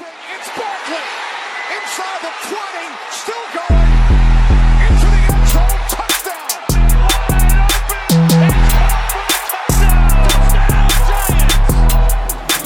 Open. 0.00 0.14
It's 0.34 0.48
Barkley. 0.56 1.04
Inside 1.74 2.20
the 2.22 2.30
20. 2.46 2.86
Still 3.10 3.46
going. 3.58 3.92
Into 4.86 5.06
the 5.14 5.22
end 5.34 5.46
zone. 5.48 5.80
Touchdown. 5.90 6.48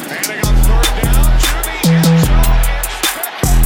Manning 0.08 0.42
on 0.44 0.56
third 0.66 0.90
down. 1.00 1.24
To 1.40 1.54
the 1.64 1.76
end 1.88 2.20
zone. 2.26 2.60
It's 2.84 3.00
Beckham. 3.16 3.62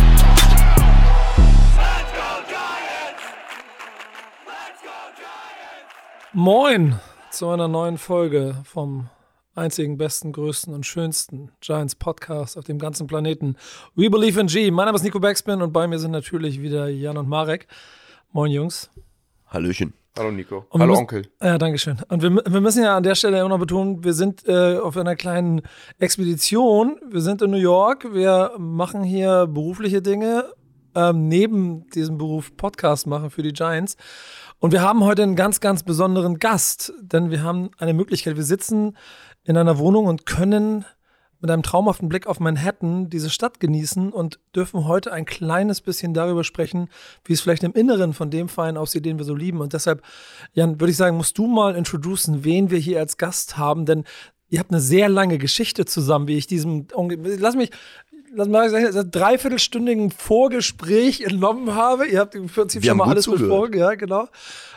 Moin 6.32 7.00
zu 7.30 7.48
einer 7.48 7.68
neuen 7.68 7.98
Folge 7.98 8.54
vom 8.64 9.08
einzigen, 9.56 9.96
besten, 9.96 10.32
größten 10.32 10.74
und 10.74 10.84
schönsten 10.86 11.50
Giants 11.60 11.94
Podcast 11.94 12.58
auf 12.58 12.64
dem 12.64 12.78
ganzen 12.78 13.06
Planeten. 13.06 13.56
We 13.94 14.10
Believe 14.10 14.38
in 14.40 14.46
G. 14.48 14.70
Mein 14.70 14.86
Name 14.86 14.96
ist 14.96 15.02
Nico 15.02 15.18
Backspin 15.18 15.62
und 15.62 15.72
bei 15.72 15.86
mir 15.86 15.98
sind 15.98 16.10
natürlich 16.10 16.60
wieder 16.60 16.88
Jan 16.88 17.16
und 17.16 17.28
Marek. 17.28 17.66
Moin, 18.32 18.50
Jungs. 18.52 18.90
Hallöchen. 19.48 19.94
Hallo 20.18 20.30
Nico. 20.30 20.64
Und 20.70 20.80
Hallo 20.80 20.92
müssen- 20.92 21.00
Onkel. 21.02 21.22
Ja, 21.42 21.58
danke 21.58 21.78
schön. 21.78 21.98
Und 22.08 22.22
wir, 22.22 22.30
wir 22.34 22.60
müssen 22.60 22.82
ja 22.82 22.96
an 22.96 23.02
der 23.02 23.14
Stelle 23.14 23.38
immer 23.40 23.50
noch 23.50 23.58
betonen, 23.58 24.02
wir 24.02 24.14
sind 24.14 24.46
äh, 24.46 24.78
auf 24.78 24.96
einer 24.96 25.14
kleinen 25.16 25.62
Expedition. 25.98 26.98
Wir 27.10 27.20
sind 27.20 27.42
in 27.42 27.50
New 27.50 27.58
York. 27.58 28.12
Wir 28.14 28.52
machen 28.58 29.02
hier 29.04 29.46
berufliche 29.46 30.00
Dinge, 30.00 30.46
ähm, 30.94 31.28
neben 31.28 31.86
diesem 31.90 32.16
Beruf 32.16 32.56
Podcast 32.56 33.06
machen 33.06 33.28
für 33.30 33.42
die 33.42 33.52
Giants. 33.52 33.96
Und 34.58 34.72
wir 34.72 34.80
haben 34.80 35.04
heute 35.04 35.22
einen 35.22 35.36
ganz, 35.36 35.60
ganz 35.60 35.82
besonderen 35.82 36.38
Gast, 36.38 36.94
denn 37.02 37.30
wir 37.30 37.42
haben 37.42 37.70
eine 37.76 37.92
Möglichkeit. 37.92 38.36
Wir 38.36 38.42
sitzen 38.44 38.96
in 39.46 39.56
einer 39.56 39.78
Wohnung 39.78 40.06
und 40.06 40.26
können 40.26 40.84
mit 41.40 41.50
einem 41.50 41.62
traumhaften 41.62 42.08
Blick 42.08 42.26
auf 42.26 42.40
Manhattan 42.40 43.10
diese 43.10 43.30
Stadt 43.30 43.60
genießen 43.60 44.10
und 44.12 44.40
dürfen 44.54 44.86
heute 44.86 45.12
ein 45.12 45.24
kleines 45.24 45.80
bisschen 45.80 46.14
darüber 46.14 46.44
sprechen, 46.44 46.88
wie 47.24 47.34
es 47.34 47.40
vielleicht 47.40 47.62
im 47.62 47.72
Inneren 47.72 48.12
von 48.14 48.30
dem 48.30 48.48
Verein 48.48 48.76
aussieht, 48.76 49.04
den 49.04 49.18
wir 49.18 49.24
so 49.24 49.34
lieben. 49.34 49.60
Und 49.60 49.72
deshalb, 49.72 50.02
Jan, 50.54 50.80
würde 50.80 50.90
ich 50.90 50.96
sagen, 50.96 51.16
musst 51.16 51.38
du 51.38 51.46
mal 51.46 51.76
introducen, 51.76 52.44
wen 52.44 52.70
wir 52.70 52.78
hier 52.78 52.98
als 52.98 53.18
Gast 53.18 53.58
haben, 53.58 53.86
denn 53.86 54.04
ihr 54.48 54.58
habt 54.58 54.70
eine 54.70 54.80
sehr 54.80 55.08
lange 55.08 55.38
Geschichte 55.38 55.84
zusammen, 55.84 56.28
wie 56.28 56.36
ich 56.36 56.46
diesem, 56.46 56.86
lass 56.96 57.54
mich, 57.54 57.70
lass 58.34 58.48
mal 58.48 58.68
sagen, 58.70 58.84
das 58.92 59.10
dreiviertelstündigen 59.10 60.10
Vorgespräch 60.10 61.22
entnommen 61.22 61.74
habe. 61.74 62.06
Ihr 62.06 62.20
habt 62.20 62.34
im 62.34 62.46
Prinzip 62.48 62.82
Wir 62.82 62.90
schon 62.90 62.98
mal 62.98 63.08
alles 63.08 63.24
zugehört. 63.24 63.48
besprochen, 63.50 63.78
ja, 63.78 63.94
genau. 63.94 64.28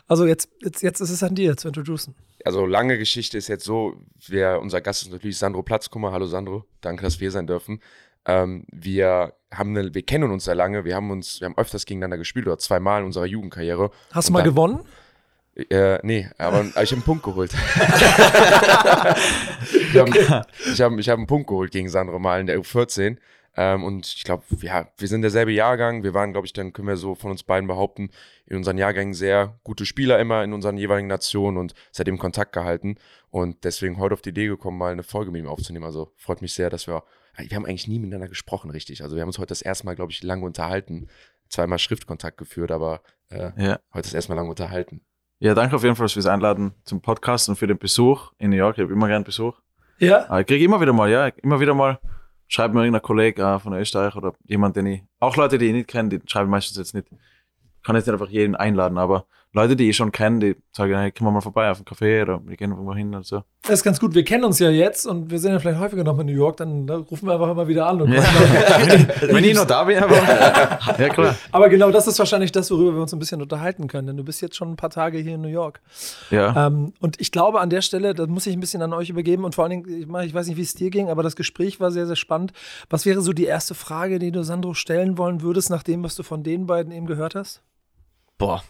Also 0.07 0.25
jetzt, 0.25 0.49
jetzt, 0.61 0.81
jetzt 0.81 1.01
ist 1.01 1.09
es 1.11 1.21
an 1.23 1.35
dir 1.35 1.55
zu 1.57 1.67
introducen. 1.67 2.15
Also 2.45 2.65
lange 2.65 2.97
Geschichte 2.97 3.37
ist 3.37 3.47
jetzt 3.47 3.65
so, 3.65 3.93
wir, 4.27 4.59
unser 4.61 4.81
Gast 4.81 5.03
ist 5.03 5.11
natürlich 5.11 5.37
Sandro 5.37 5.61
Platzkummer. 5.61 6.11
Hallo 6.11 6.25
Sandro, 6.25 6.65
danke, 6.81 7.03
dass 7.03 7.19
wir 7.19 7.25
hier 7.25 7.31
sein 7.31 7.47
dürfen. 7.47 7.79
Ähm, 8.25 8.65
wir 8.71 9.33
haben 9.53 9.77
eine, 9.77 9.93
wir 9.93 10.01
kennen 10.03 10.31
uns 10.31 10.45
sehr 10.45 10.55
lange, 10.55 10.85
wir 10.85 10.95
haben 10.95 11.11
uns, 11.11 11.41
wir 11.41 11.45
haben 11.47 11.57
öfters 11.57 11.85
gegeneinander 11.85 12.17
gespielt 12.17 12.47
oder 12.47 12.57
zweimal 12.57 13.01
in 13.01 13.05
unserer 13.07 13.25
Jugendkarriere. 13.25 13.91
Hast 14.11 14.29
du 14.29 14.33
mal 14.33 14.39
dann- 14.43 14.53
gewonnen? 14.53 14.79
Äh, 15.69 15.99
nee, 16.03 16.29
aber 16.37 16.61
ich 16.63 16.73
habe 16.75 16.91
einen 16.93 17.01
Punkt 17.01 17.23
geholt. 17.23 17.51
ich 17.53 17.59
habe 19.99 20.45
ich 20.71 20.81
hab, 20.81 20.97
ich 20.97 21.09
hab 21.09 21.17
einen 21.17 21.27
Punkt 21.27 21.47
geholt 21.47 21.71
gegen 21.71 21.89
Sandro 21.89 22.19
mal 22.19 22.39
in 22.39 22.47
der 22.47 22.59
U14. 22.59 23.17
Ähm, 23.61 23.83
und 23.83 24.05
ich 24.07 24.23
glaube, 24.23 24.45
ja, 24.61 24.87
wir 24.97 25.07
sind 25.09 25.21
derselbe 25.21 25.51
Jahrgang. 25.51 26.01
Wir 26.03 26.13
waren, 26.13 26.31
glaube 26.31 26.47
ich, 26.47 26.53
dann 26.53 26.71
können 26.71 26.87
wir 26.87 26.95
so 26.95 27.13
von 27.13 27.29
uns 27.29 27.43
beiden 27.43 27.67
behaupten, 27.67 28.09
in 28.45 28.55
unseren 28.55 28.77
Jahrgängen 28.77 29.13
sehr 29.13 29.59
gute 29.65 29.85
Spieler 29.85 30.17
immer 30.17 30.45
in 30.45 30.53
unseren 30.53 30.77
jeweiligen 30.77 31.09
Nationen 31.09 31.57
und 31.57 31.73
seitdem 31.91 32.17
Kontakt 32.17 32.53
gehalten. 32.53 32.95
Und 33.31 33.65
deswegen 33.65 33.97
heute 33.97 34.13
auf 34.13 34.21
die 34.21 34.29
Idee 34.29 34.47
gekommen, 34.47 34.77
mal 34.77 34.93
eine 34.93 35.03
Folge 35.03 35.29
mit 35.31 35.41
ihm 35.41 35.49
aufzunehmen. 35.49 35.83
Also 35.83 36.13
freut 36.15 36.41
mich 36.41 36.53
sehr, 36.53 36.69
dass 36.69 36.87
wir, 36.87 37.03
wir 37.37 37.53
haben 37.57 37.65
eigentlich 37.65 37.89
nie 37.89 37.99
miteinander 37.99 38.29
gesprochen, 38.29 38.71
richtig. 38.71 39.03
Also 39.03 39.17
wir 39.17 39.23
haben 39.23 39.29
uns 39.29 39.39
heute 39.39 39.47
das 39.47 39.61
erste 39.61 39.85
Mal, 39.85 39.95
glaube 39.97 40.13
ich, 40.13 40.23
lange 40.23 40.45
unterhalten. 40.45 41.09
Zweimal 41.49 41.79
Schriftkontakt 41.79 42.37
geführt, 42.37 42.71
aber 42.71 43.01
äh, 43.29 43.51
Ja. 43.57 43.79
heute 43.93 44.03
das 44.03 44.13
erste 44.13 44.31
Mal 44.31 44.35
lange 44.37 44.51
unterhalten. 44.51 45.01
ja, 45.39 45.53
danke 45.53 45.75
auf 45.75 45.83
jeden 45.83 45.97
Fall 45.97 46.07
fürs 46.07 46.27
Einladen 46.27 46.75
zum 46.85 47.01
Podcast 47.01 47.49
und 47.49 47.57
für 47.57 47.67
den 47.67 47.77
Besuch 47.77 48.31
in 48.37 48.51
New 48.51 48.55
York. 48.57 48.77
Ich 48.77 48.83
habe 48.83 48.93
immer 48.93 49.07
gern 49.09 49.25
Besuch. 49.25 49.59
Ja. 49.97 50.29
Aber 50.29 50.39
ich 50.41 50.47
kriege 50.47 50.63
immer 50.63 50.79
wieder 50.79 50.93
mal, 50.93 51.09
ja, 51.09 51.27
immer 51.43 51.59
wieder 51.59 51.73
mal 51.73 51.99
schreibt 52.49 52.73
mir 52.73 52.81
irgendein 52.81 53.03
Kollege 53.03 53.41
äh, 53.41 53.59
von 53.59 53.73
Österreich 53.73 54.15
oder 54.15 54.33
jemand, 54.43 54.75
den 54.75 54.87
ich, 54.87 55.03
auch 55.19 55.37
Leute, 55.37 55.57
die 55.57 55.67
ich 55.67 55.73
nicht 55.73 55.87
kenne, 55.87 56.09
die 56.09 56.19
schreiben 56.27 56.49
meistens 56.49 56.77
jetzt 56.77 56.93
nicht, 56.93 57.07
kann 57.83 57.95
jetzt 57.95 58.07
nicht 58.07 58.13
einfach 58.13 58.29
jeden 58.29 58.55
einladen, 58.55 58.97
aber 58.97 59.25
Leute, 59.51 59.75
die 59.75 59.89
ich 59.89 59.95
schon 59.95 60.11
kenne, 60.11 60.39
die 60.39 60.55
sagen, 60.71 60.93
hey, 60.95 61.11
kommen 61.11 61.29
wir 61.29 61.31
mal 61.31 61.41
vorbei 61.41 61.71
auf 61.71 61.77
einen 61.77 61.85
Café 61.85 62.21
oder 62.21 62.39
wir 62.45 62.55
gehen 62.55 62.69
irgendwo 62.69 62.93
hin 62.93 63.15
und 63.15 63.25
so. 63.25 63.41
Das 63.63 63.79
ist 63.79 63.83
ganz 63.83 63.99
gut. 63.99 64.13
Wir 64.13 64.23
kennen 64.23 64.43
uns 64.43 64.59
ja 64.59 64.69
jetzt 64.69 65.07
und 65.07 65.31
wir 65.31 65.39
sind 65.39 65.53
ja 65.53 65.59
vielleicht 65.59 65.79
häufiger 65.79 66.03
noch 66.03 66.19
in 66.19 66.27
New 66.27 66.33
York. 66.33 66.57
Dann 66.57 66.85
ne, 66.85 66.97
rufen 66.97 67.25
wir 67.25 67.33
einfach 67.33 67.49
immer 67.49 67.67
wieder 67.67 67.87
an. 67.87 67.99
Und 67.99 68.13
Ja. 68.13 68.21
Wenn 69.21 69.43
ich 69.43 69.55
noch 69.55 69.65
da 69.65 69.85
bin, 69.85 69.97
aber, 69.97 70.15
ja 70.99 71.09
klar. 71.09 71.35
Aber 71.51 71.67
genau 71.69 71.89
das 71.89 72.05
ist 72.05 72.19
wahrscheinlich 72.19 72.51
das, 72.51 72.69
worüber 72.69 72.93
wir 72.93 73.01
uns 73.01 73.11
ein 73.11 73.17
bisschen 73.17 73.41
unterhalten 73.41 73.87
können. 73.87 74.05
Denn 74.05 74.17
du 74.17 74.23
bist 74.23 74.39
jetzt 74.41 74.55
schon 74.55 74.69
ein 74.69 74.75
paar 74.75 74.91
Tage 74.91 75.17
hier 75.17 75.33
in 75.33 75.41
New 75.41 75.47
York. 75.47 75.81
Ja. 76.29 76.67
Ähm, 76.67 76.93
und 76.99 77.19
ich 77.19 77.31
glaube 77.31 77.59
an 77.59 77.71
der 77.71 77.81
Stelle, 77.81 78.13
das 78.13 78.27
muss 78.27 78.45
ich 78.45 78.53
ein 78.53 78.59
bisschen 78.59 78.83
an 78.83 78.93
euch 78.93 79.09
übergeben. 79.09 79.45
Und 79.45 79.55
vor 79.55 79.63
allen 79.63 79.83
Dingen, 79.83 79.89
ich, 79.89 80.27
ich 80.27 80.33
weiß 80.33 80.45
nicht, 80.45 80.57
wie 80.57 80.61
es 80.61 80.75
dir 80.75 80.91
ging, 80.91 81.09
aber 81.09 81.23
das 81.23 81.35
Gespräch 81.35 81.79
war 81.79 81.89
sehr, 81.89 82.05
sehr 82.05 82.15
spannend. 82.15 82.53
Was 82.91 83.07
wäre 83.07 83.21
so 83.21 83.33
die 83.33 83.45
erste 83.45 83.73
Frage, 83.73 84.19
die 84.19 84.31
du 84.31 84.43
Sandro 84.43 84.75
stellen 84.75 85.17
wollen 85.17 85.41
würdest, 85.41 85.71
nach 85.71 85.81
dem, 85.81 86.03
was 86.03 86.15
du 86.15 86.21
von 86.21 86.43
den 86.43 86.67
beiden 86.67 86.91
eben 86.91 87.07
gehört 87.07 87.33
hast? 87.33 87.63
Boah, 88.37 88.63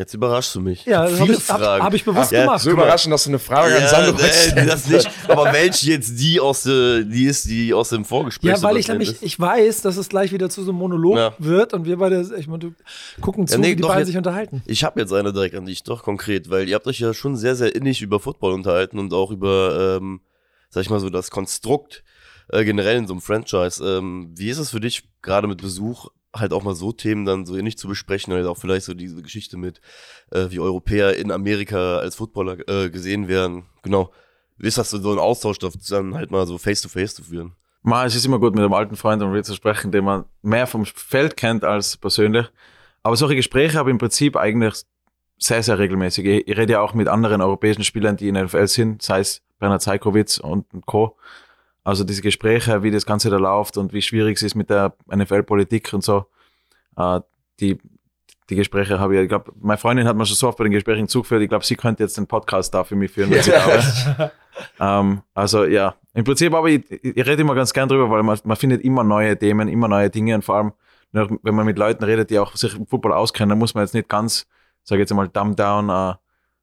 jetzt 0.00 0.14
überraschst 0.14 0.54
du 0.54 0.60
mich. 0.60 0.84
Ja, 0.86 1.06
Ich 1.08 1.18
das 1.18 1.20
hab 1.20 1.28
habe 1.28 1.32
ich, 1.32 1.48
hab, 1.48 1.82
hab 1.82 1.94
ich 1.94 2.04
bewusst 2.04 2.32
Ja, 2.32 2.40
gemacht. 2.40 2.60
So 2.60 2.70
überraschend, 2.70 3.12
dass 3.12 3.24
du 3.24 3.30
eine 3.30 3.38
Frage 3.38 3.76
an 3.76 3.82
ja, 3.82 3.88
Sandro 3.88 4.16
nee, 4.56 4.66
das 4.66 4.86
nicht. 4.88 5.08
Aber 5.28 5.52
welche 5.52 5.90
jetzt 5.92 6.18
die 6.18 6.40
aus 6.40 6.64
der, 6.64 7.02
die 7.02 7.24
ist, 7.26 7.44
die 7.48 7.72
aus 7.72 7.90
dem 7.90 8.04
Vorgespräch? 8.04 8.50
Ja, 8.50 8.62
weil 8.62 8.76
ich 8.78 8.88
nämlich, 8.88 9.10
ist? 9.12 9.22
ich 9.22 9.38
weiß, 9.38 9.82
dass 9.82 9.96
es 9.96 10.08
gleich 10.08 10.32
wieder 10.32 10.50
zu 10.50 10.62
so 10.64 10.70
einem 10.72 10.78
Monolog 10.78 11.16
Ja. 11.16 11.34
wird 11.38 11.74
und 11.74 11.84
wir 11.84 11.96
beide, 11.98 12.28
ich 12.38 12.46
meine, 12.48 12.58
du- 12.58 12.74
gucken 13.20 13.46
zu, 13.46 13.54
Ja, 13.54 13.60
nee, 13.60 13.70
wie 13.72 13.76
die 13.76 13.82
doch, 13.82 13.88
beiden 13.88 14.00
jetzt- 14.00 14.06
sich 14.08 14.16
unterhalten. 14.16 14.62
Ich 14.66 14.82
habe 14.84 14.98
jetzt 15.00 15.12
eine 15.12 15.32
direkt 15.32 15.54
an 15.54 15.66
dich, 15.66 15.82
doch 15.84 16.02
konkret, 16.02 16.50
weil 16.50 16.68
ihr 16.68 16.74
habt 16.74 16.86
euch 16.86 16.98
ja 16.98 17.14
schon 17.14 17.36
sehr, 17.36 17.54
sehr 17.54 17.74
innig 17.74 18.02
über 18.02 18.18
Football 18.18 18.52
unterhalten 18.54 18.98
und 18.98 19.12
auch 19.12 19.30
über, 19.30 19.98
ähm, 20.00 20.20
sag 20.70 20.80
ich 20.82 20.90
mal 20.90 21.00
so, 21.00 21.10
das 21.10 21.30
Konstrukt 21.30 22.02
äh, 22.52 22.64
generell 22.64 22.96
in 22.96 23.06
so 23.06 23.12
einem 23.12 23.20
Franchise. 23.20 23.84
Ähm, 23.84 24.32
wie 24.34 24.48
ist 24.48 24.58
es 24.58 24.70
für 24.70 24.80
dich, 24.80 25.04
gerade 25.22 25.46
mit 25.46 25.60
Besuch, 25.62 26.08
halt 26.34 26.52
auch 26.52 26.62
mal 26.62 26.74
so 26.74 26.92
Themen 26.92 27.24
dann 27.24 27.46
so 27.46 27.56
innig 27.56 27.76
zu 27.76 27.88
besprechen 27.88 28.32
oder 28.32 28.50
auch 28.50 28.56
vielleicht 28.56 28.86
so 28.86 28.94
diese 28.94 29.20
Geschichte 29.22 29.56
mit, 29.56 29.80
äh, 30.30 30.46
wie 30.50 30.60
Europäer 30.60 31.16
in 31.16 31.30
Amerika 31.30 31.98
als 31.98 32.16
Footballer 32.16 32.68
äh, 32.68 32.90
gesehen 32.90 33.28
werden? 33.28 33.64
Genau. 33.82 34.12
Wie 34.56 34.68
ist 34.68 34.78
das 34.78 34.90
so, 34.90 35.12
ein 35.12 35.18
Austausch, 35.18 35.58
dann 35.58 36.14
halt 36.14 36.30
mal 36.30 36.46
so 36.46 36.58
face-to-face 36.58 37.14
zu 37.14 37.24
führen? 37.24 37.52
Mal, 37.82 38.06
es 38.06 38.14
ist 38.14 38.26
immer 38.26 38.38
gut, 38.38 38.54
mit 38.54 38.62
einem 38.62 38.74
alten 38.74 38.94
Freund 38.94 39.22
um 39.22 39.42
zu 39.42 39.54
sprechen, 39.54 39.90
den 39.90 40.04
man 40.04 40.26
mehr 40.42 40.66
vom 40.66 40.84
Feld 40.84 41.36
kennt 41.36 41.64
als 41.64 41.96
persönlich. 41.96 42.46
Aber 43.02 43.16
solche 43.16 43.36
Gespräche 43.36 43.78
habe 43.78 43.88
ich 43.88 43.92
im 43.92 43.98
Prinzip 43.98 44.36
eigentlich 44.36 44.84
sehr, 45.38 45.62
sehr 45.62 45.78
regelmäßig. 45.78 46.44
Ich, 46.46 46.56
rede 46.58 46.74
ja 46.74 46.80
auch 46.80 46.92
mit 46.92 47.08
anderen 47.08 47.40
europäischen 47.40 47.82
Spielern, 47.82 48.18
die 48.18 48.28
in 48.28 48.34
der 48.34 48.44
NFL 48.44 48.66
sind, 48.66 49.02
sei 49.02 49.20
es 49.20 49.42
Bernhard 49.58 49.80
Zeikowitz 49.80 50.36
und 50.36 50.66
Co. 50.84 51.16
Also 51.82 52.04
diese 52.04 52.22
Gespräche, 52.22 52.82
wie 52.82 52.90
das 52.90 53.06
Ganze 53.06 53.30
da 53.30 53.36
läuft 53.36 53.76
und 53.76 53.92
wie 53.92 54.02
schwierig 54.02 54.36
es 54.36 54.42
ist 54.42 54.54
mit 54.54 54.70
der 54.70 54.94
NFL-Politik 55.14 55.92
und 55.92 56.04
so, 56.04 56.26
äh, 56.96 57.20
die, 57.58 57.78
die 58.50 58.56
Gespräche 58.56 58.98
habe 58.98 59.16
ich, 59.16 59.22
ich 59.22 59.28
glaube, 59.28 59.52
meine 59.60 59.78
Freundin 59.78 60.06
hat 60.06 60.16
mir 60.16 60.26
schon 60.26 60.36
so 60.36 60.48
oft 60.48 60.58
bei 60.58 60.64
den 60.64 60.72
Gesprächen 60.72 61.08
zugeführt, 61.08 61.42
ich 61.42 61.48
glaube, 61.48 61.64
sie 61.64 61.76
könnte 61.76 62.02
jetzt 62.02 62.16
den 62.16 62.26
Podcast 62.26 62.74
da 62.74 62.84
für 62.84 62.96
mich 62.96 63.10
führen, 63.10 63.30
wenn 63.30 63.42
sie 63.42 63.52
da. 63.52 64.30
Ähm, 64.78 65.22
also 65.32 65.64
ja, 65.64 65.94
im 66.12 66.24
Prinzip 66.24 66.52
aber 66.52 66.68
ich, 66.68 66.90
ich 66.90 67.16
ich 67.16 67.26
rede 67.26 67.40
immer 67.40 67.54
ganz 67.54 67.72
gern 67.72 67.88
drüber, 67.88 68.10
weil 68.10 68.22
man, 68.22 68.38
man 68.44 68.56
findet 68.56 68.82
immer 68.82 69.04
neue 69.04 69.38
Themen, 69.38 69.68
immer 69.68 69.88
neue 69.88 70.10
Dinge 70.10 70.34
und 70.34 70.44
vor 70.44 70.56
allem, 70.56 70.72
wenn 71.12 71.54
man 71.54 71.64
mit 71.64 71.78
Leuten 71.78 72.04
redet, 72.04 72.30
die 72.30 72.38
auch 72.38 72.54
sich 72.56 72.76
im 72.76 72.86
Football 72.86 73.12
auskennen, 73.12 73.50
dann 73.50 73.58
muss 73.58 73.74
man 73.74 73.84
jetzt 73.84 73.94
nicht 73.94 74.08
ganz, 74.08 74.46
sage 74.82 75.00
jetzt 75.00 75.12
einmal, 75.12 75.28
dumb 75.28 75.56
down, 75.56 75.88
äh, 75.88 76.14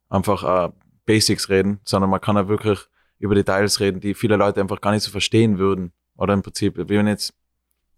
einfach 0.10 0.68
äh, 0.68 0.72
Basics 1.06 1.50
reden, 1.50 1.80
sondern 1.86 2.10
man 2.10 2.22
kann 2.22 2.38
auch 2.38 2.48
wirklich 2.48 2.80
über 3.20 3.36
Details 3.36 3.80
reden, 3.80 4.00
die 4.00 4.14
viele 4.14 4.36
Leute 4.36 4.62
einfach 4.62 4.82
gar 4.82 4.92
nicht 4.92 5.04
so 5.04 5.12
verstehen 5.12 5.58
würden. 5.58 5.92
Oder 6.18 6.34
im 6.34 6.42
Prinzip, 6.42 6.78
wie 6.78 6.90
wenn 6.90 7.08
jetzt 7.08 7.34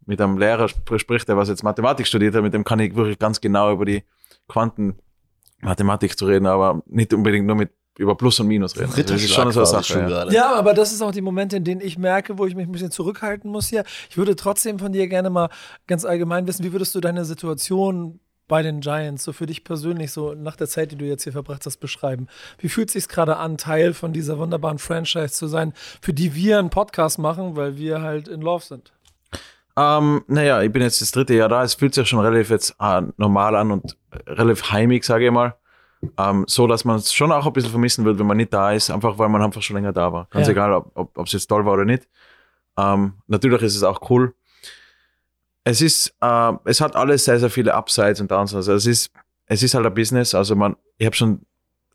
mit 0.05 0.19
einem 0.21 0.37
Lehrer 0.37 0.65
sp- 0.67 0.97
spricht, 0.97 1.27
der 1.27 1.37
was 1.37 1.49
jetzt 1.49 1.63
Mathematik 1.63 2.07
studiert 2.07 2.35
hat, 2.35 2.41
mit 2.43 2.53
dem 2.53 2.63
kann 2.63 2.79
ich 2.79 2.95
wirklich 2.95 3.19
ganz 3.19 3.39
genau 3.39 3.71
über 3.71 3.85
die 3.85 4.03
Quantenmathematik 4.47 6.17
zu 6.17 6.25
reden, 6.25 6.47
aber 6.47 6.81
nicht 6.87 7.13
unbedingt 7.13 7.45
nur 7.45 7.55
mit 7.55 7.71
über 7.97 8.15
Plus 8.15 8.39
und 8.39 8.47
Minus 8.47 8.77
reden. 8.77 8.91
Also 8.91 9.03
das 9.03 9.21
ist 9.23 9.33
schon 9.33 9.51
so 9.51 9.59
eine 9.59 9.67
Sache. 9.67 9.99
Ja. 10.09 10.31
Ja, 10.31 10.55
aber 10.55 10.73
das 10.73 10.93
ist 10.93 11.01
auch 11.01 11.11
die 11.11 11.21
Momente, 11.21 11.57
in 11.57 11.65
denen 11.65 11.81
ich 11.81 11.97
merke, 11.97 12.37
wo 12.37 12.45
ich 12.45 12.55
mich 12.55 12.65
ein 12.65 12.71
bisschen 12.71 12.91
zurückhalten 12.91 13.51
muss 13.51 13.67
hier. 13.67 13.83
Ich 14.09 14.17
würde 14.17 14.37
trotzdem 14.37 14.79
von 14.79 14.93
dir 14.93 15.07
gerne 15.09 15.29
mal 15.29 15.49
ganz 15.85 16.05
allgemein 16.05 16.47
wissen, 16.47 16.63
wie 16.63 16.71
würdest 16.71 16.95
du 16.95 17.01
deine 17.01 17.25
Situation 17.25 18.21
bei 18.49 18.61
den 18.61 18.81
Giants 18.81 19.23
so 19.23 19.31
für 19.31 19.45
dich 19.45 19.63
persönlich 19.63 20.11
so 20.11 20.33
nach 20.33 20.57
der 20.57 20.67
Zeit, 20.67 20.91
die 20.91 20.97
du 20.97 21.05
jetzt 21.05 21.23
hier 21.23 21.31
verbracht 21.31 21.65
hast, 21.65 21.77
beschreiben? 21.77 22.27
Wie 22.57 22.67
fühlt 22.67 22.89
es 22.89 22.93
sich 22.93 23.07
gerade 23.07 23.37
an, 23.37 23.57
Teil 23.57 23.93
von 23.93 24.11
dieser 24.11 24.37
wunderbaren 24.37 24.77
Franchise 24.79 25.29
zu 25.33 25.47
sein, 25.47 25.71
für 26.01 26.11
die 26.13 26.35
wir 26.35 26.59
einen 26.59 26.69
Podcast 26.69 27.17
machen, 27.17 27.55
weil 27.55 27.77
wir 27.77 28.01
halt 28.01 28.27
in 28.27 28.41
Love 28.41 28.65
sind? 28.65 28.91
Ähm, 29.77 30.23
naja, 30.27 30.61
ich 30.61 30.71
bin 30.73 30.81
jetzt 30.81 31.01
das 31.01 31.11
dritte 31.11 31.33
Jahr 31.35 31.47
da. 31.47 31.63
Es 31.63 31.75
fühlt 31.75 31.93
sich 31.93 32.09
schon 32.09 32.19
relativ 32.19 32.49
jetzt 32.49 32.75
äh, 32.81 33.01
normal 33.15 33.55
an 33.55 33.71
und 33.71 33.95
relativ 34.27 34.71
heimig, 34.71 35.05
sage 35.05 35.27
ich 35.27 35.31
mal. 35.31 35.55
Ähm, 36.17 36.43
so, 36.47 36.67
dass 36.67 36.83
man 36.85 36.97
es 36.97 37.13
schon 37.13 37.31
auch 37.31 37.45
ein 37.45 37.53
bisschen 37.53 37.71
vermissen 37.71 38.03
wird, 38.03 38.19
wenn 38.19 38.25
man 38.27 38.37
nicht 38.37 38.53
da 38.53 38.71
ist, 38.73 38.89
einfach 38.89 39.17
weil 39.17 39.29
man 39.29 39.41
einfach 39.41 39.61
schon 39.61 39.75
länger 39.75 39.93
da 39.93 40.11
war. 40.11 40.27
Ganz 40.31 40.47
Ja. 40.47 40.51
egal, 40.51 40.83
ob 40.95 41.25
es 41.25 41.31
jetzt 41.33 41.47
toll 41.47 41.65
war 41.65 41.73
oder 41.73 41.85
nicht. 41.85 42.07
Ähm, 42.77 43.13
natürlich 43.27 43.61
ist 43.61 43.75
es 43.75 43.83
auch 43.83 44.09
cool. 44.09 44.33
Es 45.69 45.81
ist, 45.81 46.15
äh, 46.21 46.51
es 46.65 46.81
hat 46.81 46.95
alles 46.95 47.25
sehr, 47.25 47.39
sehr 47.39 47.49
viele 47.49 47.73
Upsides 47.73 48.21
und 48.21 48.31
Downsides. 48.31 48.69
Also 48.69 48.73
es 48.73 48.85
ist, 48.85 49.11
es 49.45 49.63
ist 49.63 49.73
halt 49.73 49.85
ein 49.85 49.93
Business. 49.93 50.35
Also 50.35 50.55
man, 50.55 50.75
ich 50.97 51.05
habe 51.05 51.15
schon 51.15 51.41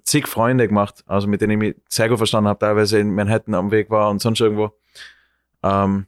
zig 0.05 0.29
Freunde 0.29 0.69
gemacht, 0.69 1.03
also 1.07 1.27
mit 1.27 1.41
denen 1.41 1.53
ich 1.53 1.59
mich 1.59 1.77
sehr 1.89 2.09
gut 2.09 2.19
verstanden 2.19 2.49
habe, 2.49 2.59
teilweise 2.59 2.99
in 2.99 3.15
Manhattan 3.15 3.55
am 3.55 3.71
Weg 3.71 3.91
war 3.91 4.11
und 4.11 4.21
sonst 4.21 4.41
irgendwo, 4.41 4.73
ähm, 5.63 6.07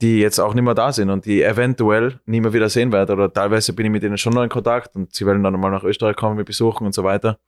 die 0.00 0.18
jetzt 0.18 0.38
auch 0.40 0.54
nicht 0.54 0.64
mehr 0.64 0.74
da 0.74 0.92
sind 0.92 1.10
und 1.10 1.26
die 1.26 1.42
eventuell 1.42 2.20
nie 2.26 2.40
mehr 2.40 2.52
wieder 2.52 2.68
sehen 2.68 2.92
werde. 2.92 3.12
Oder 3.12 3.32
teilweise 3.32 3.72
bin 3.72 3.86
ich 3.86 3.92
mit 3.92 4.02
denen 4.02 4.18
schon 4.18 4.32
noch 4.32 4.42
in 4.42 4.48
Kontakt 4.48 4.96
und 4.96 5.14
sie 5.14 5.26
wollen 5.26 5.42
dann 5.42 5.58
mal 5.60 5.70
nach 5.70 5.84
Österreich 5.84 6.16
kommen, 6.16 6.36
mich 6.36 6.46
besuchen 6.46 6.86
und 6.86 6.94
so 6.94 7.04
weiter. 7.04 7.38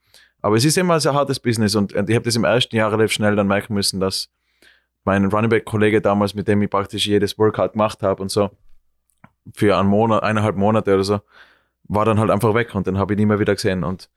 Aber 0.41 0.55
es 0.55 0.65
ist 0.65 0.77
immer 0.77 0.95
ein 0.95 0.99
sehr 0.99 1.13
hartes 1.13 1.39
Business 1.39 1.75
und, 1.75 1.93
und 1.93 2.09
ich 2.09 2.15
habe 2.15 2.25
das 2.25 2.35
im 2.35 2.43
ersten 2.43 2.75
Jahr 2.75 2.91
relativ 2.91 3.13
schnell 3.13 3.35
dann 3.35 3.47
merken 3.47 3.73
müssen, 3.73 3.99
dass 3.99 4.29
mein 5.03 5.25
Running 5.25 5.49
Back 5.49 5.65
Kollege 5.65 6.01
damals, 6.01 6.33
mit 6.33 6.47
dem 6.47 6.61
ich 6.61 6.69
praktisch 6.69 7.07
jedes 7.07 7.37
Workout 7.37 7.73
gemacht 7.73 8.03
habe 8.03 8.21
und 8.21 8.29
so, 8.29 8.51
für 9.53 9.77
einen 9.77 9.89
Monat, 9.89 10.23
eineinhalb 10.23 10.55
Monate 10.55 10.93
oder 10.93 11.03
so, 11.03 11.21
war 11.85 12.05
dann 12.05 12.19
halt 12.19 12.31
einfach 12.31 12.53
weg 12.53 12.73
und 12.75 12.87
den 12.87 12.97
habe 12.97 13.13
ich 13.13 13.19
nie 13.19 13.25
mehr 13.25 13.39
wieder 13.39 13.55
gesehen. 13.55 13.83
Und, 13.83 14.09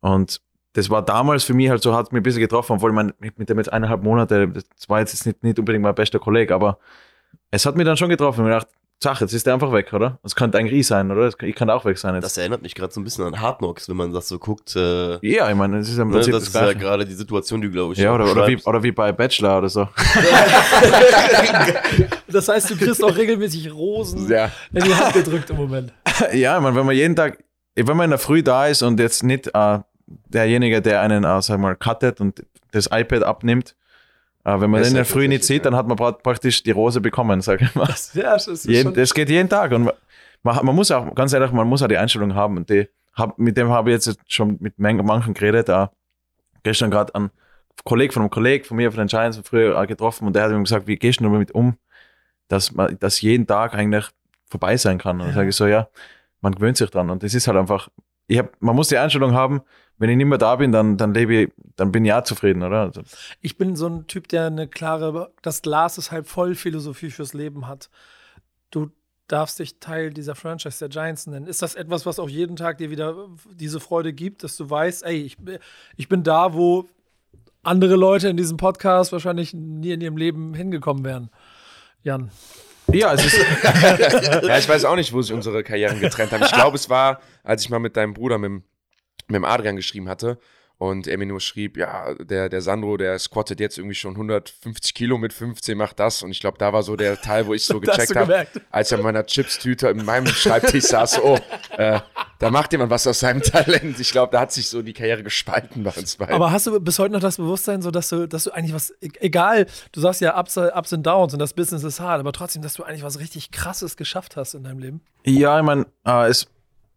und 0.00 0.40
das 0.74 0.88
war 0.88 1.02
damals 1.02 1.44
für 1.44 1.54
mich 1.54 1.68
halt 1.68 1.82
so, 1.82 1.94
hat 1.94 2.12
mich 2.12 2.20
ein 2.20 2.22
bisschen 2.22 2.40
getroffen, 2.40 2.74
obwohl 2.74 2.92
man 2.92 3.12
mit 3.18 3.48
dem 3.48 3.58
jetzt 3.58 3.72
eineinhalb 3.72 4.02
Monate, 4.02 4.48
das 4.48 4.88
war 4.88 5.00
jetzt 5.00 5.26
nicht, 5.26 5.42
nicht 5.42 5.58
unbedingt 5.58 5.82
mein 5.82 5.94
bester 5.94 6.18
Kollege, 6.18 6.54
aber 6.54 6.78
es 7.50 7.66
hat 7.66 7.76
mich 7.76 7.84
dann 7.84 7.96
schon 7.96 8.08
getroffen. 8.08 8.46
Ich 8.46 8.52
dachte, 8.52 8.72
Sach, 9.02 9.20
jetzt 9.20 9.32
ist 9.32 9.46
der 9.46 9.54
einfach 9.54 9.72
weg, 9.72 9.92
oder? 9.92 10.20
Das 10.22 10.36
könnte 10.36 10.58
eigentlich 10.58 10.78
ich 10.78 10.86
sein, 10.86 11.10
oder? 11.10 11.28
Ich 11.42 11.56
kann 11.56 11.68
auch 11.70 11.84
weg 11.84 11.98
sein 11.98 12.14
jetzt. 12.14 12.22
Das 12.24 12.38
erinnert 12.38 12.62
mich 12.62 12.76
gerade 12.76 12.92
so 12.92 13.00
ein 13.00 13.04
bisschen 13.04 13.24
an 13.24 13.40
Hard 13.40 13.58
Knocks, 13.58 13.88
wenn 13.88 13.96
man 13.96 14.12
das 14.12 14.28
so 14.28 14.38
guckt. 14.38 14.76
Äh, 14.76 15.18
ja, 15.26 15.50
ich 15.50 15.56
meine, 15.56 15.78
das 15.78 15.88
ist 15.88 15.98
im 15.98 16.08
ne, 16.08 16.14
Prinzip 16.14 16.34
das, 16.34 16.44
das, 16.44 16.54
ist 16.54 16.60
ja 16.60 16.72
gerade 16.74 17.04
die 17.04 17.14
Situation, 17.14 17.60
die 17.60 17.68
glaube 17.68 17.94
ich. 17.94 17.98
Ja, 17.98 18.14
oder, 18.14 18.30
oder, 18.30 18.46
wie, 18.46 18.62
oder 18.62 18.80
wie 18.80 18.92
bei 18.92 19.10
Bachelor 19.10 19.58
oder 19.58 19.68
so. 19.68 19.88
Das 22.28 22.48
heißt, 22.48 22.70
du 22.70 22.76
kriegst 22.76 23.04
auch 23.04 23.14
regelmäßig 23.14 23.72
Rosen 23.72 24.26
Ja. 24.30 24.50
in 24.72 24.84
die 24.84 24.94
Hand 24.94 25.12
gedrückt 25.12 25.50
im 25.50 25.56
Moment. 25.56 25.92
ja, 26.32 26.56
ich 26.56 26.62
meine, 26.62 26.74
wenn 26.74 26.86
man 26.86 26.96
jeden 26.96 27.14
Tag, 27.14 27.44
wenn 27.76 27.96
man 27.96 28.04
in 28.04 28.10
der 28.10 28.18
Früh 28.18 28.42
da 28.42 28.68
ist 28.68 28.82
und 28.82 28.98
jetzt 28.98 29.22
nicht 29.22 29.50
äh, 29.52 29.80
derjenige, 30.28 30.80
der 30.80 31.02
einen, 31.02 31.24
äh, 31.24 31.42
sag 31.42 31.58
mal, 31.60 31.76
cuttet 31.76 32.20
und 32.20 32.44
das 32.70 32.88
iPad 32.90 33.22
abnimmt, 33.22 33.76
wenn 34.44 34.70
man 34.70 34.80
Das 34.80 34.88
den 34.88 34.92
in 34.92 34.96
der 34.96 35.04
Früh 35.04 35.28
nicht 35.28 35.44
sieht, 35.44 35.64
dann 35.64 35.76
hat 35.76 35.86
man 35.86 35.96
pra 35.96 36.12
praktisch 36.12 36.62
die 36.62 36.70
Rose 36.72 37.00
bekommen, 37.00 37.40
sag 37.40 37.60
ich 37.62 37.74
mal. 37.74 37.86
Ja, 38.14 38.32
das 38.34 38.48
ist 38.48 38.64
Jeden, 38.66 38.82
schon, 38.88 38.94
das 38.94 39.14
geht 39.14 39.28
jeden 39.30 39.48
Tag 39.48 39.72
und 39.72 39.84
man, 39.84 40.66
man 40.66 40.74
muss 40.74 40.90
auch, 40.90 41.14
ganz 41.14 41.32
ehrlich, 41.32 41.52
man 41.52 41.68
muss 41.68 41.82
auch 41.82 41.88
die 41.88 41.96
Einstellung 41.96 42.34
haben 42.34 42.56
und 42.56 42.68
die, 42.68 42.88
hab, 43.14 43.38
mit 43.38 43.56
dem 43.56 43.68
habe 43.70 43.90
ich 43.90 44.04
jetzt 44.04 44.18
schon 44.26 44.56
mit 44.60 44.78
man- 44.78 44.96
manchen 45.04 45.34
geredet, 45.34 45.68
äh, 45.68 45.86
gestern 46.64 46.90
gerade 46.90 47.14
ein 47.14 47.30
Kollege 47.84 48.12
von 48.12 48.22
einem 48.22 48.30
Kollegen 48.30 48.64
von 48.64 48.76
mir 48.76 48.90
von 48.90 48.98
den 48.98 49.08
Giants 49.08 49.36
von 49.36 49.44
früher 49.44 49.86
getroffen 49.86 50.26
und 50.26 50.34
der 50.36 50.44
hat 50.44 50.50
mir 50.52 50.58
gesagt, 50.62 50.86
wie 50.86 50.96
gehst 50.96 51.20
du 51.20 51.24
damit 51.24 51.52
um, 51.52 51.76
dass 52.48 52.72
man, 52.72 52.98
dass 52.98 53.20
jeden 53.20 53.46
Tag 53.46 53.74
eigentlich 53.74 54.06
vorbei 54.46 54.76
sein 54.76 54.98
kann. 54.98 55.20
Und 55.20 55.28
dann 55.28 55.34
sage 55.34 55.48
ich 55.48 55.56
so, 55.56 55.66
ja, 55.66 55.88
man 56.40 56.54
gewöhnt 56.54 56.76
sich 56.76 56.90
dran 56.90 57.08
und 57.10 57.22
das 57.22 57.32
ist 57.34 57.46
halt 57.46 57.56
einfach, 57.56 57.88
ich 58.32 58.38
hab, 58.38 58.60
man 58.60 58.74
muss 58.74 58.88
die 58.88 58.96
Einstellung 58.96 59.34
haben, 59.34 59.60
wenn 59.98 60.08
ich 60.08 60.16
nicht 60.16 60.26
mehr 60.26 60.38
da 60.38 60.56
bin, 60.56 60.72
dann, 60.72 60.96
dann 60.96 61.12
lebe 61.12 61.34
ich, 61.34 61.52
dann 61.76 61.92
bin 61.92 62.04
ich 62.04 62.12
auch 62.12 62.24
zufrieden, 62.24 62.62
oder? 62.62 62.80
Also, 62.80 63.02
ich 63.40 63.58
bin 63.58 63.76
so 63.76 63.86
ein 63.86 64.06
Typ, 64.06 64.26
der 64.28 64.46
eine 64.46 64.66
klare, 64.66 65.30
das 65.42 65.60
Glas 65.60 65.98
ist 65.98 66.10
halb 66.10 66.26
voll 66.26 66.54
Philosophie 66.54 67.10
fürs 67.10 67.34
Leben 67.34 67.68
hat. 67.68 67.90
Du 68.70 68.90
darfst 69.28 69.58
dich 69.58 69.78
Teil 69.80 70.10
dieser 70.10 70.34
Franchise 70.34 70.78
der 70.78 70.88
Giants 70.88 71.26
nennen. 71.26 71.46
Ist 71.46 71.60
das 71.62 71.74
etwas, 71.74 72.06
was 72.06 72.18
auch 72.18 72.28
jeden 72.28 72.56
Tag 72.56 72.78
dir 72.78 72.90
wieder 72.90 73.28
diese 73.54 73.80
Freude 73.80 74.12
gibt, 74.12 74.44
dass 74.44 74.56
du 74.56 74.68
weißt, 74.68 75.04
ey, 75.04 75.22
ich, 75.22 75.36
ich 75.96 76.08
bin 76.08 76.22
da, 76.22 76.54
wo 76.54 76.88
andere 77.62 77.96
Leute 77.96 78.28
in 78.28 78.36
diesem 78.36 78.56
Podcast 78.56 79.12
wahrscheinlich 79.12 79.52
nie 79.52 79.92
in 79.92 80.00
ihrem 80.00 80.16
Leben 80.16 80.54
hingekommen 80.54 81.04
wären? 81.04 81.30
Jan. 82.02 82.30
Ja, 82.92 83.12
es 83.14 83.24
ist, 83.24 83.38
ja, 84.42 84.58
ich 84.58 84.68
weiß 84.68 84.84
auch 84.84 84.96
nicht, 84.96 85.12
wo 85.12 85.22
sich 85.22 85.32
unsere 85.32 85.62
Karrieren 85.62 86.00
getrennt 86.00 86.32
haben. 86.32 86.42
Ich 86.44 86.52
glaube, 86.52 86.76
es 86.76 86.88
war, 86.90 87.20
als 87.42 87.62
ich 87.62 87.70
mal 87.70 87.78
mit 87.78 87.96
deinem 87.96 88.14
Bruder, 88.14 88.38
mit, 88.38 88.48
dem- 88.48 88.64
mit 89.28 89.36
dem 89.36 89.44
Adrian 89.44 89.76
geschrieben 89.76 90.08
hatte 90.08 90.38
und 90.78 91.06
er 91.06 91.16
mir 91.16 91.26
nur 91.26 91.40
schrieb, 91.40 91.76
ja, 91.76 92.12
der, 92.14 92.48
der 92.48 92.60
Sandro, 92.60 92.96
der 92.96 93.18
squattet 93.18 93.60
jetzt 93.60 93.78
irgendwie 93.78 93.94
schon 93.94 94.12
150 94.14 94.94
Kilo 94.94 95.16
mit 95.16 95.32
15, 95.32 95.78
macht 95.78 96.00
das. 96.00 96.22
Und 96.22 96.32
ich 96.32 96.40
glaube, 96.40 96.58
da 96.58 96.72
war 96.72 96.82
so 96.82 96.96
der 96.96 97.20
Teil, 97.20 97.46
wo 97.46 97.54
ich 97.54 97.64
so 97.64 97.78
gecheckt 97.80 98.16
habe, 98.16 98.46
als 98.70 98.90
er 98.90 98.98
in 98.98 99.04
meiner 99.04 99.24
Chips-Tüte 99.24 99.88
in 99.88 100.04
meinem 100.04 100.26
Schreibtisch 100.26 100.84
saß, 100.84 101.20
oh, 101.22 101.38
äh, 101.76 102.00
da 102.42 102.50
macht 102.50 102.72
jemand 102.72 102.90
was 102.90 103.06
aus 103.06 103.20
seinem 103.20 103.40
Talent. 103.42 104.00
Ich 104.00 104.10
glaube, 104.10 104.32
da 104.32 104.40
hat 104.40 104.52
sich 104.52 104.68
so 104.68 104.82
die 104.82 104.92
Karriere 104.92 105.22
gespalten 105.22 105.84
bei 105.84 105.92
uns 105.92 106.16
beiden. 106.16 106.34
Aber 106.34 106.50
hast 106.50 106.66
du 106.66 106.80
bis 106.80 106.98
heute 106.98 107.12
noch 107.12 107.20
das 107.20 107.36
Bewusstsein, 107.36 107.82
so 107.82 107.92
dass 107.92 108.08
du, 108.08 108.26
dass 108.26 108.44
du 108.44 108.50
eigentlich 108.50 108.74
was, 108.74 108.90
e- 109.00 109.10
egal, 109.20 109.66
du 109.92 110.00
sagst 110.00 110.20
ja 110.20 110.36
Ups, 110.38 110.56
Ups 110.56 110.92
and 110.92 111.06
Downs 111.06 111.32
und 111.32 111.38
das 111.38 111.54
Business 111.54 111.84
ist 111.84 112.00
hart, 112.00 112.18
aber 112.18 112.32
trotzdem, 112.32 112.60
dass 112.60 112.74
du 112.74 112.82
eigentlich 112.82 113.04
was 113.04 113.20
richtig 113.20 113.52
Krasses 113.52 113.96
geschafft 113.96 114.36
hast 114.36 114.54
in 114.54 114.64
deinem 114.64 114.80
Leben? 114.80 115.00
Ja, 115.24 115.56
ich 115.56 115.64
meine, 115.64 115.86
äh, 116.04 116.28
es, 116.28 116.48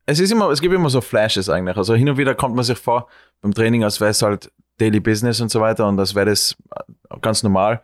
es 0.07 0.19
ist 0.19 0.31
immer, 0.31 0.49
es 0.49 0.61
gibt 0.61 0.73
immer 0.73 0.89
so 0.89 0.99
Flashes 0.99 1.47
eigentlich. 1.47 1.77
Also 1.77 1.93
hin 1.93 2.09
und 2.09 2.17
wieder 2.17 2.33
kommt 2.33 2.55
man 2.55 2.65
sich 2.65 2.79
vor 2.79 3.07
beim 3.41 3.53
Training, 3.53 3.83
als 3.83 4.01
wäre 4.01 4.09
es 4.11 4.23
halt 4.23 4.51
Daily 4.79 4.99
Business 4.99 5.39
und 5.41 5.51
so 5.51 5.61
weiter 5.61 5.87
und 5.87 5.97
das 5.97 6.15
wäre 6.15 6.25
das 6.25 6.55
äh, 6.75 7.19
ganz 7.21 7.43
normal. 7.43 7.83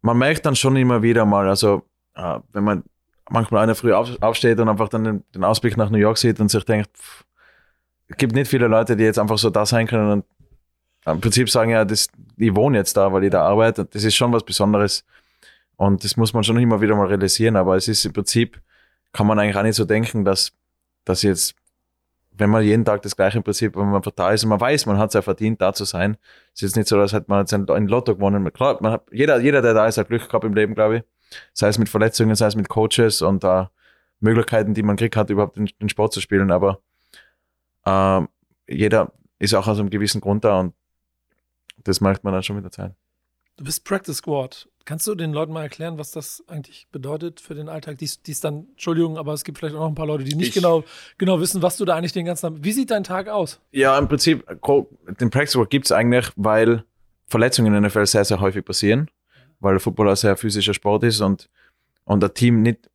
Man 0.00 0.16
merkt 0.16 0.46
dann 0.46 0.54
schon 0.54 0.76
immer 0.76 1.02
wieder 1.02 1.24
mal, 1.26 1.48
also 1.48 1.82
äh, 2.14 2.38
wenn 2.52 2.62
man 2.62 2.84
manchmal 3.30 3.62
einer 3.62 3.74
früh 3.74 3.92
auf, 3.92 4.10
aufsteht 4.20 4.58
und 4.60 4.68
einfach 4.68 4.88
dann 4.88 5.04
den, 5.04 5.24
den 5.34 5.44
Ausblick 5.44 5.76
nach 5.76 5.90
New 5.90 5.98
York 5.98 6.18
sieht 6.18 6.40
und 6.40 6.50
sich 6.50 6.64
denkt, 6.64 6.90
pff, 6.96 7.24
es 8.08 8.16
gibt 8.16 8.34
nicht 8.34 8.48
viele 8.48 8.68
Leute, 8.68 8.96
die 8.96 9.04
jetzt 9.04 9.18
einfach 9.18 9.38
so 9.38 9.50
da 9.50 9.66
sein 9.66 9.86
können 9.86 10.10
und 10.10 10.24
im 11.06 11.20
Prinzip 11.20 11.48
sagen, 11.48 11.70
ja, 11.70 11.84
das, 11.84 12.08
ich 12.36 12.54
wohne 12.54 12.78
jetzt 12.78 12.96
da, 12.96 13.12
weil 13.12 13.24
ich 13.24 13.30
da 13.30 13.42
arbeite. 13.42 13.84
Das 13.84 14.04
ist 14.04 14.14
schon 14.14 14.32
was 14.32 14.44
Besonderes. 14.44 15.04
Und 15.76 16.04
das 16.04 16.16
muss 16.16 16.32
man 16.34 16.44
schon 16.44 16.58
immer 16.58 16.80
wieder 16.80 16.96
mal 16.96 17.06
realisieren. 17.06 17.56
Aber 17.56 17.76
es 17.76 17.88
ist 17.88 18.04
im 18.04 18.12
Prinzip, 18.12 18.60
kann 19.12 19.26
man 19.26 19.38
eigentlich 19.38 19.56
auch 19.56 19.62
nicht 19.62 19.76
so 19.76 19.84
denken, 19.84 20.24
dass, 20.24 20.52
dass 21.04 21.22
jetzt, 21.22 21.54
wenn 22.32 22.50
man 22.50 22.62
jeden 22.62 22.84
Tag 22.84 23.02
das 23.02 23.16
gleiche 23.16 23.38
im 23.38 23.44
Prinzip, 23.44 23.76
wenn 23.76 23.86
man 23.86 23.96
einfach 23.96 24.12
da 24.12 24.32
ist 24.32 24.44
und 24.44 24.50
man 24.50 24.60
weiß, 24.60 24.86
man 24.86 24.98
hat 24.98 25.08
es 25.08 25.14
ja 25.14 25.22
verdient, 25.22 25.60
da 25.62 25.72
zu 25.72 25.84
sein. 25.84 26.16
Es 26.52 26.62
ist 26.62 26.70
jetzt 26.70 26.76
nicht 26.76 26.88
so, 26.88 26.98
als 26.98 27.12
hätte 27.12 27.26
man 27.28 27.40
jetzt 27.40 27.54
ein, 27.54 27.68
ein 27.70 27.88
Lotto 27.88 28.14
gewonnen. 28.14 28.52
Klar, 28.52 28.78
man 28.80 28.92
hat, 28.92 29.04
jeder, 29.10 29.40
jeder, 29.40 29.62
der 29.62 29.74
da 29.74 29.86
ist, 29.86 29.98
hat 29.98 30.08
Glück 30.08 30.26
gehabt 30.26 30.44
im 30.44 30.54
Leben, 30.54 30.74
glaube 30.74 30.98
ich. 30.98 31.02
Sei 31.52 31.68
es 31.68 31.78
mit 31.78 31.88
Verletzungen, 31.88 32.34
sei 32.34 32.46
es 32.46 32.56
mit 32.56 32.68
Coaches 32.68 33.22
und 33.22 33.44
äh, 33.44 33.66
Möglichkeiten, 34.20 34.74
die 34.74 34.82
man 34.82 34.96
kriegt 34.96 35.16
hat, 35.16 35.30
überhaupt 35.30 35.56
den, 35.56 35.68
den 35.80 35.88
Sport 35.88 36.12
zu 36.12 36.20
spielen. 36.20 36.50
Aber 36.50 36.80
äh, 37.84 38.20
jeder 38.68 39.12
ist 39.38 39.54
auch 39.54 39.66
aus 39.66 39.78
einem 39.78 39.90
gewissen 39.90 40.20
Grund 40.20 40.44
da 40.44 40.60
und 40.60 40.74
das 41.84 42.00
merkt 42.00 42.24
man 42.24 42.32
dann 42.32 42.42
schon 42.42 42.56
mit 42.56 42.64
der 42.64 42.72
Zeit. 42.72 42.92
Du 43.56 43.64
bist 43.64 43.84
Practice 43.84 44.18
Squad. 44.18 44.68
Kannst 44.84 45.06
du 45.06 45.14
den 45.14 45.32
Leuten 45.32 45.52
mal 45.52 45.62
erklären, 45.62 45.98
was 45.98 46.12
das 46.12 46.42
eigentlich 46.48 46.86
bedeutet 46.90 47.40
für 47.40 47.54
den 47.54 47.68
Alltag? 47.68 47.98
Dies, 47.98 48.22
dies 48.22 48.40
dann, 48.40 48.68
Entschuldigung, 48.70 49.18
aber 49.18 49.34
es 49.34 49.44
gibt 49.44 49.58
vielleicht 49.58 49.74
auch 49.74 49.80
noch 49.80 49.88
ein 49.88 49.94
paar 49.94 50.06
Leute, 50.06 50.24
die 50.24 50.34
nicht 50.34 50.48
Ich- 50.48 50.54
genau, 50.54 50.82
genau 51.18 51.40
wissen, 51.40 51.60
was 51.60 51.76
du 51.76 51.84
da 51.84 51.94
eigentlich 51.96 52.12
den 52.12 52.24
ganzen 52.24 52.54
Tag. 52.54 52.64
Wie 52.64 52.72
sieht 52.72 52.90
dein 52.90 53.04
Tag 53.04 53.28
aus? 53.28 53.60
Ja, 53.70 53.98
im 53.98 54.08
Prinzip, 54.08 54.46
den 55.20 55.30
Practice 55.30 55.56
Work 55.56 55.70
gibt 55.70 55.84
es 55.86 55.92
eigentlich, 55.92 56.30
weil 56.36 56.84
Verletzungen 57.26 57.74
in 57.74 57.82
der 57.82 57.90
NFL 57.90 58.06
sehr, 58.06 58.24
sehr 58.24 58.40
häufig 58.40 58.64
passieren, 58.64 59.10
weil 59.60 59.78
Football 59.78 60.10
ein 60.10 60.16
sehr 60.16 60.36
physischer 60.36 60.74
Sport 60.74 61.04
ist 61.04 61.20
und, 61.20 61.48
und 62.04 62.22
ein 62.22 62.34
Team 62.34 62.62
nicht, 62.62 62.90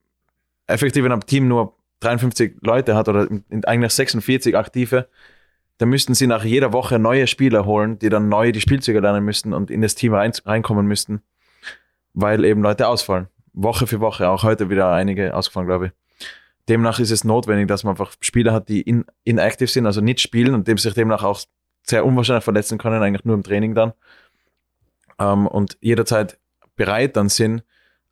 effektiv, 0.68 1.04
wenn 1.04 1.12
ein 1.12 1.22
Team 1.22 1.48
nur 1.48 1.78
53 2.00 2.58
Leute 2.62 2.96
hat 2.96 3.08
oder 3.08 3.28
eigentlich 3.66 3.92
46 3.92 4.56
aktive, 4.58 5.08
dann 5.78 5.90
müssten 5.90 6.14
sie 6.14 6.28
nach 6.28 6.44
jeder 6.44 6.74
Woche 6.74 7.00
neue 7.00 7.28
Spieler 7.28 7.66
holen, 7.66 7.98
die 8.00 8.10
dann 8.10 8.30
neu 8.30 8.52
die 8.52 8.62
Spielzüge 8.62 9.00
lernen 9.00 9.26
müssten 9.26 9.54
und 9.54 9.72
in 9.72 9.82
das 9.82 9.96
Team 9.96 10.14
rein, 10.14 10.32
reinkommen 10.46 10.86
müssten, 10.86 11.22
weil 12.14 12.46
eben 12.46 12.62
Leute 12.62 12.88
ausfallen. 12.88 13.28
Woche 13.54 13.88
für 13.88 14.00
Woche, 14.00 14.30
auch 14.30 14.44
heute 14.44 14.70
wieder 14.70 14.92
einige 14.92 15.36
ausgefallen, 15.36 15.68
glaube 15.68 15.88
ich. 15.88 15.92
Demnach 16.70 17.00
ist 17.00 17.12
es 17.12 17.24
notwendig, 17.24 17.68
dass 17.68 17.84
man 17.84 17.92
einfach 17.92 18.14
Spieler 18.22 18.54
hat, 18.54 18.70
die 18.70 18.82
in, 18.82 19.06
inactive 19.24 19.68
sind, 19.68 19.86
also 19.86 20.02
nicht 20.02 20.22
spielen 20.22 20.54
und 20.54 20.68
dem 20.68 20.78
sich 20.78 20.94
demnach 20.94 21.24
auch 21.24 21.42
sehr 21.84 22.06
unwahrscheinlich 22.06 22.46
verletzen 22.46 22.78
können, 22.78 23.04
eigentlich 23.04 23.26
nur 23.26 23.36
im 23.36 23.44
Training 23.44 23.76
dann. 23.76 23.94
Ähm, 25.20 25.48
und 25.48 25.78
jederzeit 25.82 26.40
bereit 26.76 27.16
dann 27.16 27.30
sind, 27.30 27.64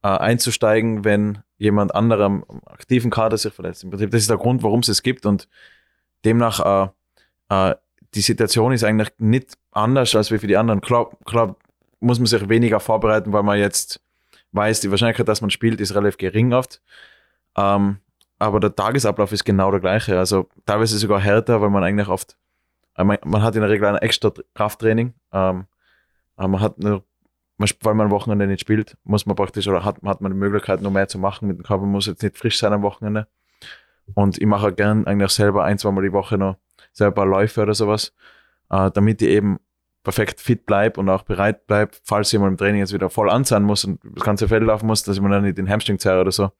äh, 0.03 0.07
einzusteigen, 0.07 1.03
wenn 1.03 1.39
jemand 1.57 1.93
am 1.93 2.43
aktiven 2.65 3.11
Kader 3.11 3.37
sich 3.37 3.53
verletzt. 3.53 3.83
Im 3.83 3.91
Prinzip, 3.91 4.11
das 4.11 4.21
ist 4.21 4.29
der 4.29 4.37
Grund, 4.37 4.63
warum 4.63 4.79
es 4.79 4.87
es 4.87 5.03
gibt 5.03 5.25
und 5.25 5.47
demnach 6.25 6.91
äh, 7.49 7.69
äh, 7.69 7.75
die 8.13 8.21
Situation 8.21 8.71
ist 8.73 8.83
eigentlich 8.83 9.11
nicht 9.19 9.57
anders 9.71 10.15
als 10.15 10.31
wie 10.31 10.37
für 10.37 10.47
die 10.47 10.57
anderen. 10.57 10.81
Klar, 10.81 11.11
klar 11.25 11.55
muss 11.99 12.19
man 12.19 12.25
sich 12.25 12.49
weniger 12.49 12.79
vorbereiten, 12.79 13.31
weil 13.31 13.43
man 13.43 13.59
jetzt 13.59 14.01
weiß, 14.51 14.81
die 14.81 14.91
Wahrscheinlichkeit, 14.91 15.27
dass 15.27 15.41
man 15.41 15.49
spielt, 15.49 15.79
ist 15.79 15.95
relativ 15.95 16.17
gering 16.17 16.51
oft. 16.51 16.81
Ähm, 17.55 17.99
aber 18.39 18.59
der 18.59 18.75
Tagesablauf 18.75 19.31
ist 19.31 19.45
genau 19.45 19.71
der 19.71 19.79
gleiche. 19.79 20.17
Also 20.17 20.49
teilweise 20.65 20.97
sogar 20.97 21.21
härter, 21.21 21.61
weil 21.61 21.69
man 21.69 21.83
eigentlich 21.83 22.07
oft, 22.07 22.37
äh, 22.97 23.03
man, 23.03 23.17
man 23.23 23.43
hat 23.43 23.55
in 23.55 23.61
der 23.61 23.69
Regel 23.69 23.87
ein 23.87 23.95
extra 23.97 24.33
Krafttraining. 24.55 25.13
Ähm, 25.31 25.67
man 26.35 26.59
hat 26.59 26.75
sp- 26.81 27.05
weil 27.81 27.93
man 27.93 28.07
am 28.07 28.11
Wochenende 28.11 28.47
nicht 28.47 28.61
spielt, 28.61 28.97
muss 29.03 29.25
man 29.25 29.35
praktisch 29.35 29.67
oder 29.67 29.83
hat, 29.83 29.97
hat 30.03 30.21
man 30.21 30.31
die 30.31 30.37
Möglichkeit, 30.37 30.81
noch 30.81 30.91
mehr 30.91 31.07
zu 31.07 31.19
machen 31.19 31.47
mit 31.47 31.57
dem 31.57 31.63
Körper. 31.63 31.83
Man 31.83 31.91
muss 31.91 32.05
jetzt 32.05 32.23
nicht 32.23 32.37
frisch 32.37 32.57
sein 32.57 32.73
am 32.73 32.81
Wochenende. 32.81 33.27
Und 34.13 34.37
ich 34.37 34.45
mache 34.45 34.73
gern 34.73 35.05
eigentlich 35.07 35.31
selber 35.31 35.63
ein, 35.63 35.77
zweimal 35.77 36.03
die 36.03 36.13
Woche 36.13 36.37
noch 36.37 36.57
selber 36.91 37.25
Läufe 37.25 37.61
oder 37.61 37.73
sowas, 37.73 38.13
äh, 38.69 38.91
damit 38.91 39.21
ich 39.21 39.29
eben 39.29 39.59
perfekt 40.03 40.41
fit 40.41 40.65
bleibe 40.65 40.99
und 40.99 41.09
auch 41.09 41.23
bereit 41.23 41.67
bleibe, 41.67 41.91
falls 42.03 42.31
jemand 42.31 42.51
im 42.51 42.57
Training 42.57 42.79
jetzt 42.79 42.93
wieder 42.93 43.09
voll 43.09 43.29
anzahlen 43.29 43.63
muss 43.63 43.85
und 43.85 43.99
das 44.03 44.23
ganze 44.23 44.47
Feld 44.47 44.63
laufen 44.63 44.87
muss, 44.87 45.03
dass 45.03 45.15
ich 45.15 45.21
mir 45.21 45.29
dann 45.29 45.43
nicht 45.43 45.57
den 45.57 45.69
Hamstring 45.69 45.99
zerre 45.99 46.21
oder 46.21 46.31
so. 46.31 46.51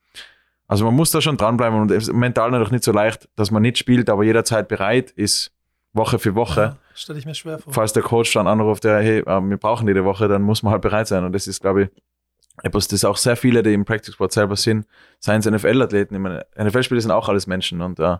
Also 0.68 0.86
man 0.86 0.94
muss 0.94 1.12
da 1.12 1.22
schon 1.22 1.38
dranbleiben 1.38 1.80
und 1.80 1.92
es 1.92 2.08
ist 2.08 2.14
mental 2.14 2.52
natürlich 2.52 2.72
nicht 2.72 2.84
so 2.84 2.92
leicht, 2.92 3.28
dass 3.36 3.52
man 3.52 3.62
nicht 3.62 3.78
spielt, 3.78 4.10
aber 4.10 4.24
jederzeit 4.24 4.68
bereit 4.68 5.12
ist, 5.12 5.52
Woche 5.94 6.20
für 6.20 6.36
Woche. 6.36 6.62
Ja, 6.62 6.78
Stelle 6.94 7.20
ich 7.20 7.26
mir 7.26 7.36
schwer 7.36 7.60
vor. 7.60 7.74
Falls 7.74 7.94
der 7.94 8.04
Coach 8.04 8.34
dann 8.34 8.48
anruft, 8.48 8.86
ja, 8.86 8.98
hey, 8.98 9.20
äh, 9.20 9.42
wir 9.42 9.58
brauchen 9.58 9.88
die 9.88 10.04
Woche, 10.04 10.28
dann 10.28 10.42
muss 10.42 10.64
man 10.64 10.72
halt 10.72 10.82
bereit 10.82 11.08
sein. 11.08 11.24
Und 11.24 11.34
das 11.34 11.48
ist, 11.48 11.62
glaube 11.62 11.84
ich, 11.84 11.90
etwas, 12.64 12.88
das 12.88 13.06
auch 13.06 13.18
sehr 13.18 13.36
viele, 13.36 13.64
die 13.64 13.74
im 13.74 13.86
Practice 13.86 14.14
Squad 14.14 14.32
selber 14.32 14.56
sind, 14.56 14.86
seien 15.20 15.40
es 15.40 15.46
NFL-Athleten, 15.46 16.16
ich 16.16 16.22
meine, 16.22 16.46
NFL-Spieler 16.58 17.02
sind 17.02 17.12
auch 17.12 17.30
alles 17.30 17.48
Menschen 17.48 17.82
und 17.82 18.00
äh, 18.00 18.18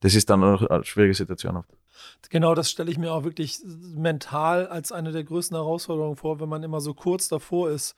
das 0.00 0.14
ist 0.14 0.30
dann 0.30 0.42
eine 0.42 0.84
schwierige 0.84 1.14
Situation 1.14 1.56
oft. 1.56 1.70
Genau, 2.30 2.54
das 2.54 2.70
stelle 2.70 2.90
ich 2.90 2.98
mir 2.98 3.12
auch 3.12 3.24
wirklich 3.24 3.60
mental 3.64 4.66
als 4.66 4.92
eine 4.92 5.12
der 5.12 5.24
größten 5.24 5.56
Herausforderungen 5.56 6.16
vor, 6.16 6.40
wenn 6.40 6.48
man 6.48 6.62
immer 6.62 6.80
so 6.80 6.94
kurz 6.94 7.28
davor 7.28 7.70
ist, 7.70 7.94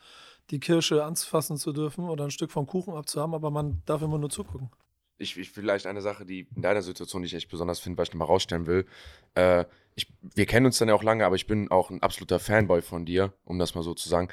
die 0.51 0.59
Kirsche 0.59 1.05
anzufassen 1.05 1.57
zu 1.57 1.73
dürfen 1.73 2.09
oder 2.09 2.25
ein 2.25 2.31
Stück 2.31 2.51
vom 2.51 2.67
Kuchen 2.67 2.95
abzuhaben, 2.95 3.35
aber 3.35 3.51
man 3.51 3.83
darf 3.87 4.03
immer 4.03 4.19
nur 4.19 4.31
zugucken. 4.31 4.71
Ich, 5.23 5.39
ich 5.39 5.51
vielleicht 5.51 5.87
eine 5.87 6.03
Sache, 6.03 6.27
die 6.27 6.47
in 6.55 6.63
deiner 6.63 6.83
Situation, 6.83 7.23
die 7.23 7.27
ich 7.27 7.35
echt 7.35 7.49
besonders 7.49 7.81
finde, 7.81 7.99
weil 7.99 8.05
ich 8.05 8.13
nochmal 8.13 8.29
rausstellen 8.29 8.67
will. 8.67 8.87
Äh, 9.35 9.65
ich, 9.95 10.13
wir 10.35 10.47
kennen 10.47 10.67
uns 10.67 10.79
dann 10.79 10.89
ja 10.89 10.95
auch 10.95 11.03
lange, 11.03 11.25
aber 11.25 11.37
ich 11.37 11.47
bin 11.47 11.71
auch 11.71 11.91
ein 11.91 12.03
absoluter 12.03 12.39
Fanboy 12.39 12.83
von 12.83 13.05
dir, 13.05 13.33
um 13.45 13.59
das 13.59 13.75
mal 13.75 13.83
so 13.83 13.95
zu 13.95 14.09
sagen. 14.09 14.29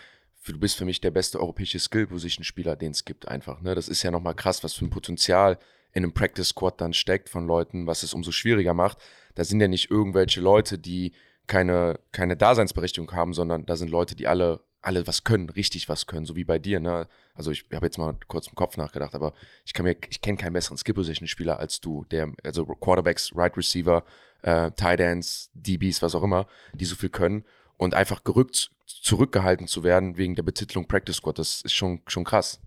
Du 0.45 0.59
bist 0.59 0.77
für 0.77 0.85
mich 0.85 1.01
der 1.01 1.11
beste 1.11 1.39
europäische 1.39 1.79
Skill-Position-Spieler, 1.79 2.75
den 2.75 2.91
es 2.91 3.05
gibt, 3.05 3.27
einfach. 3.27 3.61
Ne? 3.61 3.75
Das 3.75 3.87
ist 3.87 4.03
ja 4.03 4.11
nochmal 4.11 4.35
krass, 4.35 4.63
was 4.63 4.73
für 4.73 4.85
ein 4.85 4.89
Potenzial 4.89 5.59
in 5.91 6.03
einem 6.03 6.13
Practice-Squad 6.13 6.79
dann 6.81 6.93
steckt 6.93 7.29
von 7.29 7.45
Leuten, 7.45 7.87
was 7.87 8.03
es 8.03 8.13
umso 8.13 8.31
schwieriger 8.31 8.73
macht. 8.73 8.97
Da 9.35 9.43
sind 9.43 9.59
ja 9.59 9.67
nicht 9.67 9.91
irgendwelche 9.91 10.41
Leute, 10.41 10.77
die 10.77 11.13
keine, 11.47 11.99
keine 12.11 12.37
Daseinsberechtigung 12.37 13.11
haben, 13.11 13.33
sondern 13.33 13.65
da 13.65 13.75
sind 13.75 13.89
Leute, 13.89 14.15
die 14.15 14.27
alle 14.27 14.61
alle 14.89 15.05
was 15.05 15.23
können, 15.23 15.51
richtig 15.51 15.87
was 15.87 16.07
können, 16.07 16.25
so 16.25 16.35
wie 16.35 16.43
bei 16.43 16.57
dir. 16.57 16.79
Ne? 16.79 17.07
Also 17.35 17.51
ich 17.51 17.63
habe 17.71 17.85
jetzt 17.85 17.99
mal 17.99 18.15
kurz 18.27 18.47
im 18.47 18.55
Kopf 18.55 18.75
nachgedacht, 18.75 19.13
aber 19.13 19.33
ich 19.63 19.73
kann 19.73 19.85
mir, 19.85 19.95
ich 20.09 20.19
kenne 20.19 20.35
keinen 20.35 20.53
besseren 20.53 20.77
Skill-Position-Spieler 20.77 21.59
als 21.59 21.79
du, 21.79 22.05
der, 22.09 22.33
also 22.43 22.65
Quarterbacks, 22.65 23.31
Right 23.35 23.55
Receiver, 23.55 24.03
äh, 24.41 24.71
Tight 24.71 24.99
Ends, 24.99 25.51
DBs, 25.53 26.01
was 26.01 26.15
auch 26.15 26.23
immer, 26.23 26.47
die 26.73 26.85
so 26.85 26.95
viel 26.95 27.09
können 27.09 27.45
und 27.77 27.93
einfach 27.93 28.23
gerückt, 28.23 28.71
zurückgehalten 28.87 29.67
zu 29.67 29.83
werden 29.83 30.17
wegen 30.17 30.33
der 30.33 30.41
Betitelung 30.41 30.87
Practice 30.87 31.17
Squad, 31.17 31.37
das 31.37 31.61
ist 31.61 31.73
schon, 31.73 32.01
schon 32.07 32.23
krass. 32.23 32.59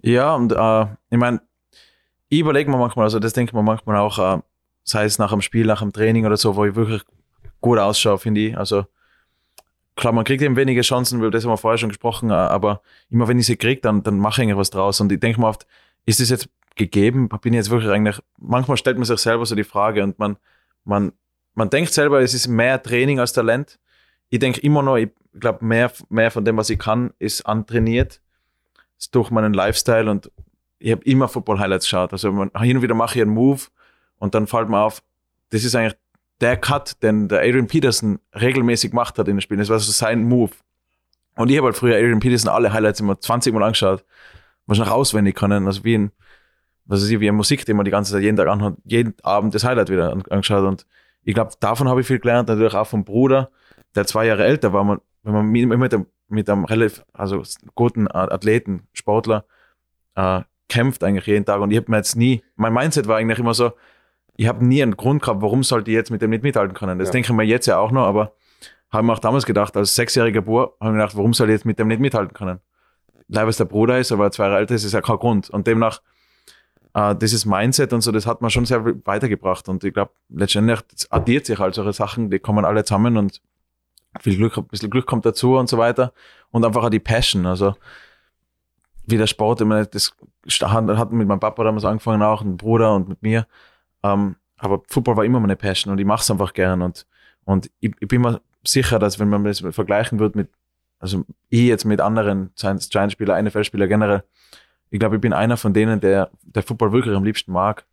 Ja, 0.00 0.34
und 0.34 0.52
äh, 0.52 0.86
ich 1.10 1.18
meine, 1.18 1.42
ich 2.30 2.40
überlege 2.40 2.70
mir 2.70 2.78
manchmal, 2.78 3.04
also 3.04 3.18
das 3.18 3.34
denke 3.34 3.50
ich 3.50 3.54
mir 3.54 3.62
manchmal 3.62 3.96
auch, 3.96 4.18
äh, 4.18 4.40
sei 4.82 5.04
es 5.04 5.18
nach 5.18 5.30
dem 5.30 5.42
Spiel, 5.42 5.66
nach 5.66 5.82
dem 5.82 5.92
Training 5.92 6.24
oder 6.24 6.38
so, 6.38 6.56
wo 6.56 6.64
ich 6.64 6.74
wirklich 6.74 7.02
gut 7.60 7.78
ausschaue, 7.78 8.16
finde 8.16 8.40
ich. 8.40 8.56
Also 8.56 8.86
klar, 10.00 10.12
man 10.12 10.24
kriegt 10.24 10.42
eben 10.42 10.56
wenige 10.56 10.80
Chancen, 10.80 11.22
weil 11.22 11.30
das 11.30 11.44
haben 11.44 11.52
wir 11.52 11.56
vorher 11.56 11.78
schon 11.78 11.90
gesprochen, 11.90 12.30
äh, 12.30 12.34
aber 12.34 12.82
immer 13.10 13.28
wenn 13.28 13.38
ich 13.38 13.46
sie 13.46 13.56
kriege, 13.56 13.80
dann, 13.80 14.02
dann 14.02 14.18
mache 14.18 14.40
ich 14.40 14.46
eigentlich 14.46 14.58
was 14.58 14.70
draus. 14.70 15.00
Und 15.00 15.12
ich 15.12 15.20
denke 15.20 15.40
mir 15.40 15.46
oft, 15.46 15.66
ist 16.06 16.20
das 16.20 16.30
jetzt 16.30 16.48
gegeben? 16.74 17.28
Bin 17.28 17.52
ich 17.52 17.58
jetzt 17.58 17.70
wirklich 17.70 17.90
eigentlich, 17.90 18.20
manchmal 18.38 18.76
stellt 18.76 18.96
man 18.96 19.04
sich 19.04 19.18
selber 19.20 19.46
so 19.46 19.54
die 19.54 19.64
Frage 19.64 20.02
und 20.02 20.18
man, 20.18 20.36
man, 20.84 21.12
man 21.54 21.70
denkt 21.70 21.92
selber, 21.92 22.20
es 22.20 22.34
ist 22.34 22.48
mehr 22.48 22.82
Training 22.82 23.20
als 23.20 23.32
Talent. 23.32 23.78
Ich 24.30 24.38
denke 24.38 24.60
immer 24.60 24.82
noch, 24.82 24.96
ich 24.96 25.10
glaube, 25.38 25.64
mehr, 25.64 25.92
mehr 26.08 26.30
von 26.30 26.44
dem, 26.44 26.56
was 26.56 26.70
ich 26.70 26.78
kann, 26.78 27.12
ist 27.18 27.42
antrainiert. 27.46 28.20
Ist 28.98 29.14
durch 29.14 29.30
meinen 29.30 29.52
Lifestyle 29.52 30.10
und 30.10 30.30
ich 30.78 30.92
habe 30.92 31.04
immer 31.04 31.28
Football-Highlights 31.28 31.84
geschaut. 31.84 32.12
Also 32.12 32.32
man, 32.32 32.50
hin 32.60 32.76
und 32.76 32.82
wieder 32.82 32.94
mache 32.94 33.18
ich 33.18 33.22
einen 33.22 33.32
Move 33.32 33.60
und 34.18 34.34
dann 34.34 34.46
fällt 34.46 34.68
mir 34.68 34.78
auf, 34.78 35.02
das 35.50 35.64
ist 35.64 35.74
eigentlich 35.74 35.96
der 36.40 36.56
Cut, 36.56 37.02
den 37.02 37.28
der 37.28 37.40
Adrian 37.40 37.66
Peterson 37.66 38.18
regelmäßig 38.34 38.90
gemacht 38.90 39.18
hat 39.18 39.28
in 39.28 39.36
den 39.36 39.40
Spielen. 39.40 39.60
Das 39.60 39.68
war 39.68 39.78
so 39.78 39.92
sein 39.92 40.24
Move. 40.24 40.52
Und 41.36 41.50
ich 41.50 41.56
habe 41.56 41.66
halt 41.66 41.76
früher 41.76 41.96
Adrian 41.96 42.20
Peterson 42.20 42.50
alle 42.50 42.72
Highlights 42.72 43.00
immer 43.00 43.18
20 43.18 43.52
Mal 43.52 43.62
angeschaut, 43.62 44.04
wahrscheinlich 44.66 44.92
auswendig 44.92 45.36
können, 45.36 45.66
also 45.66 45.84
wie 45.84 45.96
ein, 45.96 46.12
was 46.84 47.02
weiß 47.02 47.10
ich, 47.10 47.20
wie 47.20 47.28
eine 47.28 47.36
Musik, 47.36 47.64
die 47.64 47.74
man 47.74 47.84
die 47.84 47.90
ganze 47.90 48.12
Zeit 48.12 48.22
jeden 48.22 48.36
Tag 48.36 48.48
anhört, 48.48 48.78
jeden 48.84 49.14
Abend 49.22 49.54
das 49.54 49.64
Highlight 49.64 49.90
wieder 49.90 50.12
angeschaut. 50.12 50.64
Und 50.64 50.86
ich 51.22 51.34
glaube, 51.34 51.52
davon 51.60 51.88
habe 51.88 52.00
ich 52.00 52.06
viel 52.06 52.18
gelernt, 52.18 52.48
natürlich 52.48 52.74
auch 52.74 52.86
vom 52.86 53.04
Bruder, 53.04 53.50
der 53.94 54.06
zwei 54.06 54.26
Jahre 54.26 54.44
älter 54.44 54.72
war, 54.72 54.84
man, 54.84 55.00
wenn 55.22 55.34
man 55.34 55.46
mit, 55.46 55.68
mit, 55.68 55.94
einem, 55.94 56.06
mit 56.28 56.48
einem 56.48 56.64
relativ, 56.64 57.04
also 57.12 57.42
guten 57.74 58.10
Athleten, 58.10 58.88
Sportler, 58.92 59.44
äh, 60.14 60.42
kämpft 60.68 61.04
eigentlich 61.04 61.26
jeden 61.26 61.44
Tag. 61.44 61.60
Und 61.60 61.70
ich 61.70 61.76
habe 61.76 61.90
mir 61.90 61.98
jetzt 61.98 62.16
nie, 62.16 62.42
mein 62.56 62.72
Mindset 62.72 63.08
war 63.08 63.18
eigentlich 63.18 63.38
immer 63.38 63.54
so, 63.54 63.72
ich 64.40 64.48
habe 64.48 64.64
nie 64.64 64.82
einen 64.82 64.96
Grund 64.96 65.20
gehabt, 65.20 65.42
warum 65.42 65.62
sollte 65.62 65.90
ich 65.90 65.94
jetzt 65.94 66.10
mit 66.10 66.22
dem 66.22 66.30
nicht 66.30 66.42
mithalten 66.42 66.74
können. 66.74 66.98
Das 66.98 67.08
ja. 67.08 67.12
denke 67.12 67.30
ich 67.30 67.36
mir 67.36 67.44
jetzt 67.44 67.66
ja 67.66 67.76
auch 67.76 67.90
noch, 67.90 68.06
aber 68.06 68.32
habe 68.90 69.02
mir 69.02 69.12
auch 69.12 69.18
damals 69.18 69.44
gedacht, 69.44 69.76
als 69.76 69.94
sechsjähriger 69.94 70.40
Bub, 70.40 70.78
habe 70.80 70.92
ich 70.92 70.92
mir 70.92 70.92
gedacht, 70.92 71.14
warum 71.14 71.34
soll 71.34 71.50
ich 71.50 71.52
jetzt 71.52 71.66
mit 71.66 71.78
dem 71.78 71.88
nicht 71.88 72.00
mithalten 72.00 72.32
können? 72.32 72.60
Leibes 73.28 73.58
der 73.58 73.66
Bruder 73.66 73.98
ist, 73.98 74.12
aber 74.12 74.30
zwei 74.30 74.44
Jahre 74.44 74.56
älter 74.56 74.74
ist, 74.74 74.84
ist 74.84 74.94
ja 74.94 75.02
kein 75.02 75.18
Grund. 75.18 75.50
Und 75.50 75.66
demnach, 75.66 76.00
äh, 76.94 77.14
dieses 77.16 77.44
Mindset 77.44 77.92
und 77.92 78.00
so, 78.00 78.12
das 78.12 78.26
hat 78.26 78.40
man 78.40 78.50
schon 78.50 78.64
sehr 78.64 78.82
weitergebracht. 79.04 79.68
Und 79.68 79.84
ich 79.84 79.92
glaube, 79.92 80.12
letztendlich 80.30 80.80
addiert 81.10 81.44
sich 81.44 81.58
halt 81.58 81.74
solche 81.74 81.92
Sachen, 81.92 82.30
die 82.30 82.38
kommen 82.38 82.64
alle 82.64 82.82
zusammen 82.82 83.18
und 83.18 83.42
viel 84.20 84.36
Glück, 84.36 84.56
ein 84.56 84.68
bisschen 84.68 84.88
Glück 84.88 85.04
kommt 85.04 85.26
dazu 85.26 85.58
und 85.58 85.68
so 85.68 85.76
weiter. 85.76 86.14
Und 86.50 86.64
einfach 86.64 86.84
auch 86.84 86.88
die 86.88 86.98
Passion. 86.98 87.44
Also, 87.44 87.74
wie 89.04 89.18
der 89.18 89.26
Sport, 89.26 89.60
ich 89.60 89.66
meine, 89.66 89.84
das 89.84 90.14
hat 90.62 91.12
mit 91.12 91.28
meinem 91.28 91.40
Papa 91.40 91.62
damals 91.62 91.84
angefangen 91.84 92.22
auch, 92.22 92.40
ein 92.40 92.56
Bruder 92.56 92.94
und 92.94 93.10
mit 93.10 93.20
mir. 93.20 93.46
Ähm, 94.02 94.36
aber 94.56 94.82
Football 94.88 95.16
war 95.16 95.24
immer 95.24 95.40
meine 95.40 95.56
Passion 95.56 95.92
und 95.92 95.98
ich 95.98 96.06
mache 96.06 96.22
es 96.22 96.30
einfach 96.30 96.52
gern. 96.52 96.82
Und, 96.82 97.06
und 97.44 97.70
ich, 97.80 97.92
ich, 97.98 98.08
bin 98.08 98.22
mir 98.22 98.40
sicher, 98.64 98.98
dass 98.98 99.18
wenn 99.18 99.28
man 99.28 99.44
das 99.44 99.60
vergleichen 99.70 100.18
wird 100.18 100.36
mit, 100.36 100.48
also 100.98 101.24
ich 101.48 101.62
jetzt 101.62 101.84
mit 101.84 102.00
anderen 102.00 102.50
Giants-Spieler, 102.56 103.40
NFL-Spieler 103.42 103.88
generell, 103.88 104.22
ich 104.90 104.98
glaube, 104.98 105.16
ich 105.16 105.20
bin 105.20 105.32
einer 105.32 105.56
von 105.56 105.72
denen, 105.72 106.00
der, 106.00 106.30
der 106.42 106.62
Football 106.62 106.92
wirklich 106.92 107.16
am 107.16 107.24
liebsten 107.24 107.52
mag. 107.52 107.86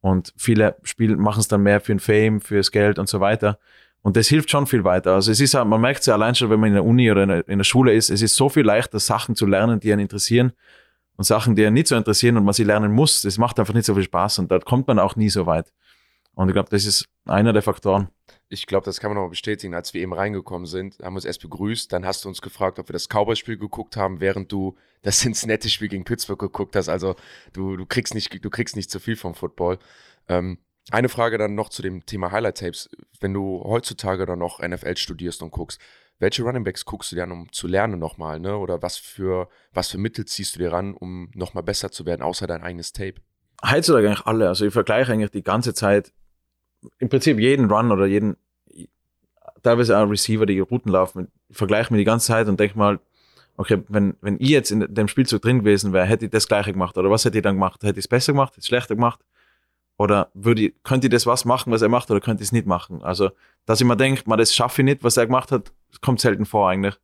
Und 0.00 0.34
viele 0.36 0.76
spielen, 0.82 1.20
machen 1.20 1.40
es 1.40 1.48
dann 1.48 1.62
mehr 1.62 1.80
für 1.80 1.92
den 1.94 2.00
Fame, 2.00 2.40
fürs 2.40 2.72
Geld 2.72 2.98
und 2.98 3.08
so 3.08 3.20
weiter. 3.20 3.58
Und 4.02 4.16
das 4.16 4.26
hilft 4.26 4.50
schon 4.50 4.66
viel 4.66 4.82
weiter. 4.82 5.14
Also 5.14 5.30
es 5.30 5.40
ist 5.40 5.54
man 5.54 5.80
merkt 5.80 6.00
es 6.00 6.06
ja 6.06 6.14
allein 6.14 6.34
schon, 6.34 6.50
wenn 6.50 6.58
man 6.58 6.68
in 6.68 6.74
der 6.74 6.84
Uni 6.84 7.10
oder 7.10 7.22
in 7.22 7.28
der, 7.28 7.48
in 7.48 7.58
der 7.58 7.64
Schule 7.64 7.94
ist, 7.94 8.10
es 8.10 8.20
ist 8.20 8.34
so 8.34 8.48
viel 8.48 8.64
leichter, 8.64 8.98
Sachen 8.98 9.36
zu 9.36 9.46
lernen, 9.46 9.78
die 9.78 9.92
einen 9.92 10.02
interessieren, 10.02 10.52
und 11.16 11.24
Sachen, 11.24 11.54
die 11.56 11.64
einen 11.64 11.74
nicht 11.74 11.88
so 11.88 11.96
interessieren 11.96 12.36
und 12.36 12.44
man 12.44 12.54
sie 12.54 12.64
lernen 12.64 12.92
muss, 12.92 13.22
das 13.22 13.38
macht 13.38 13.58
einfach 13.60 13.74
nicht 13.74 13.86
so 13.86 13.94
viel 13.94 14.04
Spaß 14.04 14.38
und 14.40 14.50
da 14.50 14.58
kommt 14.58 14.88
man 14.88 14.98
auch 14.98 15.16
nie 15.16 15.28
so 15.28 15.46
weit. 15.46 15.72
Und 16.34 16.48
ich 16.48 16.54
glaube, 16.54 16.70
das 16.70 16.86
ist 16.86 17.08
einer 17.26 17.52
der 17.52 17.62
Faktoren. 17.62 18.08
Ich 18.48 18.66
glaube, 18.66 18.84
das 18.84 19.00
kann 19.00 19.12
man 19.12 19.22
noch 19.22 19.28
bestätigen. 19.28 19.74
Als 19.74 19.94
wir 19.94 20.02
eben 20.02 20.12
reingekommen 20.12 20.66
sind, 20.66 20.98
haben 21.00 21.14
wir 21.14 21.18
uns 21.18 21.24
erst 21.24 21.42
begrüßt. 21.42 21.92
Dann 21.92 22.06
hast 22.06 22.24
du 22.24 22.28
uns 22.28 22.40
gefragt, 22.40 22.78
ob 22.78 22.88
wir 22.88 22.92
das 22.92 23.08
Cowboy-Spiel 23.08 23.58
geguckt 23.58 23.96
haben, 23.96 24.20
während 24.20 24.50
du 24.50 24.76
das 25.02 25.20
Cincinnati-Spiel 25.20 25.88
gegen 25.88 26.04
Pittsburgh 26.04 26.40
geguckt 26.40 26.76
hast. 26.76 26.88
Also 26.88 27.16
du, 27.52 27.76
du, 27.76 27.86
kriegst, 27.86 28.14
nicht, 28.14 28.44
du 28.44 28.50
kriegst 28.50 28.76
nicht 28.76 28.90
zu 28.90 28.98
viel 28.98 29.16
vom 29.16 29.34
Football. 29.34 29.78
Ähm, 30.28 30.58
eine 30.90 31.08
Frage 31.08 31.38
dann 31.38 31.54
noch 31.54 31.68
zu 31.68 31.82
dem 31.82 32.04
Thema 32.06 32.32
Highlight-Tapes. 32.32 32.90
Wenn 33.20 33.32
du 33.32 33.62
heutzutage 33.64 34.26
dann 34.26 34.38
noch 34.38 34.60
NFL 34.60 34.96
studierst 34.96 35.42
und 35.42 35.50
guckst, 35.50 35.80
welche 36.22 36.44
Runningbacks 36.44 36.84
guckst 36.84 37.10
du 37.10 37.16
dir 37.16 37.24
an, 37.24 37.32
um 37.32 37.50
zu 37.50 37.66
lernen 37.66 37.98
nochmal, 37.98 38.38
ne? 38.38 38.56
Oder 38.56 38.80
was 38.80 38.96
für, 38.96 39.48
was 39.72 39.90
für 39.90 39.98
Mittel 39.98 40.24
ziehst 40.24 40.54
du 40.54 40.60
dir 40.60 40.70
ran, 40.70 40.94
um 40.94 41.28
nochmal 41.34 41.64
besser 41.64 41.90
zu 41.90 42.06
werden, 42.06 42.22
außer 42.22 42.46
dein 42.46 42.62
eigenes 42.62 42.92
Tape? 42.92 43.14
Heutzutage 43.68 44.06
eigentlich 44.06 44.26
alle. 44.26 44.46
Also 44.46 44.64
ich 44.64 44.72
vergleiche 44.72 45.12
eigentlich 45.12 45.32
die 45.32 45.42
ganze 45.42 45.74
Zeit, 45.74 46.12
im 47.00 47.08
Prinzip 47.08 47.40
jeden 47.40 47.68
Run 47.68 47.90
oder 47.90 48.06
jeden, 48.06 48.36
teilweise 49.64 49.98
auch 49.98 50.08
Receiver, 50.08 50.46
die 50.46 50.60
Routen 50.60 50.92
laufen, 50.92 51.26
ich 51.48 51.56
vergleiche 51.56 51.92
mir 51.92 51.98
die 51.98 52.04
ganze 52.04 52.28
Zeit 52.28 52.46
und 52.46 52.58
denke 52.60 52.78
mal, 52.78 53.00
okay, 53.56 53.82
wenn, 53.88 54.14
wenn 54.20 54.36
ich 54.38 54.50
jetzt 54.50 54.70
in 54.70 54.94
dem 54.94 55.08
Spielzug 55.08 55.42
drin 55.42 55.58
gewesen 55.58 55.92
wäre, 55.92 56.06
hätte 56.06 56.26
ich 56.26 56.30
das 56.30 56.46
gleiche 56.46 56.72
gemacht. 56.72 56.96
Oder 56.96 57.10
was 57.10 57.24
hätte 57.24 57.38
ich 57.38 57.42
dann 57.42 57.56
gemacht? 57.56 57.82
Hätte 57.82 57.98
ich 57.98 58.04
es 58.04 58.08
besser 58.08 58.32
gemacht? 58.32 58.52
Hätte 58.52 58.60
ich 58.60 58.64
es 58.64 58.68
schlechter 58.68 58.94
gemacht? 58.94 59.20
Oder 60.02 60.32
würde 60.34 60.62
ich, 60.62 60.74
könnte 60.82 61.06
ich 61.06 61.12
das 61.12 61.26
was 61.26 61.44
machen, 61.44 61.72
was 61.72 61.80
er 61.80 61.88
macht, 61.88 62.10
oder 62.10 62.18
könnte 62.18 62.42
ich 62.42 62.48
es 62.48 62.52
nicht 62.52 62.66
machen? 62.66 63.04
Also, 63.04 63.30
dass 63.66 63.80
ich 63.80 63.86
mir 63.86 63.96
denke, 63.96 64.24
man, 64.26 64.36
das 64.36 64.52
schaffe 64.52 64.82
ich 64.82 64.84
nicht, 64.84 65.04
was 65.04 65.16
er 65.16 65.26
gemacht 65.26 65.52
hat, 65.52 65.72
kommt 66.00 66.20
selten 66.20 66.44
vor 66.44 66.68
eigentlich. 66.68 66.96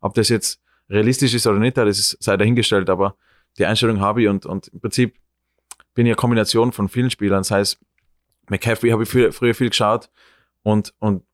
Ob 0.00 0.14
das 0.14 0.28
jetzt 0.28 0.60
realistisch 0.88 1.34
ist 1.34 1.48
oder 1.48 1.58
nicht, 1.58 1.76
das 1.76 1.98
ist, 1.98 2.22
sei 2.22 2.36
dahingestellt, 2.36 2.88
aber 2.88 3.16
die 3.58 3.66
Einstellung 3.66 4.00
habe 4.00 4.22
ich 4.22 4.28
und, 4.28 4.46
und 4.46 4.68
im 4.68 4.78
Prinzip 4.78 5.16
bin 5.94 6.06
ich 6.06 6.10
eine 6.10 6.14
Kombination 6.14 6.70
von 6.70 6.88
vielen 6.88 7.10
Spielern, 7.10 7.42
sei 7.42 7.58
es 7.58 7.80
McCaffrey 8.48 8.90
habe 8.90 9.02
ich 9.02 9.08
früher, 9.08 9.32
früher 9.32 9.56
viel 9.56 9.70
geschaut 9.70 10.08
und, 10.62 10.94
und 11.00 11.24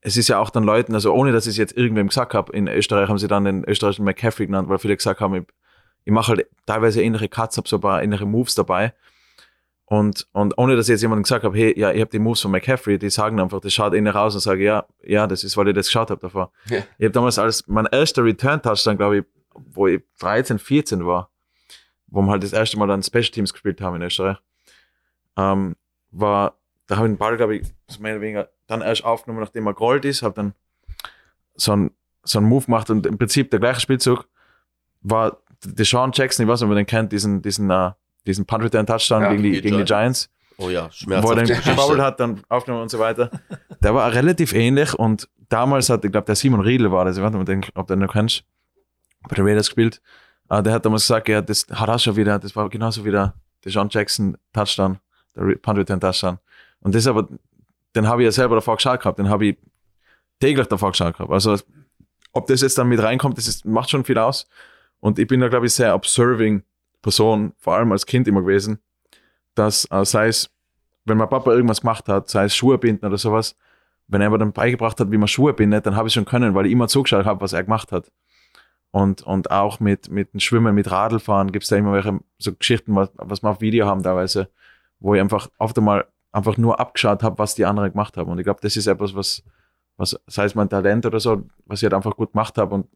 es 0.00 0.16
ist 0.16 0.28
ja 0.28 0.38
auch 0.38 0.48
dann 0.48 0.64
Leuten, 0.64 0.94
also 0.94 1.12
ohne 1.12 1.32
dass 1.32 1.44
ich 1.44 1.50
es 1.50 1.56
jetzt 1.58 1.76
irgendwem 1.76 2.08
gesagt 2.08 2.32
habe, 2.32 2.54
in 2.54 2.68
Österreich 2.68 3.10
haben 3.10 3.18
sie 3.18 3.28
dann 3.28 3.44
den 3.44 3.64
österreichischen 3.64 4.06
McCaffrey 4.06 4.46
genannt, 4.46 4.70
weil 4.70 4.78
viele 4.78 4.96
gesagt 4.96 5.20
haben, 5.20 5.34
ich, 5.34 5.44
ich 6.06 6.12
mache 6.12 6.28
halt 6.28 6.46
teilweise 6.64 7.02
innere 7.02 7.28
Cuts, 7.28 7.58
habe 7.58 7.68
so 7.68 7.76
ein 7.76 7.82
paar 7.82 8.02
innere 8.02 8.24
Moves 8.24 8.54
dabei 8.54 8.94
und, 9.90 10.26
und 10.32 10.58
ohne 10.58 10.76
dass 10.76 10.88
ich 10.88 10.92
jetzt 10.92 11.02
jemandem 11.02 11.22
gesagt 11.22 11.44
habe, 11.44 11.56
hey, 11.56 11.78
ja, 11.78 11.92
ich 11.92 12.00
habe 12.00 12.10
die 12.10 12.18
Moves 12.18 12.42
von 12.42 12.50
McCaffrey, 12.50 12.98
die 12.98 13.08
sagen 13.10 13.40
einfach, 13.40 13.60
das 13.60 13.72
schaut 13.72 13.94
innen 13.94 14.12
raus 14.12 14.34
und 14.34 14.40
sage, 14.40 14.62
ja, 14.62 14.86
ja, 15.02 15.26
das 15.26 15.44
ist, 15.44 15.56
weil 15.56 15.68
ich 15.68 15.74
das 15.74 15.86
geschaut 15.86 16.10
habe 16.10 16.20
davor. 16.20 16.52
Ja. 16.68 16.78
Ich 16.98 17.04
habe 17.04 17.12
damals 17.12 17.38
als 17.38 17.66
mein 17.66 17.86
erster 17.86 18.22
Return-Touchdown, 18.22 18.98
glaube 18.98 19.18
ich, 19.18 19.24
wo 19.54 19.86
ich 19.86 20.02
13, 20.20 20.58
14 20.58 21.06
war, 21.06 21.30
wo 22.06 22.20
wir 22.20 22.30
halt 22.30 22.42
das 22.42 22.52
erste 22.52 22.78
Mal 22.78 22.86
dann 22.86 23.02
Special 23.02 23.30
Teams 23.30 23.52
gespielt 23.52 23.80
haben 23.80 23.96
in 23.96 24.02
Österreich, 24.02 24.36
ähm, 25.36 25.74
war, 26.10 26.58
da 26.86 26.96
habe 26.96 27.06
ich 27.06 27.14
den 27.14 27.18
Ball, 27.18 27.36
glaube 27.36 27.56
ich, 27.56 27.66
mehr 27.98 28.12
oder 28.12 28.20
weniger 28.20 28.50
dann 28.66 28.82
erst 28.82 29.04
aufgenommen, 29.04 29.40
nachdem 29.40 29.66
er 29.66 29.74
gerollt 29.74 30.04
ist, 30.04 30.22
habe 30.22 30.34
dann 30.34 30.54
so 31.54 31.72
ein 31.72 31.90
so 32.28 32.38
ein 32.38 32.44
Move 32.44 32.66
gemacht 32.66 32.90
und 32.90 33.06
im 33.06 33.18
Prinzip 33.18 33.50
der 33.50 33.60
gleiche 33.60 33.80
Spielzug 33.80 34.28
war 35.00 35.38
Deshaun 35.64 36.12
Jackson, 36.12 36.44
ich 36.44 36.50
weiß 36.50 36.60
nicht, 36.60 36.66
ob 36.66 36.68
man 36.68 36.76
den 36.76 36.86
kennt, 36.86 37.12
diesen, 37.12 37.42
diesen 37.42 37.70
uh, 37.70 37.92
diesen 38.28 38.46
Punt 38.46 38.62
Return 38.64 38.86
Touchdown 38.86 39.22
Ja, 39.22 39.30
gegen, 39.30 39.42
die, 39.42 39.60
gegen 39.60 39.78
die 39.78 39.84
Giants. 39.84 40.30
Oh 40.58 40.70
ja, 40.70 40.82
wo 40.82 40.86
er 40.86 40.92
schmerzhaft. 40.92 41.38
Geschichte. 41.46 41.70
gefoult 41.70 42.00
hat, 42.00 42.20
dann 42.20 42.42
aufgenommen 42.48 42.82
und 42.82 42.88
so 42.90 42.98
weiter. 42.98 43.30
Der 43.82 43.94
war 43.94 44.12
relativ 44.12 44.52
ähnlich 44.52 44.92
und 44.94 45.28
damals 45.48 45.88
hat, 45.88 46.04
ich 46.04 46.10
glaube, 46.12 46.26
der 46.26 46.34
Simon 46.36 46.60
Riedel 46.60 46.90
war 46.90 47.04
das, 47.04 47.16
ich 47.16 47.22
weiß 47.22 47.32
nicht, 47.32 47.40
ob 47.76 47.86
du 47.86 47.94
den- 47.94 48.00
noch 48.00 48.12
kennst, 48.12 48.42
bei 49.28 49.36
den 49.36 49.46
Raiders 49.46 49.66
gespielt. 49.68 50.00
Äh, 50.50 50.62
der 50.62 50.72
hat 50.72 50.84
damals 50.84 51.02
gesagt, 51.04 51.28
ja, 51.28 51.40
das 51.42 51.66
hat 51.72 51.88
er 51.88 51.98
schon 51.98 52.16
wieder, 52.16 52.38
das 52.38 52.54
war 52.56 52.68
genauso 52.68 53.04
wie 53.04 53.10
der, 53.10 53.34
der 53.64 53.72
John 53.72 53.88
Jackson 53.90 54.36
Touchdown, 54.52 54.98
der 55.36 55.42
Punt 55.56 55.78
Return 55.78 56.00
Touchdown. 56.00 56.38
Und 56.80 56.94
das 56.94 57.06
aber, 57.06 57.28
den 57.94 58.06
habe 58.08 58.22
ich 58.22 58.26
ja 58.26 58.32
selber 58.32 58.56
davor 58.56 58.76
geschaut 58.76 59.00
gehabt, 59.00 59.18
den 59.18 59.28
habe 59.28 59.46
ich 59.46 59.56
täglich 60.40 60.66
davor 60.66 60.90
geschaut 60.90 61.14
gehabt. 61.16 61.30
Also, 61.32 61.56
ob 62.32 62.46
das 62.48 62.60
jetzt 62.62 62.76
dann 62.78 62.88
mit 62.88 63.00
reinkommt, 63.02 63.38
das 63.38 63.46
ist, 63.48 63.64
macht 63.64 63.90
schon 63.90 64.04
viel 64.04 64.18
aus. 64.18 64.46
Und 65.00 65.18
ich 65.18 65.26
bin 65.28 65.40
da, 65.40 65.48
glaube 65.48 65.66
ich, 65.66 65.72
sehr 65.74 65.94
observing 65.94 66.62
Person, 67.08 67.54
vor 67.56 67.74
allem 67.74 67.90
als 67.90 68.04
Kind 68.04 68.28
immer 68.28 68.42
gewesen, 68.42 68.80
dass, 69.54 69.86
äh, 69.90 70.04
sei 70.04 70.28
es, 70.28 70.50
wenn 71.06 71.16
mein 71.16 71.28
Papa 71.28 71.50
irgendwas 71.52 71.80
gemacht 71.80 72.06
hat, 72.06 72.28
sei 72.28 72.44
es 72.44 72.54
Schuhe 72.54 72.76
binden 72.76 73.06
oder 73.06 73.16
sowas, 73.16 73.56
wenn 74.08 74.20
er 74.20 74.28
mir 74.28 74.38
dann 74.38 74.52
beigebracht 74.52 75.00
hat, 75.00 75.10
wie 75.10 75.16
man 75.16 75.26
Schuhe 75.26 75.54
bindet, 75.54 75.86
dann 75.86 75.96
habe 75.96 76.08
ich 76.08 76.14
schon 76.14 76.26
können, 76.26 76.54
weil 76.54 76.66
ich 76.66 76.72
immer 76.72 76.86
zugeschaut 76.86 77.24
habe, 77.24 77.40
was 77.40 77.54
er 77.54 77.64
gemacht 77.64 77.92
hat. 77.92 78.12
Und, 78.90 79.22
und 79.22 79.50
auch 79.50 79.80
mit, 79.80 80.10
mit 80.10 80.34
dem 80.34 80.40
Schwimmen, 80.40 80.74
mit 80.74 80.90
Radlfahren 80.90 81.50
gibt 81.50 81.62
es 81.62 81.70
da 81.70 81.76
immer 81.76 81.92
welche 81.92 82.20
so 82.38 82.54
Geschichten, 82.54 82.94
was, 82.94 83.10
was 83.16 83.42
wir 83.42 83.50
auf 83.50 83.60
Video 83.62 83.86
haben 83.86 84.02
teilweise, 84.02 84.50
wo 85.00 85.14
ich 85.14 85.20
einfach 85.20 85.48
oft 85.58 85.78
einmal 85.78 86.06
einfach 86.32 86.58
nur 86.58 86.78
abgeschaut 86.78 87.22
habe, 87.22 87.38
was 87.38 87.54
die 87.54 87.64
anderen 87.64 87.90
gemacht 87.90 88.18
haben. 88.18 88.30
Und 88.30 88.38
ich 88.38 88.44
glaube, 88.44 88.60
das 88.62 88.76
ist 88.76 88.86
etwas, 88.86 89.14
was, 89.14 89.42
was, 89.96 90.20
sei 90.26 90.44
es 90.44 90.54
mein 90.54 90.68
Talent 90.68 91.06
oder 91.06 91.20
so, 91.20 91.44
was 91.64 91.80
ich 91.80 91.84
halt 91.84 91.94
einfach 91.94 92.16
gut 92.16 92.32
gemacht 92.32 92.58
habe 92.58 92.74
und 92.74 92.86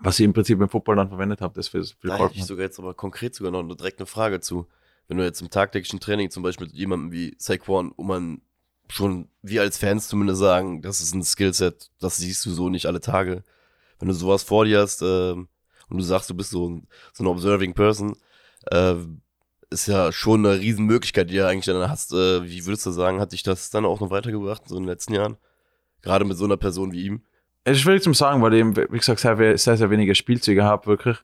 was 0.00 0.18
ich 0.18 0.24
im 0.24 0.32
Prinzip 0.32 0.60
im 0.60 0.68
Football 0.68 0.96
dann 0.96 1.08
verwendet 1.08 1.40
habe, 1.40 1.54
das 1.54 1.68
für 1.68 1.82
viel 1.84 2.10
Da 2.10 2.18
hätte 2.18 2.34
ich 2.34 2.44
sogar 2.44 2.64
jetzt 2.64 2.78
aber 2.78 2.94
konkret 2.94 3.34
sogar 3.34 3.52
noch 3.52 3.60
eine 3.60 3.76
direkte 3.76 4.06
Frage 4.06 4.40
zu. 4.40 4.66
Wenn 5.08 5.18
du 5.18 5.24
jetzt 5.24 5.40
im 5.40 5.50
tagtäglichen 5.50 6.00
Training 6.00 6.30
zum 6.30 6.42
Beispiel 6.42 6.66
mit 6.66 6.76
jemandem 6.76 7.12
wie 7.12 7.34
Saquon, 7.38 7.92
wo 7.96 8.02
man 8.02 8.42
schon, 8.88 9.28
wir 9.42 9.62
als 9.62 9.78
Fans 9.78 10.08
zumindest 10.08 10.40
sagen, 10.40 10.82
das 10.82 11.00
ist 11.00 11.14
ein 11.14 11.22
Skillset, 11.22 11.90
das 12.00 12.16
siehst 12.18 12.44
du 12.46 12.50
so 12.50 12.68
nicht 12.68 12.86
alle 12.86 13.00
Tage. 13.00 13.44
Wenn 13.98 14.08
du 14.08 14.14
sowas 14.14 14.42
vor 14.42 14.64
dir 14.64 14.80
hast 14.80 15.02
ähm, 15.02 15.48
und 15.88 15.98
du 15.98 16.02
sagst, 16.02 16.28
du 16.30 16.34
bist 16.34 16.50
so, 16.50 16.68
ein, 16.68 16.86
so 17.12 17.22
eine 17.22 17.30
observing 17.30 17.74
person, 17.74 18.16
äh, 18.70 18.96
ist 19.70 19.86
ja 19.86 20.12
schon 20.12 20.46
eine 20.46 20.60
Riesenmöglichkeit, 20.60 21.30
die 21.30 21.36
du 21.36 21.46
eigentlich 21.46 21.66
dann 21.66 21.90
hast. 21.90 22.12
Äh, 22.12 22.44
wie 22.44 22.66
würdest 22.66 22.86
du 22.86 22.90
sagen, 22.90 23.20
hat 23.20 23.32
dich 23.32 23.42
das 23.42 23.70
dann 23.70 23.84
auch 23.84 24.00
noch 24.00 24.10
weitergebracht, 24.10 24.68
so 24.68 24.76
in 24.76 24.82
den 24.82 24.88
letzten 24.88 25.14
Jahren? 25.14 25.36
Gerade 26.02 26.24
mit 26.24 26.36
so 26.36 26.44
einer 26.44 26.56
Person 26.56 26.92
wie 26.92 27.04
ihm? 27.04 27.22
Es 27.68 27.78
ist 27.78 27.82
schwierig 27.82 28.02
zu 28.02 28.12
sagen, 28.12 28.42
weil 28.42 28.54
ich 28.54 28.60
eben, 28.60 28.76
wie 28.76 28.98
gesagt, 28.98 29.18
sehr, 29.18 29.58
sehr, 29.58 29.76
sehr 29.76 29.90
wenige 29.90 30.14
Spielzüge 30.14 30.62
habe, 30.62 30.86
wirklich. 30.86 31.18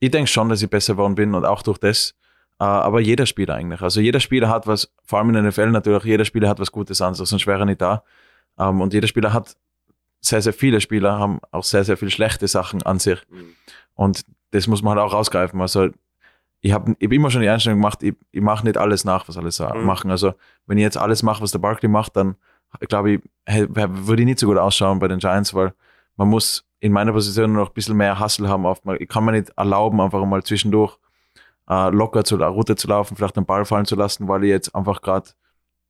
Ich 0.00 0.10
denke 0.10 0.30
schon, 0.30 0.48
dass 0.48 0.62
ich 0.62 0.70
besser 0.70 0.94
geworden 0.94 1.14
bin 1.14 1.34
und 1.34 1.44
auch 1.44 1.60
durch 1.62 1.76
das. 1.78 2.14
Äh, 2.58 2.64
aber 2.64 3.00
jeder 3.00 3.26
Spieler 3.26 3.54
eigentlich. 3.54 3.82
Also 3.82 4.00
jeder 4.00 4.18
Spieler 4.20 4.48
hat 4.48 4.66
was, 4.66 4.90
vor 5.04 5.18
allem 5.18 5.28
in 5.28 5.34
der 5.34 5.42
NFL 5.42 5.70
natürlich, 5.72 6.04
jeder 6.04 6.24
Spieler 6.24 6.48
hat 6.48 6.58
was 6.58 6.72
Gutes 6.72 7.02
an 7.02 7.14
sich, 7.14 7.28
sonst 7.28 7.46
wäre 7.46 7.60
er 7.60 7.66
nicht 7.66 7.82
da. 7.82 8.02
Ähm, 8.58 8.80
und 8.80 8.94
jeder 8.94 9.06
Spieler 9.08 9.34
hat, 9.34 9.56
sehr, 10.22 10.40
sehr 10.40 10.54
viele 10.54 10.80
Spieler 10.80 11.18
haben 11.18 11.38
auch 11.50 11.64
sehr, 11.64 11.84
sehr 11.84 11.98
viele 11.98 12.10
schlechte 12.10 12.48
Sachen 12.48 12.82
an 12.82 12.98
sich. 12.98 13.20
Und 13.94 14.22
das 14.52 14.66
muss 14.66 14.82
man 14.82 14.96
halt 14.98 15.06
auch 15.06 15.12
rausgreifen. 15.12 15.60
Also 15.60 15.88
ich 16.62 16.72
habe 16.72 16.96
ich 16.98 17.06
hab 17.06 17.12
immer 17.12 17.30
schon 17.30 17.42
die 17.42 17.48
Einstellung 17.50 17.78
gemacht, 17.78 18.02
ich, 18.02 18.14
ich 18.32 18.40
mache 18.40 18.64
nicht 18.64 18.78
alles 18.78 19.04
nach, 19.04 19.28
was 19.28 19.36
alle 19.36 19.50
sa- 19.50 19.74
Mhm. 19.74 19.84
machen. 19.84 20.10
Also 20.10 20.32
wenn 20.66 20.78
ich 20.78 20.82
jetzt 20.82 20.96
alles 20.96 21.22
mache, 21.22 21.42
was 21.42 21.50
der 21.50 21.58
Barkley 21.58 21.88
macht, 21.90 22.16
dann 22.16 22.36
glaube 22.80 23.12
ich, 23.12 23.20
würde 23.46 24.22
ich 24.22 24.26
nicht 24.26 24.38
so 24.38 24.46
gut 24.46 24.58
ausschauen 24.58 24.98
bei 24.98 25.08
den 25.08 25.18
Giants, 25.18 25.54
weil 25.54 25.74
man 26.16 26.28
muss 26.28 26.64
in 26.80 26.92
meiner 26.92 27.12
Position 27.12 27.52
noch 27.52 27.68
ein 27.68 27.74
bisschen 27.74 27.96
mehr 27.96 28.20
Hustle 28.20 28.48
haben. 28.48 28.66
Auf, 28.66 28.80
ich 28.98 29.08
kann 29.08 29.24
mir 29.24 29.32
nicht 29.32 29.50
erlauben, 29.56 30.00
einfach 30.00 30.24
mal 30.24 30.42
zwischendurch 30.42 30.98
äh, 31.68 31.90
locker 31.90 32.24
zur 32.24 32.44
Route 32.44 32.76
zu 32.76 32.88
laufen, 32.88 33.16
vielleicht 33.16 33.36
den 33.36 33.46
Ball 33.46 33.64
fallen 33.64 33.86
zu 33.86 33.96
lassen, 33.96 34.28
weil 34.28 34.44
ich 34.44 34.50
jetzt 34.50 34.74
einfach 34.74 35.00
gerade 35.00 35.30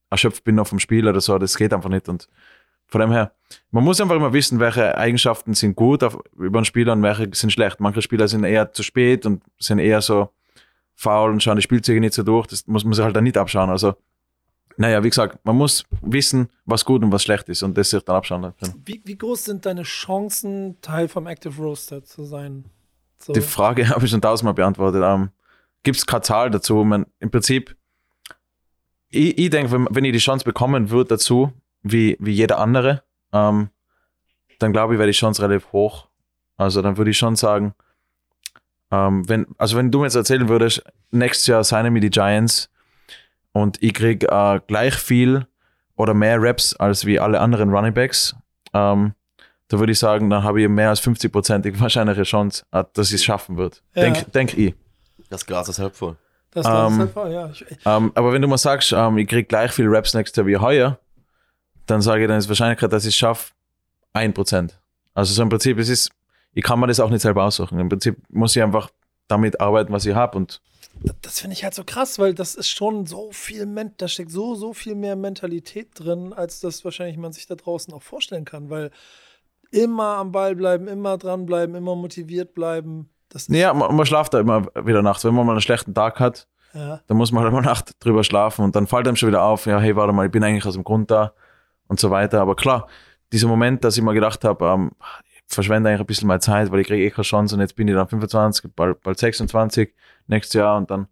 erschöpft 0.09 0.43
bin 0.43 0.55
noch 0.55 0.67
vom 0.67 0.79
Spiel 0.79 1.07
oder 1.07 1.21
so. 1.21 1.37
Das 1.37 1.57
geht 1.57 1.73
einfach 1.73 1.89
nicht. 1.89 2.07
Und 2.07 2.29
von 2.87 3.01
dem 3.01 3.11
her, 3.11 3.33
man 3.71 3.83
muss 3.83 3.99
einfach 3.99 4.15
immer 4.15 4.33
wissen, 4.33 4.59
welche 4.59 4.97
Eigenschaften 4.97 5.53
sind 5.53 5.75
gut 5.75 6.03
auf, 6.03 6.17
über 6.37 6.59
einen 6.59 6.65
Spieler 6.65 6.93
und 6.93 7.03
welche 7.03 7.29
sind 7.33 7.51
schlecht. 7.51 7.79
Manche 7.79 8.01
Spieler 8.01 8.27
sind 8.27 8.43
eher 8.43 8.71
zu 8.71 8.83
spät 8.83 9.25
und 9.25 9.43
sind 9.59 9.79
eher 9.79 10.01
so 10.01 10.29
faul 10.93 11.31
und 11.31 11.43
schauen 11.43 11.57
die 11.57 11.61
Spielzüge 11.61 11.99
nicht 11.99 12.13
so 12.13 12.23
durch. 12.23 12.47
Das 12.47 12.67
muss 12.67 12.85
man 12.85 12.93
sich 12.93 13.03
halt 13.03 13.15
dann 13.15 13.23
nicht 13.23 13.37
abschauen. 13.37 13.69
Also, 13.69 13.95
naja, 14.77 15.03
wie 15.03 15.09
gesagt, 15.09 15.39
man 15.43 15.55
muss 15.55 15.85
wissen, 16.01 16.49
was 16.65 16.83
gut 16.83 17.03
und 17.03 17.11
was 17.11 17.23
schlecht 17.23 17.47
ist 17.49 17.63
und 17.63 17.77
das 17.77 17.89
sich 17.89 18.03
dann 18.03 18.17
abschauen 18.17 18.53
können. 18.59 18.81
Wie, 18.85 19.01
wie 19.05 19.17
groß 19.17 19.45
sind 19.45 19.65
deine 19.65 19.83
Chancen, 19.83 20.77
Teil 20.81 21.07
vom 21.07 21.27
Active 21.27 21.61
Roster 21.61 22.03
zu 22.03 22.25
sein? 22.25 22.65
So. 23.19 23.33
Die 23.33 23.41
Frage 23.41 23.89
habe 23.89 24.05
ich 24.05 24.11
schon 24.11 24.21
tausendmal 24.21 24.53
beantwortet. 24.53 25.01
Ähm, 25.03 25.29
Gibt 25.83 25.97
es 25.97 26.05
keine 26.05 26.21
Zahl 26.21 26.49
dazu? 26.49 26.83
Man, 26.83 27.05
Im 27.19 27.31
Prinzip, 27.31 27.75
ich, 29.09 29.37
ich 29.37 29.49
denke, 29.49 29.71
wenn, 29.71 29.87
wenn 29.91 30.05
ich 30.05 30.13
die 30.13 30.19
Chance 30.19 30.43
bekommen 30.43 30.89
würde 30.89 31.09
dazu, 31.09 31.53
wie, 31.83 32.17
wie 32.19 32.31
jeder 32.31 32.59
andere, 32.59 33.03
ähm, 33.31 33.69
dann 34.59 34.73
glaube 34.73 34.93
ich, 34.93 34.99
wäre 34.99 35.07
die 35.09 35.17
Chance 35.17 35.41
relativ 35.41 35.71
hoch. 35.71 36.07
Also 36.57 36.81
dann 36.81 36.97
würde 36.97 37.11
ich 37.11 37.17
schon 37.17 37.35
sagen, 37.35 37.75
ähm, 38.91 39.27
wenn, 39.27 39.47
also 39.57 39.77
wenn 39.77 39.91
du 39.91 39.99
mir 39.99 40.05
jetzt 40.05 40.15
erzählen 40.15 40.49
würdest, 40.49 40.83
nächstes 41.11 41.47
Jahr 41.47 41.63
signen 41.63 41.93
mir 41.93 41.99
die 41.99 42.09
Giants 42.09 42.69
und 43.55 43.81
ich 43.81 43.93
kriege 43.93 44.27
äh, 44.27 44.59
gleich 44.67 44.95
viel 44.95 45.47
oder 45.95 46.13
mehr 46.13 46.41
Reps 46.41 46.75
als 46.75 47.05
wie 47.05 47.21
alle 47.21 47.39
anderen 47.39 47.69
Running 47.69 47.93
Backs, 47.93 48.35
ähm, 48.73 49.13
da 49.69 49.79
würde 49.79 49.93
ich 49.93 49.99
sagen, 49.99 50.29
dann 50.29 50.43
habe 50.43 50.61
ich 50.61 50.67
mehr 50.67 50.89
als 50.89 51.01
50-prozentig 51.01 51.79
wahrscheinliche 51.79 52.23
Chance, 52.23 52.65
äh, 52.73 52.83
dass 52.91 53.07
ich 53.07 53.15
es 53.15 53.23
schaffen 53.23 53.55
wird. 53.55 53.81
Ja. 53.93 54.01
Denk, 54.01 54.33
denk 54.33 54.57
ich. 54.57 54.75
Das 55.29 55.45
Glas 55.45 55.69
ist 55.69 55.79
halb 55.79 55.95
voll. 55.95 56.17
das 56.51 56.65
war 56.65 56.87
ähm, 56.87 56.99
halt 56.99 57.11
voll, 57.11 57.31
ja. 57.31 57.49
Ähm, 57.85 58.11
aber 58.13 58.33
wenn 58.33 58.41
du 58.41 58.49
mal 58.49 58.57
sagst, 58.57 58.91
ähm, 58.91 59.17
ich 59.19 59.27
krieg 59.29 59.47
gleich 59.47 59.71
viel 59.71 59.87
Raps 59.87 60.13
nächstes 60.13 60.35
Jahr 60.35 60.47
wie 60.47 60.57
heuer, 60.57 60.99
dann 61.85 62.01
sage 62.01 62.23
ich, 62.23 62.27
dann 62.27 62.37
ist 62.37 62.45
die 62.45 62.49
Wahrscheinlichkeit, 62.49 62.91
dass 62.91 63.05
ich 63.05 63.13
es 63.13 63.15
schaffe, 63.15 63.53
1%. 64.13 64.71
Also 65.13 65.33
so 65.33 65.41
im 65.41 65.47
Prinzip, 65.47 65.77
es 65.79 65.87
ist, 65.87 66.11
ich 66.53 66.63
kann 66.63 66.77
mir 66.77 66.87
das 66.87 66.99
auch 66.99 67.09
nicht 67.09 67.21
selber 67.21 67.45
aussuchen. 67.45 67.79
Im 67.79 67.87
Prinzip 67.87 68.17
muss 68.27 68.53
ich 68.53 68.61
einfach 68.61 68.89
damit 69.29 69.61
arbeiten, 69.61 69.93
was 69.93 70.05
ich 70.05 70.13
habe. 70.13 70.37
Und 70.37 70.61
das 71.21 71.39
finde 71.39 71.55
ich 71.55 71.63
halt 71.63 71.73
so 71.73 71.83
krass, 71.83 72.19
weil 72.19 72.33
das 72.33 72.55
ist 72.55 72.69
schon 72.69 73.05
so 73.05 73.31
viel, 73.31 73.65
Men 73.65 73.93
da 73.97 74.07
steckt 74.07 74.31
so, 74.31 74.55
so 74.55 74.73
viel 74.73 74.95
mehr 74.95 75.15
Mentalität 75.15 75.89
drin, 75.93 76.33
als 76.33 76.59
das 76.59 76.83
wahrscheinlich 76.85 77.17
man 77.17 77.33
sich 77.33 77.47
da 77.47 77.55
draußen 77.55 77.93
auch 77.93 78.03
vorstellen 78.03 78.45
kann, 78.45 78.69
weil 78.69 78.91
immer 79.71 80.17
am 80.17 80.31
Ball 80.31 80.55
bleiben, 80.55 80.87
immer 80.87 81.17
dranbleiben, 81.17 81.75
immer 81.75 81.95
motiviert 81.95 82.53
bleiben. 82.53 83.09
Das 83.29 83.43
ist, 83.43 83.55
ja, 83.55 83.73
man, 83.73 83.95
man 83.95 84.05
schlaft 84.05 84.33
da 84.33 84.39
immer 84.39 84.65
wieder 84.85 85.01
nachts. 85.01 85.25
Wenn 85.25 85.33
man 85.33 85.45
mal 85.45 85.53
einen 85.53 85.61
schlechten 85.61 85.93
Tag 85.93 86.19
hat, 86.19 86.47
ja. 86.73 87.01
dann 87.07 87.17
muss 87.17 87.31
man 87.31 87.43
halt 87.43 87.53
mal 87.53 87.61
Nacht 87.61 87.91
drüber 87.99 88.23
schlafen 88.23 88.63
und 88.63 88.75
dann 88.75 88.87
fällt 88.87 89.07
einem 89.07 89.15
schon 89.15 89.29
wieder 89.29 89.43
auf, 89.43 89.65
ja, 89.65 89.79
hey, 89.79 89.95
warte 89.95 90.13
mal, 90.13 90.25
ich 90.25 90.31
bin 90.31 90.43
eigentlich 90.43 90.65
aus 90.65 90.75
dem 90.75 90.83
Grund 90.83 91.11
da 91.11 91.33
und 91.87 91.99
so 91.99 92.11
weiter. 92.11 92.41
Aber 92.41 92.55
klar, 92.55 92.87
dieser 93.31 93.47
Moment, 93.47 93.83
dass 93.83 93.97
ich 93.97 94.03
mir 94.03 94.13
gedacht 94.13 94.43
habe, 94.43 94.65
ähm, 94.65 94.91
ich 95.33 95.43
verschwende 95.47 95.89
eigentlich 95.89 96.01
ein 96.01 96.05
bisschen 96.07 96.27
meine 96.27 96.39
Zeit, 96.39 96.71
weil 96.71 96.79
ich 96.79 96.87
kriege 96.87 97.03
eh 97.03 97.09
keine 97.09 97.23
Chance 97.23 97.55
und 97.55 97.61
jetzt 97.61 97.75
bin 97.75 97.87
ich 97.87 97.95
dann 97.95 98.07
25, 98.07 98.71
bald, 98.75 99.01
bald 99.01 99.19
26 99.19 99.93
nächstes 100.27 100.53
Jahr 100.53 100.77
und 100.77 100.89
dann 100.91 101.07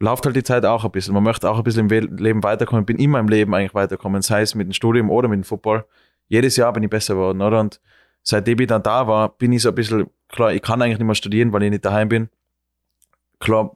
läuft 0.00 0.24
halt 0.26 0.36
die 0.36 0.42
Zeit 0.42 0.64
auch 0.64 0.84
ein 0.84 0.90
bisschen. 0.90 1.14
Man 1.14 1.22
möchte 1.22 1.50
auch 1.50 1.58
ein 1.58 1.64
bisschen 1.64 1.90
im 1.90 2.16
Leben 2.16 2.42
weiterkommen, 2.42 2.84
bin 2.84 2.98
immer 2.98 3.18
im 3.18 3.28
Leben 3.28 3.54
eigentlich 3.54 3.74
weiterkommen, 3.74 4.22
sei 4.22 4.42
es 4.42 4.54
mit 4.54 4.66
dem 4.66 4.72
Studium 4.72 5.10
oder 5.10 5.28
mit 5.28 5.38
dem 5.38 5.44
Football. 5.44 5.84
Jedes 6.28 6.56
Jahr 6.56 6.72
bin 6.72 6.82
ich 6.82 6.90
besser 6.90 7.14
geworden, 7.14 7.40
oder? 7.40 7.60
Und 7.60 7.80
seitdem 8.22 8.60
ich 8.60 8.66
dann 8.66 8.82
da 8.82 9.06
war, 9.06 9.30
bin 9.30 9.52
ich 9.52 9.62
so 9.62 9.70
ein 9.70 9.74
bisschen, 9.74 10.08
klar, 10.28 10.52
ich 10.52 10.62
kann 10.62 10.80
eigentlich 10.82 10.98
nicht 10.98 11.06
mehr 11.06 11.14
studieren, 11.14 11.52
weil 11.52 11.62
ich 11.64 11.70
nicht 11.70 11.84
daheim 11.84 12.08
bin. 12.08 12.28
Klar, 13.40 13.72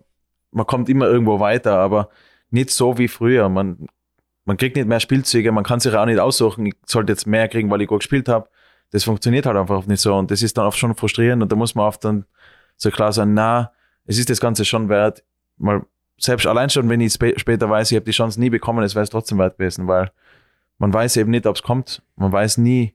man 0.51 0.67
kommt 0.67 0.89
immer 0.89 1.07
irgendwo 1.07 1.41
weiter, 1.41 1.79
aber 1.79 2.11
nicht 2.51 2.71
so 2.71 2.99
wie 2.99 3.09
früher. 3.09 3.49
Man, 3.49 3.87
man 4.45 4.57
kriegt 4.57 4.77
nicht 4.77 4.89
mehr 4.89 5.01
Spielzüge, 5.01 5.51
man 5.53 5.65
kann 5.65 5.81
sich 5.81 5.95
auch 5.95 6.07
nicht 6.07 6.19
aussuchen, 6.19 6.67
ich 6.67 6.75
sollte 6.87 7.13
jetzt 7.13 7.27
mehr 7.27 7.49
kriegen, 7.49 7.71
weil 7.71 7.81
ich 7.81 7.89
gut 7.89 8.01
gespielt 8.01 8.29
habe. 8.29 8.49
Das 8.91 9.05
funktioniert 9.05 9.47
halt 9.47 9.57
einfach 9.57 9.87
nicht 9.87 10.01
so 10.01 10.15
und 10.15 10.31
das 10.31 10.43
ist 10.43 10.59
dann 10.59 10.67
oft 10.67 10.79
schon 10.79 10.95
frustrierend 10.95 11.43
und 11.43 11.51
da 11.51 11.57
muss 11.57 11.75
man 11.75 11.87
oft 11.87 12.05
dann 12.05 12.27
so 12.77 12.91
klar 12.91 13.13
sein, 13.13 13.33
na, 13.33 13.73
es 14.05 14.19
ist 14.19 14.31
das 14.31 14.41
Ganze 14.41 14.65
schon 14.65 14.89
wert, 14.89 15.25
mal 15.57 15.85
selbst 16.19 16.47
allein 16.47 16.71
schon, 16.71 16.89
wenn 16.89 17.01
ich 17.01 17.15
spä 17.15 17.35
später 17.37 17.69
weiß, 17.69 17.91
ich 17.91 17.97
habe 17.97 18.05
die 18.05 18.13
Chance 18.13 18.39
nie 18.41 18.51
bekommen, 18.51 18.85
es 18.85 18.95
wäre 18.95 19.03
es 19.03 19.11
trotzdem 19.11 19.39
wert 19.39 19.59
gewesen, 19.59 19.89
weil 19.89 20.11
man 20.79 20.93
weiß 20.93 21.17
eben 21.17 21.31
nicht, 21.31 21.47
ob 21.47 21.57
es 21.57 21.63
kommt. 21.63 22.03
Man 22.17 22.33
weiß 22.33 22.59
nie, 22.59 22.95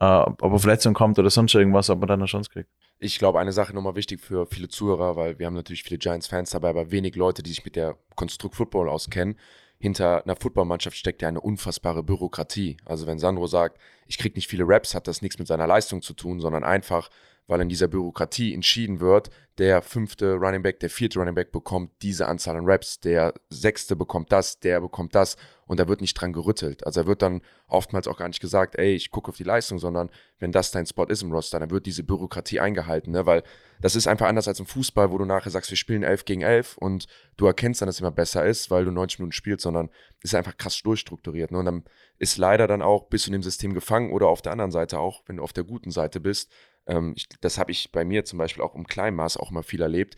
äh, 0.00 0.04
ob 0.04 0.42
eine 0.42 0.58
Verletzung 0.58 0.94
kommt 0.94 1.18
oder 1.18 1.30
sonst 1.30 1.54
irgendwas, 1.54 1.90
ob 1.90 2.00
man 2.00 2.08
dann 2.08 2.20
eine 2.20 2.26
Chance 2.26 2.50
kriegt. 2.50 2.68
Ich 2.98 3.18
glaube, 3.18 3.38
eine 3.38 3.52
Sache 3.52 3.74
nochmal 3.74 3.94
wichtig 3.94 4.20
für 4.20 4.46
viele 4.46 4.68
Zuhörer, 4.68 5.16
weil 5.16 5.38
wir 5.38 5.46
haben 5.46 5.54
natürlich 5.54 5.82
viele 5.82 5.98
Giants-Fans 5.98 6.50
dabei, 6.50 6.70
aber 6.70 6.90
wenig 6.90 7.14
Leute, 7.16 7.42
die 7.42 7.50
sich 7.50 7.64
mit 7.64 7.76
der 7.76 7.96
Konstrukt 8.16 8.56
Football 8.56 8.88
auskennen. 8.88 9.36
Hinter 9.78 10.24
einer 10.24 10.34
Footballmannschaft 10.34 10.96
steckt 10.96 11.22
ja 11.22 11.28
eine 11.28 11.40
unfassbare 11.40 12.02
Bürokratie. 12.02 12.76
Also 12.84 13.06
wenn 13.06 13.20
Sandro 13.20 13.46
sagt, 13.46 13.78
ich 14.06 14.18
krieg 14.18 14.34
nicht 14.34 14.48
viele 14.48 14.64
Raps, 14.66 14.94
hat 14.94 15.06
das 15.06 15.22
nichts 15.22 15.38
mit 15.38 15.46
seiner 15.46 15.68
Leistung 15.68 16.02
zu 16.02 16.14
tun, 16.14 16.40
sondern 16.40 16.64
einfach, 16.64 17.10
weil 17.48 17.60
in 17.62 17.68
dieser 17.68 17.88
Bürokratie 17.88 18.54
entschieden 18.54 19.00
wird, 19.00 19.30
der 19.58 19.82
fünfte 19.82 20.34
Running 20.34 20.62
Back, 20.62 20.78
der 20.78 20.90
vierte 20.90 21.18
Running 21.18 21.34
Back 21.34 21.50
bekommt 21.50 21.90
diese 22.02 22.28
Anzahl 22.28 22.56
an 22.56 22.64
Reps, 22.64 23.00
der 23.00 23.34
sechste 23.48 23.96
bekommt 23.96 24.30
das, 24.30 24.60
der 24.60 24.80
bekommt 24.80 25.16
das 25.16 25.36
und 25.66 25.80
da 25.80 25.88
wird 25.88 26.00
nicht 26.00 26.14
dran 26.14 26.32
gerüttelt. 26.32 26.86
Also 26.86 27.02
da 27.02 27.06
wird 27.08 27.22
dann 27.22 27.42
oftmals 27.66 28.06
auch 28.06 28.18
gar 28.18 28.28
nicht 28.28 28.40
gesagt, 28.40 28.78
ey, 28.78 28.94
ich 28.94 29.10
gucke 29.10 29.30
auf 29.30 29.36
die 29.36 29.44
Leistung, 29.44 29.80
sondern 29.80 30.10
wenn 30.38 30.52
das 30.52 30.70
dein 30.70 30.86
Spot 30.86 31.04
ist 31.04 31.22
im 31.22 31.32
Roster, 31.32 31.58
dann 31.58 31.70
wird 31.70 31.86
diese 31.86 32.04
Bürokratie 32.04 32.60
eingehalten, 32.60 33.10
ne? 33.10 33.26
weil 33.26 33.42
das 33.80 33.96
ist 33.96 34.06
einfach 34.06 34.28
anders 34.28 34.46
als 34.46 34.60
im 34.60 34.66
Fußball, 34.66 35.10
wo 35.10 35.18
du 35.18 35.24
nachher 35.24 35.50
sagst, 35.50 35.70
wir 35.70 35.76
spielen 35.76 36.04
11 36.04 36.24
gegen 36.24 36.42
11 36.42 36.78
und 36.78 37.06
du 37.36 37.46
erkennst 37.46 37.80
dann, 37.80 37.88
dass 37.88 37.96
es 37.96 38.00
immer 38.00 38.12
besser 38.12 38.46
ist, 38.46 38.70
weil 38.70 38.84
du 38.84 38.92
90 38.92 39.18
Minuten 39.18 39.32
spielst, 39.32 39.62
sondern 39.62 39.90
ist 40.22 40.34
einfach 40.34 40.56
krass 40.56 40.80
durchstrukturiert. 40.82 41.50
Ne? 41.50 41.58
Und 41.58 41.64
dann 41.64 41.84
ist 42.18 42.38
leider 42.38 42.68
dann 42.68 42.82
auch, 42.82 43.08
bist 43.08 43.26
du 43.26 43.30
in 43.30 43.32
dem 43.32 43.42
System 43.42 43.74
gefangen 43.74 44.12
oder 44.12 44.28
auf 44.28 44.42
der 44.42 44.52
anderen 44.52 44.70
Seite 44.70 45.00
auch, 45.00 45.22
wenn 45.26 45.38
du 45.38 45.42
auf 45.42 45.52
der 45.52 45.64
guten 45.64 45.90
Seite 45.90 46.20
bist, 46.20 46.52
ähm, 46.88 47.12
ich, 47.16 47.28
das 47.40 47.58
habe 47.58 47.70
ich 47.70 47.92
bei 47.92 48.04
mir 48.04 48.24
zum 48.24 48.38
Beispiel 48.38 48.64
auch 48.64 48.74
im 48.74 48.86
kleinen 48.86 49.16
Maß 49.16 49.36
auch 49.36 49.50
mal 49.50 49.62
viel 49.62 49.82
erlebt, 49.82 50.16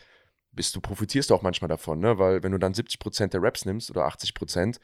bist 0.53 0.75
du 0.75 0.81
profitierst 0.81 1.31
auch 1.33 1.43
manchmal 1.43 1.69
davon, 1.69 2.01
ne? 2.01 2.19
weil 2.19 2.43
wenn 2.43 2.53
du 2.53 2.59
dann 2.59 2.73
70% 2.73 3.29
der 3.29 3.43
Raps 3.43 3.65
nimmst 3.65 3.91
oder 3.91 4.07
80%, 4.07 4.79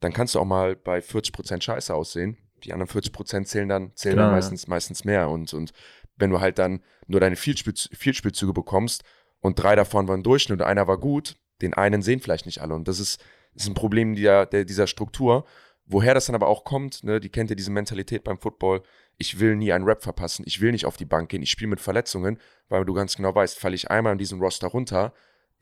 dann 0.00 0.12
kannst 0.12 0.34
du 0.34 0.40
auch 0.40 0.44
mal 0.44 0.74
bei 0.74 0.98
40% 0.98 1.62
Scheiße 1.62 1.94
aussehen. 1.94 2.38
Die 2.64 2.72
anderen 2.72 2.90
40% 2.90 3.44
zählen 3.44 3.68
dann, 3.68 3.92
zählen 3.94 4.16
Klar, 4.16 4.26
dann 4.26 4.32
ja. 4.32 4.36
meistens, 4.36 4.66
meistens 4.66 5.04
mehr. 5.04 5.28
Und, 5.28 5.52
und 5.54 5.72
wenn 6.16 6.30
du 6.30 6.40
halt 6.40 6.58
dann 6.58 6.82
nur 7.06 7.20
deine 7.20 7.36
Vielspiel, 7.36 7.74
Vielspielzüge 7.92 8.52
bekommst 8.52 9.04
und 9.40 9.60
drei 9.60 9.76
davon 9.76 10.08
waren 10.08 10.22
Durchschnitt 10.22 10.60
und 10.60 10.66
einer 10.66 10.88
war 10.88 10.98
gut, 10.98 11.36
den 11.60 11.74
einen 11.74 12.02
sehen 12.02 12.20
vielleicht 12.20 12.46
nicht 12.46 12.60
alle. 12.60 12.74
Und 12.74 12.88
das 12.88 12.98
ist, 12.98 13.22
ist 13.54 13.68
ein 13.68 13.74
Problem 13.74 14.14
dieser, 14.14 14.46
der, 14.46 14.64
dieser 14.64 14.86
Struktur. 14.86 15.44
Woher 15.86 16.14
das 16.14 16.26
dann 16.26 16.34
aber 16.34 16.48
auch 16.48 16.64
kommt, 16.64 17.04
ne, 17.04 17.20
die 17.20 17.28
kennt 17.28 17.50
ja 17.50 17.56
diese 17.56 17.70
Mentalität 17.70 18.24
beim 18.24 18.38
Football, 18.38 18.82
ich 19.18 19.38
will 19.40 19.56
nie 19.56 19.72
einen 19.72 19.84
Rap 19.84 20.02
verpassen, 20.02 20.44
ich 20.46 20.60
will 20.60 20.72
nicht 20.72 20.86
auf 20.86 20.96
die 20.96 21.04
Bank 21.04 21.28
gehen, 21.28 21.42
ich 21.42 21.50
spiele 21.50 21.68
mit 21.68 21.80
Verletzungen, 21.80 22.38
weil 22.68 22.84
du 22.84 22.94
ganz 22.94 23.16
genau 23.16 23.34
weißt, 23.34 23.58
falle 23.58 23.74
ich 23.74 23.90
einmal 23.90 24.12
in 24.12 24.18
diesem 24.18 24.40
Roster 24.40 24.68
runter, 24.68 25.12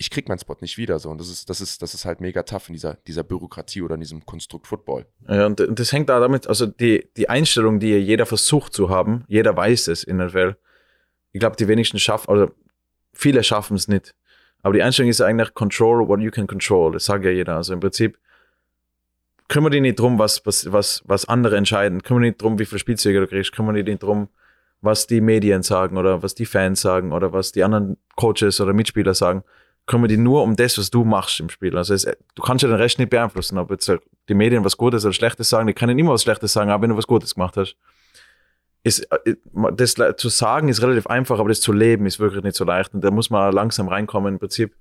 ich 0.01 0.09
krieg 0.09 0.29
meinen 0.29 0.39
Spot 0.39 0.57
nicht 0.61 0.79
wieder 0.79 0.99
so. 0.99 1.11
Und 1.11 1.21
das 1.21 1.29
ist, 1.29 1.51
das 1.51 1.61
ist, 1.61 1.83
das 1.83 1.93
ist 1.93 2.07
halt 2.07 2.23
mega 2.23 2.43
tough 2.43 2.69
in 2.69 2.73
dieser, 2.73 2.95
dieser 3.07 3.23
Bürokratie 3.23 3.83
oder 3.83 3.97
in 3.97 4.01
diesem 4.01 4.25
Konstrukt 4.25 4.67
Football. 4.67 5.05
Ja, 5.29 5.45
und, 5.45 5.63
das 5.79 5.93
hängt 5.93 6.09
da 6.09 6.19
damit, 6.21 6.47
also 6.47 6.65
die, 6.65 7.11
die 7.19 7.29
Einstellung, 7.29 7.81
die 7.81 7.89
jeder 7.99 8.25
versucht 8.25 8.73
zu 8.73 8.89
haben, 8.89 9.25
jeder 9.29 9.55
weiß 9.55 9.89
es 9.89 10.03
in 10.03 10.17
der 10.17 10.29
NFL. 10.29 10.57
Ich 11.33 11.41
glaube, 11.41 11.57
die 11.57 11.69
wenigsten 11.69 11.99
schaffen, 11.99 12.31
also 12.31 12.51
viele 13.13 13.45
schaffen 13.45 13.77
es 13.77 13.89
nicht. 13.89 14.15
Aber 14.63 14.73
die 14.73 14.83
Einstellung 14.83 15.11
ist 15.11 15.21
eigentlich 15.21 15.53
control 15.53 16.09
what 16.09 16.21
you 16.21 16.31
can 16.31 16.47
control. 16.47 16.93
Das 16.93 17.05
sagt 17.05 17.25
ja 17.25 17.31
jeder. 17.31 17.57
Also 17.57 17.75
im 17.75 17.81
Prinzip 17.81 18.19
kümmere 19.51 19.73
dich 19.73 19.83
nicht 19.83 19.99
drum, 19.99 20.19
was, 20.19 20.47
was, 20.47 20.73
was, 20.73 21.03
was 21.07 21.29
andere 21.29 21.57
entscheiden. 21.57 22.03
Kümmere 22.03 22.23
dich 22.23 22.31
nicht 22.31 22.43
drum, 22.43 22.59
wie 22.59 22.65
viele 22.65 22.79
Spielzüge 22.79 23.21
du 23.21 23.27
kriegst. 23.27 23.53
Kümmere 23.53 23.75
dich 23.75 23.85
nicht 23.85 24.03
drum, 24.03 24.29
was 24.81 25.07
die 25.07 25.21
Medien 25.21 25.63
sagen 25.63 25.99
oder 25.99 26.23
was 26.23 26.35
die 26.35 26.47
Fans 26.47 26.81
sagen 26.81 27.13
oder 27.13 27.33
was 27.33 27.53
die 27.53 27.65
anderen 27.65 27.99
Coaches 28.17 28.61
oder 28.61 28.73
Mitspieler 28.73 29.13
sagen. 29.13 29.43
Kümmere 29.87 30.09
dich 30.09 30.19
nur 30.19 30.45
um 30.45 30.55
das, 30.55 30.79
was 30.79 30.91
du 30.91 31.05
machst 31.05 31.41
im 31.41 31.51
Spiel. 31.51 31.77
Also 31.77 31.95
es, 31.95 32.05
du 32.05 32.43
kannst 32.43 32.63
ja 32.63 32.69
den 32.69 32.77
Rest 32.77 33.01
nicht 33.01 33.11
beeinflussen, 33.11 33.59
ob 33.59 33.71
jetzt 33.73 33.89
halt 33.89 34.03
die 34.29 34.35
Medien 34.35 34.65
was 34.65 34.77
Gutes 34.77 35.05
oder 35.05 35.13
Schlechtes 35.13 35.51
sagen. 35.51 35.67
Die 35.67 35.75
können 35.75 35.99
immer 35.99 36.13
was 36.13 36.23
Schlechtes 36.23 36.53
sagen, 36.53 36.71
aber 36.71 36.85
wenn 36.85 36.91
du 36.91 36.97
was 36.97 37.09
Gutes 37.09 37.35
gemacht 37.35 37.57
hast. 37.57 37.77
Ist, 38.83 39.01
äh, 39.25 39.35
das 39.75 39.97
zu 40.17 40.29
sagen 40.29 40.69
ist 40.69 40.81
relativ 40.81 41.09
einfach, 41.09 41.41
aber 41.41 41.49
das 41.49 41.61
zu 41.61 41.73
leben 41.73 42.07
ist 42.07 42.21
wirklich 42.21 42.45
nicht 42.45 42.57
so 42.57 42.65
leicht. 42.65 42.95
Und 42.95 43.03
da 43.03 43.11
muss 43.11 43.31
man 43.31 43.53
langsam 43.53 43.89
reinkommen 43.89 44.35
im 44.35 44.39
Prinzip, 44.39 44.75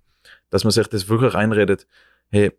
dass 0.51 0.63
man 0.63 0.71
sich 0.71 0.87
das 0.87 1.09
wirklich 1.09 1.33
reinredet. 1.33 1.87
Hey, 2.29 2.51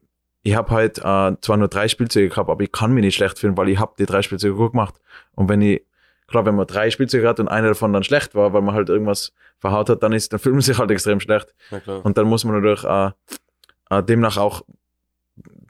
ich 0.42 0.54
habe 0.56 0.70
halt 0.70 0.98
äh, 0.98 1.36
zwar 1.40 1.56
nur 1.56 1.68
drei 1.68 1.88
Spielzeuge 1.88 2.28
gehabt, 2.28 2.48
aber 2.48 2.62
ich 2.62 2.72
kann 2.72 2.92
mich 2.92 3.04
nicht 3.04 3.14
schlecht 3.14 3.38
fühlen, 3.38 3.56
weil 3.56 3.68
ich 3.68 3.78
habe 3.78 3.92
die 3.98 4.06
drei 4.06 4.22
Spielzeuge 4.22 4.54
gut 4.54 4.72
gemacht. 4.72 4.94
Und 5.34 5.48
wenn 5.48 5.60
ich, 5.60 5.82
klar, 6.26 6.46
wenn 6.46 6.54
man 6.54 6.66
drei 6.66 6.90
Spielzeuge 6.90 7.28
hat 7.28 7.40
und 7.40 7.48
einer 7.48 7.68
davon 7.68 7.92
dann 7.92 8.04
schlecht 8.04 8.34
war, 8.34 8.52
weil 8.52 8.62
man 8.62 8.74
halt 8.74 8.88
irgendwas 8.88 9.32
verhaut 9.58 9.90
hat, 9.90 10.02
dann 10.02 10.12
ist, 10.12 10.32
dann 10.32 10.40
fühlt 10.40 10.54
man 10.54 10.62
sich 10.62 10.78
halt 10.78 10.90
extrem 10.90 11.20
schlecht. 11.20 11.54
Und 12.02 12.16
dann 12.16 12.26
muss 12.26 12.44
man 12.44 12.54
natürlich 12.54 12.84
äh, 12.84 13.10
äh, 13.90 14.02
demnach 14.02 14.38
auch 14.38 14.62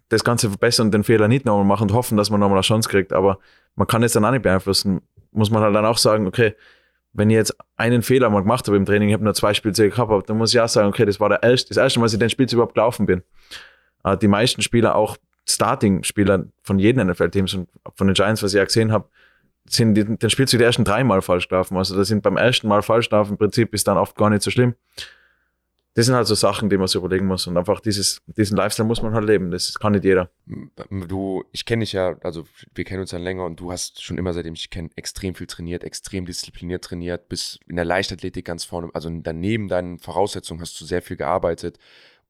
das 0.08 0.24
Ganze 0.24 0.48
verbessern 0.48 0.88
und 0.88 0.94
den 0.94 1.04
Fehler 1.04 1.28
nicht 1.28 1.44
nochmal 1.44 1.64
machen 1.64 1.88
und 1.88 1.94
hoffen, 1.94 2.16
dass 2.16 2.30
man 2.30 2.40
nochmal 2.40 2.58
eine 2.58 2.62
Chance 2.62 2.88
kriegt. 2.88 3.12
Aber 3.12 3.38
man 3.74 3.86
kann 3.86 4.02
es 4.02 4.12
dann 4.12 4.24
auch 4.24 4.30
nicht 4.30 4.42
beeinflussen. 4.42 5.00
Muss 5.32 5.50
man 5.50 5.62
halt 5.62 5.74
dann 5.74 5.84
auch 5.84 5.98
sagen, 5.98 6.26
okay, 6.26 6.54
wenn 7.12 7.30
ich 7.30 7.36
jetzt 7.36 7.56
einen 7.76 8.02
Fehler 8.02 8.30
mal 8.30 8.40
gemacht 8.40 8.66
habe 8.66 8.76
im 8.76 8.86
Training, 8.86 9.08
ich 9.08 9.14
habe 9.14 9.24
nur 9.24 9.34
zwei 9.34 9.54
Spielzeuge 9.54 9.90
gehabt, 9.90 10.30
dann 10.30 10.38
muss 10.38 10.54
ich 10.54 10.60
auch 10.60 10.68
sagen, 10.68 10.88
okay, 10.88 11.04
das 11.04 11.18
war 11.18 11.28
der 11.28 11.42
erste, 11.42 11.68
das 11.68 11.76
erste 11.76 11.98
Mal, 11.98 12.06
dass 12.06 12.12
ich 12.12 12.18
den 12.18 12.30
Spielzug 12.30 12.58
überhaupt 12.58 12.74
gelaufen 12.74 13.06
bin. 13.06 13.22
Äh, 14.04 14.16
die 14.16 14.28
meisten 14.28 14.62
Spieler, 14.62 14.94
auch 14.96 15.16
Starting-Spieler 15.48 16.46
von 16.62 16.78
jedem 16.78 17.08
NFL-Teams 17.08 17.54
und 17.54 17.68
von 17.94 18.06
den 18.06 18.14
Giants, 18.14 18.42
was 18.42 18.52
ich 18.52 18.58
ja 18.58 18.64
gesehen 18.64 18.92
habe, 18.92 19.08
sind 19.68 19.94
die, 19.94 20.04
den 20.04 20.30
Spielzug 20.30 20.58
die 20.58 20.64
ersten 20.64 20.84
dreimal 20.84 21.22
falsch 21.22 21.48
gelaufen. 21.48 21.76
Also 21.76 21.96
das 21.96 22.08
sind 22.08 22.22
beim 22.22 22.36
ersten 22.36 22.68
Mal 22.68 22.82
falsch 22.82 23.08
gelaufen, 23.08 23.32
im 23.32 23.38
Prinzip 23.38 23.74
ist 23.74 23.86
dann 23.86 23.98
oft 23.98 24.16
gar 24.16 24.30
nicht 24.30 24.42
so 24.42 24.50
schlimm. 24.50 24.74
Das 25.94 26.06
sind 26.06 26.14
halt 26.14 26.28
so 26.28 26.36
Sachen, 26.36 26.70
die 26.70 26.78
man 26.78 26.86
sich 26.86 26.94
überlegen 26.94 27.26
muss. 27.26 27.48
Und 27.48 27.56
einfach 27.56 27.80
dieses, 27.80 28.22
diesen 28.26 28.56
Lifestyle 28.56 28.86
muss 28.86 29.02
man 29.02 29.12
halt 29.12 29.26
leben. 29.26 29.50
Das 29.50 29.74
kann 29.74 29.92
nicht 29.92 30.04
jeder. 30.04 30.30
Du, 31.08 31.44
ich 31.50 31.64
kenne 31.64 31.80
dich 31.80 31.92
ja, 31.92 32.16
also 32.22 32.44
wir 32.74 32.84
kennen 32.84 33.00
uns 33.00 33.10
ja 33.10 33.18
länger 33.18 33.44
und 33.44 33.58
du 33.58 33.72
hast 33.72 34.00
schon 34.02 34.16
immer, 34.16 34.32
seitdem 34.32 34.54
ich 34.54 34.70
kenne, 34.70 34.90
extrem 34.94 35.34
viel 35.34 35.48
trainiert, 35.48 35.82
extrem 35.82 36.26
diszipliniert 36.26 36.84
trainiert, 36.84 37.28
bis 37.28 37.58
in 37.66 37.74
der 37.74 37.84
Leichtathletik 37.84 38.44
ganz 38.44 38.64
vorne, 38.64 38.90
also 38.94 39.10
daneben 39.10 39.66
deinen 39.66 39.98
Voraussetzungen 39.98 40.60
hast 40.60 40.80
du 40.80 40.84
sehr 40.84 41.02
viel 41.02 41.16
gearbeitet. 41.16 41.78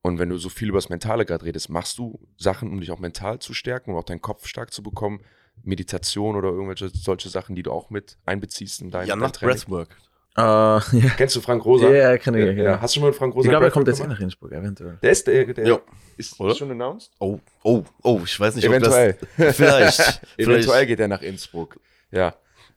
Und 0.03 0.19
wenn 0.19 0.31
du 0.31 0.39
so 0.39 0.49
viel 0.49 0.69
über 0.69 0.79
das 0.79 0.89
Mentale 0.89 1.27
gerade 1.27 1.45
redest, 1.45 1.69
machst 1.69 1.99
du 1.99 2.21
Sachen, 2.39 2.71
um 2.71 2.81
dich 2.81 2.91
auch 2.91 2.99
mental 2.99 3.39
zu 3.39 3.53
stärken 3.53 3.93
und 3.93 3.99
auch 3.99 4.05
deinen 4.05 4.23
Kopf 4.23 4.47
stark 4.47 4.73
zu 4.73 4.83
bekommen? 4.83 5.21
Meditation 5.63 6.37
oder 6.37 6.49
irgendwelche 6.49 6.89
solche 6.89 7.29
Sachen, 7.29 7.55
die 7.55 7.63
du 7.63 7.71
auch 7.71 7.91
mit 7.91 8.17
einbeziehst 8.25 8.81
in 8.81 8.91
dein, 8.91 9.07
Jan 9.07 9.19
dein 9.19 9.29
macht? 9.29 9.41
Breathwork. 9.41 9.89
Äh, 10.37 10.41
ja. 10.43 10.81
Kennst 11.17 11.37
du 11.37 11.41
Frank 11.41 11.65
Rosa? 11.65 11.89
Ja, 11.91 12.13
ja, 12.13 12.19
kenn 12.19 12.35
ich, 12.35 12.47
ja, 12.47 12.53
ja. 12.53 12.63
ja. 12.63 12.81
Hast 12.81 12.95
du 12.95 12.99
schon 12.99 13.03
mal 13.03 13.09
mit 13.09 13.19
Frank 13.19 13.35
Rosa 13.35 13.47
Ich 13.47 13.51
glaube, 13.51 13.67
er 13.67 13.71
kommt 13.71 13.89
jetzt 13.89 14.01
eh 14.01 14.07
nach 14.07 14.21
Innsbruck, 14.21 14.53
eventuell. 14.53 14.99
Der 15.03 15.11
ist 15.11 15.27
der, 15.27 15.45
der 15.53 15.67
Jo. 15.67 15.81
ist 16.17 16.39
Oder? 16.41 16.55
schon 16.55 16.71
announced? 16.71 17.13
Oh, 17.19 17.39
oh, 17.63 17.83
oh, 18.03 18.21
ich 18.25 18.39
weiß 18.39 18.55
nicht, 18.55 18.65
Eventuell. 18.65 19.19
ob 19.21 19.29
das... 19.37 19.57
Vielleicht. 19.57 20.23
Eventuell 20.39 20.87
geht 20.87 21.01
er 21.01 21.09
nach 21.09 21.23
Innsbruck. 21.23 21.79
Ja. 22.11 22.35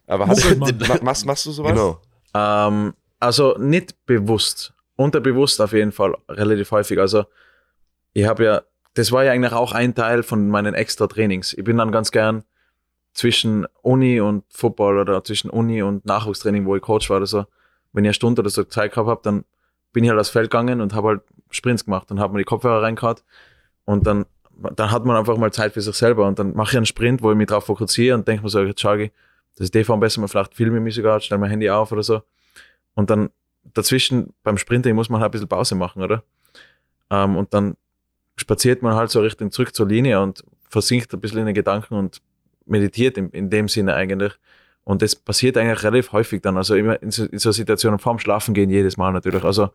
Aber 0.08 0.28
hast 0.28 0.44
du, 0.44 0.56
machst, 1.02 1.26
machst 1.26 1.46
du 1.46 1.52
sowas? 1.52 1.72
Genau. 1.72 2.02
Ähm, 2.34 2.94
also 3.20 3.56
nicht 3.58 4.06
bewusst. 4.06 4.74
Unterbewusst 5.04 5.60
auf 5.60 5.74
jeden 5.74 5.92
Fall 5.92 6.16
relativ 6.30 6.72
häufig. 6.72 7.00
Also 7.00 7.26
ich 8.14 8.26
habe 8.26 8.44
ja, 8.46 8.62
das 8.94 9.12
war 9.12 9.24
ja 9.24 9.32
eigentlich 9.32 9.54
auch 9.54 9.74
ein 9.74 9.96
Teil 9.96 10.24
von 10.24 10.48
meinen 10.50 10.74
extra 10.74 11.08
Trainings. 11.08 11.54
Ich 11.54 11.64
bin 11.64 11.78
dann 11.78 11.92
ganz 11.92 12.12
gern 12.12 12.44
zwischen 13.14 13.68
Uni 13.82 14.22
und 14.22 14.46
Football 14.50 15.00
oder 15.00 15.24
zwischen 15.24 15.50
Uni 15.50 15.82
und 15.82 16.06
Nachwuchstraining, 16.06 16.66
wo 16.66 16.76
ich 16.76 16.82
Coach 16.82 17.10
war 17.10 17.18
oder 17.18 17.26
so. 17.26 17.46
Wenn 17.92 18.06
ich 18.06 18.10
eine 18.10 18.14
Stunde 18.14 18.42
oder 18.42 18.50
so 18.50 18.64
Zeit 18.64 18.94
gehabt 18.94 19.10
habe, 19.10 19.22
dann 19.24 19.44
bin 19.92 20.04
ich 20.04 20.10
halt 20.10 20.20
aufs 20.20 20.30
Feld 20.30 20.50
gegangen 20.50 20.80
und 20.80 20.94
habe 20.94 21.10
halt 21.10 21.22
Sprints 21.52 21.86
gemacht 21.86 22.10
und 22.10 22.20
habe 22.20 22.34
mir 22.34 22.40
die 22.40 22.46
Kopfhörer 22.46 22.82
reingehauen 22.82 23.18
und 23.86 24.08
dann, 24.08 24.26
dann 24.76 24.92
hat 24.92 25.06
man 25.06 25.18
einfach 25.18 25.38
mal 25.38 25.52
Zeit 25.52 25.74
für 25.74 25.82
sich 25.82 25.96
selber 25.96 26.26
und 26.28 26.40
dann 26.40 26.56
mache 26.56 26.72
ich 26.72 26.78
einen 26.78 26.86
Sprint, 26.86 27.22
wo 27.22 27.32
ich 27.32 27.38
mich 27.38 27.48
drauf 27.48 27.66
fokussiere 27.66 28.16
und 28.16 28.28
denke 28.28 28.44
mir 28.44 28.50
so, 28.50 28.64
jetzt 28.64 28.82
schau 28.82 28.96
ich, 28.96 29.12
das 29.58 29.70
ist 29.70 29.90
am 29.90 30.00
besten, 30.00 30.22
mal 30.22 30.28
vielleicht 30.28 30.56
filme 30.56 30.78
ich 30.78 30.84
mich 30.84 30.96
sogar, 30.96 31.20
stelle 31.20 31.40
mein 31.40 31.50
Handy 31.50 31.70
auf 31.70 31.92
oder 31.92 32.02
so. 32.02 32.22
Und 32.96 33.10
dann 33.10 33.30
dazwischen 33.74 34.34
beim 34.44 34.58
Sprinting 34.58 34.96
muss 34.96 35.10
man 35.10 35.22
halt 35.22 35.30
ein 35.30 35.32
bisschen 35.32 35.48
Pause 35.48 35.76
machen, 35.76 36.02
oder? 36.02 36.24
Ähm, 37.10 37.36
und 37.36 37.54
dann 37.54 37.76
spaziert 38.36 38.82
man 38.82 38.96
halt 38.96 39.12
so 39.12 39.22
Richtung 39.22 39.52
zurück 39.52 39.76
zur 39.76 39.88
Linie 39.88 40.22
und 40.22 40.44
versinkt 40.70 41.14
ein 41.14 41.22
bisschen 41.22 41.40
in 41.40 41.46
den 41.46 41.56
Gedanken 41.56 41.96
und 41.96 42.22
meditiert 42.66 43.18
in, 43.18 43.30
in 43.30 43.50
dem 43.50 43.68
Sinne 43.68 43.94
eigentlich. 43.96 44.34
Und 44.84 45.02
das 45.02 45.16
passiert 45.16 45.58
eigentlich 45.58 45.84
relativ 45.84 46.12
häufig 46.12 46.42
dann, 46.42 46.58
also 46.58 46.76
immer 46.76 47.02
in 47.02 47.12
so, 47.12 47.26
in 47.26 47.40
so 47.40 47.52
Situationen 47.52 48.00
vorm 48.00 48.20
Schlafen 48.20 48.54
gehen 48.54 48.70
jedes 48.70 48.98
Mal 48.98 49.12
natürlich. 49.14 49.44
Also 49.44 49.70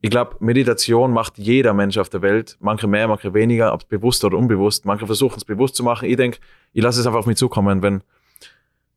ich 0.00 0.10
glaube, 0.10 0.36
Meditation 0.38 1.12
macht 1.12 1.38
jeder 1.38 1.74
Mensch 1.74 1.98
auf 1.98 2.08
der 2.08 2.22
Welt, 2.22 2.56
manche 2.60 2.86
mehr, 2.86 3.08
manche 3.08 3.34
weniger, 3.34 3.72
ob 3.74 3.88
bewusst 3.88 4.22
oder 4.24 4.36
unbewusst. 4.36 4.84
Manche 4.84 5.06
versuchen 5.06 5.36
es 5.38 5.44
bewusst 5.44 5.74
zu 5.74 5.82
machen. 5.82 6.08
Ich 6.08 6.16
denke, 6.16 6.38
ich 6.72 6.82
lasse 6.82 7.00
es 7.00 7.06
einfach 7.06 7.18
auf 7.18 7.26
mich 7.26 7.36
zukommen, 7.36 7.82
wenn, 7.82 8.02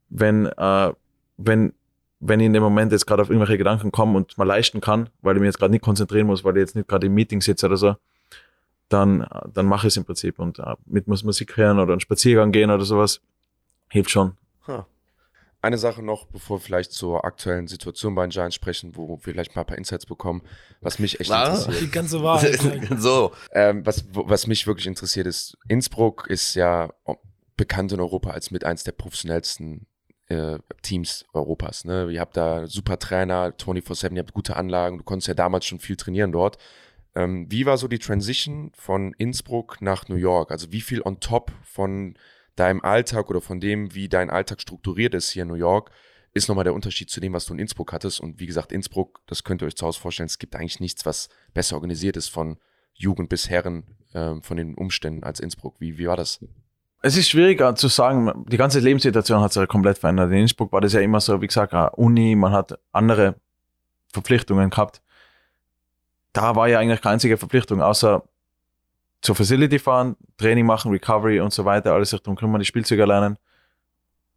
wenn, 0.10 0.46
äh, 0.46 0.94
wenn, 1.38 1.74
wenn 2.22 2.40
ich 2.40 2.46
in 2.46 2.54
dem 2.54 2.64
Moment 2.64 2.92
jetzt 2.92 3.06
gerade 3.08 3.22
auf 3.24 3.30
irgendwelche 3.30 3.58
Gedanken 3.58 3.92
komme 3.92 4.16
und 4.16 4.38
mal 4.38 4.46
leisten 4.46 4.80
kann, 4.80 5.10
weil 5.22 5.36
ich 5.36 5.42
mich 5.42 5.48
jetzt 5.48 5.58
gerade 5.60 5.72
nicht 5.72 5.84
konzentrieren 5.84 6.28
muss, 6.28 6.44
weil 6.44 6.56
ich 6.56 6.62
jetzt 6.62 6.76
nicht 6.76 6.88
gerade 6.88 7.08
im 7.08 7.14
Meeting 7.14 7.42
sitze 7.42 7.66
oder 7.66 7.78
so, 7.78 7.96
dann, 8.90 9.28
dann 9.54 9.66
mache 9.66 9.88
ich 9.88 9.94
es 9.94 9.98
im 9.98 10.06
Prinzip 10.06 10.38
und 10.40 10.60
äh, 10.60 10.76
mit 10.86 11.08
muss 11.08 11.24
Musik 11.24 11.58
hören 11.58 11.80
oder 11.80 11.94
einen 11.94 12.00
Spaziergang 12.02 12.52
gehen 12.52 12.70
oder 12.72 12.86
sowas, 12.86 13.22
hilft 13.90 14.12
schon. 14.12 14.38
Eine 15.64 15.78
Sache 15.78 16.02
noch, 16.02 16.26
bevor 16.26 16.58
wir 16.58 16.62
vielleicht 16.62 16.92
zur 16.92 17.24
aktuellen 17.24 17.68
Situation 17.68 18.16
bei 18.16 18.26
den 18.26 18.32
Giants 18.32 18.56
sprechen, 18.56 18.96
wo 18.96 19.08
wir 19.10 19.18
vielleicht 19.20 19.56
mal 19.56 19.62
ein 19.62 19.68
paar 19.68 19.78
Insights 19.78 20.08
bekommen, 20.08 20.42
was 20.82 20.98
mich 20.98 21.20
echt 21.20 21.30
Ah. 21.32 21.50
interessiert. 21.50 21.82
Die 21.82 21.92
ganze 21.92 22.24
Wahrheit. 22.24 22.60
so. 22.98 23.32
Ähm, 23.52 23.86
was, 23.86 24.06
was 24.12 24.48
mich 24.48 24.66
wirklich 24.66 24.88
interessiert 24.88 25.28
ist, 25.28 25.56
Innsbruck 25.68 26.26
ist 26.28 26.56
ja 26.56 26.90
bekannt 27.58 27.92
in 27.92 28.00
Europa 28.00 28.32
als 28.32 28.50
mit 28.50 28.64
eins 28.64 28.84
der 28.84 28.94
professionellsten 28.94 29.86
äh, 30.32 30.60
Teams 30.82 31.26
Europas. 31.34 31.86
Ne? 31.86 32.10
Ihr 32.12 32.20
habt 32.20 32.38
da 32.38 32.68
super 32.68 32.98
Trainer, 32.98 33.52
24-7, 33.52 34.14
ihr 34.14 34.20
habt 34.20 34.34
gute 34.34 34.56
Anlagen, 34.56 34.98
du 34.98 35.04
konntest 35.04 35.28
ja 35.28 35.34
damals 35.34 35.66
schon 35.66 35.80
viel 35.80 35.98
trainieren 35.98 36.32
dort. 36.32 36.58
Ähm, 37.14 37.46
wie 37.50 37.66
war 37.66 37.78
so 37.78 37.88
die 37.88 38.00
Transition 38.00 38.72
von 38.74 39.14
Innsbruck 39.18 39.82
nach 39.82 40.08
New 40.08 40.16
York? 40.16 40.52
Also 40.52 40.72
wie 40.72 40.82
viel 40.82 41.02
on 41.02 41.20
top 41.20 41.52
von 41.64 42.16
deinem 42.56 42.82
Alltag 42.82 43.30
oder 43.30 43.42
von 43.42 43.60
dem, 43.60 43.94
wie 43.94 44.08
dein 44.08 44.30
Alltag 44.30 44.62
strukturiert 44.62 45.14
ist 45.14 45.32
hier 45.32 45.44
in 45.44 45.50
New 45.50 45.56
York, 45.56 45.92
ist 46.34 46.48
nochmal 46.48 46.64
der 46.64 46.74
Unterschied 46.74 47.10
zu 47.10 47.20
dem, 47.20 47.34
was 47.34 47.46
du 47.46 47.54
in 47.54 47.60
Innsbruck 47.60 47.92
hattest. 47.92 48.22
Und 48.22 48.40
wie 48.40 48.46
gesagt, 48.46 48.72
Innsbruck, 48.72 49.22
das 49.28 49.44
könnt 49.44 49.62
ihr 49.62 49.66
euch 49.66 49.76
zu 49.76 49.86
Hause 49.86 50.00
vorstellen, 50.00 50.28
es 50.28 50.40
gibt 50.40 50.56
eigentlich 50.56 50.80
nichts, 50.80 51.06
was 51.06 51.28
besser 51.54 51.76
organisiert 51.76 52.16
ist 52.16 52.30
von 52.30 52.58
Jugend 52.94 53.28
bis 53.28 53.50
Herren, 53.50 53.84
ähm, 54.14 54.42
von 54.42 54.56
den 54.56 54.76
Umständen 54.76 55.24
als 55.24 55.42
Innsbruck. 55.42 55.76
Wie, 55.80 55.98
wie 55.98 56.08
war 56.08 56.16
das? 56.16 56.40
Es 57.04 57.18
ist 57.18 57.30
schwieriger 57.30 57.74
zu 57.76 57.88
sagen, 57.88 58.46
die 58.48 58.58
ganze 58.58 58.80
Lebenssituation 58.80 59.42
hat 59.42 59.54
sich 59.54 59.60
ja 59.60 59.66
komplett 59.66 59.98
verändert. 59.98 60.32
In 60.32 60.38
Innsbruck 60.38 60.72
war 60.72 60.82
das 60.82 60.94
ja 60.94 61.02
immer 61.02 61.20
so, 61.20 61.42
wie 61.42 61.48
gesagt, 61.48 61.74
Uni, 61.98 62.36
man 62.36 62.52
hat 62.52 62.78
andere 62.92 63.36
Verpflichtungen 64.14 64.70
gehabt. 64.70 65.02
Da 66.32 66.56
war 66.56 66.68
ja 66.68 66.80
eigentlich 66.80 67.02
keine 67.02 67.14
einzige 67.14 67.38
Verpflichtung, 67.38 67.82
außer 67.82 68.24
zur 69.22 69.36
Facility 69.36 69.80
fahren, 69.80 70.16
Training 70.38 70.66
machen, 70.66 70.92
Recovery 70.92 71.40
und 71.40 71.54
so 71.54 71.66
weiter, 71.66 71.94
alles 71.94 72.12
sich 72.12 72.22
darum 72.22 72.36
kümmern, 72.36 72.60
die 72.60 72.66
Spielzeuge 72.66 73.06
lernen. 73.06 73.38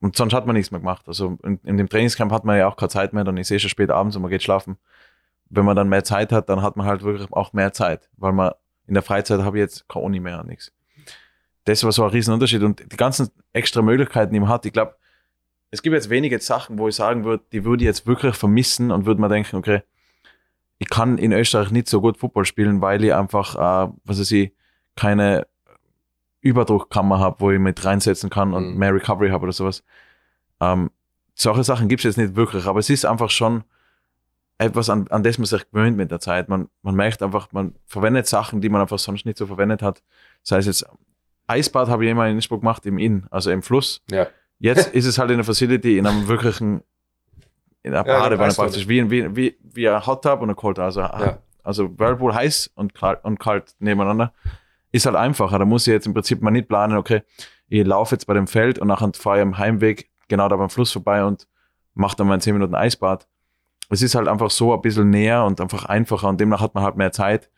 Und 0.01 0.17
sonst 0.17 0.35
hat 0.35 0.47
man 0.47 0.55
nichts 0.55 0.71
mehr 0.71 0.81
gemacht. 0.81 1.07
Also 1.07 1.39
in, 1.43 1.61
in 1.65 1.77
dem 1.77 1.89
Trainingscamp 1.89 2.33
hat 2.33 2.45
man 2.45 2.59
ja 2.59 2.69
auch 2.69 2.77
keine 2.77 2.91
Zeit 2.91 3.13
mehr, 3.13 3.25
dann 3.25 3.37
ist 3.37 3.51
eh 3.51 3.59
schon 3.59 3.71
spät 3.71 3.91
abends 3.91 4.17
und 4.17 4.23
man 4.23 4.31
geht 4.31 4.43
schlafen. 4.43 4.79
Wenn 5.51 5.65
man 5.65 5.77
dann 5.77 5.89
mehr 5.89 6.05
Zeit 6.05 6.33
hat, 6.33 6.49
dann 6.49 6.63
hat 6.63 6.77
man 6.77 6.87
halt 6.87 7.03
wirklich 7.03 7.31
auch 7.33 7.53
mehr 7.53 7.73
Zeit, 7.73 8.09
weil 8.17 8.33
man 8.33 8.53
in 8.87 8.95
der 8.95 9.03
Freizeit 9.03 9.41
habe 9.41 9.59
ich 9.59 9.63
jetzt 9.63 9.89
keine 9.89 10.05
Uni 10.05 10.21
mehr, 10.21 10.43
nichts. 10.45 10.73
Das 11.65 11.83
war 11.85 11.93
so 11.93 12.05
ein 12.05 12.11
Riesenunterschied 12.11 12.63
und 12.63 12.81
die 12.93 12.97
ganzen 12.97 13.31
extra 13.53 13.83
Möglichkeiten, 13.83 14.33
die 14.33 14.41
man 14.41 14.49
hat, 14.49 14.67
ich 14.67 14.73
glaube, 14.73 14.95
es 15.71 15.83
gibt 15.83 15.95
jetzt 15.95 16.11
wenige 16.11 16.39
Sachen, 16.41 16.79
wo 16.79 16.89
ich 16.89 16.95
sagen 16.95 17.25
würde, 17.25 17.43
die 17.53 17.65
würde 17.65 17.83
ich 17.83 17.87
jetzt 17.87 18.07
wirklich 18.07 18.37
vermissen 18.37 18.91
und 18.91 19.07
würde 19.07 19.21
mir 19.21 19.29
denken, 19.29 19.57
okay, 19.57 19.83
ich 20.79 20.89
kann 20.89 21.19
in 21.19 21.33
Österreich 21.33 21.71
nicht 21.71 21.89
so 21.89 22.01
gut 22.01 22.19
Football 22.19 22.45
spielen, 22.45 22.81
weil 22.81 23.03
ich 23.05 23.15
einfach, 23.15 23.55
äh, 23.55 23.93
was 24.05 24.21
weiß 24.21 24.31
ich, 24.33 24.53
keine 24.97 25.47
Überdruckkammer 26.43 27.19
habe, 27.19 27.41
wo 27.41 27.51
ich 27.51 27.59
mit 27.59 27.85
reinsetzen 27.85 28.29
kann 28.31 28.53
und 28.53 28.73
Mhm. 28.73 28.79
mehr 28.79 28.95
Recovery 28.95 29.31
habe 29.31 29.45
oder 29.45 29.53
sowas. 29.53 29.83
Ähm, 30.61 30.91
solche 31.35 31.65
Sachen 31.65 31.89
gibt 31.89 32.01
es 32.01 32.05
jetzt 32.05 32.19
nicht 32.19 32.37
wirklich, 32.37 32.67
aber 32.67 32.79
es 32.79 32.91
ist 32.91 33.07
einfach 33.07 33.31
schon 33.31 33.65
etwas, 34.59 34.89
an, 34.91 35.09
an 35.09 35.23
das 35.23 35.39
man 35.39 35.47
sich 35.47 35.69
gewöhnt 35.71 35.97
mit 35.97 36.11
der 36.11 36.21
Zeit. 36.21 36.49
Man, 36.49 36.69
man 36.83 36.95
merkt 36.95 37.23
einfach, 37.23 37.49
man 37.53 37.75
verwendet 37.87 38.27
Sachen, 38.29 38.61
die 38.61 38.69
man 38.69 38.81
einfach 38.81 38.99
sonst 38.99 39.27
nicht 39.27 39.39
so 39.39 39.47
verwendet 39.47 39.83
hat. 39.83 40.03
Sei 40.43 40.59
es 40.59 40.67
jetzt 40.67 40.87
Eisbad 41.47 41.89
habe 41.89 42.05
ich 42.05 42.11
immer 42.11 42.27
in 42.29 42.37
Innsbruck 42.37 42.61
gemacht, 42.61 42.87
im 42.87 42.99
Inn, 42.99 43.27
also 43.31 43.51
im 43.51 43.63
Fluss. 43.63 44.03
Ja. 44.11 44.27
Jetzt 44.59 44.89
ist 44.95 45.05
es 45.07 45.19
halt 45.19 45.31
in 45.31 45.37
der 45.39 45.45
Facility, 45.45 45.99
in 45.99 46.07
einem 46.07 46.27
wirklichen, 46.29 46.83
in 47.83 47.95
einer 47.95 48.07
Ja, 48.07 48.21
Badewanne 48.21 48.53
praktisch, 48.55 48.89
wie, 48.89 49.11
wie, 49.11 49.37
wie, 49.37 49.57
wie 49.63 49.89
ein 49.89 50.07
Hot 50.07 50.23
Tub 50.23 50.41
und 50.41 50.51
ein 50.51 50.57
Cold. 50.57 50.79
Also, 50.79 51.01
Ja. 51.01 51.39
also 51.63 51.99
Whirlpool 51.99 52.35
heiß 52.35 52.71
und 52.75 52.95
kalt, 52.95 53.25
und 53.25 53.39
kalt 53.39 53.75
nebeneinander. 53.79 54.33
Ist 54.93 55.07
halt 55.07 55.17
einfacher. 55.17 55.59
Da 55.59 55.65
muss 55.65 55.87
ich 55.87 55.93
jetzt 55.93 56.07
im 56.07 56.15
Prinzip 56.15 56.41
mal 56.41 56.51
nicht 56.51 56.69
planen, 56.69 56.97
okay, 56.97 57.23
ich 57.69 57.85
laufe 57.87 58.15
jetzt 58.15 58.27
bei 58.27 58.35
dem 58.35 58.47
Feld 58.47 58.79
und 58.79 58.89
nachher 58.89 59.11
fahre 59.15 59.39
ich 59.39 59.43
am 59.43 59.59
Heimweg 59.59 60.09
genau 60.29 60.49
da 60.49 60.57
beim 60.57 60.71
Fluss 60.71 60.93
vorbei 60.93 61.25
und 61.25 61.47
mache 61.95 62.17
dann 62.17 62.27
mal 62.29 62.35
in 62.37 62.41
10 62.41 62.55
Minuten 62.55 62.75
Eisbad. 62.75 63.27
Es 63.91 64.01
ist 64.03 64.15
halt 64.15 64.29
einfach 64.29 64.51
so 64.51 64.73
ein 64.73 64.81
bisschen 64.81 65.11
näher 65.11 65.45
und 65.45 65.61
einfach 65.61 65.85
einfacher 65.85 66.29
und 66.29 66.41
demnach 66.41 66.61
hat 66.61 66.75
man 66.75 66.85
halt 66.85 66.97
mehr 66.97 67.13
Zeit, 67.13 67.51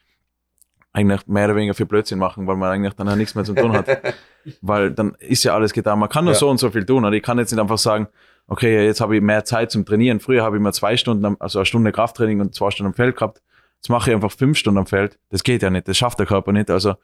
eigentlich 0.96 1.26
mehr 1.26 1.44
oder 1.44 1.56
weniger 1.56 1.74
viel 1.74 1.84
Blödsinn 1.84 2.18
machen, 2.18 2.46
weil 2.46 2.56
man 2.56 2.70
eigentlich 2.70 2.94
dann 2.94 3.18
nichts 3.18 3.34
mehr 3.34 3.44
zu 3.44 3.52
tun 3.54 3.72
hat. 3.74 3.86
weil 4.62 4.90
dann 4.92 5.14
ist 5.18 5.44
ja 5.44 5.54
alles 5.54 5.74
getan. 5.74 5.98
Man 5.98 6.08
kann 6.08 6.24
nur 6.24 6.32
Ja. 6.32 6.38
so 6.38 6.48
und 6.48 6.56
so 6.58 6.70
viel 6.70 6.86
tun. 6.86 7.04
Und 7.04 7.12
ich 7.12 7.22
kann 7.22 7.38
jetzt 7.38 7.52
nicht 7.52 7.60
einfach 7.60 7.76
sagen, 7.76 8.08
okay, 8.46 8.86
jetzt 8.86 9.02
habe 9.02 9.14
ich 9.14 9.20
mehr 9.20 9.44
Zeit 9.44 9.70
zum 9.70 9.84
Trainieren. 9.84 10.20
Früher 10.20 10.42
habe 10.42 10.56
ich 10.56 10.62
mal 10.62 10.72
zwei 10.72 10.96
Stunden, 10.96 11.36
also 11.38 11.58
eine 11.58 11.66
Stunde 11.66 11.92
Krafttraining 11.92 12.40
und 12.40 12.54
zwei 12.54 12.70
Stunden 12.70 12.92
am 12.92 12.94
Feld 12.94 13.14
gehabt. 13.14 13.42
Jetzt 13.76 13.90
mache 13.90 14.08
ich 14.10 14.14
einfach 14.14 14.32
fünf 14.32 14.56
Stunden 14.56 14.78
am 14.78 14.86
Feld. 14.86 15.18
Das 15.28 15.42
geht 15.42 15.62
ja 15.62 15.68
nicht. 15.68 15.86
Das 15.86 15.98
schafft 15.98 16.18
der 16.18 16.24
Körper 16.26 16.52
nicht. 16.52 16.70
Also 16.70 16.94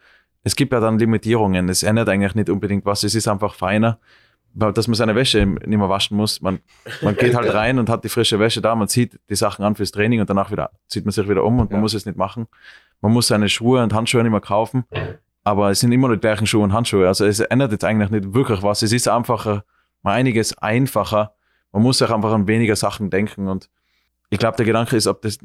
es 0.43 0.57
gibt 0.57 0.73
ja 0.73 0.81
dann 0.81 0.99
Limitierungen. 0.99 1.69
Es 1.69 1.83
ändert 1.83 2.09
eigentlich 2.09 2.35
nicht 2.35 2.49
unbedingt 2.49 2.87
was. 2.87 3.03
Es 3.05 3.15
ist 3.15 3.29
einfach 3.29 3.55
feiner, 3.55 3.99
dass 4.55 4.87
man 4.89 4.95
seine 4.95 5.15
Wäsche 5.15 5.45
nicht 5.47 5.67
mehr 5.67 5.89
waschen 5.89 6.17
muss. 6.17 6.41
Man, 6.41 6.61
man 7.03 7.17
geht 7.17 7.35
halt 7.35 7.53
rein 7.55 7.79
und 7.79 7.89
hat 7.89 8.05
die 8.05 8.09
frische 8.09 8.39
Wäsche 8.39 8.61
da. 8.61 8.75
Man 8.75 8.89
zieht 8.89 9.19
die 9.31 9.35
Sachen 9.35 9.65
an 9.65 9.75
fürs 9.75 9.91
Training 9.93 10.21
und 10.21 10.29
danach 10.31 10.51
wieder 10.51 10.71
zieht 10.89 11.05
man 11.05 11.13
sich 11.13 11.29
wieder 11.29 11.45
um 11.45 11.59
und 11.61 11.71
man 11.71 11.79
Ja. 11.79 11.81
muss 11.83 11.95
es 11.95 12.05
nicht 12.07 12.19
machen. 12.19 12.47
Man 13.01 13.13
muss 13.13 13.29
seine 13.29 13.49
Schuhe 13.49 13.83
und 13.83 13.93
Handschuhe 13.95 14.23
nicht 14.23 14.31
mehr 14.33 14.41
kaufen. 14.41 14.85
Aber 15.45 15.71
es 15.71 15.81
sind 15.81 15.91
immer 15.91 16.09
noch 16.09 16.15
die 16.15 16.21
gleichen 16.21 16.47
Schuhe 16.47 16.63
und 16.63 16.73
Handschuhe. 16.73 17.09
Also 17.09 17.25
es 17.27 17.41
ändert 17.41 17.73
jetzt 17.73 17.85
eigentlich 17.85 18.11
nicht 18.11 18.35
wirklich 18.35 18.63
was. 18.63 18.83
Es 18.83 18.93
ist 18.93 19.09
einfacher, 19.09 19.65
mal 20.03 20.13
einiges 20.13 20.57
einfacher. 20.59 21.35
Man 21.73 21.83
muss 21.83 22.01
auch 22.03 22.11
einfach 22.11 22.33
an 22.33 22.47
weniger 22.47 22.77
Sachen 22.77 23.11
denken. 23.11 23.49
Und 23.49 23.69
ich 24.31 24.39
glaube, 24.39 24.57
der 24.57 24.67
Gedanke 24.67 24.95
ist, 24.97 25.07
ob 25.09 25.23
das, 25.23 25.39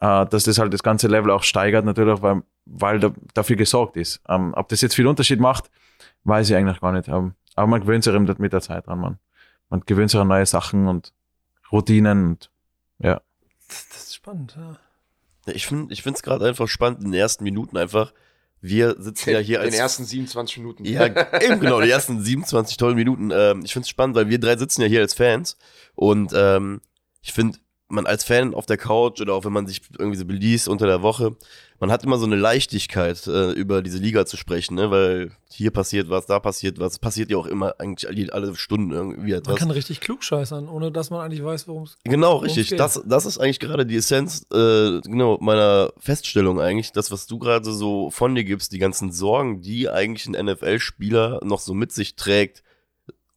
äh, 0.00 0.26
dass 0.26 0.42
das 0.44 0.58
halt 0.58 0.74
das 0.74 0.82
ganze 0.82 1.08
Level 1.08 1.30
auch 1.30 1.42
steigert, 1.42 1.84
natürlich, 1.84 2.20
weil, 2.20 2.42
weil 2.66 2.98
da, 3.00 3.12
dafür 3.32 3.56
gesorgt 3.56 3.96
ist. 3.96 4.20
Ähm, 4.28 4.52
ob 4.54 4.68
das 4.68 4.80
jetzt 4.82 4.94
viel 4.94 5.06
Unterschied 5.06 5.40
macht, 5.40 5.70
weiß 6.24 6.50
ich 6.50 6.56
eigentlich 6.56 6.80
gar 6.80 6.92
nicht. 6.92 7.08
Ähm, 7.08 7.32
aber 7.60 7.68
man 7.68 7.82
gewöhnt 7.82 8.04
sich 8.04 8.14
eben 8.14 8.34
mit 8.38 8.52
der 8.52 8.62
Zeit 8.62 8.86
dran. 8.86 9.00
Man, 9.00 9.18
man 9.68 9.80
gewöhnt 9.80 10.10
sich 10.10 10.18
an 10.18 10.28
neue 10.28 10.46
Sachen 10.46 10.88
und 10.88 11.12
Routinen 11.70 12.26
und 12.26 12.50
ja. 12.98 13.20
Das, 13.68 13.88
das 13.88 14.02
ist 14.04 14.14
spannend, 14.14 14.56
ja. 14.56 14.78
Ja, 15.46 15.54
Ich 15.54 15.66
finde 15.66 15.92
ich 15.92 16.04
es 16.04 16.22
gerade 16.22 16.46
einfach 16.46 16.68
spannend 16.68 17.00
in 17.00 17.12
den 17.12 17.20
ersten 17.20 17.44
Minuten 17.44 17.76
einfach. 17.76 18.12
Wir 18.62 18.96
sitzen 18.98 19.30
ja 19.30 19.38
hier 19.38 19.58
in 19.58 19.66
als 19.66 19.74
den 19.74 19.80
ersten 19.80 20.04
27 20.04 20.58
Minuten. 20.58 20.84
Ja, 20.84 21.06
eben 21.40 21.60
genau, 21.60 21.80
die 21.80 21.90
ersten 21.90 22.22
27 22.22 22.78
tollen 22.78 22.96
Minuten. 22.96 23.30
Ähm, 23.30 23.62
ich 23.64 23.72
finde 23.72 23.84
es 23.84 23.90
spannend, 23.90 24.16
weil 24.16 24.28
wir 24.28 24.38
drei 24.38 24.56
sitzen 24.56 24.80
ja 24.82 24.88
hier 24.88 25.00
als 25.00 25.14
Fans 25.14 25.56
und 25.94 26.32
ähm, 26.34 26.80
ich 27.22 27.32
finde, 27.32 27.58
man 27.90 28.06
als 28.06 28.24
Fan 28.24 28.54
auf 28.54 28.66
der 28.66 28.76
Couch 28.76 29.20
oder 29.20 29.34
auch 29.34 29.44
wenn 29.44 29.52
man 29.52 29.66
sich 29.66 29.80
irgendwie 29.98 30.16
so 30.18 30.24
beliest 30.24 30.68
unter 30.68 30.86
der 30.86 31.02
Woche, 31.02 31.36
man 31.78 31.90
hat 31.90 32.04
immer 32.04 32.18
so 32.18 32.26
eine 32.26 32.36
Leichtigkeit, 32.36 33.26
äh, 33.26 33.52
über 33.52 33.82
diese 33.82 33.98
Liga 33.98 34.26
zu 34.26 34.36
sprechen, 34.36 34.74
ne? 34.74 34.90
weil 34.90 35.30
hier 35.50 35.70
passiert 35.70 36.10
was, 36.10 36.26
da 36.26 36.38
passiert 36.38 36.78
was, 36.78 36.98
passiert 36.98 37.30
ja 37.30 37.36
auch 37.38 37.46
immer 37.46 37.74
eigentlich 37.78 38.08
alle- 38.08 38.32
alle 38.32 38.54
Stunden 38.54 38.90
irgendwie 38.92 39.30
Man 39.30 39.38
etwas. 39.40 39.56
kann 39.56 39.70
richtig 39.70 40.00
klug 40.00 40.22
scheißern, 40.22 40.68
ohne 40.68 40.92
dass 40.92 41.10
man 41.10 41.20
eigentlich 41.22 41.42
weiß, 41.42 41.66
worum 41.68 41.84
es 41.84 41.96
Genau, 42.04 42.32
Worum 42.34 42.44
richtig. 42.44 42.68
geht. 42.70 42.80
Das, 42.80 43.02
das 43.06 43.24
ist 43.26 43.38
eigentlich 43.38 43.60
gerade 43.60 43.86
die 43.86 43.96
Essenz 43.96 44.46
äh, 44.52 45.00
genau, 45.00 45.38
meiner 45.40 45.92
Feststellung 45.98 46.60
eigentlich. 46.60 46.92
Das, 46.92 47.10
was 47.10 47.26
du 47.26 47.38
gerade 47.38 47.72
so 47.72 48.10
von 48.10 48.34
dir 48.34 48.44
gibst, 48.44 48.72
die 48.72 48.78
ganzen 48.78 49.10
Sorgen, 49.10 49.62
die 49.62 49.88
eigentlich 49.88 50.26
ein 50.26 50.44
NFL-Spieler 50.46 51.40
noch 51.44 51.60
so 51.60 51.72
mit 51.74 51.92
sich 51.92 52.14
trägt, 52.16 52.62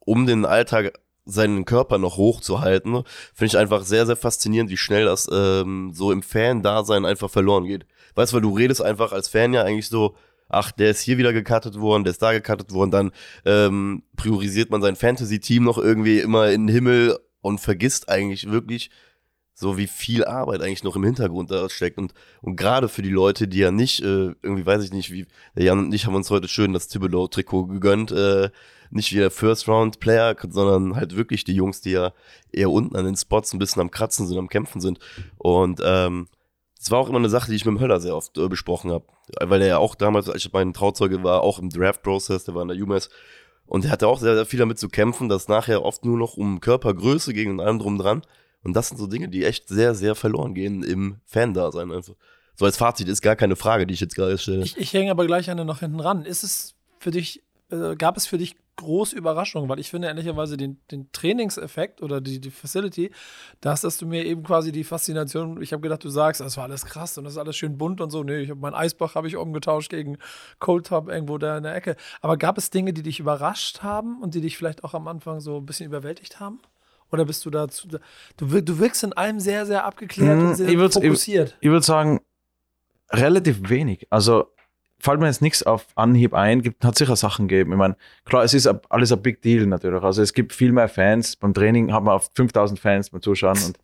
um 0.00 0.26
den 0.26 0.44
Alltag 0.44 0.98
seinen 1.24 1.64
Körper 1.64 1.98
noch 1.98 2.16
hochzuhalten, 2.16 3.02
finde 3.34 3.46
ich 3.46 3.58
einfach 3.58 3.84
sehr, 3.84 4.06
sehr 4.06 4.16
faszinierend, 4.16 4.70
wie 4.70 4.76
schnell 4.76 5.06
das 5.06 5.28
ähm, 5.32 5.92
so 5.94 6.12
im 6.12 6.22
Fan-Dasein 6.22 7.04
einfach 7.04 7.30
verloren 7.30 7.64
geht. 7.64 7.86
Weißt 8.14 8.32
du, 8.32 8.36
weil 8.36 8.42
du 8.42 8.54
redest 8.54 8.82
einfach 8.82 9.12
als 9.12 9.28
Fan 9.28 9.54
ja 9.54 9.62
eigentlich 9.62 9.88
so, 9.88 10.14
ach, 10.48 10.70
der 10.70 10.90
ist 10.90 11.00
hier 11.00 11.18
wieder 11.18 11.32
gecuttet 11.32 11.80
worden, 11.80 12.04
der 12.04 12.12
ist 12.12 12.22
da 12.22 12.32
gecuttet 12.32 12.72
worden, 12.72 12.90
dann 12.90 13.12
ähm, 13.44 14.02
priorisiert 14.16 14.70
man 14.70 14.82
sein 14.82 14.96
Fantasy-Team 14.96 15.64
noch 15.64 15.78
irgendwie 15.78 16.20
immer 16.20 16.50
in 16.50 16.66
den 16.66 16.74
Himmel 16.74 17.18
und 17.40 17.60
vergisst 17.60 18.08
eigentlich 18.08 18.50
wirklich 18.50 18.90
so 19.54 19.76
wie 19.78 19.86
viel 19.86 20.24
Arbeit 20.24 20.60
eigentlich 20.60 20.82
noch 20.82 20.96
im 20.96 21.04
Hintergrund 21.04 21.50
da 21.50 21.68
steckt 21.70 21.96
und 21.96 22.12
und 22.40 22.56
gerade 22.56 22.88
für 22.88 23.02
die 23.02 23.10
Leute, 23.10 23.46
die 23.46 23.58
ja 23.58 23.70
nicht 23.70 24.00
äh, 24.00 24.34
irgendwie 24.42 24.66
weiß 24.66 24.82
ich 24.82 24.92
nicht, 24.92 25.12
wie 25.12 25.26
der 25.56 25.64
Jan 25.64 25.78
und 25.78 25.94
ich 25.94 26.06
haben 26.06 26.14
uns 26.16 26.30
heute 26.30 26.48
schön 26.48 26.72
das 26.72 26.88
Thibodeau 26.88 27.28
Trikot 27.28 27.66
gegönnt, 27.66 28.10
äh, 28.10 28.50
nicht 28.94 29.12
wie 29.12 29.18
der 29.18 29.30
First 29.30 29.68
Round 29.68 30.00
Player, 30.00 30.36
sondern 30.48 30.96
halt 30.96 31.16
wirklich 31.16 31.44
die 31.44 31.54
Jungs, 31.54 31.80
die 31.80 31.90
ja 31.92 32.12
eher 32.52 32.70
unten 32.70 32.96
an 32.96 33.04
den 33.04 33.16
Spots 33.16 33.52
ein 33.52 33.58
bisschen 33.58 33.82
am 33.82 33.90
kratzen 33.90 34.26
sind, 34.26 34.38
am 34.38 34.48
kämpfen 34.48 34.80
sind 34.80 34.98
und 35.38 35.80
ähm, 35.84 36.28
das 36.78 36.90
war 36.90 36.98
auch 36.98 37.08
immer 37.08 37.18
eine 37.18 37.30
Sache, 37.30 37.50
die 37.50 37.56
ich 37.56 37.64
mit 37.64 37.74
dem 37.74 37.80
Höller 37.80 37.98
sehr 37.98 38.14
oft 38.14 38.36
äh, 38.36 38.46
besprochen 38.46 38.90
habe, 38.90 39.06
weil 39.40 39.62
er 39.62 39.68
ja 39.68 39.78
auch 39.78 39.94
damals, 39.94 40.28
als 40.28 40.44
ich 40.44 40.52
mein 40.52 40.74
Trauzeuge 40.74 41.22
war, 41.22 41.42
auch 41.42 41.58
im 41.58 41.70
Draft-Prozess, 41.70 42.44
der 42.44 42.54
war 42.54 42.62
in 42.62 42.68
der 42.68 42.76
UMass 42.76 43.08
und 43.66 43.84
er 43.84 43.90
hatte 43.90 44.08
auch 44.08 44.20
sehr, 44.20 44.34
sehr 44.34 44.46
viel 44.46 44.58
damit 44.58 44.78
zu 44.78 44.88
kämpfen, 44.88 45.28
dass 45.28 45.48
nachher 45.48 45.82
oft 45.84 46.04
nur 46.04 46.18
noch 46.18 46.36
um 46.36 46.60
Körpergröße 46.60 47.32
ging 47.32 47.50
und 47.50 47.60
allem 47.60 47.78
drum 47.78 47.98
dran. 47.98 48.22
Und 48.62 48.74
das 48.74 48.88
sind 48.88 48.98
so 48.98 49.06
Dinge, 49.06 49.28
die 49.28 49.44
echt 49.44 49.68
sehr, 49.68 49.94
sehr 49.94 50.14
verloren 50.14 50.54
gehen 50.54 50.82
im 50.82 51.20
Fan-Dasein 51.26 51.92
einfach. 51.92 52.14
So 52.56 52.64
als 52.64 52.76
Fazit 52.76 53.08
ist 53.08 53.20
gar 53.20 53.36
keine 53.36 53.56
Frage, 53.56 53.86
die 53.86 53.94
ich 53.94 54.00
jetzt 54.00 54.14
gerade 54.14 54.38
stelle. 54.38 54.62
Ich, 54.64 54.76
ich 54.76 54.92
hänge 54.92 55.10
aber 55.10 55.26
gleich 55.26 55.50
eine 55.50 55.64
noch 55.64 55.80
hinten 55.80 56.00
ran. 56.00 56.24
Ist 56.24 56.44
es 56.44 56.74
für 56.98 57.10
dich, 57.10 57.42
äh, 57.74 57.96
gab 57.96 58.16
es 58.16 58.26
für 58.26 58.38
dich 58.38 58.56
große 58.76 59.16
Überraschungen? 59.16 59.68
Weil 59.68 59.78
ich 59.78 59.90
finde 59.90 60.08
ehrlicherweise 60.08 60.56
den, 60.56 60.78
den 60.90 61.10
Trainingseffekt 61.12 62.02
oder 62.02 62.20
die, 62.20 62.40
die 62.40 62.50
Facility, 62.50 63.10
das 63.60 63.84
hast 63.84 64.02
du 64.02 64.06
mir 64.06 64.24
eben 64.24 64.42
quasi 64.42 64.72
die 64.72 64.84
Faszination, 64.84 65.62
ich 65.62 65.72
habe 65.72 65.80
gedacht, 65.82 66.02
du 66.04 66.08
sagst, 66.08 66.40
das 66.40 66.56
war 66.56 66.64
alles 66.64 66.84
krass 66.86 67.16
und 67.18 67.24
das 67.24 67.34
ist 67.34 67.38
alles 67.38 67.56
schön 67.56 67.78
bunt 67.78 68.00
und 68.00 68.10
so. 68.10 68.24
Nee, 68.24 68.38
ich 68.40 68.50
habe 68.50 68.60
mein 68.60 68.74
Eisbach 68.74 69.14
habe 69.14 69.28
ich 69.28 69.36
umgetauscht 69.36 69.90
gegen 69.90 70.18
Cold 70.58 70.86
Tub 70.86 71.08
irgendwo 71.08 71.38
da 71.38 71.56
in 71.56 71.62
der 71.62 71.74
Ecke. 71.74 71.96
Aber 72.20 72.36
gab 72.36 72.58
es 72.58 72.70
Dinge, 72.70 72.92
die 72.92 73.02
dich 73.02 73.20
überrascht 73.20 73.82
haben 73.82 74.20
und 74.22 74.34
die 74.34 74.40
dich 74.40 74.56
vielleicht 74.56 74.82
auch 74.84 74.94
am 74.94 75.06
Anfang 75.08 75.40
so 75.40 75.58
ein 75.58 75.66
bisschen 75.66 75.86
überwältigt 75.86 76.40
haben? 76.40 76.60
Oder 77.12 77.24
bist 77.26 77.44
du 77.44 77.50
dazu, 77.50 77.86
du, 77.86 77.98
du 78.62 78.78
wirkst 78.80 79.04
in 79.04 79.12
allem 79.12 79.38
sehr, 79.38 79.66
sehr 79.66 79.84
abgeklärt 79.84 80.40
Hm, 80.40 80.48
und 80.48 80.54
sehr 80.56 80.68
ich 80.68 80.76
würd's- 80.76 80.96
ich- 80.96 81.04
fokussiert. 81.04 81.56
Ich 81.60 81.68
würde 81.70 81.84
sagen, 81.86 82.20
relativ 83.10 83.68
wenig. 83.68 84.06
Also 84.10 84.48
fällt 84.98 85.20
mir 85.20 85.26
jetzt 85.26 85.42
nichts 85.42 85.62
auf 85.62 85.86
Anhieb 85.96 86.34
ein, 86.34 86.62
gibt, 86.62 86.84
hat 86.84 86.96
sicher 86.96 87.16
Sachen 87.16 87.48
gegeben. 87.48 87.72
Ich 87.72 87.78
meine, 87.78 87.96
klar, 88.24 88.44
es 88.44 88.54
ist 88.54 88.66
alles 88.88 89.12
ein 89.12 89.22
Big 89.22 89.42
Deal 89.42 89.66
natürlich. 89.66 90.02
Also 90.02 90.22
es 90.22 90.32
gibt 90.32 90.52
viel 90.52 90.72
mehr 90.72 90.88
Fans. 90.88 91.36
Beim 91.36 91.52
Training 91.54 91.92
haben 91.92 92.06
wir 92.06 92.14
auf 92.14 92.30
5000 92.34 92.78
Fans 92.78 93.10
beim 93.10 93.20
Zuschauen 93.20 93.58
und, 93.66 93.78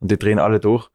und 0.00 0.10
die 0.10 0.18
drehen 0.18 0.38
alle 0.38 0.60
durch. 0.60 0.88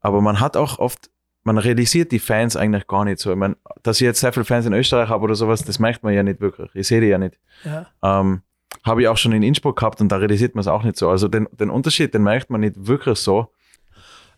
Aber 0.00 0.20
man 0.20 0.40
hat 0.40 0.56
auch 0.56 0.78
oft, 0.78 1.10
man 1.42 1.58
realisiert 1.58 2.12
die 2.12 2.18
Fans 2.18 2.56
eigentlich 2.56 2.86
gar 2.86 3.04
nicht 3.04 3.18
so. 3.18 3.30
Ich 3.30 3.36
meine, 3.36 3.56
dass 3.82 4.00
ich 4.00 4.04
jetzt 4.04 4.20
sehr 4.20 4.32
viele 4.32 4.44
Fans 4.44 4.66
in 4.66 4.72
Österreich 4.72 5.08
habe 5.08 5.24
oder 5.24 5.34
sowas, 5.34 5.64
das 5.64 5.78
merkt 5.78 6.02
man 6.02 6.14
ja 6.14 6.22
nicht 6.22 6.40
wirklich. 6.40 6.70
Ich 6.74 6.86
sehe 6.86 7.00
die 7.00 7.08
ja 7.08 7.18
nicht. 7.18 7.38
Ja. 7.64 7.86
Ähm, 8.02 8.42
Habe 8.84 9.02
ich 9.02 9.08
auch 9.08 9.16
schon 9.16 9.32
in 9.32 9.42
Innsbruck 9.42 9.78
gehabt 9.78 10.00
und 10.00 10.10
da 10.10 10.16
realisiert 10.16 10.54
man 10.54 10.60
es 10.60 10.68
auch 10.68 10.82
nicht 10.82 10.96
so. 10.96 11.08
Also 11.08 11.28
den, 11.28 11.48
den 11.52 11.70
Unterschied, 11.70 12.14
den 12.14 12.22
merkt 12.22 12.50
man 12.50 12.60
nicht 12.60 12.74
wirklich 12.86 13.18
so. 13.18 13.50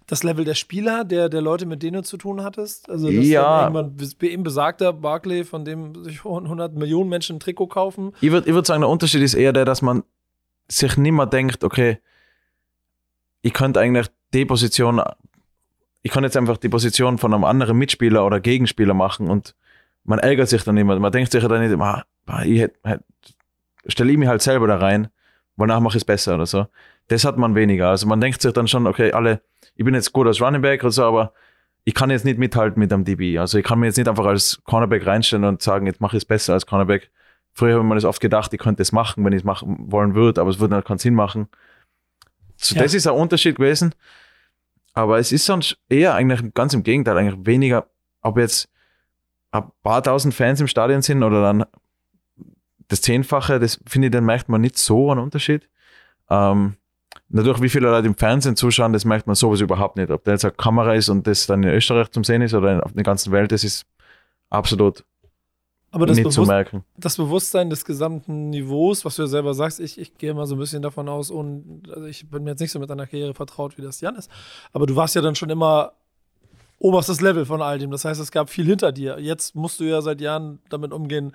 Das 0.07 0.23
Level 0.23 0.45
der 0.45 0.55
Spieler, 0.55 1.05
der, 1.05 1.29
der 1.29 1.41
Leute, 1.41 1.67
mit 1.67 1.83
denen 1.83 1.95
du 1.95 2.03
zu 2.03 2.17
tun 2.17 2.43
hattest? 2.43 2.89
Also, 2.89 3.11
dass 3.11 3.27
Ja. 3.27 3.63
Irgendwann, 3.63 3.97
wie 4.19 4.29
eben 4.29 4.45
besagter 4.45 4.93
Barclay, 4.93 5.45
von 5.45 5.65
dem 5.65 6.05
sich 6.05 6.25
100 6.25 6.75
Millionen 6.75 7.11
Menschen 7.11 7.37
ein 7.37 7.41
Trikot 7.41 7.67
kaufen. 7.67 8.13
Ich 8.21 8.31
würde 8.31 8.49
ich 8.49 8.55
würd 8.55 8.67
sagen, 8.67 8.83
der 8.83 8.89
Unterschied 8.89 9.23
ist 9.23 9.35
eher 9.35 9.53
der, 9.53 9.65
dass 9.65 9.83
man 9.83 10.05
sich 10.69 10.97
nicht 10.97 11.13
mehr 11.13 11.27
denkt, 11.27 11.65
okay, 11.65 11.99
ich 13.43 13.53
könnte 13.53 13.81
eigentlich 13.81 14.07
die 14.33 14.45
Position, 14.45 15.01
ich 16.03 16.11
kann 16.11 16.25
jetzt 16.25 16.37
einfach 16.37 16.57
die 16.57 16.69
Position 16.69 17.19
von 17.19 17.35
einem 17.35 17.45
anderen 17.45 17.77
Mitspieler 17.77 18.25
oder 18.25 18.41
Gegenspieler 18.41 18.95
machen 18.95 19.29
und 19.29 19.55
man 20.05 20.19
ärgert 20.21 20.49
sich 20.49 20.63
dann 20.63 20.77
immer. 20.77 20.99
Man 20.99 21.13
denkt 21.13 21.33
sich 21.33 21.43
ja 21.43 21.49
dann 21.49 21.67
nicht, 21.67 21.81
ah, 21.81 22.05
ah, 22.27 22.43
ich 22.45 22.61
hätte, 22.61 22.79
hätte, 22.85 23.05
stelle 23.89 24.13
ich 24.13 24.19
mich 24.19 24.29
halt 24.29 24.43
selber 24.43 24.67
da 24.67 24.77
rein, 24.77 25.09
weil 25.57 25.67
nachher 25.67 25.81
mache 25.81 25.97
ich 25.97 26.03
es 26.03 26.05
besser 26.05 26.37
oder 26.37 26.47
so. 26.47 26.67
Das 27.09 27.25
hat 27.25 27.39
man 27.39 27.55
weniger. 27.55 27.89
Also 27.91 28.07
man 28.07 28.21
denkt 28.21 28.41
sich 28.41 28.53
dann 28.53 28.69
schon, 28.69 28.87
okay, 28.87 29.13
alle, 29.13 29.43
ich 29.77 29.85
bin 29.85 29.95
jetzt 29.95 30.13
gut 30.13 30.27
als 30.27 30.41
Running 30.41 30.63
Back 30.63 30.83
oder 30.83 30.91
so, 30.91 31.05
aber 31.05 31.33
ich 31.85 31.95
kann 31.95 32.11
jetzt 32.11 32.25
nicht 32.25 32.39
mithalten 32.39 32.81
mit 32.81 32.93
einem 32.93 33.05
DB. 33.05 33.39
Also 33.39 33.59
ich 33.59 33.65
kann 33.65 33.79
mir 33.79 33.87
jetzt 33.87 33.97
nicht 33.97 34.09
einfach 34.09 34.27
als 34.27 34.61
Cornerback 34.65 35.07
reinstellen 35.07 35.45
und 35.45 35.63
sagen, 35.63 35.87
jetzt 35.87 36.01
mache 36.01 36.17
ich 36.17 36.23
es 36.23 36.27
besser 36.27 36.55
als 36.55 36.67
Cornerback. 36.67 37.11
Früher 37.53 37.75
habe 37.75 37.85
ich 37.85 37.89
mir 37.89 37.95
das 37.95 38.05
oft 38.05 38.21
gedacht, 38.21 38.53
ich 38.53 38.59
könnte 38.59 38.83
es 38.83 38.91
machen, 38.91 39.25
wenn 39.25 39.33
ich 39.33 39.41
es 39.41 39.45
machen 39.45 39.77
wollen 39.91 40.15
würde, 40.15 40.41
aber 40.41 40.51
es 40.51 40.59
würde 40.59 40.75
halt 40.75 40.85
keinen 40.85 40.99
Sinn 40.99 41.15
machen. 41.15 41.49
So, 42.57 42.75
ja. 42.75 42.83
Das 42.83 42.93
ist 42.93 43.07
ein 43.07 43.15
Unterschied 43.15 43.57
gewesen. 43.57 43.95
Aber 44.95 45.19
es 45.19 45.31
ist 45.31 45.45
sonst 45.45 45.79
eher 45.89 46.15
eigentlich 46.15 46.55
ganz 46.55 46.75
im 46.75 46.83
Gegenteil, 46.83 47.17
eigentlich 47.19 47.47
weniger, 47.47 47.87
ob 48.23 48.39
jetzt 48.39 48.69
ein 49.53 49.65
paar 49.83 50.03
tausend 50.03 50.35
Fans 50.35 50.61
im 50.61 50.67
Stadion 50.67 51.03
sind 51.03 51.23
oder 51.23 51.43
dann 51.43 51.67
das 52.89 53.03
Zehnfache, 53.03 53.61
das 53.61 53.81
finde 53.87 54.09
ich, 54.09 54.13
dann 54.13 54.25
merkt 54.25 54.49
man 54.49 54.61
nicht 54.61 54.79
so 54.79 55.11
einen 55.11 55.21
Unterschied. 55.21 55.69
Ähm, 56.31 56.77
natürlich, 57.29 57.61
wie 57.63 57.69
viele 57.69 57.91
Leute 57.91 58.07
im 58.07 58.17
Fernsehen 58.17 58.57
zuschauen, 58.57 58.93
das 58.93 59.05
merkt 59.05 59.27
man 59.27 59.37
sowas 59.37 59.61
überhaupt 59.61 59.97
nicht. 59.97 60.11
Ob 60.11 60.25
da 60.25 60.33
jetzt 60.33 60.45
eine 60.45 60.53
Kamera 60.53 60.95
ist 60.95 61.09
und 61.09 61.27
das 61.27 61.47
dann 61.47 61.63
in 61.63 61.71
Österreich 61.71 62.11
zum 62.11 62.25
Sehen 62.25 62.43
ist 62.43 62.55
oder 62.55 62.85
auf 62.85 62.93
der 62.93 63.05
ganzen 63.05 63.33
Welt, 63.33 63.53
das 63.53 63.65
ist 63.65 63.87
absolut 64.51 65.05
aber 65.91 66.07
das 66.07 66.19
nicht 66.19 66.33
zu 66.33 66.43
merken. 66.43 66.85
Das 66.99 67.17
Bewusstsein 67.17 67.71
des 67.71 67.85
gesamten 67.85 68.51
Niveaus, 68.51 69.05
was 69.05 69.17
du 69.17 69.23
ja 69.23 69.29
selber 69.29 69.55
sagst, 69.55 69.81
ich, 69.81 69.99
ich 69.99 70.19
gehe 70.19 70.35
mal 70.35 70.47
so 70.47 70.55
ein 70.55 70.59
bisschen 70.59 70.83
davon 70.83 71.09
aus, 71.09 71.31
und 71.31 71.89
also 71.91 72.05
ich 72.07 72.29
bin 72.29 72.45
mir 72.45 72.51
jetzt 72.51 72.61
nicht 72.61 72.73
so 72.73 72.79
mit 72.79 72.91
deiner 72.91 73.07
Karriere 73.07 73.33
vertraut, 73.33 73.79
wie 73.79 73.83
das 73.83 74.01
Jan 74.03 74.17
ist, 74.17 74.31
aber 74.73 74.87
du 74.87 74.95
warst 74.95 75.15
ja 75.15 75.23
dann 75.23 75.35
schon 75.35 75.49
immer 75.49 75.93
oberstes 76.79 77.23
Level 77.23 77.47
von 77.47 77.63
all 77.63 77.79
dem. 77.79 77.91
Das 77.91 78.05
heißt, 78.05 78.21
es 78.21 78.31
gab 78.31 78.51
viel 78.51 78.67
hinter 78.67 78.93
dir. 78.93 79.19
Jetzt 79.19 79.55
musst 79.55 79.81
du 79.81 79.85
ja 79.85 80.03
seit 80.03 80.21
Jahren 80.21 80.59
damit 80.69 80.93
umgehen, 80.93 81.33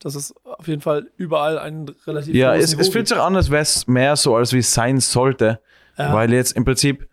dass 0.00 0.14
es 0.14 0.34
auf 0.44 0.66
jeden 0.66 0.80
Fall 0.80 1.10
überall 1.16 1.58
einen 1.58 1.88
relativ 2.06 2.34
Ja, 2.34 2.54
es, 2.54 2.74
es 2.74 2.88
fühlt 2.88 3.06
sich 3.06 3.18
an, 3.18 3.36
als 3.36 3.50
wäre 3.50 3.62
es 3.62 3.86
mehr 3.86 4.16
so, 4.16 4.34
als 4.34 4.52
wie 4.52 4.58
es 4.58 4.72
sein 4.72 4.98
sollte. 4.98 5.60
Ja. 5.96 6.14
Weil 6.14 6.32
jetzt 6.32 6.52
im 6.52 6.64
Prinzip, 6.64 7.08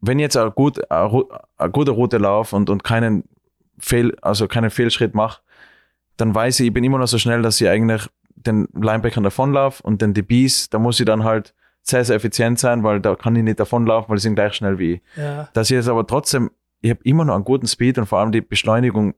wenn 0.00 0.18
jetzt 0.18 0.36
eine, 0.36 0.50
gut, 0.50 0.90
eine, 0.90 1.24
eine 1.58 1.70
gute 1.70 1.90
Route 1.90 2.16
laufe 2.18 2.56
und, 2.56 2.70
und 2.70 2.82
keinen 2.82 3.24
Fehl, 3.78 4.16
also 4.22 4.48
keinen 4.48 4.70
Fehlschritt 4.70 5.14
mache, 5.14 5.42
dann 6.16 6.34
weiß 6.34 6.60
ich, 6.60 6.68
ich 6.68 6.72
bin 6.72 6.82
immer 6.84 6.98
noch 6.98 7.08
so 7.08 7.18
schnell, 7.18 7.42
dass 7.42 7.60
ich 7.60 7.68
eigentlich 7.68 8.08
den 8.34 8.68
Linebackern 8.74 9.24
davonlaufe 9.24 9.82
und 9.82 10.00
den 10.00 10.14
DBs, 10.14 10.70
da 10.70 10.78
muss 10.78 10.98
ich 10.98 11.06
dann 11.06 11.24
halt 11.24 11.54
sehr, 11.82 12.04
sehr 12.04 12.16
effizient 12.16 12.58
sein, 12.58 12.82
weil 12.82 13.00
da 13.00 13.14
kann 13.16 13.36
ich 13.36 13.42
nicht 13.42 13.60
davonlaufen, 13.60 14.08
weil 14.08 14.16
die 14.16 14.22
sind 14.22 14.34
gleich 14.34 14.54
schnell 14.54 14.78
wie 14.78 14.94
ich. 14.94 15.02
Ja. 15.16 15.48
Dass 15.52 15.70
ich 15.70 15.74
jetzt 15.74 15.88
aber 15.88 16.06
trotzdem, 16.06 16.50
ich 16.80 16.90
habe 16.90 17.00
immer 17.04 17.24
noch 17.24 17.34
einen 17.34 17.44
guten 17.44 17.66
Speed 17.66 17.98
und 17.98 18.06
vor 18.06 18.18
allem 18.18 18.32
die 18.32 18.40
Beschleunigung, 18.40 19.14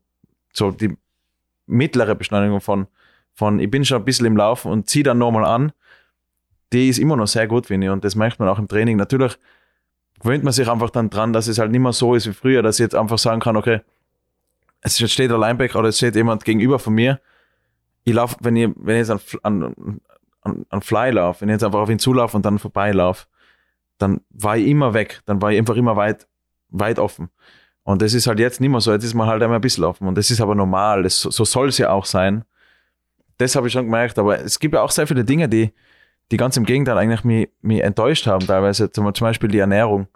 so 0.53 0.73
die 0.73 0.97
mittlere 1.67 2.15
Beschleunigung 2.15 2.61
von, 2.61 2.87
von 3.35 3.59
ich 3.61 3.71
bin 3.71 3.85
schon 3.85 3.99
ein 3.99 4.05
bisschen 4.05 4.27
im 4.27 4.37
Laufen 4.37 4.71
und 4.71 4.89
ziehe 4.89 5.05
dann 5.05 5.19
nochmal 5.19 5.45
an, 5.45 5.73
die 6.73 6.89
ist 6.89 6.99
immer 6.99 7.17
noch 7.17 7.27
sehr 7.27 7.47
gut, 7.47 7.67
finde 7.67 7.87
ich. 7.87 7.93
Und 7.93 8.05
das 8.05 8.15
merkt 8.15 8.39
man 8.39 8.49
auch 8.49 8.59
im 8.59 8.69
Training. 8.69 8.97
Natürlich 8.97 9.39
gewöhnt 10.21 10.45
man 10.45 10.53
sich 10.53 10.69
einfach 10.69 10.91
dann 10.91 11.11
dran, 11.11 11.33
dass 11.33 11.49
es 11.49 11.59
halt 11.59 11.71
nicht 11.71 11.81
mehr 11.81 11.93
so 11.93 12.15
ist 12.15 12.27
wie 12.27 12.33
früher, 12.33 12.63
dass 12.63 12.79
ich 12.79 12.85
jetzt 12.85 12.95
einfach 12.95 13.19
sagen 13.19 13.41
kann, 13.41 13.57
okay, 13.57 13.81
es 14.81 14.99
steht 15.11 15.31
ein 15.31 15.41
Linebacker 15.41 15.79
oder 15.79 15.89
es 15.89 15.97
steht 15.97 16.17
jemand 16.17 16.45
gegenüber 16.45 16.79
von 16.79 16.95
mir. 16.95 17.21
Ich 18.05 18.15
laufe, 18.15 18.37
wenn 18.41 18.57
ich, 18.57 18.71
wenn 18.77 19.01
ich 19.01 19.09
jetzt 19.09 19.35
an, 19.45 19.63
an, 19.63 20.01
an, 20.43 20.67
an 20.69 20.83
Fly 20.83 21.11
laufe, 21.11 21.41
wenn 21.41 21.49
ich 21.49 21.55
jetzt 21.55 21.65
einfach 21.65 21.81
auf 21.81 21.91
ihn 21.91 21.99
zulaufe 21.99 22.37
und 22.37 22.45
dann 22.45 22.59
vorbeilaufe, 22.59 23.27
dann 23.99 24.21
war 24.31 24.57
ich 24.57 24.67
immer 24.67 24.95
weg. 24.95 25.23
Dann 25.27 25.41
war 25.41 25.53
ich 25.53 25.59
einfach 25.59 25.77
immer 25.77 25.97
weit, 25.97 26.27
weit 26.69 26.99
offen. 26.99 27.29
Und 27.85 28.03
das 28.03 28.15
ist 28.15 28.27
halt 28.27 28.41
jetzt 28.41 28.61
nicht 28.61 28.71
mehr 28.71 28.81
so. 28.81 28.93
Jetzt 28.93 29.05
ist 29.05 29.15
man 29.15 29.29
halt 29.29 29.43
immer 29.43 29.55
ein 29.55 29.61
bisschen 29.61 29.85
offen. 29.85 30.09
Und 30.09 30.17
das 30.17 30.31
ist 30.31 30.41
aber 30.41 30.55
normal. 30.55 31.05
Das, 31.05 31.21
so 31.21 31.45
soll 31.45 31.69
es 31.69 31.79
ja 31.79 31.91
auch 31.91 32.05
sein. 32.05 32.45
Das 33.39 33.57
habe 33.57 33.67
ich 33.67 33.73
schon 33.73 33.87
gemerkt. 33.87 34.19
Aber 34.19 34.39
es 34.39 34.59
gibt 34.59 34.75
ja 34.75 34.83
auch 34.83 34.91
sehr 34.91 35.07
viele 35.07 35.25
Dinge, 35.25 35.49
die, 35.49 35.73
die 36.31 36.37
ganz 36.37 36.57
im 36.57 36.65
Gegenteil 36.65 36.99
eigentlich 36.99 37.25
mich, 37.25 37.49
mich 37.61 37.83
enttäuscht 37.83 38.27
haben. 38.27 38.47
Teilweise 38.47 38.91
zum 38.91 39.13
Beispiel 39.21 39.49
die 39.49 39.59
Ernährung 39.59 40.09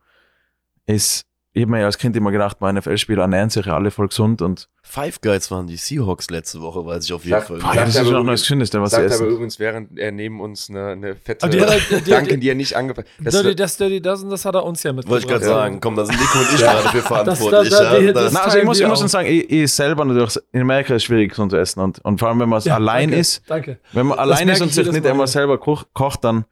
ist, 0.87 1.27
ich 1.57 1.63
habe 1.63 1.71
mir 1.71 1.81
ja 1.81 1.87
als 1.87 1.97
Kind 1.97 2.15
immer 2.17 2.31
gedacht, 2.33 2.61
meine 2.61 2.81
NFL-Spieler 2.81 3.23
ernähren 3.23 3.49
sich 3.49 3.65
ja 3.65 3.75
alle 3.75 3.91
voll 3.91 4.09
gesund 4.09 4.43
und. 4.43 4.69
Five 4.83 5.23
Guys 5.23 5.51
waren 5.51 5.67
die 5.67 5.79
Seahawks 5.79 6.29
letzte 6.29 6.61
Woche, 6.61 6.85
weiß 6.85 7.07
ich 7.07 7.15
auf 7.15 7.25
jeden 7.25 7.41
Fall. 7.41 7.61
Boah, 7.61 7.75
das 7.75 7.97
ist 7.97 8.11
noch 8.11 8.27
das 8.27 8.43
Gesündeste, 8.43 8.81
was 8.83 8.91
sie 8.91 9.01
essen. 9.01 9.23
aber 9.23 9.33
übrigens, 9.33 9.59
während 9.59 9.99
er 9.99 10.13
neben 10.13 10.43
uns 10.43 10.69
eine, 10.69 10.89
eine 10.89 11.17
fette 11.17 11.49
die, 11.49 11.59
die, 11.59 12.05
die, 12.05 12.11
Danke, 12.11 12.37
die 12.37 12.51
er 12.51 12.55
nicht 12.55 12.77
angepasst 12.77 13.09
hat. 13.25 13.27
Das, 13.27 13.57
das 13.57 13.77
Dirty 13.79 14.03
Dozen, 14.03 14.29
das 14.29 14.45
hat 14.45 14.55
er 14.55 14.65
uns 14.65 14.83
ja 14.83 14.93
mitgebracht. 14.93 15.25
Wollte 15.25 15.27
ich 15.27 15.33
gerade 15.33 15.45
sagen, 15.47 15.81
komm, 15.81 15.97
da 15.97 16.05
sind 16.05 16.21
Nico 16.21 16.39
und 16.39 16.53
ich 16.53 16.61
gerade 16.61 16.89
für 16.91 17.01
verantwortlich. 17.01 17.51
Das, 17.51 17.69
das, 17.71 18.13
das, 18.13 18.33
Na, 18.35 18.41
also 18.41 18.59
ich 18.59 18.65
muss, 18.65 18.81
ich 18.81 18.87
muss 18.87 18.99
schon 18.99 19.09
sagen, 19.09 19.27
ich, 19.27 19.51
ich 19.51 19.73
selber 19.73 20.05
natürlich, 20.05 20.39
in 20.53 20.61
Amerika 20.61 20.95
ist 20.95 21.03
es 21.03 21.05
schwierig, 21.05 21.31
gesund 21.31 21.53
zu 21.53 21.57
essen 21.57 21.81
und, 21.81 22.05
und 22.05 22.21
vor 22.21 22.29
allem, 22.29 22.39
wenn 22.39 22.51
man 22.51 22.61
ja, 22.61 22.75
allein 22.75 23.09
danke, 23.09 23.21
ist, 23.21 23.43
danke. 23.49 23.79
wenn 23.95 24.09
man 24.09 24.19
allein 24.19 24.47
ist 24.51 24.61
und 24.61 24.75
sich 24.75 24.93
nicht 24.93 25.07
einmal 25.07 25.27
selber 25.27 25.57
kocht, 25.57 25.87
kocht 25.95 26.23
dann 26.23 26.45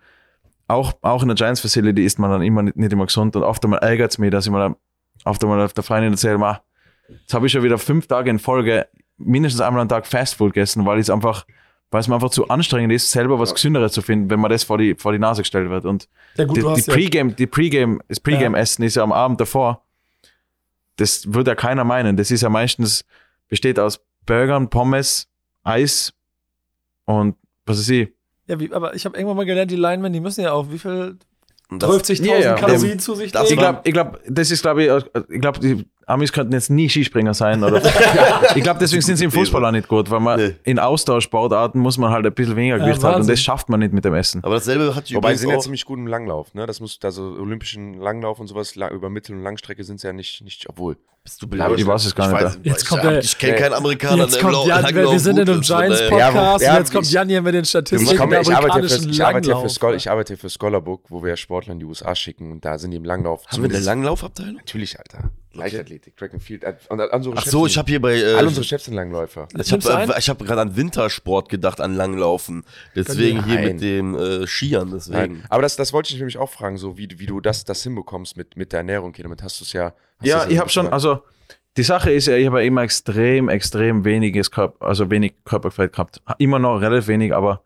auch, 0.66 0.94
auch 1.02 1.20
in 1.20 1.28
der 1.28 1.34
Giants 1.34 1.60
Facility 1.60 2.06
isst 2.06 2.18
man 2.18 2.30
dann 2.30 2.42
immer 2.42 2.62
nicht, 2.62 2.76
nicht 2.76 2.92
immer 2.92 3.04
gesund 3.04 3.36
und 3.36 3.42
oft 3.42 3.62
einmal 3.64 3.80
ärgert 3.80 4.12
es 4.12 4.18
mich, 4.18 4.30
dass 4.30 4.46
ich 4.46 4.50
mal 4.50 4.74
auf 5.24 5.38
der, 5.38 5.48
auf 5.48 5.72
der 5.72 5.84
Freundin 5.84 6.12
erzählt, 6.12 6.38
ma, 6.38 6.62
jetzt 7.08 7.34
habe 7.34 7.46
ich 7.46 7.52
schon 7.52 7.62
wieder 7.62 7.78
fünf 7.78 8.06
Tage 8.06 8.30
in 8.30 8.38
Folge 8.38 8.86
mindestens 9.16 9.60
einmal 9.60 9.82
am 9.82 9.88
Tag 9.88 10.06
Fastfood 10.06 10.52
gegessen, 10.52 10.84
weil 10.86 10.98
es 10.98 11.10
einfach, 11.10 11.46
weil 11.90 12.00
es 12.00 12.08
mir 12.08 12.14
einfach 12.14 12.30
zu 12.30 12.48
anstrengend 12.48 12.92
ist, 12.92 13.10
selber 13.10 13.38
was 13.38 13.54
Gesünderes 13.54 13.92
zu 13.92 14.02
finden, 14.02 14.30
wenn 14.30 14.40
man 14.40 14.50
das 14.50 14.64
vor 14.64 14.78
die, 14.78 14.94
vor 14.94 15.12
die 15.12 15.18
Nase 15.18 15.42
gestellt 15.42 15.70
wird. 15.70 15.84
Und 15.84 16.08
ja, 16.36 16.44
gut, 16.44 16.56
die, 16.56 16.82
die 16.82 16.90
Pre-Game, 16.90 17.36
die 17.36 17.46
Pre-Game, 17.46 18.00
das 18.08 18.20
Pre-Game-Essen 18.20 18.82
ja. 18.82 18.86
ist 18.86 18.94
ja 18.96 19.02
am 19.02 19.12
Abend 19.12 19.40
davor. 19.40 19.84
Das 20.96 21.32
würde 21.32 21.52
ja 21.52 21.54
keiner 21.54 21.84
meinen. 21.84 22.16
Das 22.16 22.30
ist 22.30 22.42
ja 22.42 22.48
meistens, 22.48 23.04
besteht 23.48 23.78
aus 23.78 24.00
Burgern, 24.26 24.70
Pommes, 24.70 25.28
Eis 25.62 26.12
und 27.04 27.36
was 27.66 27.78
weiß 27.78 27.88
ich. 27.90 28.12
Ja, 28.46 28.60
wie, 28.60 28.72
aber 28.72 28.94
ich 28.94 29.04
habe 29.04 29.16
irgendwann 29.16 29.38
mal 29.38 29.46
gelernt, 29.46 29.70
die 29.70 29.76
Linemen, 29.76 30.12
die 30.12 30.20
müssen 30.20 30.42
ja 30.42 30.52
auch, 30.52 30.70
wie 30.70 30.78
viel 30.78 31.18
50.000 31.70 32.24
ja, 32.26 32.38
ja. 32.38 32.54
Kalorien 32.54 32.98
zu 32.98 33.14
sich 33.14 33.32
nehmen. 33.32 33.46
Ich 33.48 33.56
glaube, 33.56 33.80
ich 33.84 33.92
glaub, 33.92 34.20
das 34.26 34.50
ist, 34.50 34.62
glaube 34.62 34.84
ich, 34.84 34.90
ich 35.30 35.40
glaube, 35.40 35.60
die 35.60 35.86
Amis 36.06 36.32
könnten 36.32 36.52
jetzt 36.52 36.70
nie 36.70 36.88
Skispringer 36.88 37.34
sein. 37.34 37.62
Oder 37.62 37.82
ich 38.54 38.62
glaube, 38.62 38.78
deswegen 38.80 39.02
sind 39.02 39.16
sie 39.16 39.24
im 39.24 39.30
Fußball 39.30 39.64
auch 39.64 39.70
nicht 39.70 39.88
gut, 39.88 40.10
weil 40.10 40.20
man 40.20 40.40
nee. 40.40 40.54
in 40.64 40.78
Austauschsportarten 40.78 41.80
muss 41.80 41.98
man 41.98 42.10
halt 42.10 42.26
ein 42.26 42.34
bisschen 42.34 42.56
weniger 42.56 42.78
Gewicht 42.78 43.02
ja, 43.02 43.10
haben 43.10 43.22
und 43.22 43.28
das 43.28 43.40
schafft 43.40 43.68
man 43.68 43.80
nicht 43.80 43.92
mit 43.92 44.04
dem 44.04 44.14
Essen. 44.14 44.42
Aber 44.44 44.54
dasselbe 44.54 44.94
hat 44.94 45.08
die 45.08 45.14
Wobei 45.14 45.34
sie 45.34 45.40
sind 45.40 45.50
ja 45.50 45.58
ziemlich 45.58 45.84
gut 45.84 45.98
im 45.98 46.06
Langlauf, 46.06 46.54
ne? 46.54 46.66
Das 46.66 46.80
muss, 46.80 46.98
also 47.02 47.22
olympischen 47.22 47.94
Langlauf 47.94 48.40
und 48.40 48.46
sowas, 48.46 48.74
über 48.76 49.10
Mittel- 49.10 49.36
und 49.36 49.42
Langstrecke 49.42 49.84
sind 49.84 50.00
sie 50.00 50.06
ja 50.06 50.12
nicht, 50.12 50.42
nicht, 50.42 50.68
obwohl. 50.68 50.96
Bist 51.24 51.40
du 51.40 51.48
blöd? 51.48 51.78
Ich 51.78 51.86
weiß 51.86 52.04
es 52.04 52.14
gar 52.14 52.30
nicht. 52.30 52.58
Jetzt 52.64 52.86
kommt 52.86 53.02
ich, 53.02 53.24
ich 53.24 53.38
kenne 53.38 53.56
keinen 53.56 53.72
Amerikaner, 53.72 54.24
jetzt 54.24 54.38
kommt 54.38 54.66
Jan, 54.66 54.94
wir, 54.94 55.10
wir 55.10 55.18
sind 55.18 55.38
in 55.38 55.48
einem 55.48 55.62
Giants-Podcast 55.62 56.62
ja, 56.62 56.72
und 56.72 56.78
jetzt 56.80 56.92
kommt 56.92 57.10
Jan 57.10 57.28
hier 57.30 57.40
mit 57.40 57.54
den 57.54 57.64
Statistiken. 57.64 58.18
Komm, 58.18 58.32
ich, 58.34 58.54
arbeite 58.54 58.84
ich, 58.84 58.92
für 59.80 59.94
ich 59.94 60.10
arbeite 60.10 60.36
für 60.36 60.50
Scholarbook, 60.50 61.04
wo 61.08 61.24
wir 61.24 61.34
Sportler 61.38 61.72
in 61.72 61.78
die 61.78 61.86
USA 61.86 62.14
schicken 62.14 62.52
und 62.52 62.62
da 62.62 62.76
sind 62.76 62.90
die 62.90 62.98
im 62.98 63.04
Langlauf. 63.04 63.46
Haben 63.46 63.62
wir 63.62 63.70
eine 63.70 63.78
Langlaufabteilung? 63.78 64.56
Natürlich, 64.56 64.98
Alter. 64.98 65.30
Leichtathletik, 65.54 66.16
Track 66.16 66.34
and 66.34 66.42
Field. 66.42 66.64
Äh, 66.64 66.74
und 66.88 67.00
unsere 67.00 67.36
Ach 67.36 67.44
so, 67.44 67.66
ich 67.66 67.78
habe 67.78 67.88
hier 67.88 68.00
bei. 68.00 68.16
Äh, 68.16 68.34
alle 68.34 68.48
unsere 68.48 68.64
Chefs 68.64 68.84
sind 68.84 68.94
Langläufer. 68.94 69.48
Ich 69.58 69.72
habe 69.72 69.82
äh, 69.88 70.20
hab 70.20 70.38
gerade 70.38 70.60
an 70.60 70.76
Wintersport 70.76 71.48
gedacht, 71.48 71.80
an 71.80 71.94
Langlaufen. 71.94 72.64
Deswegen 72.94 73.44
hier 73.44 73.60
mit 73.60 73.80
dem 73.80 74.14
äh, 74.14 74.46
Skiern. 74.46 74.90
Deswegen. 74.92 75.18
Nein. 75.18 75.44
Aber 75.48 75.62
das, 75.62 75.76
das 75.76 75.92
wollte 75.92 76.12
ich 76.12 76.18
nämlich 76.18 76.38
auch 76.38 76.50
fragen, 76.50 76.76
so 76.76 76.98
wie, 76.98 77.08
wie 77.18 77.26
du 77.26 77.40
das, 77.40 77.64
das 77.64 77.82
hinbekommst 77.82 78.36
mit, 78.36 78.56
mit 78.56 78.72
der 78.72 78.78
Ernährung. 78.78 79.10
Okay, 79.10 79.22
damit 79.22 79.42
hast 79.42 79.60
du 79.60 79.64
es 79.64 79.72
ja. 79.72 79.94
Ja, 80.22 80.46
ich 80.48 80.58
habe 80.58 80.70
schon, 80.70 80.88
also 80.88 81.22
die 81.76 81.82
Sache 81.82 82.12
ist 82.12 82.26
ja, 82.26 82.36
ich 82.36 82.46
habe 82.46 82.64
immer 82.64 82.82
extrem, 82.82 83.48
extrem 83.48 84.04
weniges 84.04 84.50
Körper, 84.50 84.84
also 84.84 85.10
wenig 85.10 85.34
Körperfett 85.44 85.92
gehabt. 85.92 86.20
Immer 86.38 86.58
noch 86.58 86.80
relativ 86.80 87.08
wenig, 87.08 87.34
aber 87.34 87.62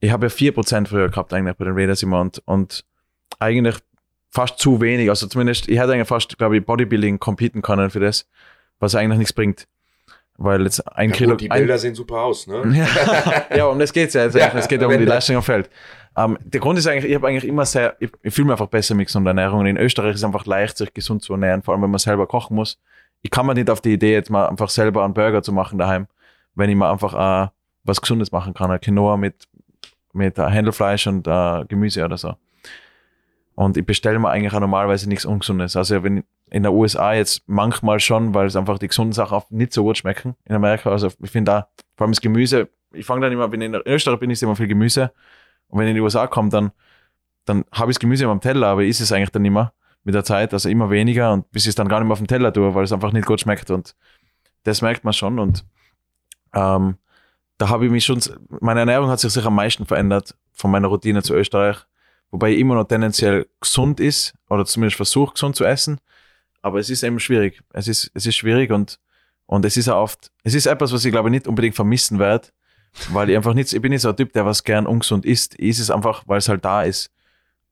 ich 0.00 0.10
habe 0.10 0.26
ja 0.26 0.32
4% 0.32 0.86
früher 0.88 1.08
gehabt 1.08 1.32
eigentlich 1.32 1.56
bei 1.56 1.64
den 1.64 1.74
Raiders 1.74 2.02
immer 2.02 2.20
und, 2.20 2.42
und 2.44 2.84
eigentlich 3.38 3.76
fast 4.32 4.58
zu 4.58 4.80
wenig. 4.80 5.08
Also 5.08 5.28
zumindest, 5.28 5.68
ich 5.68 5.78
hätte 5.78 5.92
eigentlich 5.92 6.08
fast, 6.08 6.36
glaube 6.38 6.56
ich, 6.56 6.66
Bodybuilding 6.66 7.20
competen 7.20 7.62
können 7.62 7.90
für 7.90 8.00
das, 8.00 8.26
was 8.80 8.94
eigentlich 8.94 9.18
nichts 9.18 9.32
bringt. 9.32 9.68
Weil 10.38 10.62
jetzt 10.62 10.80
ein 10.96 11.10
ja, 11.10 11.16
Kilo. 11.16 11.30
Gut, 11.32 11.42
die 11.42 11.48
Bilder 11.48 11.74
ein, 11.74 11.78
sehen 11.78 11.94
super 11.94 12.22
aus, 12.22 12.46
ne? 12.46 12.86
ja, 13.56 13.66
um 13.66 13.78
das 13.78 13.92
geht's 13.92 14.14
ja. 14.14 14.22
Also 14.22 14.38
ja 14.38 14.50
es 14.54 14.66
geht 14.66 14.80
ja 14.80 14.88
um 14.88 14.98
die 14.98 15.04
Leistung 15.04 15.36
am 15.36 15.42
Feld. 15.42 15.70
Um, 16.14 16.32
ähm, 16.32 16.38
der 16.42 16.60
Grund 16.60 16.78
ist 16.78 16.86
eigentlich, 16.86 17.10
ich 17.10 17.14
habe 17.14 17.28
eigentlich 17.28 17.46
immer 17.46 17.64
sehr, 17.64 17.96
ich, 18.00 18.10
ich 18.22 18.34
fühle 18.34 18.46
mich 18.46 18.52
einfach 18.52 18.66
besser 18.66 18.94
mit 18.94 19.06
gesunder 19.06 19.30
Ernährung. 19.30 19.60
Und 19.60 19.66
in 19.66 19.76
Österreich 19.76 20.12
ist 20.12 20.20
es 20.20 20.24
einfach 20.24 20.46
leicht, 20.46 20.78
sich 20.78 20.92
gesund 20.92 21.22
zu 21.22 21.34
ernähren, 21.34 21.62
vor 21.62 21.74
allem 21.74 21.82
wenn 21.82 21.90
man 21.90 21.98
selber 21.98 22.26
kochen 22.26 22.56
muss. 22.56 22.78
Ich 23.20 23.30
kann 23.30 23.46
mir 23.46 23.54
nicht 23.54 23.70
auf 23.70 23.80
die 23.80 23.92
Idee, 23.92 24.12
jetzt 24.14 24.30
mal 24.30 24.48
einfach 24.48 24.68
selber 24.68 25.04
einen 25.04 25.14
Burger 25.14 25.42
zu 25.42 25.52
machen 25.52 25.78
daheim, 25.78 26.08
wenn 26.54 26.68
ich 26.70 26.76
mal 26.76 26.90
einfach 26.90 27.14
uh, 27.14 27.50
was 27.84 28.00
Gesundes 28.00 28.32
machen 28.32 28.52
kann. 28.54 28.70
Ein 28.70 28.80
Quinoa 28.80 29.16
mit 29.16 29.46
mit 30.12 30.38
äh, 30.38 30.48
Händelfleisch 30.48 31.06
und 31.06 31.26
äh, 31.26 31.64
Gemüse 31.66 32.04
oder 32.04 32.18
so. 32.18 32.34
Und 33.54 33.76
ich 33.76 33.84
bestelle 33.84 34.18
mir 34.18 34.30
eigentlich 34.30 34.52
auch 34.52 34.60
normalerweise 34.60 35.08
nichts 35.08 35.24
Ungesundes. 35.24 35.76
Also 35.76 36.02
wenn 36.02 36.24
in 36.50 36.62
der 36.62 36.72
USA 36.72 37.14
jetzt 37.14 37.42
manchmal 37.46 37.98
schon, 38.00 38.34
weil 38.34 38.46
es 38.46 38.56
einfach 38.56 38.78
die 38.78 38.88
gesunden 38.88 39.12
Sachen 39.12 39.34
auch 39.34 39.50
nicht 39.50 39.72
so 39.72 39.84
gut 39.84 39.96
schmecken 39.96 40.36
in 40.44 40.54
Amerika. 40.54 40.90
Also 40.90 41.08
ich 41.22 41.30
finde 41.30 41.50
da, 41.50 41.68
vor 41.96 42.04
allem 42.04 42.12
das 42.12 42.20
Gemüse, 42.20 42.68
ich 42.92 43.06
fange 43.06 43.22
dann 43.22 43.32
immer, 43.32 43.50
wenn 43.50 43.62
ich 43.62 43.68
in 43.68 43.74
Österreich 43.74 44.18
bin, 44.20 44.30
ist 44.30 44.42
immer 44.42 44.56
viel 44.56 44.68
Gemüse. 44.68 45.12
Und 45.68 45.78
wenn 45.78 45.86
ich 45.86 45.90
in 45.90 45.96
die 45.96 46.02
USA 46.02 46.26
komme, 46.26 46.50
dann, 46.50 46.72
dann 47.46 47.64
habe 47.72 47.90
ich 47.90 47.96
das 47.96 48.00
Gemüse 48.00 48.24
immer 48.24 48.32
am 48.32 48.40
Teller, 48.40 48.66
aber 48.66 48.84
ist 48.84 49.00
es 49.00 49.12
eigentlich 49.12 49.30
dann 49.30 49.44
immer 49.44 49.72
mit 50.04 50.14
der 50.14 50.24
Zeit, 50.24 50.52
also 50.52 50.68
immer 50.68 50.90
weniger 50.90 51.32
und 51.32 51.50
bis 51.52 51.64
ich 51.64 51.70
es 51.70 51.74
dann 51.74 51.88
gar 51.88 52.00
nicht 52.00 52.08
mehr 52.08 52.12
auf 52.12 52.18
dem 52.18 52.26
Teller 52.26 52.52
tue, 52.52 52.74
weil 52.74 52.84
es 52.84 52.92
einfach 52.92 53.12
nicht 53.12 53.26
gut 53.26 53.40
schmeckt. 53.40 53.70
Und 53.70 53.94
das 54.64 54.82
merkt 54.82 55.04
man 55.04 55.14
schon. 55.14 55.38
Und 55.38 55.64
ähm, 56.54 56.96
da 57.56 57.68
habe 57.68 57.86
ich 57.86 57.90
mich 57.90 58.04
schon, 58.04 58.20
meine 58.60 58.80
Ernährung 58.80 59.08
hat 59.08 59.20
sich 59.20 59.32
sicher 59.32 59.46
am 59.46 59.54
meisten 59.54 59.86
verändert 59.86 60.36
von 60.52 60.70
meiner 60.70 60.88
Routine 60.88 61.22
zu 61.22 61.34
Österreich, 61.34 61.76
wobei 62.32 62.52
immer 62.54 62.74
noch 62.74 62.88
tendenziell 62.88 63.46
gesund 63.60 64.00
ist 64.00 64.34
oder 64.48 64.64
zumindest 64.64 64.96
versucht 64.96 65.34
gesund 65.34 65.54
zu 65.54 65.64
essen. 65.64 66.00
Aber 66.62 66.80
es 66.80 66.90
ist 66.90 67.04
eben 67.04 67.20
schwierig. 67.20 67.62
Es 67.72 67.86
ist, 67.86 68.10
es 68.14 68.26
ist 68.26 68.36
schwierig 68.36 68.72
und, 68.72 68.98
und 69.46 69.64
es 69.64 69.76
ist 69.76 69.88
auch 69.88 70.02
oft, 70.02 70.32
es 70.42 70.54
ist 70.54 70.66
etwas, 70.66 70.92
was 70.92 71.04
ich 71.04 71.12
glaube 71.12 71.30
nicht 71.30 71.46
unbedingt 71.46 71.76
vermissen 71.76 72.18
werde, 72.18 72.48
weil 73.10 73.30
ich 73.30 73.36
einfach 73.36 73.54
nicht, 73.54 73.72
ich 73.72 73.82
bin 73.82 73.90
nicht 73.90 74.02
so 74.02 74.08
ein 74.08 74.16
Typ, 74.16 74.32
der 74.32 74.46
was 74.46 74.64
gern 74.64 74.86
ungesund 74.86 75.24
isst. 75.24 75.54
Ich 75.58 75.70
ist 75.70 75.78
es 75.80 75.90
einfach, 75.90 76.24
weil 76.26 76.38
es 76.38 76.48
halt 76.48 76.64
da 76.64 76.82
ist. 76.82 77.10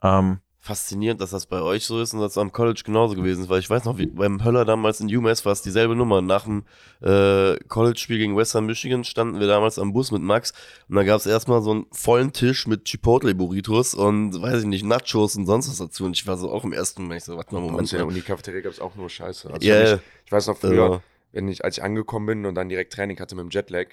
Ähm, 0.03 0.39
faszinierend, 0.63 1.19
dass 1.19 1.31
das 1.31 1.47
bei 1.47 1.59
euch 1.61 1.85
so 1.85 1.99
ist 1.99 2.13
und 2.13 2.19
dass 2.19 2.33
es 2.33 2.37
am 2.37 2.51
College 2.51 2.83
genauso 2.85 3.15
gewesen 3.15 3.41
ist, 3.41 3.49
weil 3.49 3.59
ich 3.59 3.69
weiß 3.69 3.83
noch, 3.85 3.97
wie, 3.97 4.05
beim 4.05 4.43
Höller 4.45 4.63
damals 4.63 4.99
in 4.99 5.07
UMass 5.13 5.43
war 5.43 5.53
es 5.53 5.63
dieselbe 5.63 5.95
Nummer. 5.95 6.21
Nach 6.21 6.43
dem 6.43 6.65
äh, 7.01 7.57
College-Spiel 7.67 8.19
gegen 8.19 8.37
Western 8.37 8.67
Michigan 8.67 9.03
standen 9.03 9.39
wir 9.39 9.47
damals 9.47 9.79
am 9.79 9.91
Bus 9.91 10.11
mit 10.11 10.21
Max 10.21 10.53
und 10.87 10.95
da 10.97 11.03
gab 11.03 11.17
es 11.17 11.25
erstmal 11.25 11.63
so 11.63 11.71
einen 11.71 11.85
vollen 11.91 12.31
Tisch 12.31 12.67
mit 12.67 12.85
Chipotle-Burritos 12.85 13.95
und, 13.95 14.39
weiß 14.39 14.61
ich 14.61 14.67
nicht, 14.67 14.85
Nachos 14.85 15.35
und 15.35 15.47
sonst 15.47 15.67
was 15.67 15.77
dazu 15.77 16.05
und 16.05 16.15
ich 16.15 16.27
war 16.27 16.37
so 16.37 16.51
auch 16.51 16.63
im 16.63 16.73
ersten 16.73 17.01
Moment, 17.01 17.21
ich 17.21 17.25
so, 17.25 17.35
warte 17.37 17.53
mal, 17.55 17.59
Moment. 17.61 17.73
Moment. 17.73 17.91
In 17.93 17.97
der 17.97 18.07
Uni-Cafeteria 18.07 18.61
gab 18.61 18.71
es 18.71 18.79
auch 18.79 18.95
nur 18.95 19.09
Scheiße. 19.09 19.51
Also 19.51 19.67
Ja, 19.67 19.95
ich, 19.95 19.99
ich 20.25 20.31
weiß 20.31 20.45
noch 20.45 20.57
früher, 20.57 20.83
Also- 20.83 21.01
wenn 21.31 21.47
ich, 21.47 21.65
als 21.65 21.77
ich 21.77 21.83
angekommen 21.83 22.25
bin 22.27 22.45
und 22.45 22.53
dann 22.55 22.69
direkt 22.69 22.93
Training 22.93 23.19
hatte 23.19 23.35
mit 23.35 23.43
dem 23.43 23.49
Jetlag, 23.49 23.87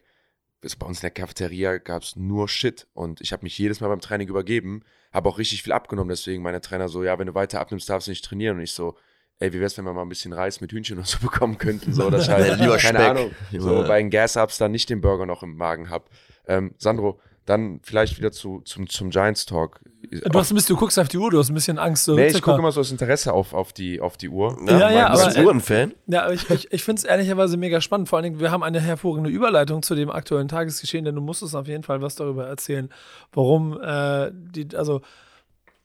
ist 0.60 0.78
bei 0.78 0.86
uns 0.86 0.98
in 0.98 1.02
der 1.02 1.12
Cafeteria 1.12 1.78
gab 1.78 2.02
es 2.02 2.16
nur 2.16 2.48
Shit. 2.48 2.88
Und 2.92 3.20
ich 3.20 3.32
habe 3.32 3.44
mich 3.44 3.56
jedes 3.56 3.80
Mal 3.80 3.88
beim 3.88 4.00
Training 4.00 4.28
übergeben, 4.28 4.82
habe 5.12 5.28
auch 5.28 5.38
richtig 5.38 5.62
viel 5.62 5.72
abgenommen. 5.72 6.10
Deswegen 6.10 6.42
meine 6.42 6.60
Trainer 6.60 6.88
so, 6.88 7.02
ja, 7.04 7.18
wenn 7.18 7.26
du 7.26 7.34
weiter 7.34 7.60
abnimmst, 7.60 7.88
darfst 7.88 8.06
du 8.08 8.10
nicht 8.10 8.24
trainieren. 8.24 8.56
Und 8.56 8.62
ich 8.62 8.72
so, 8.72 8.96
ey, 9.38 9.52
wie 9.52 9.60
wär's, 9.60 9.76
wenn 9.78 9.84
wir 9.84 9.92
mal 9.92 10.02
ein 10.02 10.08
bisschen 10.08 10.32
Reis 10.32 10.60
mit 10.60 10.72
Hühnchen 10.72 10.98
und 10.98 11.06
so 11.06 11.18
bekommen 11.22 11.58
könnten? 11.58 11.92
So, 11.92 12.10
dass 12.10 12.22
ich 12.24 12.28
halt, 12.30 12.46
Ja, 12.48 12.54
lieber 12.54 12.76
keine 12.78 12.98
Speck. 12.98 13.10
Ahnung, 13.10 13.30
so 13.52 13.56
Junge. 13.74 13.88
bei 13.88 13.98
den 14.00 14.10
Gas-Ups 14.10 14.58
dann 14.58 14.72
nicht 14.72 14.90
den 14.90 15.00
Burger 15.00 15.26
noch 15.26 15.42
im 15.42 15.56
Magen 15.56 15.90
hab. 15.90 16.10
Ähm, 16.46 16.74
Sandro, 16.78 17.20
dann 17.48 17.80
vielleicht 17.82 18.18
wieder 18.18 18.30
zu, 18.30 18.60
zum, 18.64 18.88
zum 18.88 19.10
Giants-Talk. 19.10 19.80
Du, 20.10 20.38
hast 20.38 20.50
ein 20.50 20.54
bisschen, 20.54 20.74
du 20.74 20.80
guckst 20.80 20.98
auf 20.98 21.08
die 21.08 21.18
Uhr, 21.18 21.30
du 21.30 21.38
hast 21.38 21.50
ein 21.50 21.54
bisschen 21.54 21.78
Angst. 21.78 22.04
So 22.04 22.14
Nee, 22.14 22.28
ich 22.28 22.42
gucke 22.42 22.58
immer 22.58 22.72
so 22.72 22.80
aus 22.80 22.90
Interesse 22.90 23.32
auf, 23.32 23.52
auf, 23.52 23.72
die, 23.72 24.00
auf 24.00 24.16
die 24.16 24.28
Uhr. 24.28 24.56
Ja, 24.66 24.90
ja, 24.90 25.10
bist 25.10 25.24
aber- 25.24 25.42
du 25.42 25.50
ein 25.50 25.60
Fan? 25.60 25.92
Ja, 26.06 26.24
aber 26.24 26.34
ich, 26.34 26.48
ich, 26.50 26.72
ich 26.72 26.84
finde 26.84 27.00
es 27.00 27.04
ehrlicherweise 27.04 27.56
mega 27.56 27.80
spannend. 27.80 28.08
Vor 28.08 28.18
allen 28.18 28.24
Dingen, 28.24 28.40
wir 28.40 28.50
haben 28.50 28.62
eine 28.62 28.80
hervorragende 28.80 29.30
Überleitung 29.30 29.82
zu 29.82 29.94
dem 29.94 30.10
aktuellen 30.10 30.48
Tagesgeschehen, 30.48 31.04
denn 31.04 31.14
du 31.14 31.20
musst 31.20 31.42
uns 31.42 31.54
auf 31.54 31.66
jeden 31.66 31.82
Fall 31.82 32.00
was 32.02 32.14
darüber 32.14 32.46
erzählen, 32.46 32.88
warum 33.32 33.80
äh, 33.82 34.30
die, 34.32 34.68
also 34.76 35.00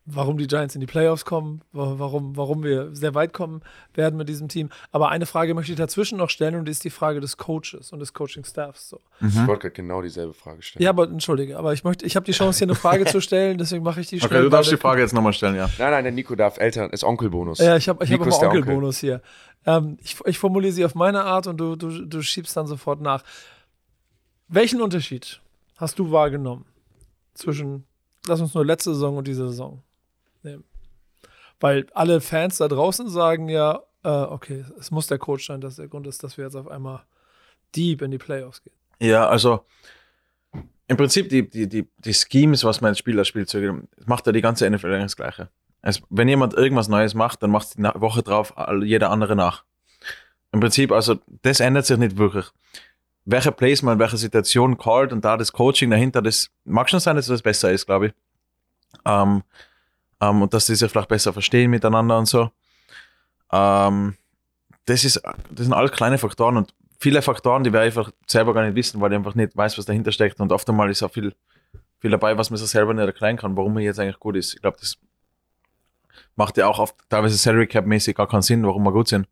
warum 0.06 0.38
die 0.38 0.48
Giants 0.48 0.76
in 0.76 0.82
die 0.82 0.88
Playoffs 0.88 1.24
kommen, 1.24 1.62
wa- 1.72 1.96
warum, 1.98 2.36
warum 2.36 2.62
wir 2.64 2.94
sehr 2.94 3.16
weit 3.16 3.32
kommen 3.32 3.62
werden 3.94 4.18
mit 4.18 4.28
diesem 4.28 4.50
Team. 4.50 4.70
Aber 4.92 5.10
eine 5.10 5.26
Frage 5.26 5.54
möchte 5.54 5.72
ich 5.72 5.78
dazwischen 5.78 6.18
noch 6.18 6.30
stellen 6.30 6.56
und 6.56 6.66
die 6.66 6.72
ist 6.72 6.84
die 6.84 6.90
Frage 6.90 7.22
des 7.22 7.38
Coaches 7.38 7.94
und 7.94 8.00
des 8.00 8.14
Coaching-Staffs. 8.14 8.90
So. 8.90 9.00
Ich 9.22 9.36
wollte 9.48 9.62
gerade 9.62 9.72
genau 9.72 10.02
dieselbe 10.02 10.34
Frage 10.34 10.62
stellen. 10.62 10.84
Ja, 10.84 10.90
aber 10.90 11.04
entschuldige, 11.08 11.58
aber 11.58 11.72
ich 11.72 11.86
möchte, 11.86 12.06
ich 12.06 12.18
habe 12.18 12.26
die 12.26 12.34
Chance, 12.34 12.60
hier 12.60 12.68
eine 12.68 12.76
Frage 12.76 13.06
zu 13.06 13.22
stellen, 13.22 13.58
deswegen 13.58 13.84
mache 13.84 14.02
ich 14.02 14.08
die 14.08 14.18
okay, 14.18 14.28
schnell. 14.28 14.44
du 14.44 14.50
darfst 14.50 14.72
die 14.72 14.78
Frage 14.78 15.02
jetzt 15.02 15.14
nochmal 15.14 15.32
stellen, 15.34 15.56
ja. 15.56 15.70
Nein, 15.78 15.92
nein, 15.92 16.04
der 16.04 16.12
Nico 16.12 16.36
darf 16.36 16.58
Eltern, 16.58 16.90
ist 16.90 17.06
Onkelbonus. 17.06 17.60
Ja, 17.60 17.78
ich 17.78 17.88
habe 17.88 18.04
ich 18.04 18.12
hab 18.12 18.20
immer 18.20 18.30
der 18.30 18.50
Onkel. 18.50 18.60
Onkelbonus 18.62 18.98
hier. 18.98 19.22
Ähm, 19.66 19.98
ich, 20.04 20.18
ich 20.26 20.38
formuliere 20.38 20.74
sie 20.74 20.84
auf 20.84 20.96
meine 20.96 21.24
Art 21.24 21.48
und 21.48 21.56
du, 21.58 21.78
du, 21.78 22.06
du 22.06 22.22
schiebst 22.22 22.58
dann 22.58 22.68
sofort 22.68 23.00
nach. 23.00 23.24
Welchen 24.50 24.82
Unterschied 24.82 25.40
hast 25.78 25.98
du 25.98 26.12
wahrgenommen 26.12 26.66
zwischen, 27.34 27.86
lass 28.28 28.42
uns 28.42 28.54
nur 28.54 28.66
letzte 28.66 28.94
Saison 28.94 29.16
und 29.16 29.28
diese 29.28 29.48
Saison 29.48 29.82
nehmen? 30.44 30.64
Weil 31.60 31.86
alle 31.94 32.22
Fans 32.22 32.58
da 32.58 32.68
draußen 32.68 33.10
sagen 33.10 33.50
ja, 33.50 33.82
äh, 34.04 34.10
okay, 34.10 34.66
es 34.80 34.92
muss 34.92 35.08
der 35.08 35.18
Coach 35.18 35.48
sein, 35.48 35.62
dass 35.62 35.78
der 35.78 35.88
Grund 35.88 36.08
ist, 36.08 36.24
dass 36.24 36.38
wir 36.38 36.46
jetzt 36.46 36.56
auf 36.56 36.68
einmal 36.68 37.04
deep 37.76 38.02
in 38.02 38.12
die 38.12 38.18
Playoffs 38.18 38.62
gehen. 38.62 38.74
Ja, 39.00 39.28
also 39.28 39.66
im 40.88 40.98
Prinzip 40.98 41.30
die, 41.30 41.50
die, 41.50 41.68
die, 41.68 41.88
die 41.98 42.14
Schemes, 42.14 42.64
was 42.64 42.84
als 42.84 43.00
Spieler 43.00 43.26
spielt, 43.26 43.56
macht 44.06 44.28
ja 44.28 44.32
die 44.32 44.42
ganze 44.42 44.70
NFL 44.70 44.88
eigentlich 44.88 45.04
das 45.04 45.16
Gleiche. 45.16 45.50
Es, 45.82 46.02
wenn 46.10 46.28
jemand 46.28 46.54
irgendwas 46.54 46.88
Neues 46.88 47.14
macht, 47.14 47.44
dann 47.44 47.52
macht 47.52 47.78
die 47.78 47.84
Woche 47.84 48.24
drauf 48.24 48.54
jeder 48.84 49.10
andere 49.10 49.36
nach. 49.36 49.64
Im 50.52 50.60
Prinzip, 50.60 50.92
also 50.92 51.16
das 51.42 51.60
ändert 51.60 51.86
sich 51.86 51.98
nicht 51.98 52.18
wirklich. 52.18 52.46
Welche 53.26 53.52
in 53.52 54.00
welcher 54.00 54.18
Situation 54.18 54.78
callt 54.78 55.14
und 55.14 55.24
da 55.26 55.38
das 55.38 55.52
Coaching 55.52 55.90
dahinter, 55.90 56.22
das 56.22 56.50
mag 56.66 56.90
schon 56.90 57.00
sein, 57.00 57.16
dass 57.16 57.28
das 57.28 57.42
besser 57.42 57.72
ist, 57.72 57.86
glaube 57.86 58.08
ich. 58.08 58.14
Ähm, 59.06 59.44
ähm, 60.30 60.42
und 60.42 60.54
dass 60.54 60.66
die 60.66 60.76
sich 60.76 60.90
vielleicht 60.90 61.10
besser 61.10 61.34
verstehen 61.34 61.72
miteinander 61.72 62.18
und 62.18 62.28
so. 62.28 62.50
Ähm, 63.52 64.16
das, 64.86 65.04
ist, 65.04 65.22
das 65.24 65.66
sind 65.66 65.74
alles 65.74 65.92
kleine 65.92 66.18
Faktoren 66.18 66.58
und 66.58 66.74
viele 67.00 67.22
Faktoren, 67.22 67.64
die 67.64 67.74
wir 67.74 67.82
einfach 67.82 68.12
selber 68.28 68.54
gar 68.54 68.64
nicht 68.66 68.76
wissen, 68.76 69.02
weil 69.02 69.12
ich 69.12 69.18
einfach 69.18 69.36
nicht 69.36 69.56
weiß, 69.56 69.78
was 69.78 69.86
dahinter 69.86 70.12
steckt. 70.12 70.40
Und 70.40 70.52
oft 70.52 70.68
einmal 70.70 70.90
ist 70.90 71.04
auch 71.04 71.12
viel, 71.12 71.34
viel 72.00 72.12
dabei, 72.12 72.38
was 72.38 72.50
man 72.50 72.58
sich 72.58 72.70
selber 72.70 72.94
nicht 72.94 73.06
erklären 73.06 73.38
kann, 73.38 73.58
warum 73.58 73.78
er 73.78 73.84
jetzt 73.84 74.00
eigentlich 74.00 74.20
gut 74.20 74.36
ist. 74.36 74.54
Ich 74.56 74.62
glaube, 74.62 74.78
das 74.80 74.98
macht 76.36 76.58
ja 76.58 76.68
auch 76.68 76.80
oft 76.80 76.96
teilweise 77.10 77.38
Salary 77.38 77.68
Cap 77.68 77.86
mäßig 77.86 78.16
gar 78.16 78.28
keinen 78.28 78.42
Sinn, 78.42 78.66
warum 78.66 78.84
wir 78.84 78.92
gut 78.92 79.08
sind. 79.08 79.28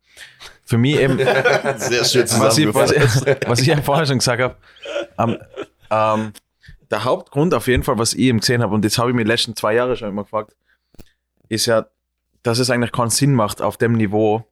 Für 0.64 0.78
mich 0.78 0.96
eben, 0.96 1.18
Sehr 1.76 2.04
schön 2.04 2.22
was 2.38 2.58
ich, 2.58 2.72
was, 2.74 2.92
ich, 2.92 3.36
was 3.46 3.60
ich 3.60 3.66
ja 3.66 3.80
vorher 3.82 4.06
schon 4.06 4.18
gesagt 4.18 4.40
habe, 4.40 4.56
ähm, 5.18 5.38
ähm, 5.90 6.32
der 6.90 7.04
Hauptgrund 7.04 7.54
auf 7.54 7.66
jeden 7.66 7.82
Fall, 7.82 7.98
was 7.98 8.14
ich 8.14 8.20
eben 8.20 8.40
gesehen 8.40 8.62
habe, 8.62 8.74
und 8.74 8.84
das 8.84 8.98
habe 8.98 9.10
ich 9.10 9.16
mir 9.16 9.24
die 9.24 9.30
letzten 9.30 9.56
zwei 9.56 9.74
Jahre 9.74 9.96
schon 9.96 10.08
immer 10.08 10.22
gefragt, 10.22 10.54
ist 11.52 11.66
ja, 11.66 11.86
dass 12.42 12.58
es 12.58 12.70
eigentlich 12.70 12.92
keinen 12.92 13.10
Sinn 13.10 13.34
macht 13.34 13.62
auf 13.62 13.76
dem 13.76 13.92
Niveau, 13.92 14.44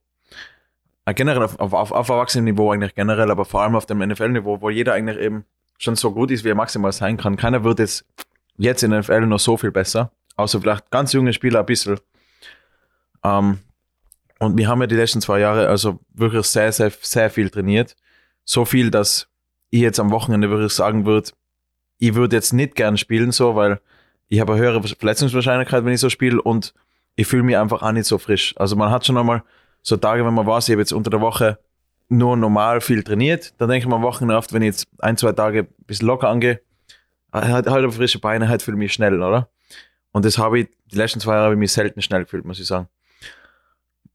äh, 1.07 1.14
generell 1.14 1.42
auf, 1.42 1.59
auf, 1.59 1.92
auf, 1.92 2.09
Erwachsenenniveau 2.09 2.70
eigentlich 2.70 2.94
generell, 2.94 3.30
aber 3.30 3.44
vor 3.44 3.62
allem 3.62 3.74
auf 3.74 3.86
dem 3.86 3.98
NFL-Niveau, 3.98 4.61
wo 4.61 4.70
jeder 4.70 4.92
eigentlich 4.92 5.18
eben 5.18 5.44
schon 5.78 5.96
so 5.96 6.12
gut 6.12 6.30
ist, 6.30 6.44
wie 6.44 6.51
er 6.51 6.55
maximal 6.55 6.92
sein 6.92 7.16
kann. 7.16 7.36
Keiner 7.36 7.64
wird 7.64 7.78
jetzt, 7.78 8.05
jetzt 8.59 8.82
in 8.82 8.90
der 8.90 9.01
NFL 9.01 9.22
noch 9.22 9.40
so 9.40 9.57
viel 9.57 9.70
besser, 9.70 10.12
außer 10.36 10.61
vielleicht 10.61 10.90
ganz 10.90 11.12
junge 11.12 11.32
Spieler 11.32 11.61
ein 11.61 11.66
bisschen. 11.66 11.98
Ähm, 13.24 13.59
und 14.38 14.57
wir 14.57 14.68
haben 14.68 14.80
ja 14.80 14.86
die 14.86 14.96
letzten 14.96 15.20
zwei 15.20 15.40
Jahre 15.40 15.68
also 15.68 16.01
wirklich 16.14 16.46
sehr, 16.46 16.70
sehr, 16.72 16.92
sehr 17.01 17.30
viel 17.30 17.51
trainiert. 17.51 17.96
So 18.44 18.64
viel, 18.64 18.90
dass 18.90 19.28
ich 19.70 19.80
jetzt 19.80 20.01
am 20.01 20.11
Wochenende 20.11 20.51
wirklich 20.51 20.72
sagen 20.72 21.07
würde, 21.07 21.30
ich 21.98 22.14
würde 22.14 22.36
jetzt 22.36 22.53
nicht 22.53 22.74
gern 22.74 22.96
spielen 22.96 23.32
so, 23.32 23.55
weil 23.57 23.80
ich 24.28 24.40
habe 24.40 24.53
eine 24.53 24.62
höhere 24.62 24.82
Verletzungswahrscheinlichkeit, 24.82 25.84
wenn 25.84 25.92
ich 25.92 26.01
so 26.01 26.09
spiele 26.09 26.40
und 26.40 26.72
ich 27.20 27.26
fühle 27.26 27.42
mich 27.42 27.58
einfach 27.58 27.82
auch 27.82 27.92
nicht 27.92 28.06
so 28.06 28.16
frisch. 28.16 28.54
Also 28.56 28.76
man 28.76 28.90
hat 28.90 29.04
schon 29.04 29.18
einmal 29.18 29.42
so 29.82 29.98
Tage, 29.98 30.24
wenn 30.24 30.32
man 30.32 30.46
weiß, 30.46 30.68
ich 30.68 30.72
habe 30.72 30.80
jetzt 30.80 30.94
unter 30.94 31.10
der 31.10 31.20
Woche 31.20 31.58
nur 32.08 32.34
normal 32.34 32.80
viel 32.80 33.02
trainiert, 33.02 33.52
dann 33.58 33.68
denke 33.68 33.84
ich 33.84 33.88
mir 33.88 33.94
am 33.94 34.04
oft, 34.04 34.52
wenn 34.54 34.62
ich 34.62 34.66
jetzt 34.68 34.88
ein, 35.00 35.18
zwei 35.18 35.32
Tage 35.32 35.60
ein 35.60 35.84
bisschen 35.86 36.08
locker 36.08 36.30
angehe, 36.30 36.62
halt, 37.30 37.68
halt 37.68 37.84
auf 37.84 37.96
frische 37.96 38.20
Beine, 38.20 38.48
halt 38.48 38.62
fühle 38.62 38.76
ich 38.76 38.78
mich 38.78 38.92
schnell, 38.94 39.22
oder? 39.22 39.50
Und 40.12 40.24
das 40.24 40.38
habe 40.38 40.60
ich, 40.60 40.68
die 40.90 40.96
letzten 40.96 41.20
zwei 41.20 41.32
Jahre 41.32 41.44
habe 41.44 41.54
ich 41.54 41.58
mich 41.58 41.72
selten 41.72 42.00
schnell 42.00 42.24
gefühlt, 42.24 42.46
muss 42.46 42.58
ich 42.58 42.66
sagen. 42.66 42.88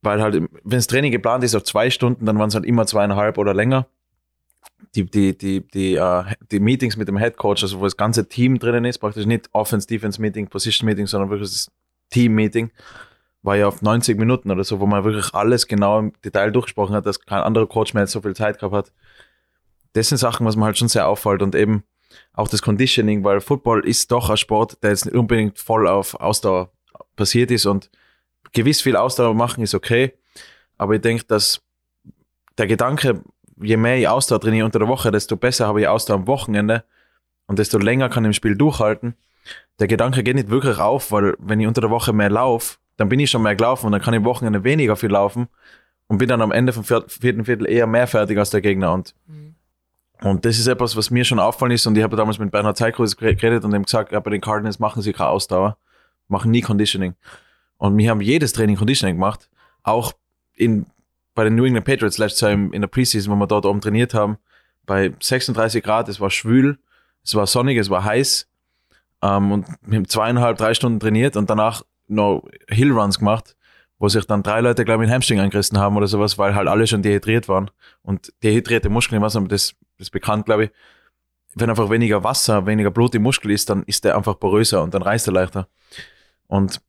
Weil 0.02 0.20
halt, 0.20 0.34
wenn 0.34 0.50
das 0.64 0.88
Training 0.88 1.12
geplant 1.12 1.44
ist 1.44 1.54
auf 1.54 1.62
zwei 1.62 1.90
Stunden, 1.90 2.26
dann 2.26 2.40
waren 2.40 2.48
es 2.48 2.56
halt 2.56 2.66
immer 2.66 2.86
zweieinhalb 2.86 3.38
oder 3.38 3.54
länger. 3.54 3.86
Die, 4.96 5.08
die, 5.08 5.38
die, 5.38 5.60
die, 5.60 5.94
äh, 5.94 6.24
die 6.50 6.58
Meetings 6.58 6.96
mit 6.96 7.06
dem 7.06 7.18
Head 7.18 7.36
Coach, 7.36 7.62
also 7.62 7.78
wo 7.78 7.84
das 7.84 7.96
ganze 7.96 8.28
Team 8.28 8.58
drinnen 8.58 8.84
ist, 8.84 8.98
praktisch 8.98 9.26
nicht 9.26 9.48
Offense, 9.52 9.86
Defense 9.86 10.20
Meeting, 10.20 10.48
Position 10.48 10.86
Meeting, 10.86 11.06
sondern 11.06 11.30
wirklich 11.30 11.48
das 11.48 11.70
Team 12.10 12.34
Meeting, 12.34 12.70
war 13.42 13.56
ja 13.56 13.68
auf 13.68 13.82
90 13.82 14.18
Minuten 14.18 14.50
oder 14.50 14.64
so, 14.64 14.80
wo 14.80 14.86
man 14.86 15.04
wirklich 15.04 15.32
alles 15.34 15.66
genau 15.66 15.98
im 15.98 16.12
Detail 16.24 16.50
durchgesprochen 16.50 16.94
hat, 16.94 17.06
dass 17.06 17.20
kein 17.20 17.40
anderer 17.40 17.66
Coach 17.66 17.94
mehr 17.94 18.06
so 18.06 18.20
viel 18.20 18.34
Zeit 18.34 18.58
gehabt 18.58 18.74
hat. 18.74 18.92
Das 19.92 20.08
sind 20.08 20.18
Sachen, 20.18 20.46
was 20.46 20.56
mir 20.56 20.64
halt 20.64 20.76
schon 20.76 20.88
sehr 20.88 21.08
auffällt 21.08 21.42
und 21.42 21.54
eben 21.54 21.84
auch 22.32 22.48
das 22.48 22.62
Conditioning, 22.62 23.24
weil 23.24 23.40
Football 23.40 23.86
ist 23.86 24.10
doch 24.10 24.30
ein 24.30 24.36
Sport, 24.36 24.82
der 24.82 24.90
jetzt 24.90 25.06
nicht 25.06 25.14
unbedingt 25.14 25.58
voll 25.58 25.86
auf 25.86 26.14
Ausdauer 26.14 26.72
basiert 27.14 27.50
ist 27.50 27.66
und 27.66 27.90
gewiss 28.52 28.80
viel 28.80 28.96
Ausdauer 28.96 29.34
machen 29.34 29.62
ist 29.62 29.74
okay, 29.74 30.12
aber 30.76 30.94
ich 30.94 31.00
denke, 31.00 31.24
dass 31.24 31.62
der 32.58 32.66
Gedanke, 32.66 33.22
je 33.60 33.76
mehr 33.76 33.98
ich 33.98 34.08
Ausdauer 34.08 34.40
trainiere 34.40 34.66
unter 34.66 34.78
der 34.78 34.88
Woche, 34.88 35.10
desto 35.10 35.36
besser 35.36 35.66
habe 35.66 35.80
ich 35.80 35.88
Ausdauer 35.88 36.16
am 36.16 36.26
Wochenende 36.26 36.84
und 37.46 37.58
desto 37.58 37.78
länger 37.78 38.08
kann 38.08 38.24
ich 38.24 38.28
im 38.28 38.32
Spiel 38.32 38.56
durchhalten. 38.56 39.14
Der 39.78 39.86
Gedanke 39.88 40.22
geht 40.22 40.36
nicht 40.36 40.50
wirklich 40.50 40.78
auf, 40.78 41.12
weil 41.12 41.34
wenn 41.38 41.60
ich 41.60 41.66
unter 41.66 41.80
der 41.80 41.90
Woche 41.90 42.12
mehr 42.12 42.30
laufe, 42.30 42.76
dann 42.96 43.08
bin 43.08 43.20
ich 43.20 43.30
schon 43.30 43.42
mehr 43.42 43.54
gelaufen 43.56 43.86
und 43.86 43.92
dann 43.92 44.00
kann 44.00 44.14
ich 44.14 44.18
am 44.18 44.24
Wochenende 44.24 44.64
weniger 44.64 44.96
viel 44.96 45.10
laufen 45.10 45.48
und 46.08 46.18
bin 46.18 46.28
dann 46.28 46.40
am 46.40 46.52
Ende 46.52 46.72
vom 46.72 46.84
vier- 46.84 47.04
vierten 47.08 47.44
Viertel 47.44 47.68
eher 47.68 47.86
mehr 47.86 48.06
fertig 48.06 48.38
als 48.38 48.50
der 48.50 48.60
Gegner 48.62 48.92
und 48.92 49.14
Und 50.22 50.46
das 50.46 50.58
ist 50.58 50.66
etwas, 50.66 50.96
was 50.96 51.10
mir 51.10 51.24
schon 51.26 51.38
auffallen 51.38 51.72
ist. 51.72 51.86
Und 51.86 51.96
ich 51.98 52.02
habe 52.02 52.16
damals 52.16 52.38
mit 52.38 52.50
Bernhard 52.50 52.78
Zeikrus 52.78 53.18
geredet 53.18 53.64
und 53.66 53.74
ihm 53.74 53.82
gesagt, 53.82 54.12
ja, 54.12 54.20
bei 54.20 54.30
den 54.30 54.40
Cardinals 54.40 54.78
machen 54.78 55.02
sie 55.02 55.12
keine 55.12 55.28
Ausdauer, 55.28 55.76
machen 56.28 56.50
nie 56.50 56.62
Conditioning. 56.62 57.14
Und 57.76 57.98
wir 57.98 58.08
haben 58.08 58.22
jedes 58.22 58.54
Training 58.54 58.76
Conditioning 58.76 59.16
gemacht. 59.16 59.50
Auch 59.82 60.14
in, 60.54 60.86
bei 61.34 61.44
den 61.44 61.54
New 61.54 61.66
England 61.66 61.84
Patriots 61.84 62.16
letztes 62.16 62.40
Jahr 62.40 62.52
in 62.52 62.80
der 62.80 62.88
Preseason, 62.88 63.30
wo 63.30 63.36
wir 63.38 63.46
dort 63.46 63.66
oben 63.66 63.82
trainiert 63.82 64.14
haben, 64.14 64.38
bei 64.86 65.12
36 65.20 65.84
Grad, 65.84 66.08
es 66.08 66.18
war 66.18 66.30
schwül, 66.30 66.78
es 67.22 67.34
war 67.34 67.46
sonnig, 67.46 67.76
es 67.76 67.90
war 67.90 68.02
heiß. 68.02 68.48
Ähm, 69.26 69.52
und 69.52 69.66
wir 69.82 69.98
haben 69.98 70.08
zweieinhalb, 70.08 70.58
drei 70.58 70.74
Stunden 70.74 71.00
trainiert 71.00 71.36
und 71.36 71.50
danach 71.50 71.82
noch 72.08 72.42
Hillruns 72.68 73.18
gemacht, 73.18 73.56
wo 73.98 74.08
sich 74.08 74.26
dann 74.26 74.42
drei 74.42 74.60
Leute, 74.60 74.84
glaube 74.84 75.02
ich, 75.02 75.08
in 75.08 75.14
Hamstring 75.14 75.40
angerissen 75.40 75.78
haben 75.78 75.96
oder 75.96 76.06
sowas, 76.06 76.38
weil 76.38 76.54
halt 76.54 76.68
alle 76.68 76.86
schon 76.86 77.02
dehydriert 77.02 77.48
waren. 77.48 77.70
Und 78.02 78.32
dehydrierte 78.42 78.88
Muskeln, 78.88 79.20
ich 79.20 79.24
weiß 79.24 79.34
nicht, 79.36 79.52
das, 79.52 79.74
das 79.98 80.08
ist 80.08 80.10
bekannt, 80.10 80.46
glaube 80.46 80.64
ich. 80.64 80.70
Wenn 81.54 81.70
einfach 81.70 81.88
weniger 81.88 82.22
Wasser, 82.22 82.66
weniger 82.66 82.90
Blut 82.90 83.14
im 83.14 83.22
Muskel 83.22 83.50
ist, 83.50 83.70
dann 83.70 83.82
ist 83.84 84.04
der 84.04 84.16
einfach 84.16 84.38
poröser 84.38 84.82
und 84.82 84.92
dann 84.92 85.02
reißt 85.02 85.26
er 85.28 85.32
leichter. 85.32 85.68
Und 86.46 86.82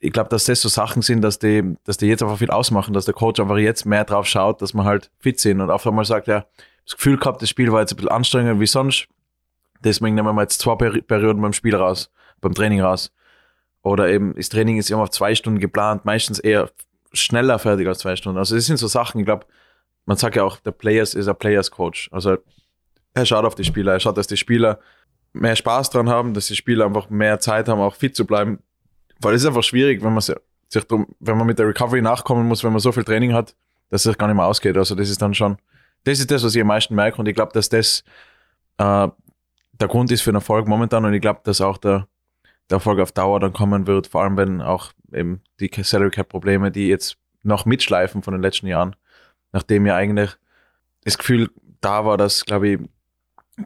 ich 0.00 0.12
glaube, 0.12 0.30
dass 0.30 0.46
das 0.46 0.62
so 0.62 0.68
Sachen 0.68 1.02
sind, 1.02 1.20
dass 1.20 1.38
die, 1.38 1.76
dass 1.84 1.98
die 1.98 2.06
jetzt 2.06 2.22
einfach 2.22 2.38
viel 2.38 2.50
ausmachen, 2.50 2.94
dass 2.94 3.04
der 3.04 3.14
Coach 3.14 3.40
einfach 3.40 3.58
jetzt 3.58 3.84
mehr 3.84 4.04
drauf 4.04 4.26
schaut, 4.26 4.62
dass 4.62 4.72
man 4.72 4.86
halt 4.86 5.10
fit 5.18 5.38
sind 5.38 5.60
und 5.60 5.70
auf 5.70 5.86
einmal 5.86 6.04
sagt, 6.06 6.28
ja, 6.28 6.46
das 6.84 6.96
Gefühl 6.96 7.18
gehabt, 7.18 7.42
das 7.42 7.50
Spiel 7.50 7.70
war 7.72 7.80
jetzt 7.80 7.92
ein 7.92 7.96
bisschen 7.96 8.10
anstrengender 8.10 8.60
wie 8.60 8.66
sonst. 8.66 9.08
Deswegen 9.84 10.14
nehmen 10.14 10.34
wir 10.34 10.42
jetzt 10.42 10.60
zwei 10.60 10.74
Perioden 10.74 11.40
beim 11.42 11.52
Spiel 11.52 11.76
raus, 11.76 12.10
beim 12.40 12.54
Training 12.54 12.80
raus. 12.80 13.12
Oder 13.82 14.08
eben, 14.08 14.34
das 14.34 14.48
Training 14.48 14.78
ist 14.78 14.90
immer 14.90 15.02
auf 15.02 15.10
zwei 15.10 15.34
Stunden 15.34 15.60
geplant, 15.60 16.04
meistens 16.04 16.38
eher 16.38 16.70
schneller 17.12 17.58
fertig 17.58 17.86
als 17.86 17.98
zwei 17.98 18.16
Stunden. 18.16 18.38
Also 18.38 18.54
das 18.54 18.66
sind 18.66 18.78
so 18.78 18.88
Sachen, 18.88 19.20
ich 19.20 19.26
glaube, 19.26 19.46
man 20.06 20.16
sagt 20.16 20.36
ja 20.36 20.44
auch, 20.44 20.58
der 20.58 20.72
Players 20.72 21.14
ist 21.14 21.28
ein 21.28 21.36
Players 21.36 21.70
Coach. 21.70 22.08
Also 22.12 22.38
er 23.14 23.26
schaut 23.26 23.44
auf 23.44 23.54
die 23.54 23.64
Spieler, 23.64 23.92
er 23.92 24.00
schaut, 24.00 24.16
dass 24.16 24.26
die 24.26 24.36
Spieler 24.36 24.80
mehr 25.32 25.56
Spaß 25.56 25.90
dran 25.90 26.08
haben, 26.08 26.34
dass 26.34 26.46
die 26.46 26.56
Spieler 26.56 26.86
einfach 26.86 27.10
mehr 27.10 27.38
Zeit 27.40 27.68
haben, 27.68 27.80
auch 27.80 27.94
fit 27.94 28.16
zu 28.16 28.26
bleiben. 28.26 28.60
Weil 29.20 29.34
es 29.34 29.42
ist 29.42 29.48
einfach 29.48 29.62
schwierig, 29.62 30.02
wenn 30.02 30.12
man 30.12 30.20
sich 30.20 30.84
drum, 30.86 31.06
wenn 31.20 31.38
man 31.38 31.46
mit 31.46 31.58
der 31.58 31.68
Recovery 31.68 32.02
nachkommen 32.02 32.46
muss, 32.46 32.64
wenn 32.64 32.72
man 32.72 32.80
so 32.80 32.92
viel 32.92 33.04
Training 33.04 33.32
hat, 33.32 33.54
dass 33.88 34.04
es 34.04 34.18
gar 34.18 34.26
nicht 34.26 34.36
mehr 34.36 34.46
ausgeht. 34.46 34.76
Also 34.76 34.94
das 34.94 35.10
ist 35.10 35.22
dann 35.22 35.34
schon, 35.34 35.58
das 36.04 36.18
ist 36.18 36.30
das, 36.30 36.44
was 36.44 36.54
ich 36.54 36.60
am 36.60 36.66
meisten 36.66 36.94
merke 36.94 37.18
und 37.18 37.26
ich 37.26 37.34
glaube, 37.34 37.52
dass 37.52 37.68
das 37.68 38.04
äh, 38.78 39.08
der 39.80 39.88
Grund 39.88 40.10
ist 40.10 40.22
für 40.22 40.30
den 40.30 40.36
Erfolg 40.36 40.68
momentan 40.68 41.04
und 41.04 41.14
ich 41.14 41.20
glaube, 41.20 41.40
dass 41.44 41.60
auch 41.60 41.78
der, 41.78 42.08
der 42.70 42.76
Erfolg 42.76 43.00
auf 43.00 43.12
Dauer 43.12 43.40
dann 43.40 43.52
kommen 43.52 43.86
wird, 43.86 44.06
vor 44.06 44.22
allem 44.22 44.36
wenn 44.36 44.60
auch 44.60 44.92
eben 45.12 45.42
die 45.60 45.70
Salary 45.82 46.10
Cap 46.10 46.28
Probleme, 46.28 46.70
die 46.70 46.88
jetzt 46.88 47.16
noch 47.42 47.64
mitschleifen 47.64 48.22
von 48.22 48.32
den 48.32 48.42
letzten 48.42 48.66
Jahren, 48.66 48.96
nachdem 49.52 49.86
ja 49.86 49.94
eigentlich 49.94 50.36
das 51.04 51.18
Gefühl 51.18 51.50
da 51.80 52.04
war, 52.04 52.16
dass, 52.16 52.44
glaube 52.44 52.68
ich, 52.68 52.80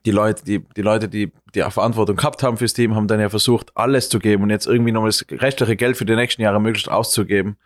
die 0.05 0.11
Leute, 0.11 0.45
die, 0.45 0.61
die 0.77 0.83
Leute, 0.83 1.09
die 1.09 1.33
die 1.55 1.63
Verantwortung 1.63 2.17
gehabt 2.17 2.43
haben 2.43 2.57
fürs 2.57 2.75
Team, 2.75 2.95
haben 2.95 3.09
dann 3.09 3.19
ja 3.19 3.29
versucht, 3.29 3.77
alles 3.77 4.09
zu 4.09 4.21
geben 4.21 4.45
und 4.45 4.51
jetzt 4.51 4.67
irgendwie 4.67 4.93
nochmal 4.93 5.09
das 5.09 5.25
rechtliche 5.31 5.75
Geld 5.75 5.97
für 5.97 6.05
die 6.05 6.15
nächsten 6.15 6.43
Jahre 6.43 6.61
möglichst 6.61 6.89
auszugeben, 6.89 7.57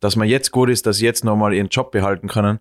dass 0.00 0.16
man 0.16 0.28
jetzt 0.28 0.50
gut 0.50 0.68
ist, 0.68 0.86
dass 0.86 0.98
sie 0.98 1.06
jetzt 1.06 1.24
nochmal 1.24 1.54
ihren 1.54 1.68
Job 1.68 1.90
behalten 1.90 2.28
können. 2.28 2.58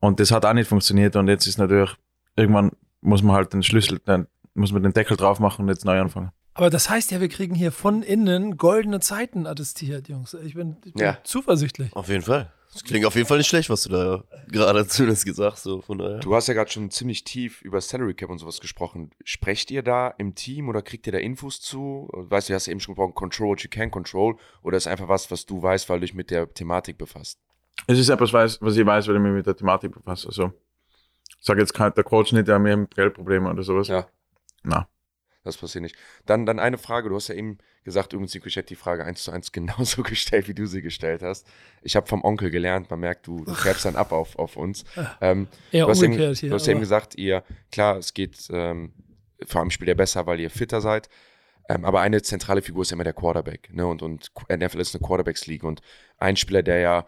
Und 0.00 0.18
das 0.18 0.32
hat 0.32 0.44
auch 0.44 0.52
nicht 0.52 0.68
funktioniert 0.68 1.14
und 1.14 1.28
jetzt 1.28 1.46
ist 1.46 1.58
natürlich, 1.58 1.94
irgendwann 2.34 2.72
muss 3.02 3.22
man 3.22 3.36
halt 3.36 3.52
den 3.52 3.62
Schlüssel, 3.62 4.00
dann 4.04 4.26
muss 4.54 4.72
man 4.72 4.82
den 4.82 4.92
Deckel 4.92 5.16
drauf 5.16 5.38
machen 5.40 5.62
und 5.62 5.68
jetzt 5.68 5.84
neu 5.84 6.00
anfangen. 6.00 6.30
Aber 6.54 6.68
das 6.70 6.90
heißt 6.90 7.10
ja, 7.12 7.20
wir 7.20 7.28
kriegen 7.28 7.54
hier 7.54 7.72
von 7.72 8.02
innen 8.02 8.56
goldene 8.56 9.00
Zeiten 9.00 9.46
attestiert, 9.46 10.08
Jungs. 10.08 10.34
Ich 10.34 10.54
bin, 10.54 10.76
ich 10.84 10.92
bin 10.92 11.02
Ja. 11.02 11.18
zuversichtlich. 11.24 11.94
Auf 11.94 12.08
jeden 12.08 12.22
Fall. 12.22 12.52
Das 12.72 12.84
klingt 12.84 13.04
auf 13.04 13.16
jeden 13.16 13.26
Fall 13.26 13.38
nicht 13.38 13.48
schlecht, 13.48 13.68
was 13.68 13.82
du 13.82 13.88
da 13.90 14.24
gerade 14.48 14.86
zumindest 14.86 15.24
gesagt 15.24 15.54
hast. 15.54 15.62
So, 15.64 15.80
von 15.80 15.98
daher. 15.98 16.18
Du 16.20 16.34
hast 16.34 16.46
ja 16.46 16.54
gerade 16.54 16.70
schon 16.70 16.90
ziemlich 16.90 17.24
tief 17.24 17.62
über 17.62 17.80
Salary 17.80 18.14
Cap 18.14 18.30
und 18.30 18.38
sowas 18.38 18.60
gesprochen. 18.60 19.10
Sprecht 19.24 19.70
ihr 19.72 19.82
da 19.82 20.08
im 20.18 20.34
Team 20.36 20.68
oder 20.68 20.80
kriegt 20.82 21.06
ihr 21.06 21.12
da 21.12 21.18
Infos 21.18 21.60
zu? 21.60 22.08
Weißt 22.12 22.48
du, 22.48 22.52
du 22.52 22.54
hast 22.56 22.66
ja 22.66 22.70
eben 22.72 22.80
schon 22.80 22.94
gesprochen, 22.94 23.14
control 23.14 23.48
what 23.48 23.60
you 23.62 23.70
can 23.70 23.90
control. 23.90 24.36
Oder 24.62 24.76
ist 24.76 24.86
einfach 24.86 25.08
was, 25.08 25.30
was 25.32 25.46
du 25.46 25.60
weißt, 25.60 25.88
weil 25.88 25.98
du 25.98 26.06
dich 26.06 26.14
mit 26.14 26.30
der 26.30 26.52
Thematik 26.52 26.96
befasst? 26.98 27.40
Es 27.88 27.98
ist 27.98 28.08
etwas, 28.08 28.32
was 28.32 28.58
ich 28.76 28.86
weiß, 28.86 29.08
weil 29.08 29.16
ich 29.16 29.22
mich 29.22 29.32
mit 29.32 29.46
der 29.46 29.56
Thematik 29.56 29.92
befasse. 29.92 30.28
Also, 30.28 30.52
ich 31.40 31.44
sage 31.46 31.60
jetzt 31.60 31.72
kein, 31.74 31.92
der 31.94 32.04
Coach 32.04 32.32
nicht, 32.32 32.46
der 32.46 32.56
hat 32.56 32.62
mehr 32.62 32.76
Geldprobleme 32.94 33.50
oder 33.50 33.62
sowas. 33.64 33.88
Ja. 33.88 34.06
Na. 34.62 34.88
Das 35.42 35.56
passiert 35.56 35.82
nicht. 35.82 35.96
Dann, 36.26 36.44
dann 36.44 36.58
eine 36.58 36.76
Frage. 36.76 37.08
Du 37.08 37.14
hast 37.14 37.28
ja 37.28 37.34
eben 37.34 37.58
gesagt, 37.82 38.12
übrigens, 38.12 38.34
Nico, 38.34 38.46
ich 38.46 38.56
hätte 38.56 38.68
die 38.68 38.76
Frage 38.76 39.04
eins 39.04 39.22
zu 39.22 39.30
eins 39.30 39.52
genauso 39.52 40.02
gestellt, 40.02 40.48
wie 40.48 40.54
du 40.54 40.66
sie 40.66 40.82
gestellt 40.82 41.22
hast. 41.22 41.46
Ich 41.82 41.96
habe 41.96 42.06
vom 42.06 42.22
Onkel 42.24 42.50
gelernt, 42.50 42.90
man 42.90 43.00
merkt, 43.00 43.26
du, 43.26 43.44
du 43.44 43.54
färbst 43.54 43.86
dann 43.86 43.96
ab 43.96 44.12
auf, 44.12 44.38
auf 44.38 44.56
uns. 44.56 44.84
Ähm, 45.20 45.48
du 45.72 45.88
hast 45.88 46.02
eben, 46.02 46.12
hier. 46.12 46.34
du 46.34 46.54
hast 46.54 46.66
ja 46.66 46.72
eben 46.72 46.80
gesagt, 46.80 47.14
ihr, 47.16 47.42
klar, 47.72 47.96
es 47.96 48.12
geht, 48.12 48.48
ähm, 48.50 48.92
vor 49.46 49.60
allem 49.60 49.70
spielt 49.70 49.88
ihr 49.88 49.96
besser, 49.96 50.26
weil 50.26 50.40
ihr 50.40 50.50
fitter 50.50 50.82
seid. 50.82 51.08
Ähm, 51.70 51.84
aber 51.84 52.00
eine 52.00 52.20
zentrale 52.20 52.62
Figur 52.62 52.82
ist 52.82 52.90
ja 52.90 52.96
immer 52.96 53.04
der 53.04 53.14
Quarterback. 53.14 53.72
Ne? 53.72 53.86
Und, 53.86 54.02
und 54.02 54.30
NFL 54.50 54.80
ist 54.80 54.94
eine 54.94 55.06
Quarterbacks-League. 55.06 55.62
Und 55.62 55.80
ein 56.18 56.36
Spieler, 56.36 56.62
der 56.62 56.80
ja 56.80 57.06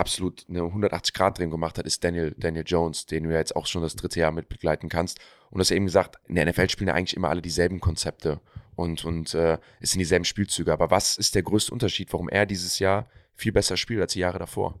absolut 0.00 0.44
eine 0.48 0.60
180-Grad-Drehung 0.60 1.50
gemacht 1.50 1.78
hat, 1.78 1.86
ist 1.86 2.02
Daniel, 2.02 2.34
Daniel 2.36 2.64
Jones, 2.66 3.06
den 3.06 3.24
du 3.24 3.30
ja 3.30 3.38
jetzt 3.38 3.54
auch 3.54 3.66
schon 3.66 3.82
das 3.82 3.94
dritte 3.94 4.18
Jahr 4.20 4.32
mit 4.32 4.48
begleiten 4.48 4.88
kannst. 4.88 5.18
Und 5.50 5.58
du 5.58 5.60
hast 5.60 5.70
eben 5.70 5.86
gesagt, 5.86 6.16
in 6.26 6.34
der 6.34 6.46
NFL 6.46 6.68
spielen 6.68 6.88
ja 6.88 6.94
eigentlich 6.94 7.16
immer 7.16 7.28
alle 7.28 7.42
dieselben 7.42 7.80
Konzepte 7.80 8.40
und, 8.76 9.04
und 9.04 9.34
äh, 9.34 9.58
es 9.80 9.90
sind 9.92 9.98
dieselben 9.98 10.24
Spielzüge. 10.24 10.72
Aber 10.72 10.90
was 10.90 11.16
ist 11.16 11.34
der 11.34 11.42
größte 11.42 11.72
Unterschied, 11.72 12.12
warum 12.12 12.28
er 12.28 12.46
dieses 12.46 12.78
Jahr 12.78 13.08
viel 13.34 13.52
besser 13.52 13.76
spielt 13.76 14.00
als 14.00 14.14
die 14.14 14.20
Jahre 14.20 14.38
davor? 14.38 14.80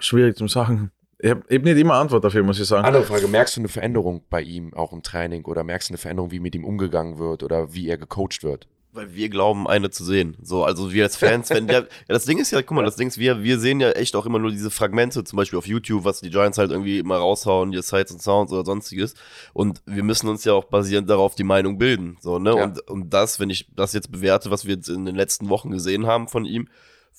Schwierig 0.00 0.36
zum 0.36 0.48
Sagen. 0.48 0.90
Ich 1.18 1.30
habe 1.30 1.42
hab 1.50 1.62
nicht 1.62 1.78
immer 1.78 1.94
Antwort 1.94 2.24
dafür, 2.24 2.42
muss 2.42 2.60
ich 2.60 2.66
sagen. 2.66 2.84
Andere 2.84 3.04
Frage, 3.04 3.26
merkst 3.28 3.56
du 3.56 3.60
eine 3.60 3.68
Veränderung 3.68 4.24
bei 4.28 4.42
ihm 4.42 4.74
auch 4.74 4.92
im 4.92 5.02
Training 5.02 5.44
oder 5.44 5.64
merkst 5.64 5.88
du 5.88 5.92
eine 5.92 5.98
Veränderung, 5.98 6.30
wie 6.30 6.40
mit 6.40 6.54
ihm 6.54 6.64
umgegangen 6.64 7.18
wird 7.18 7.42
oder 7.42 7.72
wie 7.72 7.88
er 7.88 7.96
gecoacht 7.96 8.42
wird? 8.42 8.68
Weil 8.96 9.14
wir 9.14 9.28
glauben, 9.28 9.68
eine 9.68 9.90
zu 9.90 10.04
sehen. 10.04 10.36
So, 10.42 10.64
also 10.64 10.92
wir 10.92 11.04
als 11.04 11.16
Fans, 11.16 11.50
wenn 11.50 11.66
der, 11.66 11.80
ja, 11.82 11.86
das 12.08 12.24
Ding 12.24 12.38
ist 12.38 12.50
ja, 12.50 12.62
guck 12.62 12.76
mal, 12.76 12.84
das 12.84 12.96
Ding 12.96 13.08
ist, 13.08 13.18
wir, 13.18 13.42
wir 13.42 13.58
sehen 13.58 13.78
ja 13.78 13.90
echt 13.90 14.16
auch 14.16 14.24
immer 14.24 14.38
nur 14.38 14.50
diese 14.50 14.70
Fragmente, 14.70 15.22
zum 15.22 15.36
Beispiel 15.36 15.58
auf 15.58 15.66
YouTube, 15.66 16.04
was 16.04 16.20
die 16.20 16.30
Giants 16.30 16.56
halt 16.56 16.70
irgendwie 16.70 16.98
immer 16.98 17.16
raushauen, 17.16 17.72
die 17.72 17.82
Sights 17.82 18.10
und 18.12 18.22
Sounds 18.22 18.52
oder 18.52 18.64
sonstiges. 18.64 19.14
Und 19.52 19.82
wir 19.84 20.02
müssen 20.02 20.28
uns 20.28 20.44
ja 20.44 20.54
auch 20.54 20.64
basierend 20.64 21.10
darauf 21.10 21.34
die 21.34 21.44
Meinung 21.44 21.78
bilden. 21.78 22.16
So, 22.20 22.38
ne? 22.38 22.56
Ja. 22.56 22.64
Und, 22.64 22.80
und 22.88 23.10
das, 23.10 23.38
wenn 23.38 23.50
ich 23.50 23.68
das 23.76 23.92
jetzt 23.92 24.10
bewerte, 24.10 24.50
was 24.50 24.66
wir 24.66 24.76
jetzt 24.76 24.88
in 24.88 25.04
den 25.04 25.14
letzten 25.14 25.48
Wochen 25.50 25.70
gesehen 25.70 26.06
haben 26.06 26.26
von 26.26 26.46
ihm, 26.46 26.68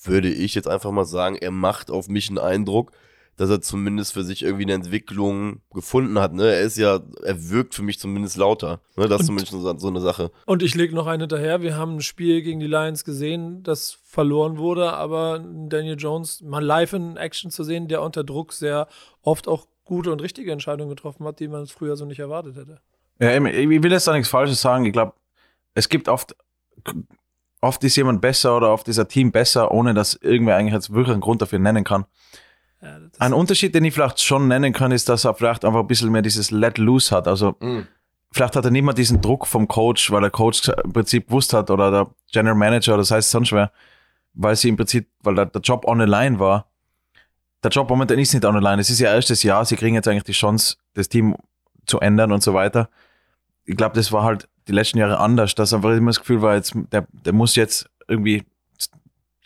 würde 0.02 0.28
ich 0.28 0.54
jetzt 0.54 0.68
einfach 0.68 0.90
mal 0.90 1.04
sagen, 1.04 1.36
er 1.36 1.50
macht 1.50 1.90
auf 1.90 2.08
mich 2.08 2.28
einen 2.28 2.38
Eindruck, 2.38 2.92
dass 3.38 3.50
er 3.50 3.60
zumindest 3.60 4.14
für 4.14 4.24
sich 4.24 4.42
irgendwie 4.42 4.64
eine 4.64 4.74
Entwicklung 4.74 5.62
gefunden 5.72 6.18
hat. 6.18 6.34
Ne? 6.34 6.52
Er 6.52 6.60
ist 6.60 6.76
ja, 6.76 7.00
er 7.22 7.50
wirkt 7.50 7.74
für 7.74 7.82
mich 7.82 8.00
zumindest 8.00 8.36
lauter. 8.36 8.80
Ne? 8.96 9.08
Das 9.08 9.20
ist 9.20 9.26
zumindest 9.26 9.52
so, 9.52 9.78
so 9.78 9.88
eine 9.88 10.00
Sache. 10.00 10.32
Und 10.44 10.62
ich 10.62 10.74
lege 10.74 10.94
noch 10.94 11.06
einen 11.06 11.20
hinterher. 11.20 11.62
Wir 11.62 11.76
haben 11.76 11.96
ein 11.96 12.02
Spiel 12.02 12.42
gegen 12.42 12.58
die 12.58 12.66
Lions 12.66 13.04
gesehen, 13.04 13.62
das 13.62 13.96
verloren 14.04 14.58
wurde, 14.58 14.92
aber 14.92 15.38
Daniel 15.38 15.96
Jones 15.96 16.42
mal 16.42 16.64
live 16.64 16.92
in 16.94 17.16
Action 17.16 17.52
zu 17.52 17.62
sehen, 17.62 17.86
der 17.86 18.02
unter 18.02 18.24
Druck 18.24 18.52
sehr 18.52 18.88
oft 19.22 19.46
auch 19.46 19.68
gute 19.84 20.10
und 20.10 20.20
richtige 20.20 20.50
Entscheidungen 20.50 20.90
getroffen 20.90 21.24
hat, 21.24 21.38
die 21.38 21.46
man 21.46 21.66
früher 21.68 21.96
so 21.96 22.06
nicht 22.06 22.18
erwartet 22.18 22.56
hätte. 22.56 22.80
Ja, 23.20 23.36
ich 23.36 23.68
will 23.68 23.92
jetzt 23.92 24.08
da 24.08 24.12
nichts 24.12 24.28
Falsches 24.28 24.60
sagen. 24.60 24.84
Ich 24.84 24.92
glaube, 24.92 25.12
es 25.74 25.88
gibt 25.88 26.08
oft, 26.08 26.34
oft 27.60 27.84
ist 27.84 27.94
jemand 27.94 28.20
besser 28.20 28.56
oder 28.56 28.72
oft 28.72 28.88
ist 28.88 28.98
ein 28.98 29.08
Team 29.08 29.30
besser, 29.30 29.70
ohne 29.70 29.94
dass 29.94 30.14
irgendwer 30.14 30.56
eigentlich 30.56 30.74
jetzt 30.74 30.92
wirklich 30.92 31.12
einen 31.12 31.20
Grund 31.20 31.40
dafür 31.40 31.60
nennen 31.60 31.84
kann. 31.84 32.04
Ja, 32.80 32.98
Ein 33.18 33.32
Unterschied, 33.32 33.74
den 33.74 33.84
ich 33.84 33.94
vielleicht 33.94 34.20
schon 34.20 34.48
nennen 34.48 34.72
kann, 34.72 34.92
ist, 34.92 35.08
dass 35.08 35.24
er 35.24 35.34
vielleicht 35.34 35.64
einfach 35.64 35.80
ein 35.80 35.86
bisschen 35.86 36.10
mehr 36.10 36.22
dieses 36.22 36.50
Let 36.50 36.78
Loose 36.78 37.14
hat. 37.14 37.26
Also 37.26 37.56
vielleicht 38.30 38.56
hat 38.56 38.64
er 38.64 38.70
nicht 38.70 38.84
mehr 38.84 38.94
diesen 38.94 39.20
Druck 39.20 39.46
vom 39.46 39.66
Coach, 39.66 40.10
weil 40.10 40.20
der 40.20 40.30
Coach 40.30 40.68
im 40.84 40.92
Prinzip 40.92 41.26
gewusst 41.26 41.52
hat 41.52 41.70
oder 41.70 41.90
der 41.90 42.10
General 42.32 42.54
Manager 42.56 42.92
oder 42.92 43.02
das 43.02 43.10
heißt 43.10 43.30
sonst 43.30 43.52
wer, 43.52 43.72
weil 44.34 44.54
sie 44.54 44.68
im 44.68 44.76
Prinzip, 44.76 45.08
weil 45.22 45.34
der, 45.34 45.46
der 45.46 45.60
Job 45.60 45.86
on 45.86 45.98
the 45.98 46.06
line 46.06 46.38
war. 46.38 46.66
Der 47.64 47.70
Job 47.70 47.90
momentan 47.90 48.18
ist 48.18 48.32
nicht 48.32 48.44
on 48.44 48.54
the 48.54 48.62
line. 48.62 48.80
Es 48.80 48.90
ist 48.90 49.00
ihr 49.00 49.08
erstes 49.08 49.42
Jahr. 49.42 49.64
Sie 49.64 49.74
kriegen 49.74 49.96
jetzt 49.96 50.06
eigentlich 50.06 50.22
die 50.24 50.32
Chance, 50.32 50.76
das 50.94 51.08
Team 51.08 51.34
zu 51.86 51.98
ändern 51.98 52.30
und 52.30 52.42
so 52.42 52.54
weiter. 52.54 52.88
Ich 53.64 53.76
glaube, 53.76 53.96
das 53.96 54.12
war 54.12 54.22
halt 54.22 54.48
die 54.68 54.72
letzten 54.72 54.98
Jahre 54.98 55.18
anders, 55.18 55.54
dass 55.54 55.72
einfach 55.72 55.90
immer 55.90 56.10
das 56.10 56.20
Gefühl 56.20 56.42
war, 56.42 56.54
jetzt, 56.54 56.74
der, 56.92 57.06
der 57.10 57.32
muss 57.32 57.56
jetzt 57.56 57.90
irgendwie, 58.06 58.44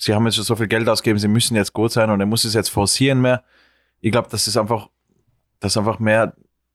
sie 0.03 0.15
haben 0.15 0.25
jetzt 0.25 0.35
schon 0.35 0.45
so 0.45 0.57
viel 0.57 0.67
Geld 0.67 0.89
ausgegeben, 0.89 1.19
sie 1.21 1.29
müssen 1.29 1.55
jetzt 1.57 1.73
gut 1.73 1.93
sein 1.93 2.11
und 2.11 2.19
er 2.19 2.27
muss 2.27 2.45
es 2.45 2.55
jetzt 2.55 2.71
forcieren 2.71 3.21
mehr. 3.21 3.45
Ich 4.01 4.11
glaube, 4.11 4.29
dass 4.31 4.49
es 4.49 4.57
einfach, 4.57 4.89
dass 5.61 5.77
einfach 5.77 6.01
mehr, 6.01 6.35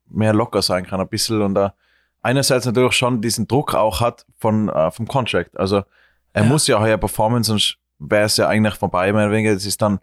mehr 0.10 0.34
locker 0.34 0.62
sein 0.62 0.86
kann, 0.86 1.02
ein 1.02 1.10
bisschen 1.10 1.42
und 1.42 1.54
da 1.56 1.74
einerseits 2.22 2.66
natürlich 2.66 2.94
schon 2.94 3.22
diesen 3.22 3.46
Druck 3.48 3.76
auch 3.76 4.00
hat 4.00 4.26
von, 4.38 4.70
äh, 4.70 4.92
vom 4.92 5.08
Contract. 5.08 5.58
Also 5.60 5.84
er 6.32 6.44
Ja. 6.44 6.50
muss 6.50 6.68
ja 6.68 6.80
heuer 6.80 6.98
performen, 6.98 7.44
sonst 7.44 7.78
wäre 8.00 8.26
es 8.26 8.38
ja 8.38 8.48
eigentlich 8.48 8.76
vorbei, 8.76 9.12
mehr 9.12 9.28
oder. 9.28 9.38
Es 9.38 9.66
ist 9.66 9.82
dann, 9.82 10.00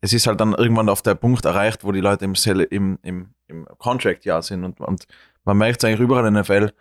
es 0.00 0.12
ist 0.12 0.26
halt 0.28 0.40
dann 0.40 0.52
irgendwann 0.54 0.88
auf 0.88 1.02
der 1.02 1.16
Punkt 1.16 1.44
erreicht, 1.44 1.82
wo 1.84 1.90
die 1.90 2.00
Leute 2.00 2.24
im, 2.24 2.34
im, 2.70 2.98
im, 3.02 3.34
im 3.48 3.66
Contract-Jahr 3.78 4.42
sind 4.42 4.64
und, 4.64 4.80
und 4.80 5.06
man 5.44 5.56
merkt 5.58 5.82
es 5.82 5.88
eigentlich 5.88 6.00
überall 6.00 6.26
in 6.26 6.34
der 6.34 6.42
NFL, 6.44 6.72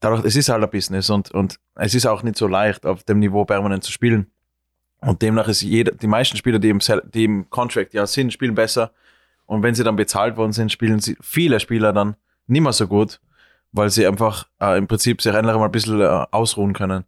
dadurch, 0.00 0.24
es 0.24 0.34
ist 0.34 0.48
halt 0.48 0.64
ein 0.64 0.70
Business 0.70 1.10
und, 1.10 1.30
und 1.30 1.60
es 1.76 1.94
ist 1.94 2.06
auch 2.06 2.24
nicht 2.24 2.36
so 2.36 2.48
leicht, 2.48 2.86
auf 2.86 3.04
dem 3.04 3.20
Niveau 3.20 3.44
permanent 3.44 3.84
zu 3.84 3.92
spielen. 3.92 4.30
Und 5.00 5.22
demnach 5.22 5.48
ist 5.48 5.62
jeder, 5.62 5.92
die 5.92 6.06
meisten 6.06 6.36
Spieler, 6.36 6.58
die 6.58 6.70
im, 6.70 6.80
die 7.14 7.24
im 7.24 7.50
Contract 7.50 7.94
ja 7.94 8.06
sind, 8.06 8.32
spielen 8.32 8.54
besser. 8.54 8.92
Und 9.46 9.62
wenn 9.62 9.74
sie 9.74 9.84
dann 9.84 9.96
bezahlt 9.96 10.36
worden 10.36 10.52
sind, 10.52 10.72
spielen 10.72 11.00
sie 11.00 11.16
viele 11.20 11.60
Spieler 11.60 11.92
dann 11.92 12.16
nicht 12.46 12.62
mehr 12.62 12.72
so 12.72 12.86
gut, 12.86 13.20
weil 13.72 13.90
sie 13.90 14.06
einfach 14.06 14.48
äh, 14.60 14.76
im 14.76 14.88
Prinzip 14.88 15.22
sich 15.22 15.34
endlich 15.34 15.56
mal 15.56 15.66
ein 15.66 15.72
bisschen 15.72 16.00
äh, 16.00 16.26
ausruhen 16.30 16.72
können. 16.72 17.04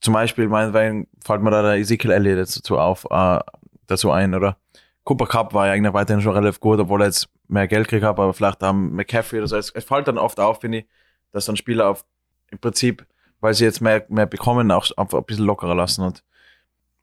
Zum 0.00 0.14
Beispiel, 0.14 0.48
meinetwegen 0.48 1.08
fällt 1.22 1.42
mir 1.42 1.50
da 1.50 1.62
der 1.62 1.74
Ezekiel 1.74 2.10
Elliott 2.10 2.38
dazu 2.38 2.78
auf, 2.78 3.06
äh, 3.10 3.38
dazu 3.86 4.10
ein, 4.10 4.34
oder? 4.34 4.56
Cooper 5.04 5.26
Cup 5.26 5.54
war 5.54 5.66
ja 5.66 5.72
eigentlich 5.72 5.92
weiterhin 5.92 6.22
schon 6.22 6.34
relativ 6.34 6.60
gut, 6.60 6.78
obwohl 6.78 7.02
er 7.02 7.06
jetzt 7.06 7.28
mehr 7.48 7.68
Geld 7.68 7.88
gekriegt 7.88 8.04
hat, 8.04 8.18
aber 8.18 8.32
vielleicht 8.32 8.62
haben 8.62 8.94
McCaffrey 8.94 9.40
oder 9.40 9.48
so. 9.48 9.56
Es, 9.56 9.70
es 9.70 9.84
fällt 9.84 10.08
dann 10.08 10.18
oft 10.18 10.38
auf, 10.40 10.60
finde 10.60 10.78
ich, 10.78 10.86
dass 11.32 11.46
dann 11.46 11.56
Spieler 11.56 11.88
auf 11.88 12.04
im 12.50 12.58
Prinzip, 12.58 13.06
weil 13.40 13.54
sie 13.54 13.64
jetzt 13.64 13.80
mehr, 13.80 14.04
mehr 14.08 14.26
bekommen, 14.26 14.70
auch 14.70 14.86
einfach 14.96 15.18
ein 15.18 15.24
bisschen 15.24 15.46
lockerer 15.46 15.74
lassen. 15.74 16.02
Und 16.02 16.22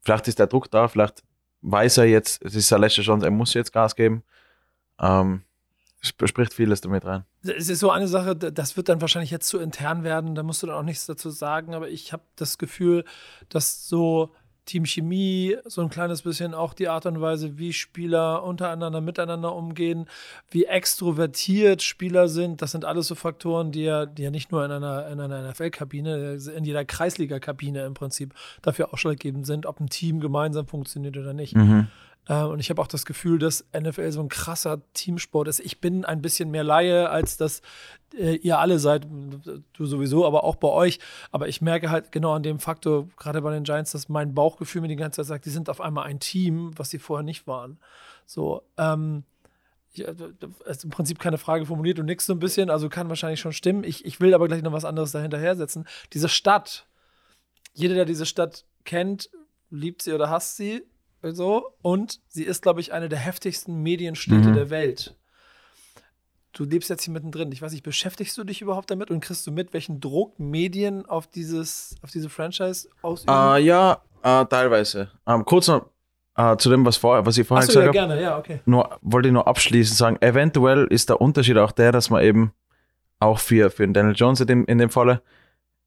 vielleicht 0.08 0.30
ist 0.30 0.40
der 0.40 0.48
Druck 0.48 0.72
da, 0.72 0.88
vielleicht 0.88 1.22
weiß 1.62 1.98
er 1.98 2.06
jetzt, 2.06 2.42
es 2.42 2.56
ist 2.56 2.70
seine 2.70 2.86
letzte 2.86 3.02
Chance, 3.02 3.26
er 3.26 3.32
muss 3.32 3.54
jetzt 3.54 3.74
Gas 3.74 3.94
geben. 3.94 4.24
Ähm, 5.02 5.44
es 6.02 6.08
spricht 6.08 6.54
vieles 6.54 6.80
damit 6.80 7.04
rein. 7.04 7.26
Es 7.44 7.68
ist 7.68 7.80
so 7.80 7.92
eine 7.92 8.08
Sache, 8.08 8.34
das 8.34 8.78
wird 8.78 8.88
dann 8.88 9.02
wahrscheinlich 9.02 9.32
jetzt 9.32 9.50
zu 9.50 9.60
intern 9.60 10.06
werden, 10.06 10.34
da 10.34 10.44
musst 10.44 10.64
du 10.64 10.68
dann 10.68 10.78
auch 10.78 10.84
nichts 10.84 11.08
dazu 11.08 11.30
sagen, 11.30 11.76
aber 11.76 11.90
ich 11.90 12.14
habe 12.14 12.24
das 12.38 12.58
Gefühl, 12.58 13.04
dass 13.50 13.90
so 13.90 14.34
Teamchemie, 14.68 15.58
so 15.66 15.82
ein 15.82 15.90
kleines 15.90 16.22
bisschen 16.22 16.54
auch 16.54 16.74
die 16.74 16.88
Art 16.88 17.08
und 17.08 17.20
Weise, 17.20 17.58
wie 17.58 17.74
Spieler 17.74 18.44
untereinander 18.44 19.02
miteinander 19.02 19.56
umgehen, 19.56 20.06
wie 20.52 20.66
extrovertiert 20.66 21.82
Spieler 21.82 22.28
sind. 22.28 22.62
Das 22.62 22.72
sind 22.72 22.86
alles 22.86 23.08
so 23.08 23.16
Faktoren, 23.16 23.72
die 23.72 23.84
ja, 23.84 24.06
die 24.06 24.24
ja 24.24 24.30
nicht 24.30 24.52
nur 24.52 24.64
in 24.64 24.72
einer, 24.72 25.08
in 25.08 25.20
einer 25.20 25.50
NFL-Kabine, 25.50 26.38
in 26.56 26.64
jeder 26.66 26.86
Kreisliga-Kabine 26.86 27.86
im 27.86 27.96
Prinzip 27.96 28.34
dafür 28.62 28.94
ausschlaggebend 28.94 29.48
sind, 29.48 29.66
ob 29.66 29.80
ein 29.80 29.90
Team 29.90 30.20
gemeinsam 30.20 30.68
funktioniert 30.68 31.18
oder 31.18 31.34
nicht. 31.34 31.56
Mhm. 31.56 31.88
Äh, 32.28 32.44
und 32.44 32.60
ich 32.60 32.70
habe 32.70 32.82
auch 32.82 32.88
das 32.88 33.06
Gefühl, 33.06 33.40
dass 33.40 33.66
NFL 33.78 34.12
so 34.12 34.22
ein 34.22 34.30
krasser 34.30 34.82
Teamsport 34.94 35.48
ist. 35.48 35.60
Ich 35.60 35.80
bin 35.80 36.06
ein 36.06 36.22
bisschen 36.22 36.52
mehr 36.52 36.64
Laie, 36.64 37.10
als 37.10 37.38
das 37.38 37.62
äh, 38.18 38.36
ihr 38.36 38.60
alle 38.60 38.80
seid, 38.80 39.08
du 39.08 39.86
sowieso, 39.86 40.26
aber 40.26 40.44
auch 40.44 40.56
bei 40.56 40.70
euch. 40.70 41.00
Aber 41.32 41.48
ich 41.48 41.62
merke 41.62 41.90
halt 41.90 42.12
genau 42.12 42.34
an 42.34 42.44
dem 42.44 42.60
Faktor, 42.60 43.08
gerade 43.18 43.42
bei 43.42 43.54
den 43.54 43.64
Giants, 43.64 43.92
dass 43.92 44.10
mein 44.10 44.34
Bauchgefühl 44.34 44.82
mir 44.82 44.88
die 44.88 44.96
ganze 44.96 45.18
Zeit 45.22 45.28
sagt, 45.28 45.46
die 45.46 45.50
sind 45.50 45.70
auf 45.70 45.82
einmal 45.82 46.06
ein 46.06 46.20
Team, 46.20 46.72
was 46.76 46.90
sie 46.90 47.00
vorher 47.00 47.24
nicht 47.24 47.48
waren. 47.48 47.80
So, 48.26 48.64
ähm, 48.78 49.24
ja, 49.94 50.14
ist 50.66 50.84
im 50.84 50.90
Prinzip 50.90 51.20
keine 51.20 51.38
Frage 51.38 51.66
formuliert 51.66 52.00
und 52.00 52.06
nix 52.06 52.26
so 52.26 52.34
ein 52.34 52.40
bisschen, 52.40 52.70
also 52.70 52.90
kann 52.90 53.10
wahrscheinlich 53.10 53.40
schon 53.40 53.54
stimmen. 53.54 53.84
Ich, 53.84 54.06
ich 54.06 54.20
will 54.20 54.34
aber 54.34 54.48
gleich 54.48 54.62
noch 54.62 54.74
was 54.74 54.86
anderes 54.86 55.12
dahinterher 55.12 55.56
setzen. 55.56 55.88
Diese 56.14 56.30
Stadt, 56.30 56.88
jeder, 57.74 57.96
der 57.96 58.06
diese 58.06 58.26
Stadt 58.26 58.66
kennt, 58.84 59.30
liebt 59.70 60.02
sie 60.02 60.14
oder 60.14 60.30
hasst 60.30 60.58
sie, 60.58 60.84
so. 61.22 61.74
Und 61.82 62.20
sie 62.28 62.44
ist, 62.44 62.62
glaube 62.62 62.82
ich, 62.82 62.94
eine 62.94 63.10
der 63.10 63.20
heftigsten 63.20 63.82
Medienstädte 63.82 64.50
mhm. 64.50 64.54
der 64.54 64.70
Welt. 64.70 65.16
Du 66.54 66.64
lebst 66.64 66.90
jetzt 66.90 67.04
hier 67.04 67.14
mittendrin. 67.14 67.52
Ich 67.52 67.62
weiß 67.62 67.72
nicht, 67.72 67.84
beschäftigst 67.84 68.36
du 68.38 68.44
dich 68.44 68.62
überhaupt 68.62 68.90
damit 68.90 69.12
und 69.12 69.20
kriegst 69.20 69.46
du 69.46 69.52
mit, 69.52 69.74
welchen 69.74 70.00
Druck 70.00 70.40
Medien 70.40 71.06
auf 71.06 71.28
dieses, 71.28 71.96
auf 72.02 72.10
diese 72.10 72.30
Franchise 72.30 72.90
ausüben? 73.04 73.32
Uh, 73.32 73.58
ja, 73.58 74.02
uh, 74.26 74.44
teilweise. 74.46 75.12
Um, 75.26 75.36
ähm, 75.36 75.46
kurz 75.46 75.68
noch 75.68 75.86
uh, 76.40 76.56
zu 76.56 76.72
dem, 76.72 76.84
was, 76.84 76.98
vor, 76.98 77.24
was 77.26 77.38
ich 77.38 77.46
vorher 77.46 77.68
Achso, 77.68 77.80
gesagt 77.80 77.96
ja, 77.96 78.02
habe. 78.02 78.14
gerne, 78.14 78.22
ja, 78.24 78.38
okay. 78.40 78.62
Nur, 78.66 78.98
wollte 79.02 79.28
ich 79.28 79.34
nur 79.34 79.48
abschließend 79.48 79.98
sagen, 79.98 80.18
eventuell 80.22 80.88
ist 80.90 81.10
der 81.10 81.22
Unterschied 81.22 81.58
auch 81.58 81.72
der, 81.72 81.92
dass 81.92 82.10
man 82.10 82.24
eben 82.24 82.54
auch 83.20 83.38
für, 83.38 83.70
für 83.70 83.88
Daniel 83.88 84.16
Jones 84.16 84.40
in 84.42 84.48
dem, 84.48 84.66
in 84.66 84.80
dem 84.80 84.90
Falle, 84.90 85.22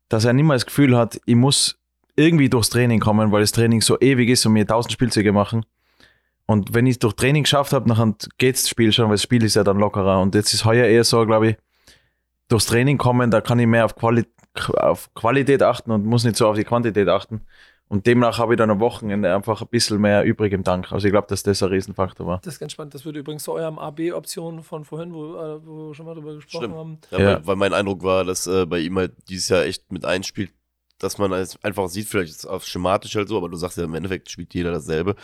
dass 0.08 0.24
er 0.24 0.32
niemals 0.32 0.62
das 0.62 0.66
Gefühl 0.66 0.96
hat, 0.96 1.20
ich 1.24 1.36
muss 1.36 1.79
irgendwie 2.20 2.48
durchs 2.48 2.70
Training 2.70 3.00
kommen, 3.00 3.32
weil 3.32 3.40
das 3.40 3.52
Training 3.52 3.80
so 3.80 3.98
ewig 4.00 4.28
ist 4.28 4.44
und 4.46 4.52
mir 4.52 4.66
tausend 4.66 4.92
Spielzüge 4.92 5.32
machen. 5.32 5.64
Und 6.46 6.74
wenn 6.74 6.86
ich 6.86 6.92
es 6.92 6.98
durch 6.98 7.14
Training 7.14 7.44
geschafft 7.44 7.72
habe, 7.72 7.88
dann 7.88 8.16
geht 8.38 8.56
das 8.56 8.68
Spiel 8.68 8.92
schon, 8.92 9.06
weil 9.06 9.14
das 9.14 9.22
Spiel 9.22 9.42
ist 9.44 9.54
ja 9.54 9.64
dann 9.64 9.78
lockerer. 9.78 10.20
Und 10.20 10.34
jetzt 10.34 10.52
ist 10.52 10.64
heuer 10.64 10.86
eher 10.86 11.04
so, 11.04 11.24
glaube 11.24 11.50
ich, 11.50 11.56
durchs 12.48 12.66
Training 12.66 12.98
kommen, 12.98 13.30
da 13.30 13.40
kann 13.40 13.58
ich 13.58 13.66
mehr 13.66 13.84
auf, 13.84 13.94
Quali 13.94 14.24
auf 14.76 15.14
Qualität 15.14 15.62
achten 15.62 15.92
und 15.92 16.04
muss 16.04 16.24
nicht 16.24 16.36
so 16.36 16.48
auf 16.48 16.56
die 16.56 16.64
Quantität 16.64 17.08
achten. 17.08 17.42
Und 17.88 18.06
demnach 18.06 18.38
habe 18.38 18.54
ich 18.54 18.58
dann 18.58 18.70
am 18.70 18.78
Wochenende 18.78 19.34
einfach 19.34 19.62
ein 19.62 19.68
bisschen 19.68 20.00
mehr 20.00 20.22
übrig 20.24 20.52
im 20.52 20.62
Tank. 20.62 20.92
Also 20.92 21.08
ich 21.08 21.12
glaube, 21.12 21.26
dass 21.28 21.42
das 21.42 21.60
ein 21.60 21.70
Riesenfaktor 21.70 22.24
war. 22.24 22.40
Das 22.44 22.54
ist 22.54 22.60
ganz 22.60 22.70
spannend. 22.70 22.94
Das 22.94 23.04
würde 23.04 23.18
übrigens 23.18 23.42
zu 23.42 23.52
eurem 23.52 23.80
AB-Option 23.80 24.62
von 24.62 24.84
vorhin, 24.84 25.12
wo, 25.12 25.34
äh, 25.34 25.66
wo, 25.66 25.88
wir 25.88 25.94
schon 25.94 26.06
mal 26.06 26.14
drüber 26.14 26.34
gesprochen 26.34 26.64
Stimmt. 26.64 26.76
haben. 26.76 26.98
Ja, 27.10 27.18
ja. 27.18 27.26
Weil, 27.26 27.46
weil, 27.46 27.56
mein 27.56 27.72
Eindruck 27.72 28.04
war, 28.04 28.24
dass 28.24 28.46
äh, 28.46 28.64
bei 28.64 28.78
ihm 28.78 28.96
halt 28.96 29.12
dieses 29.28 29.48
Jahr 29.48 29.64
echt 29.64 29.90
mit 29.90 30.04
einspielt, 30.04 30.52
dass 31.02 31.18
man 31.18 31.32
einfach 31.32 31.88
sieht, 31.88 32.08
vielleicht 32.08 32.30
ist 32.30 32.38
es 32.40 32.46
auf 32.46 32.64
schematisch 32.64 33.16
halt 33.16 33.28
so, 33.28 33.36
aber 33.36 33.48
du 33.48 33.56
sagst 33.56 33.78
ja 33.78 33.84
im 33.84 33.94
Endeffekt 33.94 34.30
spielt 34.30 34.54
jeder 34.54 34.70
dasselbe, 34.70 35.16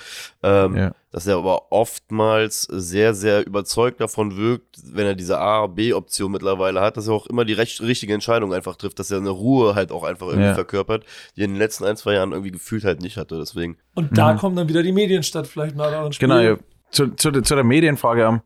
ähm, 0.42 0.76
ja. 0.76 0.92
dass 1.12 1.26
er 1.26 1.36
aber 1.36 1.70
oftmals 1.70 2.62
sehr, 2.62 3.14
sehr 3.14 3.46
überzeugt 3.46 4.00
davon 4.00 4.36
wirkt, 4.36 4.78
wenn 4.92 5.06
er 5.06 5.14
diese 5.14 5.38
A, 5.38 5.66
B-Option 5.66 6.32
mittlerweile 6.32 6.80
hat, 6.80 6.96
dass 6.96 7.08
er 7.08 7.14
auch 7.14 7.26
immer 7.26 7.44
die 7.44 7.52
recht, 7.52 7.80
richtige 7.82 8.14
Entscheidung 8.14 8.52
einfach 8.52 8.76
trifft, 8.76 8.98
dass 8.98 9.10
er 9.10 9.18
eine 9.18 9.30
Ruhe 9.30 9.74
halt 9.74 9.92
auch 9.92 10.04
einfach 10.04 10.26
irgendwie 10.26 10.48
ja. 10.48 10.54
verkörpert, 10.54 11.04
die 11.36 11.42
er 11.42 11.44
in 11.44 11.52
den 11.52 11.58
letzten 11.58 11.84
ein, 11.84 11.96
zwei 11.96 12.14
Jahren 12.14 12.32
irgendwie 12.32 12.52
gefühlt 12.52 12.84
halt 12.84 13.02
nicht 13.02 13.16
hatte, 13.16 13.38
deswegen. 13.38 13.76
Und 13.94 14.16
da 14.16 14.32
mhm. 14.32 14.38
kommen 14.38 14.56
dann 14.56 14.68
wieder 14.68 14.82
die 14.82 14.92
Medienstadt 14.92 15.46
vielleicht 15.46 15.76
mal 15.76 15.90
da 15.90 16.08
Genau, 16.18 16.38
ja. 16.38 16.56
zu, 16.90 17.08
zu, 17.14 17.30
zu 17.30 17.54
der 17.54 17.64
Medienfrage, 17.64 18.42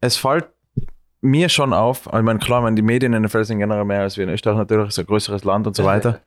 es 0.00 0.16
fällt 0.16 0.48
mir 1.20 1.48
schon 1.48 1.72
auf, 1.72 2.06
ich 2.06 2.22
meine, 2.22 2.38
klar, 2.38 2.62
meine, 2.62 2.76
die 2.76 2.82
Medien 2.82 3.12
in 3.12 3.22
der 3.22 3.30
Feld 3.30 3.46
sind 3.46 3.58
generell 3.58 3.84
mehr 3.84 4.00
als 4.00 4.16
wir 4.16 4.24
in 4.24 4.30
Österreich 4.30 4.56
natürlich, 4.56 4.88
ist 4.88 4.98
ein 4.98 5.06
größeres 5.06 5.44
Land 5.44 5.66
und 5.66 5.76
so 5.76 5.84
weiter. 5.84 6.20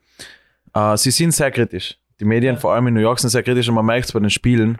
Uh, 0.76 0.96
sie 0.96 1.12
sind 1.12 1.34
sehr 1.34 1.52
kritisch. 1.52 1.98
Die 2.20 2.26
Medien, 2.26 2.58
vor 2.58 2.74
allem 2.74 2.88
in 2.88 2.94
New 2.94 3.02
York, 3.02 3.20
sind 3.20 3.30
sehr 3.30 3.44
kritisch 3.44 3.68
und 3.70 3.76
man 3.76 3.86
merkt 3.86 4.06
es 4.06 4.12
bei 4.12 4.20
den 4.20 4.30
Spielen. 4.30 4.78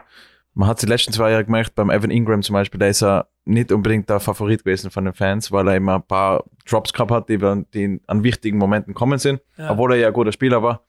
Man 0.54 0.68
hat 0.68 0.78
es 0.78 0.82
die 0.82 0.86
letzten 0.86 1.12
zwei 1.12 1.30
Jahre 1.30 1.44
gemerkt, 1.44 1.74
beim 1.74 1.90
Evan 1.90 2.10
Ingram 2.10 2.42
zum 2.42 2.54
Beispiel, 2.54 2.78
da 2.78 2.86
ist 2.86 3.02
er 3.02 3.28
nicht 3.44 3.72
unbedingt 3.72 4.08
der 4.08 4.20
Favorit 4.20 4.64
gewesen 4.64 4.90
von 4.90 5.04
den 5.04 5.14
Fans, 5.14 5.50
weil 5.50 5.68
er 5.68 5.76
immer 5.76 5.96
ein 5.96 6.06
paar 6.06 6.44
Drops 6.68 6.92
gehabt 6.92 7.10
hat, 7.10 7.28
die, 7.28 7.38
die 7.74 8.00
an 8.06 8.22
wichtigen 8.22 8.58
Momenten 8.58 8.94
kommen 8.94 9.18
sind, 9.18 9.40
ja. 9.56 9.70
obwohl 9.70 9.92
er 9.92 9.98
ja 9.98 10.06
ein 10.08 10.12
guter 10.12 10.32
Spieler 10.32 10.62
war. 10.62 10.84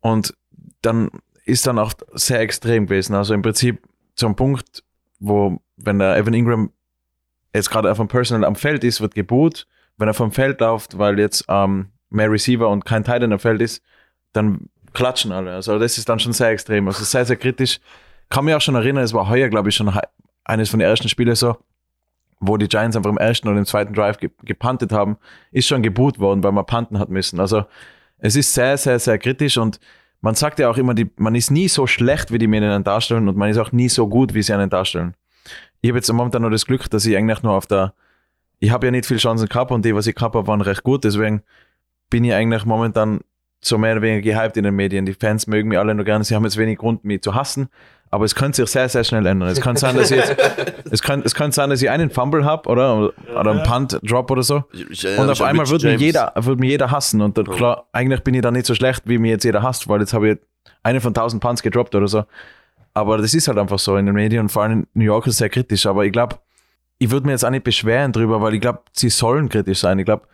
Und 0.00 0.34
dann 0.82 1.10
ist 1.44 1.66
dann 1.66 1.78
auch 1.78 1.92
sehr 2.12 2.40
extrem 2.40 2.86
gewesen. 2.86 3.14
Also 3.14 3.34
im 3.34 3.42
Prinzip 3.42 3.82
zum 4.14 4.36
Punkt, 4.36 4.84
wo, 5.18 5.58
wenn 5.76 5.98
der 5.98 6.16
Evan 6.16 6.34
Ingram 6.34 6.70
jetzt 7.54 7.70
gerade 7.70 7.90
auf 7.90 7.96
dem 7.96 8.08
Personal 8.08 8.44
am 8.44 8.54
Feld 8.54 8.84
ist, 8.84 9.00
wird 9.00 9.14
geboot. 9.14 9.66
Wenn 9.96 10.08
er 10.08 10.14
vom 10.14 10.30
Feld 10.30 10.60
läuft, 10.60 10.98
weil 10.98 11.18
jetzt 11.18 11.44
ähm, 11.48 11.88
mehr 12.10 12.30
Receiver 12.30 12.68
und 12.68 12.84
kein 12.84 13.02
Titan 13.02 13.32
am 13.32 13.38
Feld 13.38 13.60
ist, 13.62 13.82
dann 14.32 14.68
klatschen 14.92 15.32
alle. 15.32 15.54
Also 15.54 15.78
das 15.78 15.98
ist 15.98 16.08
dann 16.08 16.18
schon 16.18 16.32
sehr 16.32 16.50
extrem. 16.50 16.86
Also 16.88 17.04
sehr, 17.04 17.24
sehr 17.24 17.36
kritisch. 17.36 17.80
Kann 18.30 18.44
mich 18.44 18.54
auch 18.54 18.60
schon 18.60 18.74
erinnern, 18.74 19.04
es 19.04 19.14
war 19.14 19.28
heuer, 19.28 19.48
glaube 19.48 19.68
ich, 19.68 19.74
schon 19.74 19.92
eines 20.44 20.70
von 20.70 20.80
den 20.80 20.88
ersten 20.88 21.08
Spielen 21.08 21.34
so, 21.34 21.56
wo 22.40 22.56
die 22.56 22.68
Giants 22.68 22.96
einfach 22.96 23.10
im 23.10 23.18
ersten 23.18 23.48
oder 23.48 23.58
im 23.58 23.66
zweiten 23.66 23.94
Drive 23.94 24.18
gepantet 24.42 24.92
haben, 24.92 25.16
ist 25.50 25.66
schon 25.66 25.82
geboot 25.82 26.18
worden, 26.18 26.42
weil 26.42 26.52
man 26.52 26.66
panten 26.66 26.98
hat 26.98 27.08
müssen. 27.08 27.40
Also 27.40 27.64
es 28.18 28.36
ist 28.36 28.52
sehr, 28.52 28.76
sehr, 28.76 28.98
sehr 28.98 29.18
kritisch 29.18 29.56
und 29.56 29.80
man 30.20 30.34
sagt 30.34 30.58
ja 30.58 30.68
auch 30.68 30.76
immer, 30.76 30.94
die, 30.94 31.10
man 31.16 31.34
ist 31.34 31.50
nie 31.50 31.68
so 31.68 31.86
schlecht, 31.86 32.32
wie 32.32 32.38
die 32.38 32.48
Medien 32.48 32.82
darstellen 32.84 33.28
und 33.28 33.36
man 33.36 33.50
ist 33.50 33.58
auch 33.58 33.72
nie 33.72 33.88
so 33.88 34.08
gut, 34.08 34.34
wie 34.34 34.42
sie 34.42 34.52
einen 34.52 34.70
darstellen. 34.70 35.14
Ich 35.80 35.90
habe 35.90 35.98
jetzt 35.98 36.12
momentan 36.12 36.42
nur 36.42 36.50
das 36.50 36.66
Glück, 36.66 36.90
dass 36.90 37.06
ich 37.06 37.16
eigentlich 37.16 37.42
nur 37.42 37.52
auf 37.52 37.66
der, 37.66 37.94
ich 38.58 38.70
habe 38.70 38.86
ja 38.86 38.90
nicht 38.90 39.06
viel 39.06 39.18
Chancen 39.18 39.48
gehabt 39.48 39.70
und 39.70 39.84
die, 39.84 39.94
was 39.94 40.06
ich 40.06 40.16
gehabt 40.16 40.34
habe, 40.34 40.46
waren 40.46 40.60
recht 40.60 40.82
gut, 40.82 41.04
deswegen 41.04 41.42
bin 42.10 42.24
ich 42.24 42.34
eigentlich 42.34 42.64
momentan 42.64 43.20
so 43.60 43.78
mehr 43.78 43.92
oder 43.92 44.02
weniger 44.02 44.22
gehypt 44.22 44.56
in 44.56 44.64
den 44.64 44.74
Medien. 44.74 45.06
Die 45.06 45.14
Fans 45.14 45.46
mögen 45.46 45.68
mich 45.68 45.78
alle 45.78 45.94
nur 45.94 46.04
gerne. 46.04 46.24
Sie 46.24 46.34
haben 46.34 46.44
jetzt 46.44 46.56
wenig 46.56 46.78
Grund, 46.78 47.04
mich 47.04 47.22
zu 47.22 47.34
hassen. 47.34 47.68
Aber 48.10 48.24
es 48.24 48.34
könnte 48.34 48.56
sich 48.56 48.70
sehr, 48.70 48.88
sehr 48.88 49.04
schnell 49.04 49.26
ändern. 49.26 49.50
Es 49.50 49.60
kann 49.60 49.76
sein, 49.76 49.94
dass 49.96 50.10
ich 50.10 50.16
jetzt, 50.16 50.36
es 50.90 51.02
kann, 51.02 51.22
es 51.24 51.34
kann 51.34 51.52
sein, 51.52 51.68
dass 51.68 51.82
ich 51.82 51.90
einen 51.90 52.10
Fumble 52.10 52.44
habe 52.44 52.68
oder, 52.68 53.10
oder 53.38 53.50
einen 53.50 53.62
Punt-Drop 53.64 54.30
oder 54.30 54.42
so. 54.42 54.64
Und 55.18 55.28
auf 55.28 55.42
einmal 55.42 55.68
wird 55.68 55.82
mich, 55.82 56.00
jeder, 56.00 56.32
wird 56.36 56.58
mich 56.58 56.70
jeder 56.70 56.90
hassen. 56.90 57.20
Und 57.20 57.36
dann, 57.36 57.44
klar, 57.44 57.86
eigentlich 57.92 58.22
bin 58.22 58.34
ich 58.34 58.40
dann 58.40 58.54
nicht 58.54 58.66
so 58.66 58.74
schlecht, 58.74 59.02
wie 59.04 59.18
mir 59.18 59.32
jetzt 59.32 59.44
jeder 59.44 59.62
hasst, 59.62 59.88
weil 59.88 60.00
jetzt 60.00 60.14
habe 60.14 60.30
ich 60.30 60.38
eine 60.82 61.00
von 61.00 61.12
tausend 61.12 61.42
Punts 61.42 61.62
gedroppt 61.62 61.94
oder 61.94 62.08
so. 62.08 62.24
Aber 62.94 63.18
das 63.18 63.34
ist 63.34 63.46
halt 63.46 63.58
einfach 63.58 63.78
so 63.78 63.96
in 63.96 64.06
den 64.06 64.14
Medien 64.14 64.42
und 64.42 64.48
vor 64.48 64.62
allem 64.62 64.80
in 64.80 64.86
New 64.94 65.04
York 65.04 65.26
ist 65.26 65.34
es 65.34 65.38
sehr 65.38 65.50
kritisch. 65.50 65.84
Aber 65.84 66.06
ich 66.06 66.12
glaube, 66.12 66.36
ich 66.98 67.10
würde 67.10 67.26
mir 67.26 67.32
jetzt 67.32 67.44
auch 67.44 67.50
nicht 67.50 67.64
beschweren 67.64 68.12
drüber, 68.12 68.40
weil 68.40 68.54
ich 68.54 68.60
glaube, 68.60 68.80
sie 68.92 69.10
sollen 69.10 69.48
kritisch 69.48 69.80
sein. 69.80 69.98
Ich 69.98 70.04
glaube, 70.04 70.26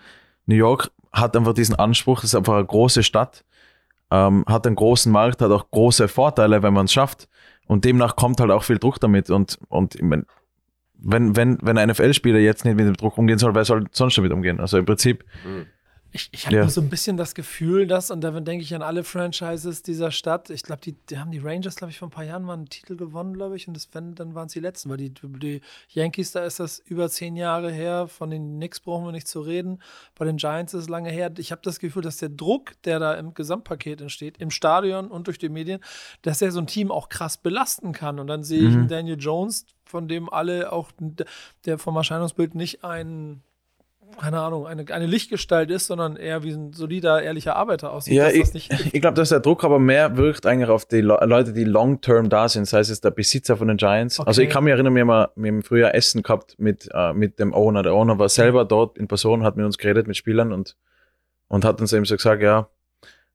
New 0.47 0.55
York 0.55 0.91
hat 1.15 1.37
einfach 1.37 1.55
diesen 1.55 1.77
Anspruch, 1.77 2.25
ist 2.25 2.35
einfach 2.35 2.55
eine 2.55 2.67
große 2.67 3.03
Stadt, 3.03 3.45
ähm, 4.11 4.45
hat 4.47 4.67
einen 4.67 4.77
großen 4.77 5.11
Markt, 5.11 5.41
hat 5.41 5.51
auch 5.51 5.71
große 5.71 6.09
Vorteile, 6.09 6.63
wenn 6.63 6.75
man 6.75 6.87
es 6.87 6.93
schafft. 6.93 7.29
Und 7.67 7.85
demnach 7.85 8.17
kommt 8.17 8.41
halt 8.41 8.51
auch 8.51 8.65
viel 8.65 8.79
Druck 8.79 9.01
damit. 9.01 9.31
Und, 9.31 9.59
und 9.69 9.95
ich 9.95 10.03
mein, 10.03 10.27
wenn, 10.99 11.37
wenn, 11.37 11.59
wenn 11.63 11.79
ein 11.79 11.89
NFL-Spieler 11.89 12.39
jetzt 12.41 12.65
nicht 12.65 12.77
mit 12.77 12.87
dem 12.87 12.97
Druck 12.97 13.17
umgehen 13.17 13.39
soll, 13.39 13.55
wer 13.55 13.65
soll 13.65 13.87
sonst 13.93 14.19
damit 14.19 14.33
umgehen? 14.33 14.61
Also 14.61 14.77
im 14.77 14.85
Prinzip. 14.85 15.25
Mhm. 15.47 15.67
Ich, 16.17 16.29
ich 16.31 16.47
habe 16.47 16.55
Ja. 16.55 16.69
so 16.69 16.81
ein 16.81 16.89
bisschen 16.89 17.17
das 17.17 17.35
Gefühl, 17.35 17.89
dass, 17.89 18.13
und 18.13 18.21
da 18.21 18.31
denke 18.31 18.63
ich 18.63 18.73
an 18.73 18.83
alle 18.83 19.03
Franchises 19.03 19.83
dieser 19.83 20.13
Stadt, 20.13 20.49
ich 20.49 20.63
glaube, 20.63 20.81
die, 20.81 20.93
die 20.93 21.19
haben 21.19 21.33
die 21.33 21.41
Rangers, 21.41 21.75
glaube 21.75 21.91
ich, 21.91 21.99
vor 21.99 22.07
ein 22.07 22.13
paar 22.13 22.23
Jahren 22.23 22.45
mal 22.45 22.53
einen 22.53 22.69
Titel 22.69 22.95
gewonnen, 22.95 23.35
glaube 23.35 23.57
ich, 23.57 23.67
und 23.67 23.75
das, 23.75 23.89
wenn, 23.95 24.15
dann 24.15 24.33
waren 24.37 24.47
es 24.47 24.53
die 24.53 24.61
letzten, 24.61 24.91
weil 24.91 24.97
die, 24.99 25.13
die 25.13 25.61
Yankees, 25.89 26.31
da 26.31 26.45
ist 26.45 26.61
das 26.61 26.79
über 26.79 27.11
zehn 27.11 27.35
Jahre 27.35 27.73
her, 27.73 28.07
von 28.07 28.31
den 28.31 28.59
Knicks 28.59 28.79
brauchen 28.79 29.05
wir 29.05 29.11
nicht 29.11 29.27
zu 29.27 29.41
reden, 29.41 29.83
bei 30.17 30.25
den 30.25 30.37
Giants 30.37 30.73
ist 30.73 30.83
es 30.83 30.89
lange 30.89 31.11
her. 31.11 31.33
Ich 31.37 31.51
habe 31.51 31.63
das 31.65 31.81
Gefühl, 31.81 32.03
dass 32.03 32.19
der 32.19 32.29
Druck, 32.29 32.81
der 32.85 33.01
da 33.01 33.15
im 33.15 33.35
Gesamtpaket 33.35 34.01
entsteht, 34.01 34.39
im 34.39 34.53
Stadion 34.53 35.09
und 35.09 35.27
durch 35.27 35.39
die 35.39 35.49
Medien, 35.49 35.81
dass 36.23 36.39
der 36.39 36.53
so 36.53 36.61
ein 36.61 36.69
Team 36.69 36.93
auch 36.93 37.09
krass 37.09 37.39
belasten 37.39 37.91
kann. 37.91 38.21
Und 38.21 38.29
dann 38.29 38.45
sehe 38.45 38.69
ich 38.69 38.75
einen 38.77 38.87
Daniel 38.89 39.19
Jones, 39.19 39.67
von 39.85 40.07
dem 40.07 40.33
alle 40.33 40.71
auch, 40.71 40.93
der 41.65 41.79
vom 41.79 41.97
Erscheinungsbild 41.97 42.55
nicht 42.55 42.85
ein 42.85 43.43
keine 44.21 44.41
Ahnung, 44.41 44.67
eine, 44.67 44.85
eine 44.93 45.07
Lichtgestalt 45.07 45.71
ist, 45.71 45.87
sondern 45.87 46.17
eher 46.17 46.43
wie 46.43 46.53
ein 46.53 46.73
solider, 46.73 47.23
ehrlicher 47.23 47.57
Arbeiter 47.57 47.93
aussieht. 47.93 48.15
Ja, 48.15 48.29
ich, 48.29 48.51
das 48.51 48.55
ich 48.55 49.01
glaube, 49.01 49.15
dass 49.15 49.29
der 49.31 49.41
Druck 49.41 49.65
aber 49.65 49.79
mehr 49.79 50.17
wirkt 50.17 50.47
eigentlich 50.47 50.71
auf 50.71 50.85
die 50.87 51.01
Le 51.01 51.19
Leute, 51.25 51.53
die 51.53 51.65
long-term 51.65 52.29
da 52.29 52.49
sind, 52.49 52.67
sei 52.67 52.81
es 52.81 53.01
der 53.01 53.11
Besitzer 53.11 53.57
von 53.57 53.69
den 53.69 53.77
Giants. 53.77 54.21
Also 54.21 54.41
Okay. 54.41 54.49
ich 54.49 54.53
kann 54.55 54.65
mich 54.65 54.73
erinnern, 54.73 54.95
wir 54.95 55.01
haben 55.03 55.09
mal- 55.09 55.29
haben 55.37 55.63
früher 55.63 55.95
Essen 55.95 56.23
gehabt 56.23 56.57
mit, 56.59 56.89
äh, 56.93 57.13
mit 57.13 57.39
dem 57.39 57.53
Owner. 57.55 57.83
Der 57.83 57.95
Owner 57.95 58.19
war 58.19 58.29
selber 58.29 58.65
dort 58.65 58.99
in 58.99 59.09
Person, 59.09 59.43
hat 59.43 59.57
mit 59.57 59.65
uns 59.67 59.79
geredet, 59.79 60.07
mit 60.07 60.17
Spielern 60.17 60.53
und, 60.53 60.77
und 61.49 61.65
hat 61.65 61.81
uns 61.81 61.93
eben 61.93 62.05
so 62.05 62.17
gesagt, 62.17 62.43
ja, 62.43 62.69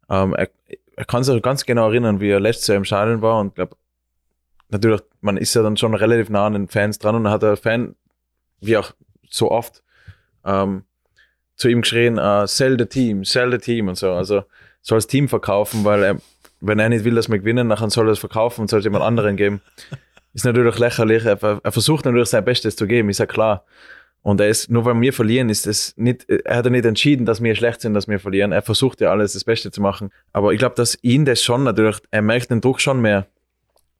ähm, 0.10 0.34
er, 0.34 0.50
er 0.96 1.06
kann 1.06 1.24
sich 1.24 1.42
ganz 1.42 1.66
genau 1.66 1.88
erinnern, 1.90 2.20
wie 2.20 2.30
er 2.30 2.40
letztes 2.40 2.68
Jahr 2.68 2.78
im 2.78 2.86
Stadion 2.86 3.22
war 3.22 3.40
und 3.40 3.56
glaube, 3.56 3.76
natürlich, 4.70 5.02
man 5.22 5.38
ist 5.38 5.54
ja 5.54 5.62
dann 5.64 5.78
schon 5.78 5.94
relativ 5.94 6.30
nah 6.30 6.46
an 6.46 6.54
den 6.54 6.68
Fans 6.68 7.00
dran 7.00 7.16
und 7.16 7.24
dann 7.24 7.34
hat 7.34 7.44
der 7.44 7.58
Fan, 7.58 7.96
wie 8.62 8.78
auch 8.78 8.92
so 9.30 9.52
oft, 9.52 9.84
ähm, 10.46 10.84
zu 11.56 11.68
ihm 11.68 11.82
geschrien, 11.82 12.18
äh, 12.18 12.48
sell 12.48 12.78
the 12.80 12.86
team, 12.86 13.26
sell 13.26 13.52
the 13.52 13.58
team 13.58 13.88
und 13.88 13.98
so. 13.98 14.14
Also 14.14 14.44
soll 14.82 14.98
das 14.98 15.08
Team 15.08 15.28
verkaufen, 15.28 15.84
weil 15.84 16.04
er, 16.04 16.18
wenn 16.62 16.80
er 16.80 16.90
nicht 16.90 17.06
will, 17.06 17.16
dass 17.16 17.30
wir 17.30 17.40
gewinnen, 17.40 17.70
dann 17.70 17.90
soll 17.90 18.08
er 18.08 18.14
es 18.14 18.20
verkaufen 18.20 18.62
und 18.62 18.70
soll 18.70 18.80
es 18.80 18.86
jemand 18.86 19.04
anderen 19.04 19.36
geben. 19.36 19.62
Ist 20.34 20.46
natürlich 20.46 20.78
lächerlich. 20.78 21.26
Er, 21.26 21.42
er 21.42 21.72
versucht 21.72 22.06
natürlich 22.06 22.30
sein 22.30 22.46
Bestes 22.46 22.76
zu 22.76 22.88
geben, 22.88 23.10
ist 23.10 23.20
ja 23.20 23.26
klar. 23.26 23.66
Und 24.22 24.42
er 24.42 24.50
ist, 24.50 24.70
nur 24.70 24.86
weil 24.86 25.00
wir 25.00 25.14
verlieren, 25.14 25.50
ist 25.50 25.66
es 25.66 25.96
nicht, 25.98 26.30
er 26.30 26.58
hat 26.58 26.66
ja 26.66 26.72
nicht 26.72 26.86
entschieden, 26.86 27.26
dass 27.26 27.42
wir 27.42 27.56
schlecht 27.56 27.82
sind, 27.82 27.94
dass 27.94 28.08
wir 28.08 28.20
verlieren. 28.20 28.52
Er 28.52 28.62
versucht 28.62 29.00
ja 29.02 29.12
alles, 29.12 29.34
das 29.34 29.46
Beste 29.46 29.72
zu 29.72 29.82
machen. 29.82 30.12
Aber 30.34 30.52
ich 30.52 30.60
glaube, 30.60 30.76
dass 30.76 30.98
ihn 31.02 31.26
das 31.26 31.42
schon 31.42 31.64
natürlich, 31.64 31.98
er 32.12 32.22
merkt 32.22 32.52
den 32.52 32.62
Druck 32.62 32.82
schon 32.82 33.02
mehr. 33.02 33.28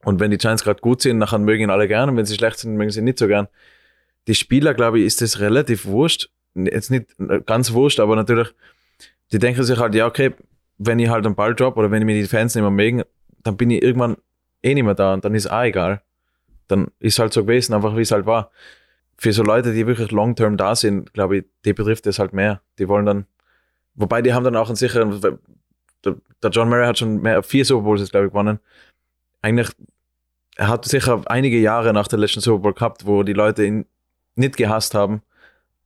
Und 0.04 0.20
wenn 0.20 0.30
die 0.30 0.38
Giants 0.38 0.62
gerade 0.62 0.80
gut 0.80 1.02
sind, 1.02 1.18
nachher 1.18 1.38
mögen 1.38 1.64
ihn 1.64 1.70
alle 1.70 1.88
gern. 1.88 2.10
Und 2.10 2.16
wenn 2.16 2.26
sie 2.26 2.34
schlecht 2.34 2.58
sind, 2.58 2.76
mögen 2.76 2.90
sie 2.90 3.00
ihn 3.00 3.04
nicht 3.04 3.18
so 3.18 3.26
gern. 3.26 3.48
Die 4.26 4.34
Spieler, 4.34 4.74
glaube 4.74 5.00
ich, 5.00 5.06
ist 5.06 5.20
das 5.20 5.40
relativ 5.40 5.86
wurscht. 5.86 6.30
Jetzt 6.54 6.90
nicht 6.90 7.14
ganz 7.46 7.72
wurscht, 7.72 8.00
aber 8.00 8.16
natürlich, 8.16 8.52
die 9.32 9.38
denken 9.38 9.62
sich 9.62 9.78
halt, 9.78 9.94
ja, 9.94 10.06
okay, 10.06 10.34
wenn 10.78 10.98
ich 10.98 11.08
halt 11.08 11.26
einen 11.26 11.34
Ball 11.34 11.54
drop 11.54 11.76
oder 11.76 11.90
wenn 11.90 12.02
ich 12.02 12.06
mir 12.06 12.20
die 12.20 12.26
Fans 12.26 12.54
nicht 12.54 12.62
mehr 12.62 12.70
mögen, 12.70 13.02
dann 13.42 13.56
bin 13.56 13.70
ich 13.70 13.82
irgendwann 13.82 14.16
eh 14.62 14.74
nicht 14.74 14.84
mehr 14.84 14.94
da 14.94 15.14
und 15.14 15.24
dann 15.24 15.34
ist 15.34 15.50
auch 15.50 15.62
egal. 15.62 16.02
Dann 16.68 16.88
ist 16.98 17.18
halt 17.18 17.32
so 17.32 17.42
gewesen, 17.42 17.74
einfach 17.74 17.96
wie 17.96 18.02
es 18.02 18.10
halt 18.10 18.26
war. 18.26 18.50
Für 19.16 19.32
so 19.32 19.42
Leute, 19.42 19.72
die 19.72 19.86
wirklich 19.86 20.10
long-term 20.10 20.56
da 20.56 20.74
sind, 20.74 21.12
glaube 21.12 21.38
ich, 21.38 21.44
die 21.64 21.72
betrifft 21.72 22.06
es 22.06 22.18
halt 22.18 22.32
mehr. 22.32 22.62
Die 22.78 22.88
wollen 22.88 23.06
dann, 23.06 23.26
wobei 23.94 24.22
die 24.22 24.32
haben 24.32 24.44
dann 24.44 24.56
auch 24.56 24.68
einen 24.68 24.76
sicheren, 24.76 25.20
der, 26.04 26.50
John 26.50 26.68
Murray 26.68 26.86
hat 26.86 26.98
schon 26.98 27.20
mehr, 27.20 27.42
vier 27.42 27.64
Super 27.64 27.82
Bowls 27.84 28.10
glaube 28.10 28.26
ich, 28.26 28.32
gewonnen. 28.32 28.58
Eigentlich, 29.42 29.68
er 30.56 30.68
hat 30.68 30.84
sicher 30.86 31.22
einige 31.26 31.58
Jahre 31.58 31.92
nach 31.92 32.08
der 32.08 32.18
letzten 32.18 32.40
Super 32.40 32.62
Bowl 32.62 32.74
gehabt, 32.74 33.06
wo 33.06 33.22
die 33.22 33.34
Leute 33.34 33.64
ihn 33.64 33.86
nicht 34.36 34.56
gehasst 34.56 34.94
haben, 34.94 35.22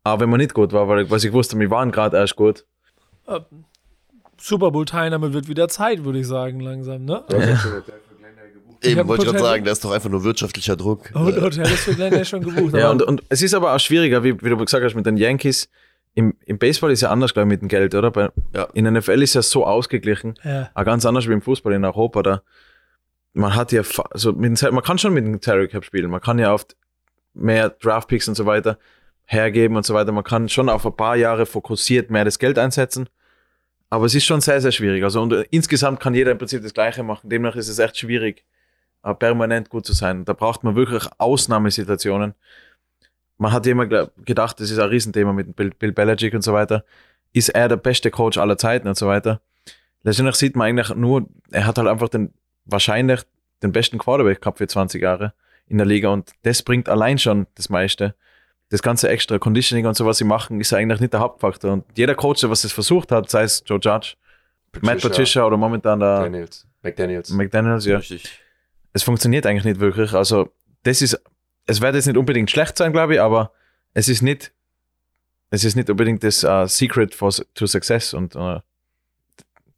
aber 0.02 0.22
wenn 0.22 0.30
man 0.30 0.38
nicht 0.40 0.54
gut 0.54 0.72
war, 0.72 0.88
weil, 0.88 1.08
weil 1.10 1.20
gewusst 1.20 1.52
haben, 1.52 1.60
wir 1.60 1.70
waren 1.70 1.90
gerade 1.92 2.16
erst 2.16 2.36
gut. 2.36 2.64
äh, 3.26 3.40
Super 4.40 4.70
Bowl-Teilnahme 4.70 5.32
wird 5.32 5.48
wieder 5.48 5.68
Zeit, 5.68 6.04
würde 6.04 6.18
ich 6.18 6.26
sagen, 6.26 6.60
langsam, 6.60 7.04
ne? 7.04 7.24
Ich 7.28 7.36
hab 8.90 8.98
Eben, 8.98 9.08
wollte 9.08 9.24
ich 9.24 9.30
gerade 9.30 9.42
sagen, 9.44 9.64
da 9.64 9.72
ist 9.72 9.82
doch 9.84 9.92
einfach 9.92 10.10
nur 10.10 10.24
wirtschaftlicher 10.24 10.76
Druck. 10.76 11.10
Und 11.14 11.40
Hotel 11.40 11.62
ist 11.64 11.84
für 11.84 11.94
Glenn 11.94 12.12
ja 12.12 12.24
schon 12.24 12.42
gebucht. 12.42 12.74
Ja, 12.74 12.90
und, 12.90 13.02
und 13.02 13.22
es 13.30 13.40
ist 13.40 13.54
aber 13.54 13.72
auch 13.74 13.78
schwieriger, 13.80 14.22
wie, 14.24 14.38
wie 14.42 14.48
du 14.50 14.56
gesagt 14.58 14.84
hast, 14.84 14.94
mit 14.94 15.06
den 15.06 15.16
Yankees. 15.16 15.70
Im, 16.12 16.34
Im 16.44 16.58
Baseball 16.58 16.90
ist 16.92 17.00
ja 17.00 17.08
anders, 17.10 17.32
glaube 17.32 17.46
ich, 17.46 17.50
mit 17.50 17.62
dem 17.62 17.68
Geld, 17.68 17.94
oder? 17.94 18.10
Bei, 18.10 18.28
Ja. 18.54 18.64
In 18.74 18.84
der 18.84 18.92
NFL 18.92 19.22
ist 19.22 19.34
ja 19.34 19.40
so 19.42 19.64
ausgeglichen. 19.64 20.34
ja. 20.44 20.68
Auch 20.74 20.84
ganz 20.84 21.06
anders 21.06 21.26
wie 21.26 21.32
im 21.32 21.40
Fußball 21.40 21.72
in 21.72 21.84
Europa. 21.84 22.22
Da 22.22 22.42
man 23.32 23.56
hat 23.56 23.72
ja, 23.72 23.82
also 24.10 24.32
mit, 24.32 24.60
dem- 24.60 24.74
man 24.74 24.84
kann 24.84 24.98
schon 24.98 25.14
mit 25.14 25.24
dem 25.24 25.40
Salary 25.40 25.68
Cap 25.68 25.84
spielen. 25.84 26.10
Man 26.10 26.20
kann 26.20 26.38
ja 26.38 26.52
oft 26.52 26.76
mehr 27.34 27.70
Draftpicks 27.70 28.28
und 28.28 28.34
so 28.34 28.46
weiter 28.46 28.78
hergeben 29.26 29.76
und 29.76 29.86
so 29.86 29.94
weiter. 29.94 30.12
Man 30.12 30.24
kann 30.24 30.48
schon 30.48 30.68
auf 30.68 30.86
ein 30.86 30.96
paar 30.96 31.16
Jahre 31.16 31.46
fokussiert 31.46 32.10
mehr 32.10 32.24
das 32.24 32.38
Geld 32.38 32.58
einsetzen. 32.58 33.08
Aber 33.90 34.06
es 34.06 34.14
ist 34.14 34.24
schon 34.24 34.40
sehr, 34.40 34.60
sehr 34.60 34.72
schwierig. 34.72 35.04
Also 35.04 35.22
und 35.22 35.32
äh, 35.32 35.44
insgesamt 35.50 36.00
kann 36.00 36.14
jeder 36.14 36.32
im 36.32 36.38
Prinzip 36.38 36.62
das 36.62 36.74
Gleiche 36.74 37.02
machen. 37.02 37.30
Demnach 37.30 37.56
ist 37.56 37.68
es 37.68 37.78
echt 37.78 37.96
schwierig, 37.96 38.44
äh, 39.02 39.14
permanent 39.14 39.68
gut 39.70 39.86
zu 39.86 39.92
sein. 39.92 40.24
Da 40.24 40.32
braucht 40.32 40.64
man 40.64 40.74
wirklich 40.74 41.06
Ausnahmesituationen. 41.18 42.34
Man 43.36 43.52
hat 43.52 43.66
immer 43.66 43.86
gedacht, 43.86 44.60
das 44.60 44.70
ist 44.70 44.78
ein 44.78 44.88
Riesenthema 44.88 45.32
mit 45.32 45.56
Bill, 45.56 45.70
Bill 45.70 45.92
Belichick 45.92 46.34
und 46.34 46.42
so 46.42 46.52
weiter. 46.52 46.84
Ist 47.32 47.48
er 47.50 47.68
der 47.68 47.76
beste 47.76 48.10
Coach 48.10 48.38
aller 48.38 48.58
Zeiten 48.58 48.88
und 48.88 48.96
so 48.96 49.06
weiter? 49.06 49.40
Letztendlich 50.02 50.36
sieht 50.36 50.54
man 50.54 50.68
eigentlich 50.68 50.94
nur, 50.94 51.26
er 51.50 51.66
hat 51.66 51.78
halt 51.78 51.88
einfach 51.88 52.08
den, 52.08 52.32
wahrscheinlich 52.64 53.22
den 53.62 53.72
besten 53.72 53.98
Quarterback 53.98 54.40
gehabt 54.40 54.58
für 54.58 54.66
20 54.66 55.02
Jahre 55.02 55.34
in 55.68 55.78
der 55.78 55.86
Liga 55.86 56.10
und 56.10 56.30
das 56.42 56.62
bringt 56.62 56.88
allein 56.88 57.18
schon 57.18 57.46
das 57.54 57.68
meiste. 57.68 58.14
Das 58.70 58.82
ganze 58.82 59.08
extra 59.08 59.38
Conditioning 59.38 59.86
und 59.86 59.96
so, 59.96 60.06
was 60.06 60.18
sie 60.18 60.24
machen, 60.24 60.60
ist 60.60 60.72
eigentlich 60.72 61.00
nicht 61.00 61.12
der 61.12 61.20
Hauptfaktor. 61.20 61.72
Und 61.72 61.84
jeder 61.96 62.14
Coach, 62.14 62.40
der 62.40 62.50
was 62.50 62.64
es 62.64 62.72
versucht 62.72 63.12
hat, 63.12 63.30
sei 63.30 63.42
es 63.42 63.62
Joe 63.66 63.78
Judge, 63.80 64.14
Matt 64.80 65.00
Patricia 65.00 65.44
oder 65.44 65.56
momentan 65.56 66.00
der 66.00 66.22
Daniels. 66.22 66.66
McDaniels. 66.82 67.30
McDaniels, 67.30 67.86
ja. 67.86 67.98
Richtig. 67.98 68.40
Es 68.92 69.02
funktioniert 69.02 69.46
eigentlich 69.46 69.64
nicht 69.64 69.80
wirklich. 69.80 70.12
Also, 70.12 70.52
das 70.82 71.02
ist, 71.02 71.20
es 71.66 71.80
wird 71.80 71.94
jetzt 71.94 72.06
nicht 72.06 72.16
unbedingt 72.16 72.50
schlecht 72.50 72.76
sein, 72.76 72.92
glaube 72.92 73.14
ich, 73.14 73.20
aber 73.20 73.52
es 73.92 74.08
ist 74.08 74.22
nicht, 74.22 74.52
es 75.50 75.64
ist 75.64 75.76
nicht 75.76 75.90
unbedingt 75.90 76.22
das 76.24 76.42
äh, 76.42 76.66
Secret 76.66 77.14
for, 77.14 77.32
to 77.54 77.66
Success 77.66 78.14
und 78.14 78.34
äh, 78.34 78.60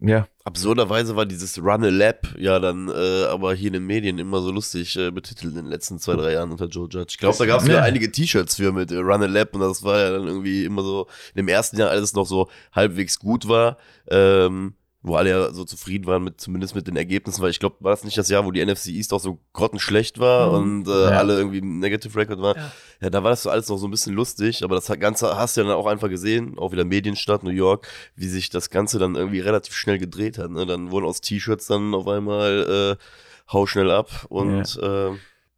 ja. 0.01 0.27
Absurderweise 0.45 1.17
war 1.17 1.27
dieses 1.27 1.59
Run 1.59 1.85
a 1.85 1.89
Lab 1.89 2.29
ja 2.39 2.59
dann 2.61 2.89
äh, 2.89 3.25
aber 3.25 3.55
hier 3.55 3.67
in 3.69 3.73
den 3.73 3.87
Medien 3.87 4.19
immer 4.19 4.41
so 4.41 4.53
lustig 4.53 4.97
äh, 4.97 5.11
betitelt 5.11 5.51
in 5.55 5.63
den 5.65 5.67
letzten 5.67 5.99
zwei, 5.99 6.15
drei 6.15 6.33
Jahren 6.35 6.53
unter 6.53 6.67
Joe 6.67 6.87
Judge. 6.89 7.07
Ich 7.11 7.19
glaube, 7.19 7.37
da 7.39 7.47
gab 7.47 7.63
es 7.63 7.69
Ja. 7.69 7.83
einige 7.83 8.13
T-Shirts 8.13 8.55
für 8.57 8.71
mit 8.73 8.93
äh, 8.93 8.99
Run 8.99 9.23
a 9.23 9.27
Lab 9.27 9.55
und 9.55 9.61
das 9.63 9.83
war 9.83 9.99
ja 9.99 10.11
dann 10.13 10.27
irgendwie 10.29 10.65
immer 10.65 10.83
so 10.83 11.07
in 11.35 11.39
dem 11.39 11.49
ersten 11.49 11.77
Jahr 11.79 11.91
alles 11.91 12.15
noch 12.15 12.27
so 12.27 12.49
halbwegs 12.73 13.19
gut 13.19 13.49
war. 13.49 13.77
Ähm, 14.09 14.75
wo 15.03 15.15
alle 15.15 15.31
ja 15.31 15.53
so 15.53 15.65
zufrieden 15.65 16.07
waren 16.07 16.25
mit 16.25 16.41
zumindest 16.41 16.75
mit 16.75 16.89
den 16.89 16.97
Ergebnissen, 16.97 17.41
weil 17.41 17.51
ich 17.51 17.61
glaube, 17.61 17.77
war 17.79 17.93
das 17.93 18.03
nicht 18.03 18.19
das 18.19 18.29
Jahr, 18.29 18.45
wo 18.45 18.51
die 18.51 18.61
NFC 18.65 18.89
East 18.89 19.13
auch 19.13 19.21
so 19.21 19.39
grottenschlecht 19.53 20.19
war 20.19 20.49
Mhm. 20.49 20.55
und 20.83 20.89
äh, 20.89 20.91
Ja. 20.91 21.19
alle 21.19 21.37
irgendwie 21.37 21.59
im 21.59 21.79
Negative 21.79 22.19
Record 22.19 22.41
waren. 22.43 22.57
Ja. 22.57 22.73
Ja, 23.01 23.11
da 23.11 23.23
war 23.23 23.31
das 23.31 23.47
alles 23.47 23.69
noch 23.69 23.77
so 23.77 23.87
ein 23.87 23.91
bisschen 23.91 24.15
lustig, 24.15 24.63
aber 24.65 24.77
das 24.77 24.87
Ganze 24.99 25.37
hast 25.37 25.57
du 25.57 25.61
ja 25.63 25.67
dann 25.69 25.77
auch 25.77 25.87
einfach 25.87 26.09
gesehen, 26.09 26.59
auch 26.59 26.73
wieder 26.73 26.85
Medienstadt 26.85 27.43
New 27.43 27.51
York, 27.51 27.87
wie 28.15 28.27
sich 28.29 28.49
das 28.51 28.71
Ganze 28.71 28.99
dann 28.99 29.15
irgendwie 29.17 29.41
relativ 29.41 29.75
schnell 29.75 29.99
gedreht 29.99 30.39
hat. 30.39 30.51
Ne? 30.51 30.65
Dann 30.67 30.91
wurden 30.91 31.05
aus 31.07 31.21
T-Shirts 31.21 31.67
dann 31.67 31.95
auf 31.95 32.09
einmal 32.09 32.97
äh, 32.99 33.53
hau 33.53 33.67
schnell 33.67 33.91
ab 33.91 34.09
und 34.29 34.79
äh, 34.83 35.11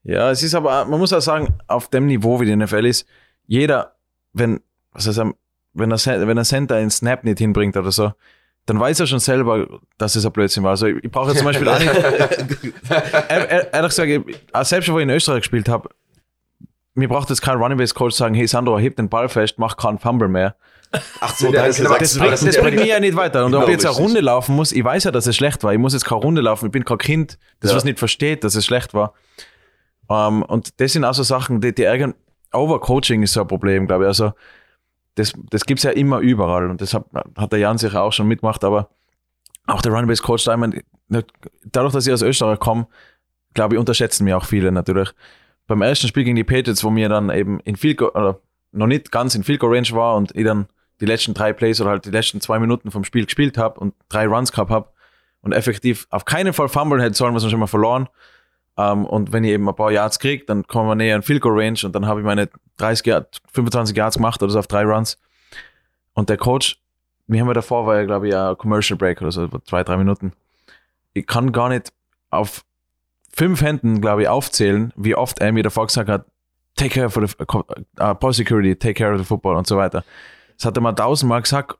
Ja, 0.02 0.30
es 0.30 0.42
ist 0.42 0.54
aber, 0.54 0.84
man 0.86 0.98
muss 0.98 1.12
auch 1.12 1.20
sagen, 1.20 1.54
auf 1.68 1.88
dem 1.90 2.06
Niveau, 2.06 2.40
wie 2.40 2.46
die 2.46 2.56
NFL 2.56 2.86
ist, 2.86 3.06
jeder, 3.46 3.96
wenn, 4.32 4.60
was 4.92 5.06
heißt, 5.06 5.20
wenn 5.74 5.90
der, 5.90 5.98
wenn 6.26 6.36
der 6.36 6.44
Center 6.44 6.74
einen 6.76 6.90
Snap 6.90 7.24
nicht 7.24 7.38
hinbringt 7.38 7.76
oder 7.76 7.92
so, 7.92 8.12
dann 8.66 8.80
weiß 8.80 9.00
er 9.00 9.06
schon 9.06 9.20
selber, 9.20 9.80
dass 9.96 10.16
es 10.16 10.26
ein 10.26 10.32
Blödsinn 10.32 10.62
war. 10.64 10.70
Also 10.70 10.86
ich, 10.86 11.02
ich 11.04 11.10
brauche 11.10 11.34
zum 11.34 11.44
Beispiel 11.46 11.68
auch 11.68 11.78
nicht, 11.78 11.90
ehr- 12.90 13.48
ehr- 13.50 13.72
ehrlich 13.72 13.96
gesagt, 13.96 14.66
selbst 14.68 14.90
wo 14.92 14.98
ich 14.98 15.04
in 15.04 15.10
Österreich 15.10 15.40
gespielt 15.42 15.68
habe, 15.68 15.88
mir 16.98 17.08
braucht 17.08 17.30
jetzt 17.30 17.40
kein 17.40 17.56
Running 17.58 17.78
Base 17.78 17.94
Coach 17.94 18.14
sagen, 18.14 18.34
hey 18.34 18.46
Sandro, 18.46 18.78
heb 18.78 18.96
den 18.96 19.08
Ball 19.08 19.28
fest, 19.28 19.54
mach 19.58 19.76
keinen 19.76 19.98
Fumble 19.98 20.28
mehr. 20.28 20.56
ach 21.20 21.34
so, 21.34 21.52
Das, 21.52 21.76
das, 21.76 21.88
sagst 21.88 22.14
du 22.16 22.18
bringt, 22.20 22.32
das. 22.32 22.40
das 22.44 22.58
bringt 22.58 22.76
mich 22.76 22.86
ja 22.86 22.98
nicht 23.00 23.16
weiter. 23.16 23.44
Und 23.44 23.54
ob 23.54 23.60
Genau 23.60 23.66
ich 23.66 23.72
jetzt 23.82 23.86
eine. 23.86 23.94
Runde 23.96 24.20
laufen 24.20 24.56
muss, 24.56 24.72
ich 24.72 24.82
weiß 24.84 25.04
ja, 25.04 25.10
dass 25.10 25.26
es 25.26 25.36
schlecht 25.36 25.62
war. 25.64 25.72
Ich 25.72 25.78
muss 25.78 25.92
jetzt 25.92 26.04
keine 26.04 26.20
Runde 26.22 26.40
laufen. 26.40 26.66
Ich 26.66 26.72
bin 26.72 26.84
kein 26.84 26.98
Kind, 26.98 27.38
das 27.60 27.70
Ja. 27.70 27.76
was 27.76 27.84
nicht 27.84 27.98
versteht, 27.98 28.42
dass 28.44 28.54
es 28.54 28.64
schlecht 28.66 28.94
war. 28.94 29.14
Ähm, 30.10 30.42
und 30.42 30.80
das 30.80 30.92
sind 30.92 31.04
auch 31.04 31.14
so 31.14 31.22
Sachen, 31.22 31.60
die, 31.60 31.74
die 31.74 31.82
ärgern. 31.84 32.14
Overcoaching 32.52 33.22
ist 33.22 33.34
so 33.34 33.42
ein 33.42 33.46
Problem, 33.46 33.86
glaube 33.86 34.04
ich. 34.04 34.08
Also, 34.08 34.32
das, 35.16 35.32
das 35.50 35.64
gibt's 35.66 35.82
ja 35.82 35.90
immer 35.90 36.20
überall. 36.20 36.70
Und 36.70 36.80
das 36.80 36.94
hat, 36.94 37.04
hat 37.36 37.52
der 37.52 37.58
Jan 37.58 37.76
sicher 37.78 38.02
auch 38.02 38.12
schon 38.12 38.26
mitgemacht. 38.26 38.64
Aber 38.64 38.88
auch 39.66 39.82
der 39.82 39.92
Running 39.92 40.08
Base 40.08 40.22
Coach, 40.22 40.44
da, 40.44 40.52
ich 40.54 40.58
mein, 40.58 40.82
dadurch, 41.66 41.92
dass 41.92 42.06
ich 42.06 42.12
aus 42.12 42.22
Österreich 42.22 42.58
komme, 42.58 42.86
glaube 43.52 43.74
ich, 43.74 43.78
unterschätzen 43.78 44.24
mir 44.24 44.38
auch 44.38 44.46
viele 44.46 44.72
natürlich. 44.72 45.10
Beim 45.68 45.82
ersten 45.82 46.08
Spiel 46.08 46.24
gegen 46.24 46.34
die 46.34 46.44
Patriots, 46.44 46.82
wo 46.82 46.90
mir 46.90 47.08
dann 47.08 47.30
eben 47.30 47.60
in 47.60 47.76
Goal, 47.96 48.10
oder 48.10 48.40
noch 48.72 48.86
nicht 48.88 49.12
ganz 49.12 49.36
in 49.36 49.44
Field 49.44 49.62
Range 49.62 49.90
war 49.92 50.16
und 50.16 50.34
ich 50.34 50.44
dann 50.44 50.66
die 51.00 51.06
letzten 51.06 51.34
drei 51.34 51.52
Plays 51.52 51.80
oder 51.80 51.90
halt 51.90 52.04
die 52.04 52.10
letzten 52.10 52.40
zwei 52.40 52.58
Minuten 52.58 52.90
vom 52.90 53.04
Spiel 53.04 53.24
gespielt 53.24 53.56
habe 53.56 53.78
und 53.78 53.94
drei 54.08 54.26
Runs 54.26 54.50
gehabt 54.50 54.70
habe 54.70 54.90
und 55.42 55.52
effektiv 55.52 56.06
auf 56.10 56.24
keinen 56.24 56.52
Fall 56.52 56.68
fumble 56.68 57.00
hätte 57.00 57.14
sollen, 57.14 57.34
was 57.34 57.44
wir 57.44 57.50
schon 57.50 57.60
mal 57.60 57.66
verloren. 57.66 58.08
Ähm, 58.76 59.04
und 59.04 59.32
wenn 59.32 59.44
ich 59.44 59.52
eben 59.52 59.68
ein 59.68 59.76
paar 59.76 59.92
Yards 59.92 60.18
kriege, 60.18 60.44
dann 60.44 60.66
kommen 60.66 60.88
wir 60.88 60.94
näher 60.94 61.16
in 61.16 61.22
Field 61.22 61.42
Goal 61.42 61.60
Range 61.60 61.78
und 61.84 61.94
dann 61.94 62.06
habe 62.06 62.20
ich 62.20 62.26
meine 62.26 62.48
30 62.78 63.06
Yards, 63.06 63.38
25 63.52 63.96
Yards 63.96 64.16
gemacht 64.16 64.42
oder 64.42 64.50
so 64.50 64.58
auf 64.58 64.66
drei 64.66 64.84
Runs. 64.84 65.18
Und 66.14 66.28
der 66.30 66.36
Coach, 66.36 66.80
wir 67.26 67.40
haben 67.40 67.48
ja 67.48 67.54
davor, 67.54 67.86
war 67.86 67.96
ja, 67.96 68.04
glaube 68.04 68.28
ich, 68.28 68.34
ein 68.34 68.56
Commercial 68.56 68.96
Break 68.96 69.20
oder 69.20 69.30
so, 69.30 69.48
zwei, 69.66 69.84
drei 69.84 69.96
Minuten. 69.96 70.32
Ich 71.12 71.26
kann 71.26 71.52
gar 71.52 71.68
nicht 71.68 71.92
auf 72.30 72.64
fünf 73.38 73.62
Händen, 73.62 74.00
glaube 74.00 74.22
ich, 74.22 74.28
aufzählen, 74.28 74.92
wie 74.96 75.14
oft 75.14 75.38
er 75.40 75.52
mir 75.52 75.62
davor 75.62 75.86
gesagt 75.86 76.08
hat, 76.08 76.24
take 76.74 76.90
care 76.90 77.06
of 77.06 77.14
the 77.14 77.44
uh, 78.00 78.14
ball 78.14 78.32
security, 78.32 78.74
take 78.74 78.94
care 78.94 79.12
of 79.12 79.18
the 79.20 79.24
football 79.24 79.54
und 79.54 79.64
so 79.64 79.76
weiter. 79.76 80.02
Das 80.56 80.66
hat 80.66 80.76
er 80.76 80.80
mal 80.80 80.92
tausendmal 80.92 81.40
gesagt. 81.40 81.78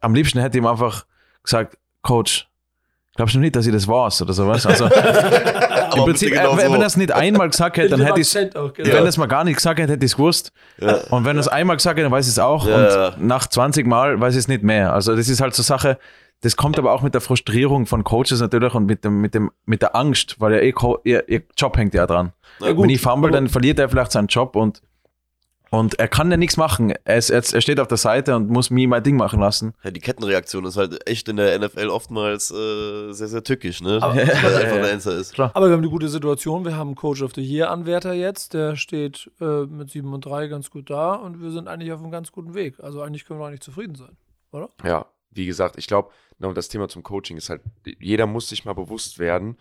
Am 0.00 0.14
liebsten 0.14 0.40
hätte 0.40 0.58
ich 0.58 0.62
ihm 0.62 0.66
einfach 0.66 1.06
gesagt, 1.42 1.78
Coach, 2.02 2.46
glaubst 3.16 3.34
du 3.34 3.38
nicht, 3.38 3.56
dass 3.56 3.66
ich 3.66 3.72
das 3.72 3.88
war's 3.88 4.20
oder 4.20 4.34
sowas? 4.34 4.66
Also, 4.66 4.84
im 5.96 6.04
Prinzip, 6.04 6.32
genau 6.32 6.58
wenn 6.58 6.70
so. 6.70 6.74
er 6.74 6.86
es 6.86 6.98
nicht 6.98 7.12
einmal 7.12 7.48
gesagt 7.48 7.78
hätte, 7.78 7.88
dann 7.88 8.02
hätte 8.02 8.20
ich 8.20 8.30
genau. 8.30 8.70
wenn 8.76 8.90
er 8.90 9.04
es 9.04 9.16
mal 9.16 9.26
gar 9.26 9.44
nicht 9.44 9.56
gesagt 9.56 9.80
hätte, 9.80 9.92
hätte 9.94 10.04
ich 10.04 10.12
es 10.12 10.16
gewusst. 10.16 10.52
Und 11.08 11.24
wenn 11.24 11.38
er 11.38 11.40
es 11.40 11.48
einmal 11.48 11.76
gesagt 11.76 11.96
hätte, 11.96 12.04
dann 12.04 12.12
weiß 12.12 12.26
ich 12.26 12.32
es 12.32 12.38
auch. 12.38 12.66
Ja, 12.66 12.76
und 12.76 12.84
ja. 12.84 13.14
nach 13.18 13.46
20 13.46 13.86
Mal 13.86 14.20
weiß 14.20 14.34
ich 14.34 14.40
es 14.40 14.48
nicht 14.48 14.62
mehr. 14.62 14.92
Also 14.92 15.16
das 15.16 15.30
ist 15.30 15.40
halt 15.40 15.54
so 15.54 15.62
Sache, 15.62 15.98
das 16.42 16.56
kommt 16.56 16.78
aber 16.78 16.92
auch 16.92 17.02
mit 17.02 17.12
der 17.14 17.20
Frustrierung 17.20 17.86
von 17.86 18.02
Coaches 18.04 18.40
natürlich 18.40 18.74
und 18.74 18.86
mit 18.86 19.04
dem, 19.04 19.20
mit 19.20 19.34
dem, 19.34 19.50
mit 19.66 19.82
der 19.82 19.94
Angst, 19.94 20.36
weil 20.40 20.52
ja 20.54 20.60
eh, 20.60 20.72
Co- 20.72 20.98
ihr, 21.04 21.28
ihr 21.28 21.42
Job 21.56 21.76
hängt 21.76 21.92
ja 21.94 22.06
dran. 22.06 22.32
Na 22.60 22.68
Wenn 22.76 22.88
ich 22.90 23.00
fumble, 23.00 23.30
dann 23.30 23.48
verliert 23.48 23.78
er 23.78 23.88
vielleicht 23.88 24.12
seinen 24.12 24.28
Job 24.28 24.56
und, 24.56 24.80
und 25.70 25.98
er 25.98 26.08
kann 26.08 26.30
ja 26.30 26.36
nichts 26.38 26.56
machen. 26.56 26.94
Er, 27.04 27.16
ist, 27.18 27.30
er 27.30 27.60
steht 27.60 27.78
auf 27.78 27.86
der 27.88 27.96
Seite 27.98 28.34
und 28.34 28.48
muss 28.48 28.70
mir 28.70 28.88
mein 28.88 29.02
Ding 29.02 29.16
machen 29.16 29.38
lassen. 29.38 29.74
Ja, 29.84 29.90
die 29.90 30.00
Kettenreaktion 30.00 30.64
ist 30.64 30.76
halt 30.76 31.06
echt 31.08 31.28
in 31.28 31.36
der 31.36 31.58
NFL 31.58 31.88
oftmals 31.90 32.50
äh, 32.50 33.12
sehr, 33.12 33.28
sehr 33.28 33.44
tückisch, 33.44 33.80
ne? 33.82 33.98
Aber- 34.00 34.14
Weil 34.16 34.26
er 34.28 34.60
einfach 34.60 34.76
der 34.82 34.92
Answer 34.94 35.12
ist. 35.16 35.34
Klar. 35.34 35.50
Aber 35.54 35.66
wir 35.66 35.74
haben 35.74 35.80
eine 35.82 35.90
gute 35.90 36.08
Situation. 36.08 36.64
Wir 36.64 36.74
haben 36.76 36.88
einen 36.88 36.96
Coach 36.96 37.22
of 37.22 37.32
the 37.34 37.42
Year 37.42 37.70
Anwärter 37.70 38.14
jetzt. 38.14 38.54
Der 38.54 38.76
steht 38.76 39.30
äh, 39.40 39.66
mit 39.66 39.90
7 39.90 40.12
und 40.12 40.24
3 40.24 40.48
ganz 40.48 40.70
gut 40.70 40.88
da 40.90 41.12
und 41.14 41.40
wir 41.42 41.50
sind 41.50 41.68
eigentlich 41.68 41.92
auf 41.92 42.00
einem 42.00 42.10
ganz 42.10 42.32
guten 42.32 42.54
Weg. 42.54 42.80
Also 42.80 43.02
eigentlich 43.02 43.26
können 43.26 43.38
wir 43.40 43.46
eigentlich 43.46 43.60
zufrieden 43.60 43.94
sein, 43.94 44.16
oder? 44.52 44.70
Ja, 44.84 45.06
wie 45.30 45.46
gesagt, 45.46 45.76
ich 45.78 45.86
glaube, 45.86 46.08
genau 46.40 46.54
das 46.54 46.68
Thema 46.68 46.88
zum 46.88 47.02
Coaching 47.02 47.36
ist 47.36 47.50
halt, 47.50 47.62
jeder 48.00 48.26
muss 48.26 48.48
sich 48.48 48.64
mal 48.64 48.72
bewusst 48.72 49.18
werden, 49.18 49.56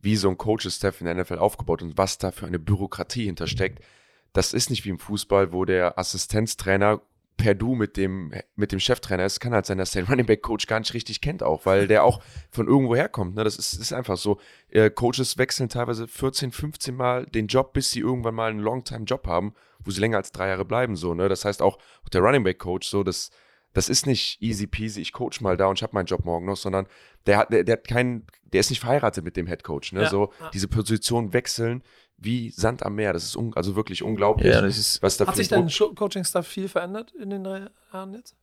wie 0.00 0.16
so 0.16 0.28
ein 0.28 0.38
Coaching-Staff 0.38 1.00
in 1.00 1.06
der 1.06 1.14
NFL 1.14 1.38
aufgebaut 1.38 1.82
und 1.82 1.96
was 1.96 2.18
da 2.18 2.30
für 2.32 2.46
eine 2.46 2.58
Bürokratie 2.58 3.26
hintersteckt. 3.26 3.84
Das 4.32 4.52
ist 4.52 4.70
nicht 4.70 4.84
wie 4.84 4.90
im 4.90 4.98
Fußball, 4.98 5.52
wo 5.52 5.64
der 5.64 5.98
Assistenztrainer 5.98 7.02
per 7.36 7.54
Du 7.54 7.74
mit 7.74 7.96
dem, 7.96 8.32
mit 8.56 8.72
dem 8.72 8.80
Cheftrainer 8.80 9.24
ist. 9.24 9.40
Kann 9.40 9.52
halt 9.52 9.66
sein, 9.66 9.78
dass 9.78 9.90
der 9.90 10.04
Running 10.08 10.26
Back 10.26 10.42
Coach 10.42 10.66
gar 10.66 10.80
nicht 10.80 10.94
richtig 10.94 11.20
kennt 11.20 11.42
auch, 11.42 11.66
weil 11.66 11.86
der 11.86 12.04
auch 12.04 12.22
von 12.50 12.66
irgendwo 12.66 12.96
herkommt. 12.96 13.34
Ne? 13.34 13.44
Das 13.44 13.56
ist, 13.56 13.74
ist 13.74 13.92
einfach 13.92 14.16
so. 14.16 14.40
Äh, 14.70 14.90
Coaches 14.90 15.36
wechseln 15.38 15.68
teilweise 15.68 16.08
14, 16.08 16.50
15 16.50 16.94
Mal 16.94 17.26
den 17.26 17.46
Job, 17.46 17.74
bis 17.74 17.90
sie 17.90 18.00
irgendwann 18.00 18.34
mal 18.34 18.50
einen 18.50 18.60
Longtime-Job 18.60 19.26
haben, 19.26 19.54
wo 19.80 19.90
sie 19.90 20.00
länger 20.00 20.16
als 20.16 20.32
drei 20.32 20.48
Jahre 20.48 20.64
bleiben. 20.64 20.96
So, 20.96 21.14
ne? 21.14 21.28
Das 21.28 21.44
heißt 21.44 21.60
auch, 21.62 21.78
auch 22.04 22.08
der 22.08 22.22
Running 22.22 22.44
Back 22.44 22.58
Coach, 22.58 22.88
so, 22.88 23.02
das, 23.02 23.30
das 23.74 23.88
ist 23.88 24.06
nicht 24.06 24.40
easy 24.42 24.66
peasy, 24.66 25.00
ich 25.00 25.12
coach 25.12 25.40
mal 25.40 25.56
da 25.56 25.66
und 25.66 25.78
ich 25.78 25.82
habe 25.82 25.94
meinen 25.94 26.06
Job 26.06 26.24
morgen 26.24 26.46
noch, 26.46 26.56
sondern 26.56 26.86
der 27.26 27.38
hat, 27.38 27.52
der, 27.52 27.64
der 27.64 27.74
hat 27.78 27.86
keinen, 27.86 28.26
der 28.52 28.60
ist 28.60 28.70
nicht 28.70 28.80
verheiratet 28.80 29.24
mit 29.24 29.36
dem 29.36 29.46
Head 29.46 29.64
Coach. 29.64 29.92
Ne? 29.92 30.02
Ja, 30.02 30.08
so 30.10 30.32
diese 30.52 30.68
Positionen 30.68 31.32
wechseln 31.32 31.82
wie 32.18 32.50
Sand 32.50 32.84
am 32.84 32.94
Meer. 32.94 33.12
Das 33.12 33.24
ist 33.24 33.36
un, 33.36 33.52
also 33.54 33.74
wirklich 33.74 34.02
unglaublich. 34.02 34.52
Ja, 34.52 34.60
das 34.60 34.78
ist 34.78 35.02
was 35.02 35.16
da 35.16 35.26
Hat 35.26 35.36
sich 35.36 35.52
ein 35.54 35.68
dein 35.68 35.94
Coaching-Staff 35.96 36.46
viel 36.46 36.68
verändert 36.68 37.12
in 37.20 37.30
den 37.30 37.44
drei 37.44 37.66
Jahren 37.92 38.14
jetzt? 38.14 38.34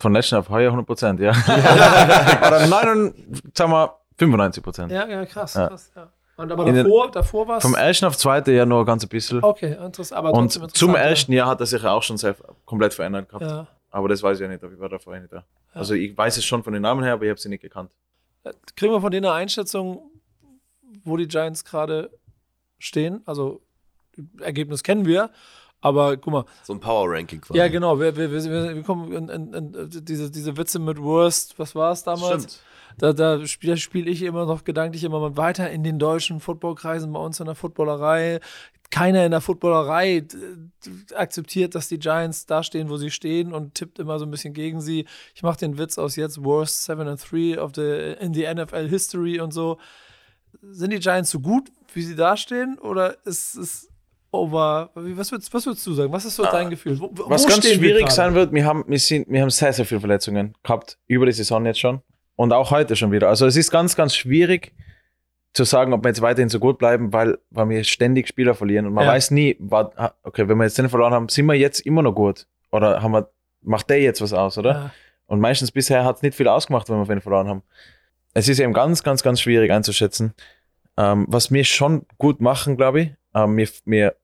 von 0.00 0.12
letzten 0.12 0.34
auf 0.34 0.48
heuer 0.48 0.66
100 0.66 0.84
Prozent, 0.84 1.20
ja. 1.20 1.30
Oder 2.46 2.66
9, 2.66 3.14
sagen 3.56 3.70
wir 3.70 3.96
95 4.18 4.62
Prozent. 4.62 4.90
Ja, 4.92 5.06
ja, 5.06 5.24
krass, 5.26 5.54
Ja. 5.54 5.68
krass. 5.68 5.92
Ja. 5.94 6.10
Und 6.36 6.50
aber 6.50 6.66
In 6.66 6.74
den- 6.74 6.84
davor, 6.86 7.10
davor 7.10 7.46
war 7.46 7.58
es. 7.58 7.62
Vom 7.62 7.74
ersten 7.76 8.06
auf 8.06 8.16
zweite 8.16 8.50
ja 8.52 8.66
nur 8.66 8.80
ein 8.80 8.86
ganz 8.86 9.06
bisschen. 9.06 9.44
Okay, 9.44 9.76
interessant. 9.80 10.18
Aber 10.18 10.32
Und 10.32 10.50
zum 10.76 10.94
ersten 10.96 11.32
Jahr 11.32 11.46
hat 11.48 11.60
er 11.60 11.66
sich 11.66 11.82
ja 11.82 11.92
auch 11.92 12.02
schon 12.02 12.16
sehr 12.16 12.34
komplett 12.64 12.94
verändert 12.94 13.28
gehabt. 13.28 13.44
Ja. 13.44 13.68
Ja. 13.92 13.98
Aber 13.98 14.08
das 14.08 14.22
weiß 14.22 14.38
ich 14.38 14.42
ja 14.42 14.48
nicht, 14.48 14.62
ich 14.62 14.80
war 14.80 14.88
da 14.88 14.98
vorher 14.98 15.22
nicht 15.22 15.32
da. 15.32 15.44
Also 15.72 15.94
ich 15.94 16.16
weiß 16.16 16.36
es 16.36 16.44
schon 16.44 16.62
von 16.62 16.72
den 16.72 16.82
Namen 16.82 17.02
her, 17.02 17.14
aber 17.14 17.24
ich 17.24 17.30
habe 17.30 17.40
sie 17.40 17.48
nicht 17.48 17.62
gekannt. 17.62 17.92
Kriegen 18.76 18.92
wir 18.92 19.00
von 19.00 19.10
denen 19.10 19.26
eine 19.26 19.34
Einschätzung, 19.34 20.10
wo 21.04 21.16
die 21.16 21.28
Giants 21.28 21.64
gerade 21.64 22.10
stehen? 22.78 23.22
Also, 23.24 23.62
Ergebnis 24.40 24.82
kennen 24.82 25.06
wir, 25.06 25.30
aber 25.80 26.16
guck 26.16 26.32
mal, 26.32 26.44
So 26.64 26.72
ein 26.72 26.80
Power-Ranking 26.80 27.40
quasi. 27.40 27.58
ja, 27.58 27.68
genau, 27.68 27.98
wir, 27.98 28.16
wir, 28.16 28.30
wir, 28.30 28.74
wir 28.74 28.82
kommen 28.82 29.12
in, 29.12 29.28
in, 29.28 29.54
in, 29.54 30.04
diese, 30.04 30.30
diese 30.30 30.56
Witze 30.56 30.78
mit 30.78 31.00
Worst, 31.00 31.58
was 31.58 31.74
war 31.74 31.92
es 31.92 32.02
damals? 32.02 32.42
Stimmt. 32.42 32.62
Da, 32.98 33.12
da 33.12 33.46
spiele 33.46 33.76
spiel 33.78 34.06
ich 34.08 34.22
immer 34.22 34.44
noch 34.44 34.64
gedanklich 34.64 35.04
immer 35.04 35.20
mal 35.20 35.36
weiter 35.36 35.70
in 35.70 35.82
den 35.82 35.98
deutschen 35.98 36.40
Footballkreisen, 36.40 37.12
bei 37.12 37.20
uns 37.20 37.40
in 37.40 37.46
der 37.46 37.54
Footballerei. 37.54 38.40
Keiner 38.92 39.24
in 39.24 39.30
der 39.32 39.40
Footballerei 39.40 40.20
d- 40.20 40.36
akzeptiert, 41.16 41.74
dass 41.74 41.88
die 41.88 41.98
Giants 41.98 42.44
da 42.46 42.62
stehen, 42.62 42.90
wo 42.90 42.98
sie 42.98 43.10
stehen 43.10 43.52
und 43.52 43.74
tippt 43.74 43.98
immer 43.98 44.18
so 44.18 44.26
ein 44.26 44.30
bisschen 44.30 44.52
gegen 44.52 44.80
sie. 44.82 45.06
Ich 45.34 45.42
mache 45.42 45.58
den 45.58 45.78
Witz 45.78 45.96
aus 45.98 46.14
jetzt 46.14 46.44
Worst 46.44 46.84
7 46.84 47.00
and 47.08 47.20
3 47.30 47.58
of 47.60 47.72
the, 47.74 48.14
in 48.20 48.34
the 48.34 48.46
NFL 48.54 48.86
History 48.88 49.40
und 49.40 49.52
so. 49.52 49.78
Sind 50.70 50.92
die 50.92 50.98
Giants 51.00 51.30
so 51.30 51.40
gut, 51.40 51.70
wie 51.94 52.02
sie 52.02 52.14
dastehen? 52.14 52.78
Oder 52.78 53.16
ist 53.26 53.56
es 53.56 53.88
over? 54.30 54.90
Was 54.94 55.32
würdest, 55.32 55.52
was 55.54 55.64
würdest 55.64 55.86
du 55.86 55.94
sagen? 55.94 56.12
Was 56.12 56.26
ist 56.26 56.36
so 56.36 56.42
dein 56.44 56.68
Gefühl? 56.68 57.00
Wo, 57.00 57.10
Was 57.30 57.46
ganz 57.46 57.64
wir 57.64 57.74
schwierig 57.74 58.02
gerade? 58.02 58.14
sein 58.14 58.34
wird, 58.34 58.52
wir 58.52 58.64
haben, 58.66 58.84
wir, 58.86 58.98
sind, 58.98 59.26
wir 59.30 59.40
haben 59.40 59.50
sehr, 59.50 59.72
sehr 59.72 59.86
viele 59.86 60.00
Verletzungen 60.00 60.54
gehabt, 60.62 60.98
über 61.06 61.24
die 61.26 61.32
Saison 61.32 61.64
jetzt 61.64 61.80
schon. 61.80 62.02
Und 62.36 62.52
auch 62.52 62.70
heute 62.70 62.94
schon 62.94 63.10
wieder. 63.10 63.28
Also 63.28 63.46
es 63.46 63.56
ist 63.56 63.70
ganz, 63.70 63.96
ganz 63.96 64.14
schwierig 64.14 64.74
zu 65.54 65.64
sagen, 65.64 65.92
ob 65.92 66.04
wir 66.04 66.08
jetzt 66.08 66.22
weiterhin 66.22 66.48
so 66.48 66.58
gut 66.58 66.78
bleiben, 66.78 67.12
weil, 67.12 67.38
weil 67.50 67.68
wir 67.68 67.84
ständig 67.84 68.26
Spieler 68.28 68.54
verlieren. 68.54 68.86
Und 68.86 68.94
man 68.94 69.04
Ja. 69.04 69.12
weiß 69.12 69.30
nie, 69.32 69.56
war, 69.58 70.14
okay, 70.22 70.48
wenn 70.48 70.56
wir 70.56 70.64
jetzt 70.64 70.78
den 70.78 70.88
verloren 70.88 71.12
haben, 71.12 71.28
sind 71.28 71.46
wir 71.46 71.54
jetzt 71.54 71.80
immer 71.80 72.02
noch 72.02 72.14
gut? 72.14 72.46
Oder 72.70 73.02
haben 73.02 73.12
wir, 73.12 73.28
macht 73.60 73.90
der 73.90 74.00
jetzt 74.00 74.20
was 74.22 74.32
aus, 74.32 74.56
oder? 74.56 74.70
Ja. 74.70 74.90
Und 75.26 75.40
meistens 75.40 75.70
bisher 75.70 76.04
hat 76.04 76.16
es 76.16 76.22
nicht 76.22 76.34
viel 76.34 76.48
ausgemacht, 76.48 76.88
wenn 76.88 76.96
wir 76.98 77.08
wen 77.08 77.20
verloren 77.20 77.48
haben. 77.48 77.62
Es 78.34 78.48
ist 78.48 78.60
eben 78.60 78.72
ganz, 78.72 79.02
ganz, 79.02 79.22
ganz 79.22 79.40
schwierig 79.40 79.70
einzuschätzen. 79.70 80.32
Ähm, 80.96 81.26
was 81.28 81.50
wir 81.52 81.64
schon 81.64 82.06
gut 82.18 82.40
machen, 82.40 82.76
glaube 82.76 83.00
ich, 83.00 83.10
ähm, 83.34 83.56
wir, 83.56 83.68
wir, 83.84 84.14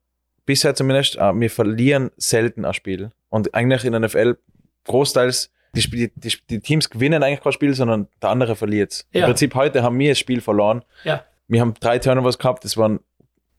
bisher 0.47 0.75
zumindest, 0.75 1.17
äh, 1.17 1.39
wir 1.39 1.51
verlieren 1.51 2.11
selten 2.17 2.65
ein 2.65 2.73
Spiel. 2.75 3.11
Und 3.29 3.55
eigentlich 3.55 3.85
in 3.85 3.93
der 3.93 4.01
NFL 4.01 4.39
großteils, 4.85 5.51
die, 5.75 6.11
die, 6.15 6.33
die 6.51 6.61
Teams 6.61 6.91
gewinnen 6.91 7.23
eigentlich 7.23 7.41
kein 7.41 7.53
Spiel, 7.53 7.75
sondern 7.75 8.09
der 8.23 8.31
andere 8.31 8.57
verliert 8.57 9.07
Ja. 9.13 9.21
Im 9.21 9.27
Prinzip 9.27 9.55
heute 9.55 9.83
haben 9.83 9.99
wir 9.99 10.11
das 10.11 10.19
Spiel 10.19 10.41
verloren. 10.41 10.83
Ja. 11.05 11.23
Wir 11.47 11.61
haben 11.61 11.75
drei 11.81 11.99
Turnovers 11.99 12.39
gehabt, 12.39 12.65
das 12.65 12.77
waren 12.77 13.01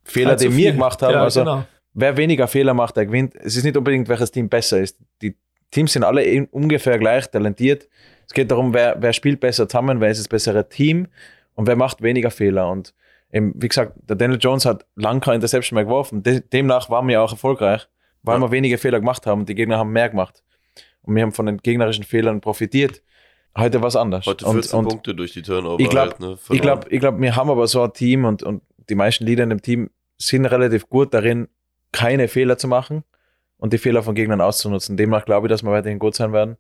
Fehler, 0.04 0.36
die 0.36 0.56
wir 0.56 0.72
gemacht 0.72 1.02
haben. 1.02 1.14
Ja, 1.14 1.24
also 1.24 1.42
genau. 1.42 1.66
wer 1.94 2.18
weniger 2.18 2.48
Fehler 2.48 2.74
macht, 2.74 2.98
der 2.98 3.06
gewinnt. 3.06 3.36
Es 3.36 3.56
ist 3.56 3.64
nicht 3.64 3.78
unbedingt, 3.78 4.08
welches 4.10 4.32
Team 4.32 4.50
besser 4.50 4.80
ist. 4.80 4.98
Die 5.22 5.36
Teams 5.72 5.94
sind 5.94 6.04
alle 6.04 6.48
ungefähr 6.52 6.98
gleich 6.98 7.30
talentiert. 7.30 7.88
Es 8.28 8.34
geht 8.34 8.50
darum, 8.52 8.74
wer, 8.74 8.96
wer 9.00 9.14
spielt 9.14 9.40
besser 9.40 9.68
zusammen, 9.68 10.02
wer 10.02 10.10
ist 10.10 10.20
das 10.20 10.28
bessere 10.28 10.68
Team 10.70 11.08
und 11.56 11.68
wer 11.68 11.76
macht 11.76 12.02
weniger 12.02 12.32
Fehler. 12.32 12.70
Und 12.70 12.94
eben, 13.32 13.54
wie 13.56 13.68
gesagt, 13.68 13.94
der 14.08 14.16
Daniel 14.16 14.40
Jones 14.42 14.66
hat 14.66 14.86
lange 14.96 15.20
keine 15.20 15.36
Interception 15.36 15.76
mehr 15.76 15.84
geworfen. 15.86 16.24
De 16.24 16.42
demnach 16.42 16.90
waren 16.90 17.08
wir 17.08 17.22
auch 17.22 17.32
erfolgreich, 17.32 17.88
weil 18.24 18.38
Ja. 18.38 18.42
wir 18.42 18.52
weniger 18.52 18.78
Fehler 18.78 19.00
gemacht 19.00 19.26
haben 19.26 19.42
und 19.42 19.50
die 19.50 19.56
Gegner 19.56 19.78
haben 19.78 19.92
mehr 19.92 20.10
gemacht. 20.10 20.44
Und 21.10 21.16
wir 21.16 21.24
haben 21.24 21.32
von 21.32 21.48
den 21.48 21.58
gegnerischen 21.58 22.04
Fehlern 22.04 22.40
profitiert. 22.40 23.02
Heute 23.58 23.82
war 23.82 23.88
es 23.88 23.96
anders. 23.96 24.28
Heute 24.28 24.46
und, 24.46 24.54
14 24.54 24.80
und 24.80 24.88
Punkte 24.88 25.16
durch 25.16 25.34
die 25.34 25.42
Turnover. 25.42 25.80
ich 25.80 25.90
glaube, 25.90 26.12
halt, 26.12 26.20
ne, 26.20 26.38
ich 26.52 26.62
glaube, 26.62 26.88
ich 26.88 27.00
glaube, 27.00 27.20
wir 27.20 27.36
haben 27.36 27.50
aber 27.50 27.66
so 27.66 27.82
ein 27.82 27.92
Team 27.94 28.26
und, 28.26 28.44
und 28.44 28.62
die 28.90 28.94
meisten 28.94 29.26
Leader 29.26 29.44
in 29.44 29.50
dem 29.50 29.62
Team 29.64 29.90
sind 30.20 30.46
relativ 30.46 30.88
gut 30.88 31.16
darin, 31.16 31.48
keine 31.92 32.28
Fehler 32.28 32.60
zu 32.60 32.68
machen 32.68 33.04
und 33.58 33.74
die 33.74 33.80
Fehler 33.80 34.04
von 34.04 34.14
Gegnern 34.14 34.40
auszunutzen. 34.40 34.98
Demnach 34.98 35.26
glaube 35.26 35.48
ich, 35.48 35.50
dass 35.50 35.64
wir 35.64 35.72
weiterhin 35.72 35.98
gut 35.98 36.14
sein 36.14 36.32
werden. 36.32 36.58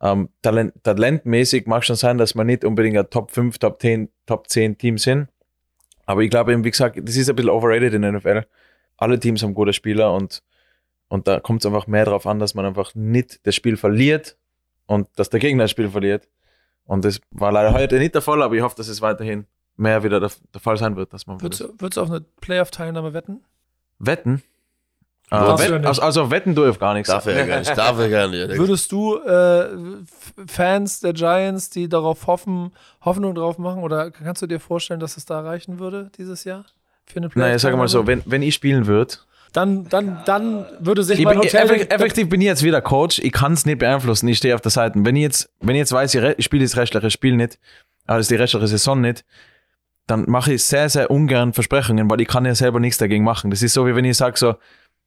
Ähm, 0.00 0.28
Talent, 0.42 0.72
talentmäßig 0.84 1.66
mag 1.66 1.84
schon 1.84 1.96
sein, 1.96 2.18
dass 2.18 2.36
wir 2.36 2.44
nicht 2.44 2.64
unbedingt 2.64 2.96
ein 2.96 3.10
Top 3.10 3.32
5, 3.32 3.58
Top 3.58 3.82
10, 3.82 4.10
Top 4.26 4.48
10 4.48 4.78
Team 4.78 4.96
sind. 4.96 5.26
Aber 6.06 6.22
ich 6.22 6.30
glaube 6.30 6.52
eben, 6.52 6.62
wie 6.62 6.70
gesagt, 6.70 7.00
das 7.02 7.16
ist 7.16 7.28
ein 7.28 7.34
bisschen 7.34 7.50
overrated 7.50 7.94
in 7.94 8.02
der 8.02 8.12
NFL. 8.12 8.42
Alle 8.96 9.18
Teams 9.18 9.42
haben 9.42 9.54
gute 9.54 9.72
Spieler 9.72 10.14
und, 10.14 10.40
und 11.10 11.28
da 11.28 11.40
kommt 11.40 11.60
es 11.60 11.66
einfach 11.66 11.86
mehr 11.86 12.06
darauf 12.06 12.26
an, 12.26 12.38
dass 12.38 12.54
man 12.54 12.64
einfach 12.64 12.94
nicht 12.94 13.46
das 13.46 13.54
Spiel 13.54 13.76
verliert 13.76 14.36
und 14.86 15.08
dass 15.16 15.28
der 15.28 15.40
Gegner 15.40 15.64
das 15.64 15.70
Spiel 15.72 15.90
verliert. 15.90 16.26
Und 16.86 17.04
das 17.04 17.20
war 17.30 17.52
leider 17.52 17.74
heute 17.74 17.98
nicht 17.98 18.14
der 18.14 18.22
Fall, 18.22 18.42
aber 18.42 18.54
ich 18.54 18.62
hoffe, 18.62 18.76
dass 18.76 18.88
es 18.88 19.02
weiterhin 19.02 19.46
mehr 19.76 20.02
wieder 20.02 20.18
der, 20.20 20.30
der 20.54 20.60
Fall 20.60 20.76
sein 20.78 20.96
wird, 20.96 21.12
dass 21.12 21.26
man 21.26 21.40
Würdest, 21.42 21.60
du- 21.60 21.72
würdest 21.78 21.96
du 21.98 22.00
auf 22.00 22.10
eine 22.10 22.20
Playoff-Teilnahme 22.40 23.12
wetten? 23.12 23.40
wetten. 23.98 24.42
Äh, 25.30 25.36
wett, 25.36 25.86
also, 25.86 26.02
also 26.02 26.30
wetten 26.32 26.54
du 26.56 26.66
auf 26.68 26.78
gar 26.80 26.94
nichts. 26.94 27.08
Darf 27.08 27.24
er 27.26 27.36
ja 27.38 27.46
gar 27.46 27.58
nicht. 27.60 27.76
Darf 27.76 27.98
er 28.00 28.08
gar 28.08 28.26
nicht. 28.28 28.48
Würdest 28.56 28.90
du 28.90 29.16
äh, 29.18 29.68
Fans 30.48 31.00
der 31.00 31.12
Giants, 31.12 31.70
die 31.70 31.88
darauf 31.88 32.26
hoffen, 32.26 32.72
Hoffnung 33.02 33.34
drauf 33.36 33.56
machen, 33.58 33.82
oder 33.82 34.10
kannst 34.10 34.42
du 34.42 34.46
dir 34.48 34.58
vorstellen, 34.58 34.98
dass 35.00 35.16
es 35.16 35.26
da 35.26 35.38
erreichen 35.38 35.78
würde 35.78 36.10
dieses 36.18 36.42
Jahr? 36.44 36.64
Für 37.06 37.18
eine 37.18 37.30
Nein, 37.34 37.54
ich 37.56 37.62
sage 37.62 37.76
mal 37.76 37.86
so, 37.88 38.06
wenn, 38.08 38.22
wenn 38.26 38.42
ich 38.42 38.54
spielen 38.54 38.86
würde, 38.86 39.14
Dann, 39.52 39.88
dann, 39.88 40.22
dann 40.26 40.66
würde 40.78 41.02
sich 41.02 41.18
ich 41.18 41.24
mein 41.24 41.38
bin, 41.38 41.44
Hotel. 41.46 41.64
effektiv, 41.64 41.90
effektiv 41.90 42.28
bin 42.28 42.40
ich 42.40 42.46
jetzt 42.46 42.62
wieder 42.62 42.80
Coach, 42.80 43.18
ich 43.18 43.32
kann 43.32 43.54
es 43.54 43.66
nicht 43.66 43.78
beeinflussen, 43.78 44.28
ich 44.28 44.38
stehe 44.38 44.54
auf 44.54 44.60
der 44.60 44.70
Seite. 44.70 44.98
Wenn 45.02 45.16
ich 45.16 45.22
jetzt, 45.22 45.50
wenn 45.60 45.74
ich 45.74 45.80
jetzt 45.80 45.92
weiß, 45.92 46.14
ich, 46.14 46.22
ich 46.38 46.44
spiele 46.44 46.64
das 46.64 46.76
restliche 46.76 47.10
Spiel 47.10 47.36
nicht, 47.36 47.58
also 48.06 48.28
die 48.28 48.36
restliche 48.36 48.66
Saison 48.68 49.00
nicht, 49.00 49.24
dann 50.06 50.24
mache 50.28 50.54
ich 50.54 50.64
sehr, 50.64 50.88
sehr 50.88 51.10
ungern 51.10 51.52
Versprechungen, 51.52 52.10
weil 52.10 52.20
ich 52.20 52.28
kann 52.28 52.44
ja 52.44 52.54
selber 52.54 52.80
nichts 52.80 52.98
dagegen 52.98 53.24
machen. 53.24 53.50
Das 53.50 53.62
ist 53.62 53.72
so, 53.74 53.86
wie 53.86 53.94
wenn 53.94 54.04
ich 54.04 54.16
sage 54.16 54.38
so, 54.38 54.54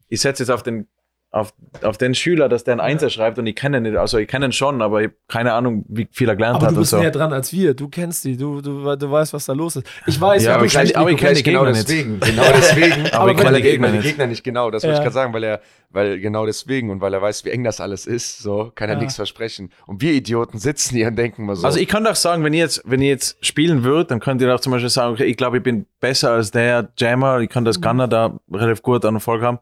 ich 0.08 0.22
setze 0.22 0.44
jetzt 0.44 0.50
auf 0.50 0.64
den, 0.64 0.88
auf, 1.36 1.52
auf 1.82 1.98
den 1.98 2.14
Schüler, 2.14 2.48
dass 2.48 2.64
der 2.64 2.76
ein 2.76 2.80
Einser 2.80 3.10
schreibt 3.10 3.40
und 3.40 3.48
ich 3.48 3.56
kenne 3.56 3.78
ihn 3.78 3.84
nicht. 3.84 3.98
Also 3.98 4.20
ich 4.20 4.28
kenne 4.28 4.46
ihn 4.46 4.52
schon, 4.52 4.84
aber 4.84 5.02
ich 5.02 5.08
habe 5.08 5.16
keine 5.28 5.54
Ahnung, 5.54 5.84
wie 5.90 6.08
viel 6.12 6.30
er 6.30 6.36
gelernt 6.36 6.58
Aber 6.58 6.68
hat 6.68 6.72
du 6.74 6.76
und 6.76 6.82
bist 6.82 6.92
so. 6.92 7.00
näher 7.00 7.10
dran 7.10 7.34
als 7.34 7.52
wir. 7.52 7.74
Du 7.74 7.90
kennst 7.90 8.24
die. 8.24 8.38
Du, 8.38 8.62
du, 8.62 8.96
du 8.96 9.12
weißt, 9.12 9.34
was 9.34 9.46
da 9.48 9.54
los 9.54 9.76
ist. 9.78 9.88
Ich 10.06 10.22
weiß, 10.22 10.44
Ja, 10.44 10.54
aber 10.56 10.66
ich 10.66 10.72
kenn- 10.72 10.82
kennst 10.82 10.96
aber 10.96 11.10
ich 11.10 11.18
kenn 11.18 11.34
die 11.34 11.42
genau 11.42 11.62
Gegner 11.66 11.72
nicht. 11.76 11.90
deswegen. 11.90 12.20
Genau 12.24 12.44
deswegen. 12.56 13.08
Aber 13.14 13.32
ich 13.32 13.38
kenn 13.38 13.46
weil 13.48 13.54
die 13.56 13.68
er 13.68 13.72
Gegner 13.72 13.88
die 13.88 13.94
nicht. 13.98 14.04
Gegner 14.08 14.28
nicht 14.28 14.44
genau. 14.44 14.70
Das 14.70 14.84
wollte 14.84 14.94
Ja. 14.94 15.00
ich 15.00 15.04
gerade 15.04 15.14
sagen, 15.16 15.34
weil 15.34 15.44
er, 15.44 15.62
weil 15.90 16.20
genau 16.20 16.46
deswegen 16.46 16.92
und 16.92 17.02
weil 17.02 17.14
er 17.16 17.22
weiß, 17.24 17.46
wie 17.46 17.50
eng 17.50 17.64
das 17.64 17.82
alles 17.82 18.06
ist, 18.06 18.38
so 18.38 18.72
kann 18.76 18.90
er 18.90 18.96
Ja. 18.96 19.00
nichts 19.02 19.16
versprechen. 19.16 19.72
Und 19.88 20.04
wir 20.04 20.12
Idioten 20.14 20.60
sitzen 20.60 20.96
hier 20.96 21.08
und 21.08 21.16
denken 21.16 21.48
mal 21.48 21.56
so. 21.56 21.66
Also 21.66 21.80
ich 21.80 21.88
kann 21.88 22.04
doch 22.04 22.14
sagen, 22.16 22.44
wenn 22.44 22.54
ihr 22.54 22.60
jetzt, 22.60 22.84
wenn 22.86 23.02
ihr 23.02 23.10
jetzt 23.10 23.44
spielen 23.44 23.84
würdet, 23.84 24.12
dann 24.12 24.20
könnt 24.20 24.40
ihr 24.40 24.54
auch 24.54 24.60
zum 24.60 24.72
Beispiel 24.72 24.90
sagen, 24.92 25.14
okay, 25.14 25.26
ich 25.26 25.36
glaube, 25.38 25.58
ich 25.58 25.64
bin 25.64 25.88
besser 26.00 26.30
als 26.30 26.52
der 26.52 26.90
Jammer, 26.96 27.40
ich 27.40 27.50
kann 27.50 27.66
das 27.66 27.82
Gunner 27.82 28.08
da 28.08 28.38
relativ 28.52 28.84
gut 28.84 29.04
an 29.04 29.16
Erfolg 29.16 29.42
haben. 29.42 29.58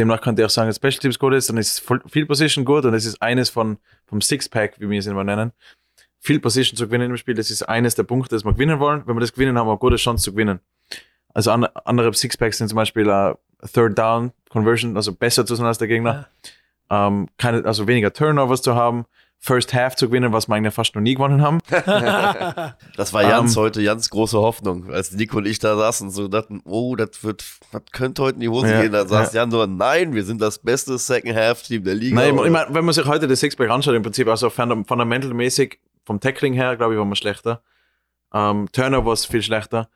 Demnach 0.00 0.22
könnt 0.22 0.38
ihr 0.38 0.46
auch 0.46 0.50
sagen, 0.50 0.68
dass 0.68 0.76
Special 0.76 0.98
Teams 0.98 1.18
gut 1.18 1.34
ist, 1.34 1.50
dann 1.50 1.58
ist 1.58 1.80
Field 1.80 2.26
Position 2.26 2.64
gut 2.64 2.84
und 2.86 2.94
es 2.94 3.04
ist 3.04 3.20
eines 3.20 3.50
von, 3.50 3.78
vom 4.06 4.20
Six-Pack, 4.20 4.80
wie 4.80 4.88
wir 4.88 4.98
es 4.98 5.06
immer 5.06 5.24
nennen. 5.24 5.52
Field 6.18 6.42
Position 6.42 6.76
zu 6.76 6.86
gewinnen 6.86 7.10
im 7.10 7.16
Spiel, 7.16 7.34
das 7.34 7.50
ist 7.50 7.62
eines 7.62 7.94
der 7.94 8.04
Punkte, 8.04 8.34
das 8.34 8.44
wir 8.44 8.52
gewinnen 8.52 8.78
wollen. 8.80 9.02
Wenn 9.06 9.14
wir 9.16 9.20
das 9.20 9.32
gewinnen, 9.32 9.58
haben 9.58 9.66
wir 9.66 9.72
eine 9.72 9.78
gute 9.78 9.96
Chance 9.96 10.24
zu 10.24 10.32
gewinnen. 10.32 10.60
Also 11.34 11.50
an, 11.50 11.64
andere 11.84 12.12
Six-Packs 12.12 12.58
sind 12.58 12.68
zum 12.68 12.76
Beispiel 12.76 13.08
uh, 13.08 13.34
Third 13.72 13.98
Down 13.98 14.32
Conversion, 14.48 14.96
also 14.96 15.12
besser 15.12 15.44
zu 15.44 15.54
sein 15.54 15.66
als 15.66 15.78
der 15.78 15.88
Gegner. 15.88 16.28
Ähm, 16.88 17.28
keine, 17.36 17.64
also 17.66 17.86
weniger 17.86 18.12
Turnovers 18.12 18.62
zu 18.62 18.74
haben, 18.74 19.04
First 19.42 19.72
Half 19.72 19.96
zu 19.96 20.08
gewinnen, 20.08 20.34
was 20.34 20.48
wir 20.48 20.54
eigentlich 20.54 20.74
fast 20.74 20.94
noch 20.94 21.00
nie 21.00 21.14
gewonnen 21.14 21.40
haben. 21.40 21.58
Das 22.96 23.12
war 23.14 23.22
Jans 23.22 23.56
Ähm, 23.56 23.62
heute 23.62 23.80
Jans 23.80 24.10
große 24.10 24.38
Hoffnung, 24.38 24.92
als 24.92 25.12
Nico 25.12 25.38
und 25.38 25.46
ich 25.46 25.58
da 25.58 25.76
saßen 25.76 26.08
und 26.08 26.12
so 26.12 26.28
dachten, 26.28 26.60
oh, 26.64 26.94
das 26.94 27.24
wird, 27.24 27.42
das 27.72 27.82
könnte 27.92 28.22
heute 28.22 28.34
in 28.34 28.40
die 28.40 28.48
Hose 28.50 28.70
Ja, 28.70 28.82
gehen. 28.82 28.92
Da 28.92 29.06
saß 29.06 29.32
ja. 29.32 29.40
Jan 29.40 29.50
so, 29.50 29.64
nein, 29.64 30.14
wir 30.14 30.24
sind 30.24 30.42
das 30.42 30.58
beste 30.58 30.98
Second 30.98 31.34
Half 31.34 31.62
Team 31.62 31.84
der 31.84 31.94
Liga. 31.94 32.16
Nein, 32.16 32.38
ich 32.44 32.50
meine, 32.50 32.66
wenn 32.74 32.84
man 32.84 32.92
sich 32.92 33.06
heute 33.06 33.26
das 33.26 33.40
Sixpack 33.40 33.70
anschaut, 33.70 33.94
im 33.94 34.02
Prinzip, 34.02 34.28
also 34.28 34.50
funda- 34.50 34.84
fundamentalmäßig, 34.86 35.78
vom 36.04 36.20
Tackling 36.20 36.52
her, 36.52 36.76
glaube 36.76 36.92
ich, 36.94 36.98
waren 37.00 37.08
wir 37.08 37.16
schlechter. 37.16 37.62
Ähm, 38.34 38.68
Turnover 38.72 39.12
ist 39.14 39.24
viel 39.26 39.42
schlechter. 39.42 39.88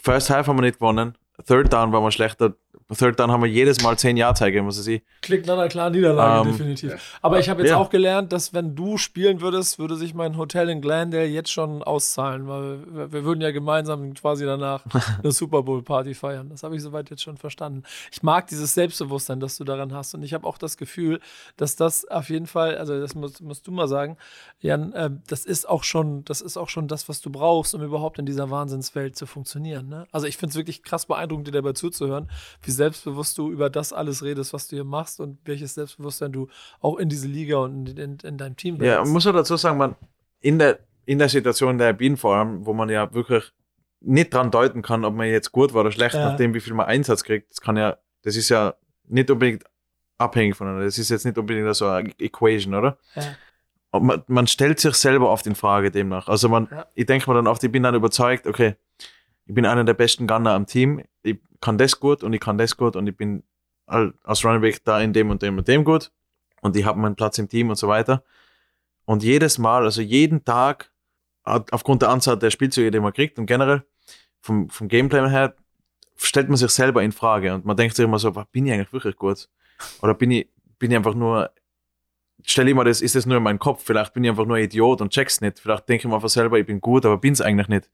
First 0.00 0.30
Half 0.30 0.46
haben 0.46 0.56
wir 0.58 0.62
nicht 0.62 0.78
gewonnen. 0.78 1.16
Third 1.46 1.72
Down 1.72 1.92
waren 1.92 2.04
wir 2.04 2.10
schlechter. 2.12 2.54
Third 2.96 3.18
Down 3.18 3.30
haben 3.30 3.42
wir 3.42 3.48
jedes 3.48 3.82
Mal 3.82 3.96
10 3.96 4.16
Jahre 4.16 4.34
zeigen, 4.34 4.64
muss 4.64 4.78
ich 4.78 4.84
sagen. 4.84 5.02
Klingt 5.22 5.46
nach 5.46 5.54
einer 5.54 5.68
klaren 5.68 5.92
Niederlage, 5.92 6.48
Ähm, 6.48 6.52
definitiv. 6.52 7.18
Aber 7.22 7.38
ich 7.38 7.48
habe 7.48 7.62
jetzt 7.62 7.70
ja. 7.70 7.76
auch 7.76 7.90
gelernt, 7.90 8.32
dass 8.32 8.52
wenn 8.52 8.74
du 8.74 8.98
spielen 8.98 9.40
würdest, 9.40 9.78
würde 9.78 9.96
sich 9.96 10.14
mein 10.14 10.36
Hotel 10.36 10.68
in 10.68 10.80
Glendale 10.80 11.26
jetzt 11.26 11.52
schon 11.52 11.82
auszahlen, 11.82 12.48
weil 12.48 12.78
wir, 12.86 13.12
wir 13.12 13.24
würden 13.24 13.40
ja 13.40 13.50
gemeinsam 13.50 14.14
quasi 14.14 14.44
danach 14.44 14.84
eine 15.22 15.32
Super 15.32 15.62
Bowl 15.62 15.82
Party 15.82 16.14
feiern. 16.14 16.48
Das 16.50 16.62
habe 16.62 16.76
ich 16.76 16.82
soweit 16.82 17.10
jetzt 17.10 17.22
schon 17.22 17.36
verstanden. 17.36 17.82
Ich 18.12 18.22
mag 18.22 18.48
dieses 18.48 18.74
Selbstbewusstsein, 18.74 19.40
das 19.40 19.56
du 19.56 19.64
daran 19.64 19.94
hast. 19.94 20.14
Und 20.14 20.22
ich 20.22 20.34
habe 20.34 20.46
auch 20.46 20.58
das 20.58 20.76
Gefühl, 20.76 21.20
dass 21.56 21.76
das 21.76 22.06
auf 22.06 22.30
jeden 22.30 22.46
Fall, 22.46 22.76
also 22.76 22.98
das 22.98 23.14
musst, 23.14 23.40
musst 23.40 23.66
du 23.66 23.72
mal 23.72 23.88
sagen, 23.88 24.16
Jan, 24.60 24.92
äh, 24.92 25.10
das 25.28 25.44
ist 25.44 25.68
auch 25.68 25.84
schon, 25.84 26.24
das 26.24 26.40
ist 26.40 26.56
auch 26.56 26.68
schon 26.68 26.88
das, 26.88 27.08
was 27.08 27.20
du 27.20 27.30
brauchst, 27.30 27.74
um 27.74 27.82
überhaupt 27.82 28.18
in 28.18 28.26
dieser 28.26 28.50
Wahnsinnswelt 28.50 29.16
zu 29.16 29.26
funktionieren. 29.26 29.88
Ne? 29.88 30.06
Also 30.12 30.26
ich 30.26 30.36
finde 30.36 30.50
es 30.50 30.56
wirklich 30.56 30.82
krass 30.82 31.06
beeindruckend, 31.06 31.48
dir 31.48 31.52
dabei 31.52 31.72
zuzuhören, 31.72 32.28
wie 32.62 32.70
selbstbewusst 32.80 33.36
du 33.38 33.50
über 33.50 33.68
das 33.70 33.92
alles 33.92 34.22
redest, 34.22 34.52
was 34.52 34.68
du 34.68 34.76
hier 34.76 34.84
machst 34.84 35.20
und 35.20 35.38
welches 35.44 35.74
Selbstbewusstsein 35.74 36.32
du 36.32 36.48
auch 36.80 36.96
in 36.98 37.08
diese 37.08 37.28
Liga 37.28 37.58
und 37.58 37.88
in, 37.90 37.96
in, 37.98 38.18
in 38.22 38.36
deinem 38.38 38.56
Team 38.56 38.82
Ja, 38.82 38.96
bringst. 38.96 39.12
muss 39.12 39.24
man 39.26 39.34
dazu 39.34 39.56
sagen, 39.56 39.76
man, 39.78 39.94
in 40.40 40.58
der, 40.58 40.78
in 41.04 41.18
der 41.18 41.28
Situation 41.28 41.76
der 41.78 41.92
bin 41.92 42.16
vor 42.16 42.36
allem, 42.36 42.64
wo 42.66 42.72
man 42.72 42.88
ja 42.88 43.12
wirklich 43.12 43.44
nicht 44.00 44.32
dran 44.32 44.50
deuten 44.50 44.80
kann, 44.82 45.04
ob 45.04 45.14
man 45.14 45.26
jetzt 45.28 45.52
gut 45.52 45.74
war 45.74 45.82
oder 45.82 45.92
schlecht, 45.92 46.14
Ja. 46.14 46.30
nachdem 46.30 46.54
wie 46.54 46.60
viel 46.60 46.72
man 46.74 46.86
Einsatz 46.86 47.22
kriegt. 47.22 47.50
Das 47.50 47.60
kann 47.60 47.76
ja, 47.76 47.98
das 48.22 48.34
ist 48.36 48.48
ja 48.48 48.74
nicht 49.08 49.30
unbedingt 49.30 49.64
abhängig 50.16 50.56
voneinander. 50.56 50.86
Das 50.86 50.96
ist 50.98 51.10
jetzt 51.10 51.24
nicht 51.26 51.36
unbedingt 51.38 51.74
so 51.76 51.86
eine 51.86 52.10
Equation, 52.18 52.74
oder? 52.74 52.96
Ja. 53.14 54.00
Man, 54.00 54.22
man 54.28 54.46
stellt 54.46 54.78
sich 54.80 54.94
selber 54.94 55.28
oft 55.30 55.46
in 55.46 55.54
Frage 55.54 55.90
demnach. 55.90 56.28
Also 56.28 56.48
man, 56.48 56.68
Ja. 56.70 56.86
ich 56.94 57.06
denke 57.06 57.28
mir 57.28 57.34
dann 57.36 57.46
oft, 57.46 57.62
ich 57.64 57.72
bin 57.72 57.82
dann 57.82 57.94
überzeugt, 57.94 58.46
okay, 58.46 58.76
ich 59.50 59.54
bin 59.54 59.66
einer 59.66 59.82
der 59.82 59.94
besten 59.94 60.28
Gunner 60.28 60.52
am 60.52 60.66
Team, 60.66 61.02
ich 61.24 61.38
kann 61.60 61.76
das 61.76 61.98
gut 61.98 62.22
und 62.22 62.32
ich 62.32 62.40
kann 62.40 62.56
das 62.56 62.76
gut 62.76 62.94
und 62.94 63.08
ich 63.08 63.16
bin 63.16 63.42
als 63.86 64.44
Running 64.44 64.60
Back 64.60 64.84
da 64.84 65.00
in 65.00 65.12
dem 65.12 65.28
und 65.30 65.42
dem 65.42 65.58
und 65.58 65.66
dem 65.66 65.82
gut 65.82 66.12
und 66.60 66.76
ich 66.76 66.84
habe 66.84 67.00
meinen 67.00 67.16
Platz 67.16 67.36
im 67.38 67.48
Team 67.48 67.68
und 67.68 67.74
so 67.74 67.88
weiter. 67.88 68.22
Und 69.06 69.24
jedes 69.24 69.58
Mal, 69.58 69.82
also 69.82 70.02
jeden 70.02 70.44
Tag, 70.44 70.92
au- 71.42 71.64
aufgrund 71.72 72.02
der 72.02 72.10
Anzahl 72.10 72.38
der 72.38 72.52
Spielzüge, 72.52 72.92
die 72.92 73.00
man 73.00 73.12
kriegt 73.12 73.40
und 73.40 73.46
generell 73.46 73.82
vom, 74.40 74.68
vom 74.70 74.86
Gameplay 74.86 75.28
her, 75.28 75.56
stellt 76.16 76.48
man 76.48 76.56
sich 76.56 76.70
selber 76.70 77.02
in 77.02 77.10
Frage 77.10 77.52
und 77.52 77.64
man 77.64 77.76
denkt 77.76 77.96
sich 77.96 78.04
immer 78.04 78.20
so, 78.20 78.32
"Was, 78.36 78.46
bin 78.52 78.66
ich 78.66 78.72
eigentlich 78.72 78.92
wirklich 78.92 79.16
gut? 79.16 79.48
Oder 80.00 80.14
bin 80.14 80.30
ich, 80.30 80.48
bin 80.78 80.92
ich 80.92 80.96
einfach 80.96 81.14
nur, 81.16 81.50
stell 82.44 82.68
ich 82.68 82.74
mir 82.76 82.84
das, 82.84 83.02
ist 83.02 83.16
das 83.16 83.26
nur 83.26 83.38
in 83.38 83.42
meinem 83.42 83.58
Kopf? 83.58 83.82
Vielleicht 83.84 84.12
bin 84.14 84.22
ich 84.22 84.30
einfach 84.30 84.46
nur 84.46 84.58
Idiot 84.58 85.00
und 85.00 85.12
check's 85.12 85.40
nicht. 85.40 85.58
Vielleicht 85.58 85.88
denke 85.88 86.02
ich 86.02 86.08
mir 86.08 86.14
einfach 86.14 86.28
selber, 86.28 86.56
ich 86.60 86.66
bin 86.66 86.80
gut, 86.80 87.04
aber 87.04 87.18
bin's 87.18 87.40
eigentlich 87.40 87.66
nicht. 87.66 87.90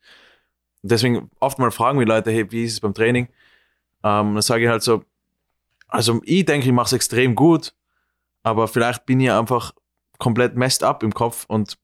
Deswegen 0.89 1.31
oft 1.41 1.59
mal 1.59 1.71
fragen 1.71 1.99
mich 1.99 2.09
Leute, 2.09 2.31
hey, 2.31 2.51
wie 2.51 2.65
ist 2.65 2.75
es 2.75 2.81
beim 2.81 2.95
Training? 2.95 3.29
Ähm, 4.05 4.35
dann 4.35 4.43
sage 4.43 4.65
ich 4.65 4.69
halt 4.69 4.83
so, 4.83 5.05
also 5.89 6.21
ich 6.25 6.45
denke, 6.45 6.67
ich 6.67 6.73
mache 6.73 6.87
es 6.87 6.93
extrem 6.93 7.35
gut, 7.35 7.75
aber 8.43 8.69
vielleicht 8.69 9.07
bin 9.07 9.21
ich 9.21 9.31
einfach 9.31 9.73
komplett 10.19 10.57
messed 10.57 10.83
up 10.83 11.03
im 11.03 11.13
Kopf 11.13 11.45
und 11.49 11.79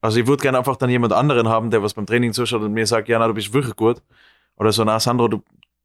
also 0.00 0.20
ich 0.20 0.26
würde 0.26 0.42
gerne 0.42 0.58
einfach 0.58 0.76
dann 0.76 0.90
jemand 0.90 1.12
anderen 1.12 1.48
haben, 1.48 1.70
der 1.70 1.82
was 1.82 1.94
beim 1.94 2.06
Training 2.06 2.32
zuschaut 2.32 2.62
und 2.62 2.72
mir 2.72 2.86
sagt, 2.86 3.08
ja, 3.08 3.18
na, 3.18 3.26
du 3.26 3.34
bist 3.34 3.52
wirklich 3.52 3.74
gut. 3.76 4.02
Oder 4.56 4.70
so, 4.72 4.84
na, 4.84 5.00
Sandro, 5.00 5.26
du, 5.28 5.42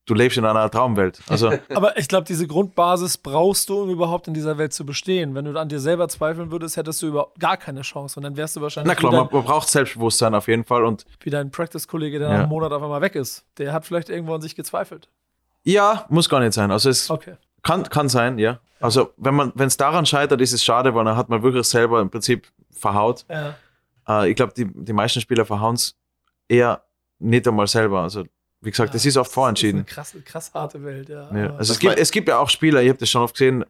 du 0.08 0.14
lebst 0.14 0.38
in 0.38 0.46
einer 0.46 0.70
Traumwelt. 0.70 1.22
Also, 1.30 1.52
Aber 1.76 1.98
ich 1.98 2.08
glaube, 2.08 2.26
diese 2.26 2.48
Grundbasis 2.48 3.18
brauchst 3.18 3.70
du, 3.70 3.84
um 3.84 3.90
überhaupt 3.90 4.28
in 4.28 4.34
dieser 4.34 4.58
Welt 4.58 4.74
zu 4.74 4.86
bestehen. 4.86 5.36
Wenn 5.36 5.46
du 5.46 5.58
an 5.60 5.70
dir 5.70 5.80
selber 5.80 6.08
zweifeln 6.10 6.52
würdest, 6.52 6.76
hättest 6.78 7.02
du 7.02 7.08
überhaupt 7.08 7.40
gar 7.40 7.58
keine 7.58 7.82
Chance. 7.82 8.20
Und 8.20 8.24
dann 8.24 8.36
wärst 8.38 8.56
du 8.56 8.62
wahrscheinlich 8.62 8.88
na 8.94 8.96
klar, 8.96 9.12
dein, 9.12 9.30
man 9.32 9.44
braucht 9.46 9.70
Selbstbewusstsein 9.70 10.34
auf 10.36 10.48
jeden 10.48 10.64
Fall 10.66 10.84
und 10.86 11.06
wie 11.22 11.30
dein 11.30 11.52
Practice-Kollege, 11.52 12.20
der 12.20 12.28
Ja. 12.28 12.34
nach 12.34 12.40
einem 12.42 12.50
Monat 12.50 12.72
auf 12.72 12.82
einmal 12.84 13.02
weg 13.02 13.16
ist. 13.16 13.46
Der 13.58 13.72
hat 13.74 13.86
vielleicht 13.86 14.10
irgendwo 14.10 14.34
an 14.34 14.42
sich 14.42 14.56
gezweifelt. 14.56 15.08
ja, 15.64 16.06
muss 16.10 16.28
gar 16.30 16.40
nicht 16.40 16.54
sein. 16.54 16.72
Also 16.72 16.90
es 16.90 17.10
Okay. 17.10 17.36
kann, 17.64 17.84
kann 17.84 18.10
sein, 18.10 18.40
ja. 18.40 18.60
Also 18.80 19.12
wenn 19.18 19.36
man, 19.36 19.52
wenn 19.56 19.68
es 19.68 19.78
daran 19.78 20.08
scheitert, 20.08 20.42
ist 20.42 20.54
es 20.54 20.64
schade, 20.64 20.96
weil 20.96 21.06
dann 21.06 21.16
hat 21.16 21.30
man 21.30 21.44
wirklich 21.44 21.68
selber 21.68 22.02
im 22.02 22.10
Prinzip 22.10 22.48
verhaut. 22.72 23.26
Ja. 23.30 23.54
Äh, 24.10 24.30
ich 24.32 24.36
glaube, 24.36 24.54
die, 24.58 24.66
die 24.74 24.94
meisten 24.94 25.22
Spieler 25.22 25.46
verhauen 25.46 25.76
es 25.76 25.96
eher 26.48 26.82
nicht 27.20 27.48
einmal 27.48 27.68
selber. 27.68 28.02
Also 28.02 28.24
wie 28.62 28.70
gesagt, 28.70 28.94
das 28.94 29.06
ist 29.06 29.18
oft 29.18 29.32
vorentschieden. 29.32 29.86
Das 29.86 30.10
ist 30.10 30.16
eine 30.16 30.24
krass, 30.24 30.52
krass 30.52 30.54
harte 30.54 30.84
Welt, 30.84 31.10
ja. 31.10 31.36
Ja. 31.36 31.56
Also 31.56 31.74
es 31.74 31.80
gibt, 31.80 31.98
es 31.98 32.12
gibt 32.12 32.30
ja 32.30 32.38
auch 32.38 32.50
Spieler, 32.50 32.82
ich 32.82 32.90
habe 32.90 33.00
das 33.00 33.10
schon 33.10 33.24
oft 33.24 33.34
gesehen, 33.34 33.64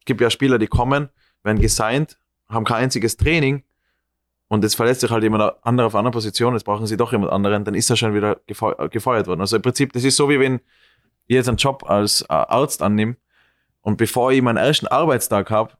es 0.00 0.04
gibt 0.04 0.20
ja 0.20 0.30
Spieler, 0.30 0.58
die 0.58 0.66
kommen, 0.66 1.08
werden 1.44 1.60
gesigned, 1.60 2.18
haben 2.48 2.64
kein 2.64 2.84
einziges 2.84 3.16
Training 3.16 3.62
und 4.48 4.64
jetzt 4.64 4.74
verletzt 4.74 5.00
sich 5.00 5.10
halt 5.10 5.22
jemand 5.22 5.64
anderer 5.64 5.86
auf 5.86 5.94
einer 5.94 6.10
Position, 6.10 6.54
jetzt 6.54 6.64
brauchen 6.64 6.86
sie 6.86 6.96
doch 6.96 7.12
jemand 7.12 7.30
anderen, 7.30 7.64
dann 7.64 7.74
ist 7.74 7.88
er 7.88 7.96
schon 7.96 8.14
wieder 8.14 8.40
gefeu 8.46 8.72
äh, 8.78 8.88
gefeuert 8.88 9.28
worden. 9.28 9.40
Also 9.40 9.56
im 9.56 9.62
Prinzip, 9.62 9.92
das 9.92 10.02
ist 10.02 10.16
so 10.16 10.28
wie 10.28 10.40
wenn 10.40 10.56
ich 11.26 11.36
jetzt 11.36 11.48
einen 11.48 11.56
Job 11.56 11.88
als 11.88 12.22
äh, 12.22 12.26
Arzt 12.28 12.82
annehme 12.82 13.16
und 13.80 13.96
bevor 13.96 14.32
ich 14.32 14.42
meinen 14.42 14.56
ersten 14.56 14.88
Arbeitstag 14.88 15.50
habe, 15.50 15.72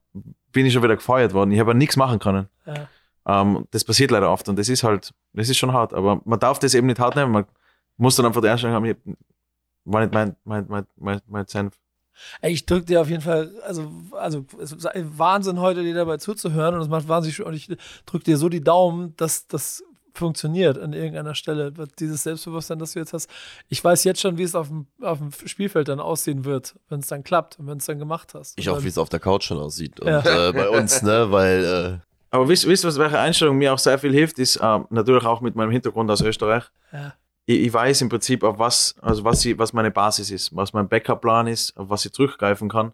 bin 0.53 0.67
ich 0.67 0.73
schon 0.73 0.83
wieder 0.85 0.97
gefeuert 0.97 1.35
worden. 1.35 1.51
Ich 1.51 1.59
habe 1.59 1.73
ja 1.73 1.75
nichts 1.75 1.97
machen 1.97 2.21
können. 2.21 2.49
ja. 2.67 2.89
Ähm, 3.25 3.67
das 3.71 3.85
passiert 3.85 4.11
leider 4.11 4.31
oft 4.31 4.49
und 4.49 4.59
das 4.59 4.69
ist 4.69 4.83
halt, 4.83 5.13
das 5.33 5.49
ist 5.49 5.57
schon 5.57 5.73
hart, 5.73 5.95
aber 5.95 6.21
man 6.25 6.41
darf 6.41 6.59
das 6.59 6.75
eben 6.75 6.87
nicht 6.87 6.99
hart 6.99 7.15
nehmen, 7.15 7.31
man 7.31 7.45
muss 7.97 8.17
dann 8.17 8.27
einfach 8.27 8.41
die 8.41 8.49
Einstellung 8.49 8.75
haben, 8.77 8.85
ich, 8.85 8.97
war 9.85 10.01
nicht 10.01 10.13
mein, 10.13 10.37
mein, 10.45 10.67
mein, 10.69 10.87
mein, 10.97 11.21
mein 11.27 11.47
Senf. 11.47 11.79
Ey, 12.41 12.53
ich 12.53 12.67
drücke 12.67 12.85
dir 12.87 13.01
auf 13.01 13.09
jeden 13.09 13.23
Fall, 13.23 13.51
also, 13.67 13.91
also 14.13 14.45
es 14.61 14.73
ist 14.73 14.87
Wahnsinn 15.19 15.61
heute, 15.61 15.83
dir 15.83 15.95
dabei 15.95 16.19
zuzuhören 16.19 16.75
und 16.75 16.83
es 16.83 16.89
macht 16.89 17.09
wahnsinnig 17.09 17.43
und 17.45 17.55
ich 17.55 17.69
drücke 18.07 18.25
dir 18.25 18.37
so 18.37 18.49
die 18.49 18.63
Daumen, 18.63 19.17
dass 19.17 19.47
das 19.47 19.83
funktioniert 20.15 20.79
an 20.79 20.93
irgendeiner 20.93 21.35
Stelle. 21.35 21.73
Dieses 21.99 22.23
Selbstbewusstsein, 22.25 22.79
das 22.79 22.93
du 22.93 22.99
jetzt 22.99 23.13
hast. 23.13 23.31
Ich 23.69 23.83
weiß 23.83 24.05
jetzt 24.05 24.21
schon, 24.21 24.37
wie 24.37 24.43
es 24.43 24.55
auf 24.55 24.69
dem, 24.69 24.87
auf 25.01 25.19
dem 25.19 25.31
Spielfeld 25.33 25.89
dann 25.89 26.01
aussehen 26.01 26.45
wird, 26.45 26.75
wenn 26.91 27.01
es 27.01 27.07
dann 27.07 27.25
klappt 27.25 27.59
und 27.59 27.67
wenn 27.67 27.79
es 27.79 27.87
dann 27.87 27.99
gemacht 27.99 28.35
hast. 28.35 28.59
Ich 28.59 28.69
Und 28.69 28.77
auch, 28.77 28.85
wie 28.85 28.89
es 28.89 28.99
auf 28.99 29.09
der 29.09 29.21
Couch 29.21 29.45
schon 29.45 29.59
aussieht. 29.59 30.01
Und 30.01 30.09
Ja. 30.09 30.49
äh, 30.49 30.53
bei 30.53 30.69
uns, 30.69 31.03
ne, 31.03 31.31
weil 31.31 31.65
äh, 31.65 31.99
Aber 32.31 32.49
wisst 32.49 32.67
wisst 32.67 32.85
ihr, 32.85 32.89
was 32.89 32.99
welche 32.99 33.19
Einstellung 33.19 33.57
mir 33.57 33.73
auch 33.73 33.79
sehr 33.79 33.99
viel 33.99 34.13
hilft, 34.13 34.39
ist 34.39 34.57
äh, 34.57 34.81
natürlich 34.91 35.25
auch 35.25 35.41
mit 35.41 35.57
meinem 35.57 35.71
Hintergrund 35.71 36.11
aus 36.11 36.21
Österreich. 36.21 36.65
Ja. 36.93 37.15
Ich, 37.47 37.61
ich 37.61 37.73
weiß 37.73 38.03
im 38.03 38.09
Prinzip, 38.09 38.45
auf 38.45 38.59
was, 38.59 38.97
also 39.01 39.25
was, 39.25 39.45
ich, 39.45 39.59
was 39.59 39.73
meine 39.73 39.91
Basis 39.91 40.31
ist, 40.31 40.55
was 40.55 40.73
mein 40.73 40.89
Backup-Plan 40.89 41.47
ist, 41.47 41.77
auf 41.77 41.91
was 41.91 42.05
ich 42.05 42.13
zurückgreifen 42.13 42.69
kann. 42.69 42.93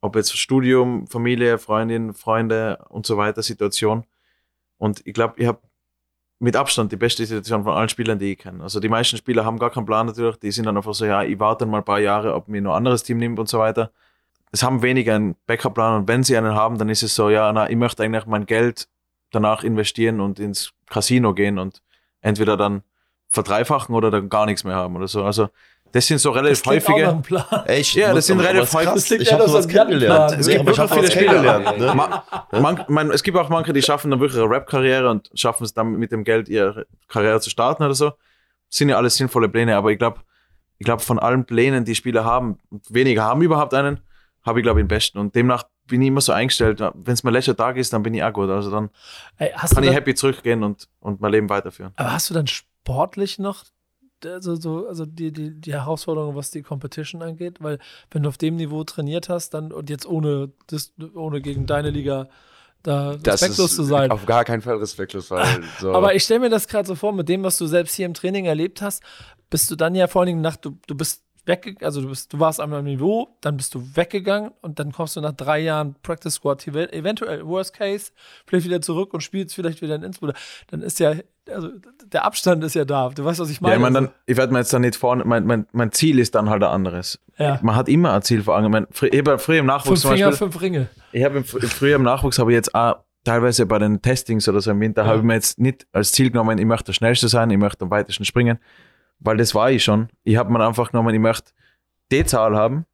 Ob 0.00 0.16
jetzt 0.16 0.36
Studium, 0.36 1.06
Familie, 1.06 1.58
Freundin, 1.58 2.12
Freunde 2.12 2.84
und 2.88 3.06
so 3.06 3.16
weiter, 3.16 3.42
Situation. 3.42 4.04
Und 4.78 5.06
ich 5.06 5.14
glaube, 5.14 5.34
ich 5.36 5.46
habe 5.46 5.60
mit 6.42 6.56
Abstand 6.56 6.90
die 6.90 6.96
beste 6.96 7.24
Situation 7.24 7.62
von 7.62 7.72
allen 7.72 7.88
Spielern, 7.88 8.18
die 8.18 8.32
ich 8.32 8.38
kenne. 8.38 8.64
Also 8.64 8.80
die 8.80 8.88
meisten 8.88 9.16
Spieler 9.16 9.44
haben 9.44 9.60
gar 9.60 9.70
keinen 9.70 9.86
Plan 9.86 10.08
natürlich, 10.08 10.36
die 10.38 10.50
sind 10.50 10.66
dann 10.66 10.76
einfach 10.76 10.92
so, 10.92 11.04
ja, 11.04 11.22
ich 11.22 11.38
warte 11.38 11.66
mal 11.66 11.78
ein 11.78 11.84
paar 11.84 12.00
Jahre, 12.00 12.34
ob 12.34 12.48
mir 12.48 12.60
noch 12.60 12.72
ein 12.72 12.78
anderes 12.78 13.04
Team 13.04 13.18
nimmt 13.18 13.38
und 13.38 13.48
so 13.48 13.60
weiter. 13.60 13.92
Es 14.50 14.64
haben 14.64 14.82
weniger 14.82 15.14
einen 15.14 15.36
Backup-Plan 15.46 16.00
und 16.00 16.08
wenn 16.08 16.24
sie 16.24 16.36
einen 16.36 16.52
haben, 16.52 16.78
dann 16.78 16.88
ist 16.88 17.04
es 17.04 17.14
so, 17.14 17.30
ja, 17.30 17.52
na, 17.52 17.70
ich 17.70 17.76
möchte 17.76 18.02
eigentlich 18.02 18.26
mein 18.26 18.44
Geld 18.44 18.88
danach 19.30 19.62
investieren 19.62 20.20
und 20.20 20.40
ins 20.40 20.72
Casino 20.90 21.32
gehen 21.32 21.60
und 21.60 21.80
entweder 22.20 22.56
dann 22.56 22.82
verdreifachen 23.32 23.94
oder 23.94 24.10
dann 24.10 24.28
gar 24.28 24.46
nichts 24.46 24.62
mehr 24.64 24.76
haben 24.76 24.94
oder 24.96 25.08
so. 25.08 25.24
Also 25.24 25.48
Das 25.92 26.06
sind 26.06 26.18
so 26.18 26.30
relativ 26.30 26.64
häufige. 26.64 27.22
ich 27.68 27.94
Ja, 27.94 28.14
das 28.14 28.26
sind 28.26 28.40
relativ 28.40 28.62
ist 28.62 28.74
häufig- 28.74 28.86
krass. 28.88 28.94
Das 28.94 29.04
klingt 29.06 29.22
Ich 29.22 29.32
habe 29.32 29.48
sowas 29.48 29.68
kennengelernt. 29.68 30.32
Es 30.38 30.46
gibt 30.48 30.60
Ich 30.60 30.66
wirklich 30.66 30.78
hab 30.78 30.94
viele 30.94 31.10
Spieler. 31.10 31.58
ne? 31.76 31.94
Ma- 31.94 32.24
man, 32.52 32.84
man, 32.88 33.10
es 33.10 33.22
gibt 33.22 33.36
auch 33.36 33.48
manche, 33.48 33.72
die 33.72 33.82
schaffen 33.82 34.10
dann 34.10 34.20
wirklich 34.20 34.40
eine 34.40 34.48
Rap-Karriere 34.50 35.10
und 35.10 35.30
schaffen 35.34 35.64
es 35.64 35.74
dann 35.74 35.92
mit 35.96 36.12
dem 36.12 36.24
Geld 36.24 36.48
ihre 36.48 36.86
Karriere 37.08 37.40
zu 37.40 37.50
starten 37.50 37.82
oder 37.82 37.94
so. 37.94 38.12
sind 38.70 38.88
ja 38.88 38.96
alles 38.96 39.16
sinnvolle 39.16 39.48
Pläne, 39.50 39.76
aber 39.76 39.90
ich 39.92 39.98
glaube, 39.98 40.20
ich 40.78 40.84
glaube, 40.86 41.02
von 41.02 41.18
allen 41.18 41.44
Plänen, 41.44 41.84
die 41.84 41.94
Spieler 41.94 42.24
haben, 42.24 42.58
und 42.70 42.82
wenige 42.88 43.22
haben 43.22 43.42
überhaupt 43.42 43.74
einen, 43.74 44.00
habe 44.44 44.60
ich, 44.60 44.62
glaube 44.64 44.80
ich, 44.80 44.84
den 44.84 44.88
besten. 44.88 45.18
Und 45.18 45.34
demnach 45.34 45.64
bin 45.86 46.00
ich 46.00 46.08
immer 46.08 46.22
so 46.22 46.32
eingestellt, 46.32 46.80
wenn 46.80 47.12
es 47.14 47.22
mein 47.22 47.34
letzter 47.34 47.54
Tag 47.56 47.76
ist, 47.76 47.92
dann 47.92 48.02
bin 48.02 48.14
ich 48.14 48.22
auch 48.24 48.32
gut. 48.32 48.48
Also 48.48 48.70
dann 48.70 48.88
Ey, 49.36 49.50
hast 49.54 49.74
kann 49.74 49.82
du 49.82 49.88
ich 49.88 49.94
dann, 49.94 50.02
happy 50.02 50.14
zurückgehen 50.14 50.62
und, 50.64 50.88
und 51.00 51.20
mein 51.20 51.32
Leben 51.32 51.50
weiterführen. 51.50 51.92
aber 51.96 52.12
hast 52.14 52.30
du 52.30 52.34
dann 52.34 52.46
sportlich 52.82 53.38
noch 53.38 53.64
also, 54.24 54.54
so, 54.54 54.86
also 54.86 55.04
die, 55.04 55.32
die, 55.32 55.60
die 55.60 55.72
Herausforderung, 55.72 56.36
was 56.36 56.52
die 56.52 56.62
Competition 56.62 57.22
angeht? 57.22 57.56
Weil 57.60 57.80
wenn 58.12 58.22
du 58.22 58.28
auf 58.28 58.38
dem 58.38 58.54
Niveau 58.54 58.84
trainiert 58.84 59.28
hast, 59.28 59.50
dann 59.50 59.72
und 59.72 59.90
jetzt 59.90 60.06
ohne, 60.06 60.52
das, 60.68 60.92
ohne 61.14 61.40
gegen 61.40 61.66
deine 61.66 61.90
Liga 61.90 62.28
da 62.84 63.18
respektlos 63.24 63.76
zu 63.76 63.84
sein. 63.84 64.10
auf 64.10 64.26
gar 64.26 64.44
keinen 64.44 64.62
Fall 64.62 64.76
respektlos, 64.76 65.30
weil 65.30 65.62
so. 65.80 65.92
Aber 65.92 66.14
ich 66.14 66.24
stelle 66.24 66.40
mir 66.40 66.50
das 66.50 66.66
gerade 66.68 66.86
so 66.86 66.94
vor, 66.94 67.12
mit 67.12 67.28
dem, 67.28 67.42
was 67.42 67.58
du 67.58 67.66
selbst 67.66 67.94
hier 67.94 68.06
im 68.06 68.14
Training 68.14 68.44
erlebt 68.44 68.82
hast, 68.82 69.02
bist 69.50 69.70
du 69.70 69.76
dann 69.76 69.94
ja 69.94 70.08
vor 70.08 70.22
allen 70.22 70.28
Dingen 70.28 70.40
nach, 70.40 70.56
du, 70.56 70.78
du 70.86 70.96
bist 70.96 71.22
weggegangen, 71.44 71.84
also 71.84 72.00
du, 72.00 72.08
bist, 72.08 72.32
du 72.32 72.38
warst 72.40 72.60
an 72.60 72.72
einem 72.72 72.84
Niveau, 72.84 73.36
dann 73.40 73.56
bist 73.56 73.74
du 73.74 73.82
weggegangen 73.94 74.52
und 74.60 74.78
dann 74.78 74.92
kommst 74.92 75.16
du 75.16 75.20
nach 75.20 75.32
drei 75.32 75.58
Jahren 75.60 75.94
Practice 76.02 76.34
Squad 76.34 76.62
ev- 76.66 76.92
eventuell, 76.92 77.44
worst 77.46 77.74
case, 77.74 78.12
vielleicht 78.46 78.66
wieder 78.66 78.80
zurück 78.80 79.12
und 79.14 79.22
spielst 79.22 79.54
vielleicht 79.54 79.82
wieder 79.82 79.94
in 79.96 80.02
Innsbruck. 80.04 80.34
Dann 80.70 80.82
ist 80.82 81.00
ja, 81.00 81.14
also 81.50 81.68
der 82.06 82.24
Abstand 82.24 82.62
ist 82.62 82.74
ja 82.74 82.84
da. 82.84 83.08
Du 83.08 83.24
weißt, 83.24 83.40
was 83.40 83.50
ich 83.50 83.56
Ja, 83.56 83.62
meine? 83.62 83.74
ich 83.74 83.80
meine, 83.80 83.94
dann, 83.94 84.08
ich 84.26 84.36
werde 84.36 84.52
mir 84.52 84.60
jetzt 84.60 84.72
dann 84.72 84.82
nicht 84.82 84.94
vorne, 84.96 85.24
mein, 85.24 85.44
mein, 85.44 85.66
mein 85.72 85.90
Ziel 85.92 86.18
ist 86.20 86.34
dann 86.34 86.48
halt 86.48 86.62
ein 86.62 86.70
anderes. 86.70 87.18
Ja. 87.38 87.58
Man 87.62 87.74
hat 87.74 87.88
immer 87.88 88.12
ein 88.12 88.22
Ziel 88.22 88.42
vor 88.42 88.56
Augen. 88.56 88.66
Ich, 88.66 88.70
mein, 88.70 88.86
habe 89.26 89.38
früher 89.38 89.58
im 89.58 89.66
Nachwuchs 89.66 90.02
fünf 90.02 90.14
Finger, 90.14 90.26
Beispiel, 90.30 90.48
fünf 90.50 90.62
Ringe. 90.62 90.88
ich 91.12 91.24
habe 91.24 91.42
früher 91.42 91.96
im 91.96 92.02
Nachwuchs 92.04 92.38
habe 92.38 92.52
ich 92.52 92.56
jetzt 92.56 92.74
auch 92.74 92.96
teilweise 93.24 93.66
bei 93.66 93.78
den 93.78 94.02
Testings 94.02 94.48
oder 94.48 94.60
so 94.60 94.70
im 94.70 94.80
Winter, 94.80 95.02
Ja. 95.02 95.08
habe 95.08 95.18
ich 95.18 95.24
mir 95.24 95.34
jetzt 95.34 95.58
nicht 95.58 95.86
als 95.92 96.12
Ziel 96.12 96.30
genommen, 96.30 96.58
ich 96.58 96.64
möchte 96.66 96.86
der 96.86 96.92
Schnellste 96.92 97.28
sein, 97.28 97.50
ich 97.50 97.58
möchte 97.58 97.84
am 97.84 97.90
weitesten 97.90 98.24
springen, 98.24 98.58
weil 99.24 99.36
das 99.36 99.54
war 99.54 99.70
ich 99.70 99.84
schon. 99.84 100.08
Ich 100.24 100.36
habe 100.36 100.52
mir 100.52 100.66
einfach 100.66 100.90
genommen, 100.90 101.14
ich 101.14 101.20
möchte 101.20 101.52
die 102.10 102.24
Zahl 102.24 102.56
haben, 102.56 102.86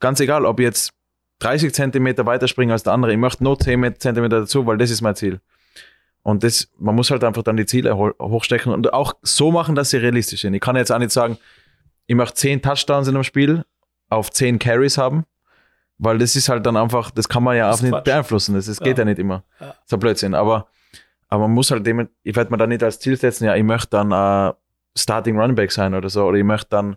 ganz 0.00 0.20
egal, 0.20 0.44
ob 0.46 0.58
ich 0.60 0.64
jetzt 0.64 0.92
30 1.40 1.74
Zentimeter 1.74 2.26
weiter 2.26 2.48
springe 2.48 2.72
als 2.72 2.82
der 2.84 2.92
andere, 2.92 3.12
ich 3.12 3.18
möchte 3.18 3.44
noch 3.44 3.56
10 3.58 3.98
Zentimeter 3.98 4.40
dazu, 4.40 4.66
weil 4.66 4.78
das 4.78 4.90
ist 4.90 5.00
mein 5.02 5.14
Ziel. 5.16 5.40
Und 6.22 6.42
das, 6.42 6.68
man 6.78 6.94
muss 6.94 7.10
halt 7.10 7.22
einfach 7.22 7.42
dann 7.42 7.56
die 7.58 7.66
Ziele 7.66 7.96
ho- 7.98 8.14
hochstecken 8.20 8.72
und 8.72 8.92
auch 8.94 9.12
so 9.22 9.50
machen, 9.52 9.74
dass 9.74 9.90
sie 9.90 9.98
realistisch 9.98 10.40
sind. 10.40 10.54
Ich 10.54 10.60
kann 10.60 10.74
jetzt 10.76 10.90
auch 10.90 10.98
nicht 10.98 11.10
sagen, 11.10 11.36
ich 12.06 12.14
möchte 12.14 12.36
10 12.36 12.62
Touchdowns 12.62 13.08
in 13.08 13.14
einem 13.14 13.24
Spiel 13.24 13.64
auf 14.08 14.30
10 14.30 14.58
Carries 14.58 14.96
haben, 14.96 15.24
weil 15.98 16.16
das 16.18 16.34
ist 16.34 16.48
halt 16.48 16.64
dann 16.64 16.76
einfach, 16.78 17.10
das 17.10 17.28
kann 17.28 17.42
man 17.42 17.56
ja 17.56 17.70
auch 17.70 17.80
nicht 17.82 17.90
Quatsch. 17.90 18.04
beeinflussen. 18.04 18.54
Das, 18.54 18.66
das 18.66 18.80
geht 18.80 18.96
Ja. 18.96 19.02
ja 19.04 19.10
nicht 19.10 19.18
immer. 19.18 19.44
Ja. 19.60 19.66
Das 19.68 19.76
ist 19.86 19.92
ein 19.92 20.00
Blödsinn. 20.00 20.34
Aber, 20.34 20.66
aber 21.28 21.42
man 21.42 21.52
muss 21.52 21.70
halt 21.70 21.86
dem, 21.86 22.08
ich 22.22 22.34
werde 22.36 22.50
mir 22.50 22.56
dann 22.56 22.70
nicht 22.70 22.82
als 22.82 22.98
Ziel 23.00 23.16
setzen, 23.18 23.44
ja, 23.44 23.54
ich 23.54 23.62
möchte 23.64 23.90
dann 23.90 24.10
äh, 24.12 24.54
Starting 24.96 25.38
Running 25.38 25.56
Back 25.56 25.72
sein 25.72 25.94
oder 25.94 26.08
so, 26.08 26.24
oder 26.24 26.38
ich 26.38 26.44
möchte 26.44 26.70
dann 26.70 26.96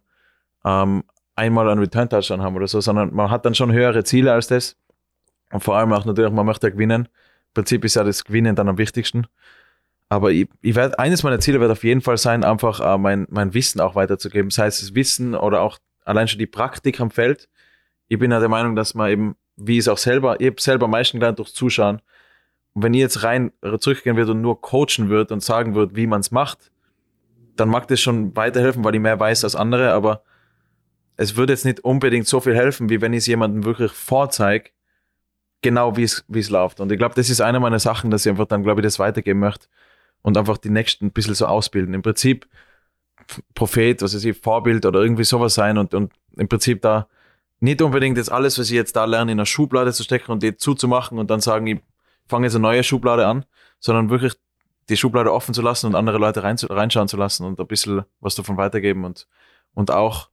ähm, 0.65 1.03
einmal 1.35 1.69
einen 1.69 1.79
Return 1.79 2.09
Touchdown 2.09 2.41
haben 2.41 2.55
oder 2.55 2.67
so, 2.67 2.81
sondern 2.81 3.13
man 3.13 3.29
hat 3.29 3.45
dann 3.45 3.55
schon 3.55 3.71
höhere 3.71 4.03
Ziele 4.03 4.33
als 4.33 4.47
das. 4.47 4.75
Und 5.51 5.63
vor 5.63 5.77
allem 5.77 5.93
auch 5.93 6.05
natürlich, 6.05 6.31
man 6.31 6.45
möchte 6.45 6.67
ja 6.67 6.71
gewinnen. 6.71 7.03
Im 7.05 7.53
Prinzip 7.53 7.85
ist 7.85 7.95
ja 7.95 8.03
das 8.03 8.25
Gewinnen 8.25 8.55
dann 8.55 8.67
am 8.67 8.77
wichtigsten. 8.77 9.27
Aber 10.09 10.31
ich, 10.31 10.47
ich 10.61 10.75
werde, 10.75 10.97
eines 10.99 11.23
meiner 11.23 11.39
Ziele 11.39 11.59
wird 11.59 11.71
auf 11.71 11.83
jeden 11.83 12.01
Fall 12.01 12.17
sein, 12.17 12.43
einfach 12.43 12.79
äh, 12.79 12.97
mein, 12.97 13.27
mein 13.29 13.53
Wissen 13.53 13.81
auch 13.81 13.95
weiterzugeben. 13.95 14.51
Sei 14.51 14.67
es 14.67 14.79
das 14.79 14.95
Wissen 14.95 15.35
oder 15.35 15.61
auch 15.61 15.77
allein 16.05 16.27
schon 16.27 16.39
die 16.39 16.47
Praktik 16.47 16.99
am 16.99 17.11
Feld. 17.11 17.49
Ich 18.07 18.17
bin 18.17 18.31
ja 18.31 18.39
der 18.39 18.49
Meinung, 18.49 18.75
dass 18.75 18.93
man 18.93 19.09
eben, 19.09 19.35
wie 19.57 19.77
es 19.77 19.87
auch 19.87 19.97
selber, 19.97 20.39
ich 20.39 20.47
habe 20.47 20.61
selber 20.61 20.85
am 20.85 20.91
meisten 20.91 21.19
gelernt 21.19 21.39
durchs 21.39 21.53
Zuschauen. 21.53 22.01
Und 22.73 22.83
wenn 22.83 22.93
ich 22.93 23.01
jetzt 23.01 23.23
rein 23.23 23.51
zurückgehen 23.79 24.15
würde 24.15 24.31
und 24.31 24.41
nur 24.41 24.61
coachen 24.61 25.09
würde 25.09 25.33
und 25.33 25.43
sagen 25.43 25.75
würde, 25.75 25.95
wie 25.95 26.07
man 26.07 26.21
es 26.21 26.31
macht, 26.31 26.71
dann 27.59 27.69
mag 27.69 27.87
das 27.87 27.99
schon 27.99 28.35
weiterhelfen, 28.35 28.83
weil 28.83 28.95
ich 28.95 29.01
mehr 29.01 29.19
weiß 29.19 29.43
als 29.43 29.55
andere, 29.55 29.93
aber 29.93 30.23
es 31.15 31.35
würde 31.35 31.53
jetzt 31.53 31.65
nicht 31.65 31.81
unbedingt 31.81 32.27
so 32.27 32.39
viel 32.39 32.55
helfen, 32.55 32.89
wie 32.89 33.01
wenn 33.01 33.13
ich 33.13 33.19
es 33.19 33.27
jemandem 33.27 33.65
wirklich 33.65 33.91
vorzeige, 33.91 34.69
genau 35.61 35.97
wie 35.97 36.03
es 36.03 36.49
läuft. 36.49 36.79
Und 36.79 36.91
ich 36.91 36.97
glaube, 36.97 37.15
das 37.15 37.29
ist 37.29 37.41
eine 37.41 37.59
meiner 37.59 37.79
Sachen, 37.79 38.11
dass 38.11 38.25
ich 38.25 38.29
einfach 38.29 38.45
dann, 38.45 38.63
glaube 38.63 38.81
ich, 38.81 38.85
das 38.85 38.99
weitergeben 38.99 39.39
möchte 39.39 39.67
und 40.21 40.37
einfach 40.37 40.57
die 40.57 40.69
Nächsten 40.69 41.07
ein 41.07 41.11
bisschen 41.11 41.35
so 41.35 41.47
ausbilden. 41.47 41.93
Im 41.93 42.01
Prinzip 42.01 42.47
Prophet, 43.55 44.01
was 44.01 44.15
weiß 44.15 44.23
ich, 44.25 44.37
Vorbild 44.37 44.85
oder 44.85 45.01
irgendwie 45.01 45.23
sowas 45.23 45.55
sein 45.55 45.77
und, 45.77 45.93
und 45.93 46.13
im 46.37 46.47
Prinzip 46.47 46.81
da 46.81 47.07
nicht 47.59 47.81
unbedingt 47.81 48.17
jetzt 48.17 48.31
alles, 48.31 48.59
was 48.59 48.69
ich 48.69 48.75
jetzt 48.75 48.95
da 48.95 49.05
lerne, 49.05 49.31
in 49.31 49.39
eine 49.39 49.45
Schublade 49.45 49.91
zu 49.91 50.03
stecken 50.03 50.31
und 50.31 50.43
die 50.43 50.55
zuzumachen 50.55 51.17
und 51.17 51.29
dann 51.29 51.41
sagen, 51.41 51.67
ich 51.67 51.79
fange 52.27 52.45
jetzt 52.45 52.55
eine 52.55 52.61
neue 52.61 52.83
Schublade 52.83 53.25
an, 53.25 53.45
sondern 53.79 54.09
wirklich 54.09 54.35
die 54.89 54.97
Schublade 54.97 55.33
offen 55.33 55.53
zu 55.53 55.61
lassen 55.61 55.87
und 55.87 55.95
andere 55.95 56.17
Leute 56.17 56.43
rein, 56.43 56.57
reinschauen 56.57 57.07
zu 57.07 57.17
lassen 57.17 57.45
und 57.45 57.59
ein 57.59 57.67
bisschen 57.67 58.03
was 58.19 58.35
davon 58.35 58.57
weitergeben 58.57 59.03
und, 59.03 59.27
und 59.73 59.91
auch 59.91 60.29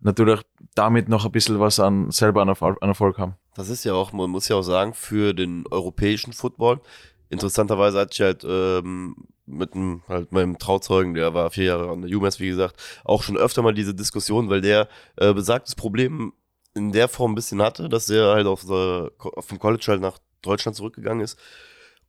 natürlich 0.00 0.40
damit 0.74 1.08
noch 1.08 1.24
ein 1.24 1.32
bisschen 1.32 1.58
was 1.58 1.80
an 1.80 2.10
selber 2.10 2.42
an 2.42 2.48
Erfolg, 2.48 2.78
an 2.80 2.88
Erfolg 2.88 3.18
haben. 3.18 3.34
Das 3.54 3.68
ist 3.68 3.84
ja 3.84 3.94
auch, 3.94 4.12
man 4.12 4.30
muss 4.30 4.48
ja 4.48 4.56
auch 4.56 4.62
sagen, 4.62 4.94
für 4.94 5.34
den 5.34 5.64
europäischen 5.70 6.32
Football. 6.32 6.80
Interessanterweise 7.28 7.98
hatte 8.00 8.10
ich 8.12 8.20
halt 8.20 8.44
ähm, 8.48 9.16
mit 9.46 9.74
einem, 9.74 10.02
halt 10.08 10.32
meinem 10.32 10.58
Trauzeugen, 10.58 11.14
der 11.14 11.34
war 11.34 11.50
vier 11.50 11.64
Jahre 11.64 11.90
an 11.90 12.02
der 12.02 12.16
UMass, 12.16 12.40
wie 12.40 12.48
gesagt, 12.48 12.76
auch 13.04 13.22
schon 13.22 13.36
öfter 13.36 13.62
mal 13.62 13.74
diese 13.74 13.94
Diskussion, 13.94 14.50
weil 14.50 14.60
der 14.60 14.88
äh, 15.16 15.32
besagtes 15.32 15.74
Problem 15.74 16.32
in 16.74 16.92
der 16.92 17.08
Form 17.08 17.32
ein 17.32 17.36
bisschen 17.36 17.62
hatte, 17.62 17.88
dass 17.88 18.10
er 18.10 18.34
halt 18.34 18.46
auf 18.46 18.66
der, 18.66 19.10
auf 19.18 19.46
dem 19.46 19.58
College 19.58 19.86
halt 19.88 20.00
nach 20.00 20.18
Deutschland 20.42 20.76
zurückgegangen 20.76 21.24
ist 21.24 21.38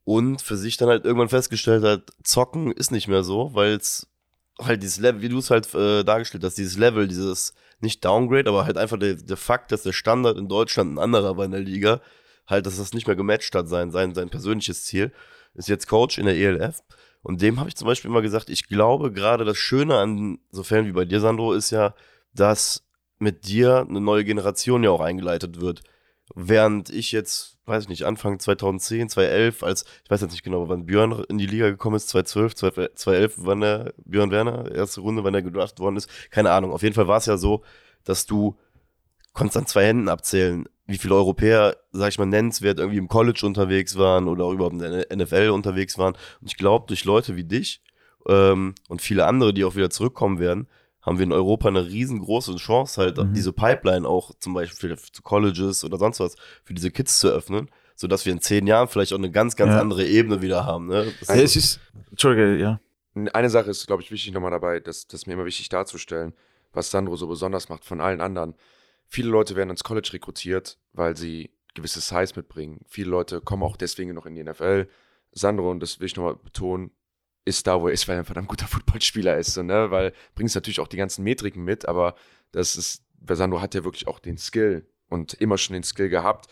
und 0.08 0.40
für 0.40 0.56
sich 0.56 0.78
dann 0.78 0.88
halt 0.88 1.04
irgendwann 1.04 1.28
festgestellt 1.28 1.84
hat, 1.84 2.14
zocken 2.22 2.72
ist 2.72 2.90
nicht 2.90 3.08
mehr 3.08 3.22
so, 3.22 3.50
weil 3.52 3.72
es 3.72 4.06
halt 4.58 4.82
dieses 4.82 4.98
Level, 4.98 5.20
wie 5.20 5.28
du 5.28 5.36
es 5.36 5.50
halt 5.50 5.74
äh, 5.74 6.02
dargestellt 6.02 6.42
hast, 6.44 6.56
dieses 6.56 6.78
Level, 6.78 7.06
dieses 7.06 7.52
nicht 7.80 8.02
Downgrade, 8.06 8.48
aber 8.48 8.64
halt 8.64 8.78
einfach 8.78 8.98
der, 8.98 9.16
der 9.16 9.36
Fakt, 9.36 9.70
dass 9.70 9.82
der 9.82 9.92
Standard 9.92 10.38
in 10.38 10.48
Deutschland 10.48 10.94
ein 10.94 10.98
anderer 10.98 11.36
war 11.36 11.44
in 11.44 11.50
der 11.50 11.60
Liga, 11.60 12.00
halt, 12.46 12.64
dass 12.64 12.78
das 12.78 12.94
nicht 12.94 13.06
mehr 13.06 13.16
gematcht 13.16 13.54
hat, 13.54 13.68
sein, 13.68 13.90
sein, 13.90 14.14
sein 14.14 14.30
persönliches 14.30 14.86
Ziel, 14.86 15.12
ist 15.52 15.68
jetzt 15.68 15.88
Coach 15.88 16.16
in 16.16 16.24
der 16.24 16.36
ELF. 16.36 16.82
Und 17.20 17.42
dem 17.42 17.60
habe 17.60 17.68
ich 17.68 17.76
zum 17.76 17.86
Beispiel 17.86 18.10
immer 18.10 18.22
gesagt, 18.22 18.48
ich 18.48 18.66
glaube, 18.66 19.12
gerade 19.12 19.44
das 19.44 19.58
Schöne 19.58 19.98
an 19.98 20.38
so 20.50 20.62
Fällen 20.62 20.86
wie 20.86 20.92
bei 20.92 21.04
dir, 21.04 21.20
Sandro, 21.20 21.52
ist 21.52 21.68
ja, 21.68 21.94
dass 22.32 22.82
mit 23.18 23.46
dir 23.46 23.84
eine 23.86 24.00
neue 24.00 24.24
Generation 24.24 24.82
ja 24.82 24.90
auch 24.90 25.02
eingeleitet 25.02 25.60
wird. 25.60 25.82
Während 26.34 26.88
ich 26.88 27.12
jetzt, 27.12 27.57
weiß 27.68 27.84
ich 27.84 27.88
nicht, 27.88 28.04
Anfang 28.04 28.38
2010, 28.38 29.10
2011, 29.10 29.62
als, 29.62 29.84
ich 30.04 30.10
weiß 30.10 30.20
jetzt 30.22 30.32
nicht 30.32 30.42
genau, 30.42 30.68
wann 30.68 30.86
Björn 30.86 31.24
in 31.28 31.38
die 31.38 31.46
Liga 31.46 31.68
gekommen 31.70 31.96
ist, 31.96 32.08
2012, 32.08 32.54
2011, 32.54 33.34
wann 33.38 33.60
der 33.60 33.94
Björn 34.04 34.30
Werner, 34.30 34.70
erste 34.72 35.00
Runde, 35.00 35.24
wann 35.24 35.34
er 35.34 35.42
gedraftet 35.42 35.80
worden 35.80 35.96
ist, 35.96 36.08
keine 36.30 36.50
Ahnung. 36.50 36.72
Auf 36.72 36.82
jeden 36.82 36.94
Fall 36.94 37.08
war 37.08 37.18
es 37.18 37.26
ja 37.26 37.36
so, 37.36 37.62
dass 38.04 38.26
du 38.26 38.56
konntest 39.32 39.56
an 39.56 39.66
zwei 39.66 39.86
Händen 39.86 40.08
abzählen, 40.08 40.68
wie 40.86 40.98
viele 40.98 41.14
Europäer, 41.14 41.76
sag 41.92 42.08
ich 42.08 42.18
mal, 42.18 42.26
nennenswert 42.26 42.78
irgendwie 42.78 42.98
im 42.98 43.08
College 43.08 43.42
unterwegs 43.44 43.96
waren 43.96 44.26
oder 44.26 44.44
auch 44.44 44.52
überhaupt 44.52 44.74
in 44.74 44.80
der 44.80 45.16
NFL 45.16 45.50
unterwegs 45.50 45.98
waren. 45.98 46.14
Und 46.40 46.46
ich 46.46 46.56
glaube, 46.56 46.86
durch 46.88 47.04
Leute 47.04 47.36
wie 47.36 47.44
dich 47.44 47.82
ähm, 48.26 48.74
und 48.88 49.02
viele 49.02 49.26
andere, 49.26 49.52
die 49.52 49.64
auch 49.64 49.76
wieder 49.76 49.90
zurückkommen 49.90 50.38
werden, 50.38 50.66
haben 51.08 51.18
wir 51.18 51.24
in 51.24 51.32
Europa 51.32 51.68
eine 51.68 51.84
riesengroße 51.86 52.56
Chance, 52.56 53.00
halt 53.00 53.18
Mhm. 53.18 53.32
diese 53.34 53.52
Pipeline 53.52 54.06
auch 54.08 54.32
zum 54.38 54.54
Beispiel 54.54 54.96
für, 54.96 55.12
zu 55.12 55.22
Colleges 55.22 55.84
oder 55.84 55.98
sonst 55.98 56.20
was 56.20 56.36
für 56.64 56.74
diese 56.74 56.90
Kids 56.90 57.18
zu 57.18 57.28
öffnen, 57.28 57.68
sodass 57.96 58.24
wir 58.26 58.32
in 58.32 58.40
zehn 58.40 58.66
Jahren 58.66 58.88
vielleicht 58.88 59.12
auch 59.12 59.18
eine 59.18 59.30
ganz, 59.30 59.56
ganz 59.56 59.72
Ja. 59.72 59.80
andere 59.80 60.06
Ebene 60.06 60.40
wieder 60.42 60.64
haben. 60.64 60.86
Ne? 60.86 61.12
Das 61.20 61.28
es 61.30 61.56
ist, 61.56 61.80
Entschuldige, 62.10 62.56
ja. 62.56 62.80
Eine 63.32 63.50
Sache 63.50 63.70
ist, 63.70 63.86
glaube 63.88 64.02
ich, 64.02 64.12
wichtig 64.12 64.32
nochmal 64.32 64.52
dabei, 64.52 64.78
das, 64.78 65.08
das 65.08 65.22
ist 65.22 65.26
mir 65.26 65.32
immer 65.32 65.44
wichtig 65.44 65.68
darzustellen, 65.68 66.34
was 66.72 66.90
Sandro 66.90 67.16
so 67.16 67.26
besonders 67.26 67.68
macht 67.68 67.84
von 67.84 68.00
allen 68.00 68.20
anderen. 68.20 68.54
Viele 69.08 69.28
Leute 69.30 69.56
werden 69.56 69.70
ins 69.70 69.82
College 69.82 70.10
rekrutiert, 70.12 70.78
weil 70.92 71.16
sie 71.16 71.50
gewisse 71.74 72.00
Size 72.00 72.34
mitbringen. 72.36 72.80
Viele 72.86 73.10
Leute 73.10 73.40
kommen 73.40 73.62
auch 73.62 73.76
deswegen 73.76 74.14
noch 74.14 74.26
in 74.26 74.34
die 74.34 74.44
NFL. 74.44 74.86
Sandro, 75.32 75.70
und 75.70 75.80
das 75.80 75.98
will 75.98 76.06
ich 76.06 76.14
nochmal 76.16 76.36
betonen, 76.36 76.90
ist 77.48 77.66
da, 77.66 77.80
wo 77.80 77.88
er 77.88 77.94
ist, 77.94 78.06
weil 78.08 78.16
er 78.16 78.20
ein 78.20 78.24
verdammt 78.24 78.48
guter 78.48 78.66
Footballspieler 78.68 79.36
ist. 79.36 79.54
So, 79.54 79.62
ne? 79.62 79.90
Weil 79.90 80.12
bringst 80.34 80.54
natürlich 80.54 80.80
auch 80.80 80.88
die 80.88 80.96
ganzen 80.96 81.24
Metriken 81.24 81.64
mit, 81.64 81.86
aber 81.88 82.14
das 82.52 82.76
ist, 82.76 83.04
weil 83.20 83.36
Sandro 83.36 83.60
hat 83.60 83.74
ja 83.74 83.84
wirklich 83.84 84.06
auch 84.06 84.18
den 84.18 84.38
Skill 84.38 84.86
und 85.08 85.34
immer 85.34 85.58
schon 85.58 85.74
den 85.74 85.82
Skill 85.82 86.08
gehabt. 86.08 86.46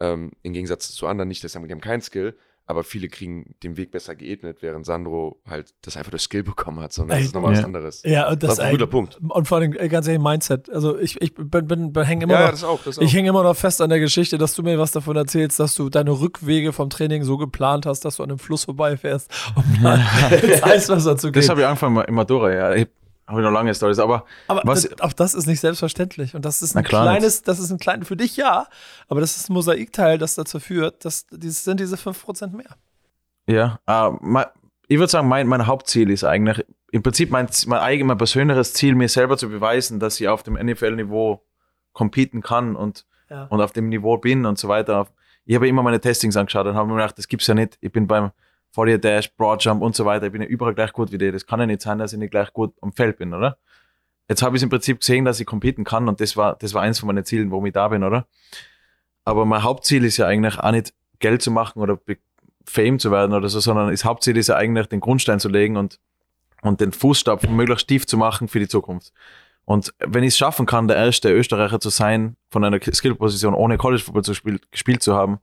Ähm, 0.00 0.32
Im 0.42 0.52
Gegensatz 0.52 0.92
zu 0.92 1.06
anderen 1.06 1.28
nicht, 1.28 1.42
dass 1.44 1.52
die 1.52 1.58
haben 1.58 1.80
keinen 1.80 2.02
Skill, 2.02 2.36
aber 2.66 2.84
viele 2.84 3.08
kriegen 3.08 3.54
den 3.62 3.76
Weg 3.76 3.90
besser 3.90 4.14
geebnet, 4.14 4.58
während 4.60 4.86
Sandro 4.86 5.40
halt 5.46 5.74
das 5.82 5.96
einfach 5.96 6.10
durch 6.10 6.22
Skill 6.22 6.42
bekommen 6.44 6.80
hat. 6.80 6.92
So, 6.92 7.02
ne? 7.02 7.08
das 7.08 7.22
ist 7.22 7.34
nochmal 7.34 7.52
was 7.52 7.60
ja. 7.60 7.64
anderes. 7.64 8.02
Ja, 8.04 8.28
und 8.28 8.42
das, 8.42 8.50
Das 8.50 8.58
ist 8.58 8.60
ein 8.60 8.66
ey, 8.66 8.72
guter 8.72 8.86
Punkt. 8.86 9.18
Und 9.20 9.48
vor 9.48 9.58
allem, 9.58 9.72
ganz 9.72 10.06
ehrlich, 10.06 10.22
Mindset. 10.22 10.70
Also 10.70 10.98
ich, 10.98 11.20
ich 11.20 11.34
bin, 11.34 11.66
bin, 11.66 11.92
bin 11.92 12.04
hänge 12.04 12.24
immer 12.24 12.34
Ja, 12.34 12.38
noch. 12.40 12.46
ja, 12.46 12.50
das 12.52 12.64
auch. 12.64 12.82
Das 12.84 12.98
auch. 12.98 13.02
Ich 13.02 13.12
hänge 13.14 13.28
immer 13.28 13.42
noch 13.42 13.56
fest 13.56 13.80
an 13.82 13.90
der 13.90 14.00
Geschichte, 14.00 14.38
dass 14.38 14.54
du 14.54 14.62
mir 14.62 14.78
was 14.78 14.92
davon 14.92 15.16
erzählst, 15.16 15.58
dass 15.58 15.74
du 15.74 15.88
deine 15.88 16.12
Rückwege 16.12 16.72
vom 16.72 16.88
Training 16.88 17.24
so 17.24 17.36
geplant 17.36 17.84
hast, 17.84 18.04
dass 18.04 18.16
du 18.16 18.22
an 18.22 18.30
einem 18.30 18.38
Fluss 18.38 18.64
vorbeifährst, 18.64 19.30
um 19.56 19.64
dann 19.82 20.00
ins 20.42 20.62
Eiswasser 20.62 21.16
zu 21.16 21.32
gehen. 21.32 21.42
Das 21.42 21.48
habe 21.48 21.60
ich 21.60 21.66
angefangen 21.66 22.02
im 22.06 22.14
Matura, 22.14 22.52
ja. 22.52 22.74
Ich, 22.74 22.88
habe 23.26 23.40
ich 23.40 23.44
noch 23.44 23.52
lange 23.52 23.74
Stories. 23.74 23.98
Aber, 23.98 24.24
Aber 24.48 24.62
was, 24.64 24.82
das, 24.88 25.00
auch 25.00 25.12
das 25.12 25.34
ist 25.34 25.46
nicht 25.46 25.60
selbstverständlich. 25.60 26.34
Und 26.34 26.44
das 26.44 26.60
ist 26.62 26.76
ein 26.76 26.84
kleines, 26.84 27.42
das 27.42 27.58
ist 27.58 27.70
ein 27.70 27.78
kleines, 27.78 28.08
für 28.08 28.16
dich 28.16 28.36
ja, 28.36 28.66
aber 29.08 29.20
das 29.20 29.36
ist 29.36 29.48
ein 29.48 29.54
Mosaikteil, 29.54 30.18
das 30.18 30.34
dazu 30.34 30.60
führt, 30.60 31.04
dass 31.04 31.26
dieses 31.28 31.64
sind 31.64 31.80
diese 31.80 31.96
5% 31.96 32.48
mehr. 32.56 32.76
ja, 33.46 33.78
äh, 33.86 34.10
mein, 34.20 34.46
ich 34.88 34.98
würde 34.98 35.10
sagen, 35.10 35.28
mein, 35.28 35.46
mein 35.46 35.66
Hauptziel 35.66 36.10
ist 36.10 36.24
eigentlich, 36.24 36.64
im 36.90 37.02
Prinzip 37.02 37.30
mein, 37.30 37.48
mein 37.66 37.78
eigenes, 37.78 38.08
mein 38.08 38.18
persönliches 38.18 38.74
Ziel, 38.74 38.94
mir 38.94 39.08
selber 39.08 39.38
zu 39.38 39.48
beweisen, 39.48 39.98
dass 40.00 40.20
ich 40.20 40.28
auf 40.28 40.42
dem 40.42 40.54
NFL-Niveau 40.54 41.42
competen 41.92 42.42
kann 42.42 42.76
und, 42.76 43.06
Ja. 43.30 43.44
und 43.44 43.60
auf 43.62 43.72
dem 43.72 43.88
Niveau 43.88 44.18
bin 44.18 44.44
und 44.44 44.58
so 44.58 44.68
weiter. 44.68 45.06
Ich 45.46 45.54
habe 45.54 45.66
immer 45.68 45.82
meine 45.82 46.00
Testings 46.00 46.36
angeschaut 46.36 46.66
und 46.66 46.74
habe 46.74 46.88
mir 46.88 46.96
gedacht, 46.96 47.16
das 47.16 47.28
gibt's 47.28 47.46
ja 47.46 47.54
nicht. 47.54 47.78
Ich 47.80 47.90
bin 47.90 48.06
beim 48.06 48.32
40 48.72 49.00
Dash, 49.00 49.34
Broadjump 49.36 49.82
und 49.82 49.94
so 49.94 50.04
weiter. 50.04 50.26
Ich 50.26 50.32
bin 50.32 50.42
ja 50.42 50.48
überall 50.48 50.74
gleich 50.74 50.92
gut 50.92 51.12
wie 51.12 51.18
die. 51.18 51.30
Das 51.30 51.46
kann 51.46 51.60
ja 51.60 51.66
nicht 51.66 51.82
sein, 51.82 51.98
dass 51.98 52.12
ich 52.12 52.18
nicht 52.18 52.30
gleich 52.30 52.52
gut 52.52 52.74
am 52.80 52.92
Feld 52.92 53.18
bin, 53.18 53.34
oder? 53.34 53.58
Jetzt 54.28 54.42
habe 54.42 54.56
ich 54.56 54.62
im 54.62 54.70
Prinzip 54.70 55.00
gesehen, 55.00 55.24
dass 55.24 55.40
ich 55.40 55.46
competen 55.46 55.84
kann 55.84 56.08
und 56.08 56.20
das 56.20 56.36
war, 56.36 56.56
das 56.56 56.72
war 56.74 56.82
eins 56.82 56.98
von 56.98 57.08
meinen 57.08 57.24
Zielen, 57.24 57.50
warum 57.50 57.66
ich 57.66 57.72
da 57.72 57.88
bin, 57.88 58.02
oder? 58.02 58.26
Aber 59.24 59.44
mein 59.44 59.62
Hauptziel 59.62 60.04
ist 60.04 60.16
ja 60.16 60.26
eigentlich 60.26 60.58
auch 60.58 60.70
nicht 60.70 60.94
Geld 61.18 61.42
zu 61.42 61.50
machen 61.50 61.80
oder 61.80 61.98
Fame 62.64 62.98
zu 62.98 63.10
werden 63.10 63.32
oder 63.34 63.48
so, 63.48 63.60
sondern 63.60 63.90
das 63.90 64.04
Hauptziel 64.04 64.36
ist 64.36 64.48
ja 64.48 64.56
eigentlich 64.56 64.86
den 64.86 65.00
Grundstein 65.00 65.40
zu 65.40 65.48
legen 65.48 65.76
und, 65.76 65.98
und 66.62 66.80
den 66.80 66.92
Fußstapfen 66.92 67.54
möglichst 67.54 67.88
tief 67.88 68.06
zu 68.06 68.16
machen 68.16 68.48
für 68.48 68.58
die 68.58 68.68
Zukunft. 68.68 69.12
Und 69.64 69.94
wenn 69.98 70.24
ich 70.24 70.28
es 70.28 70.38
schaffen 70.38 70.66
kann, 70.66 70.88
der 70.88 70.96
erste 70.96 71.30
Österreicher 71.30 71.80
zu 71.80 71.88
sein, 71.88 72.36
von 72.50 72.64
einer 72.64 72.80
Skillposition 72.80 73.54
ohne 73.54 73.78
College 73.78 74.02
Football 74.02 74.24
zu 74.24 74.34
spiel, 74.34 74.60
gespielt 74.70 75.02
zu 75.02 75.14
haben, 75.14 75.38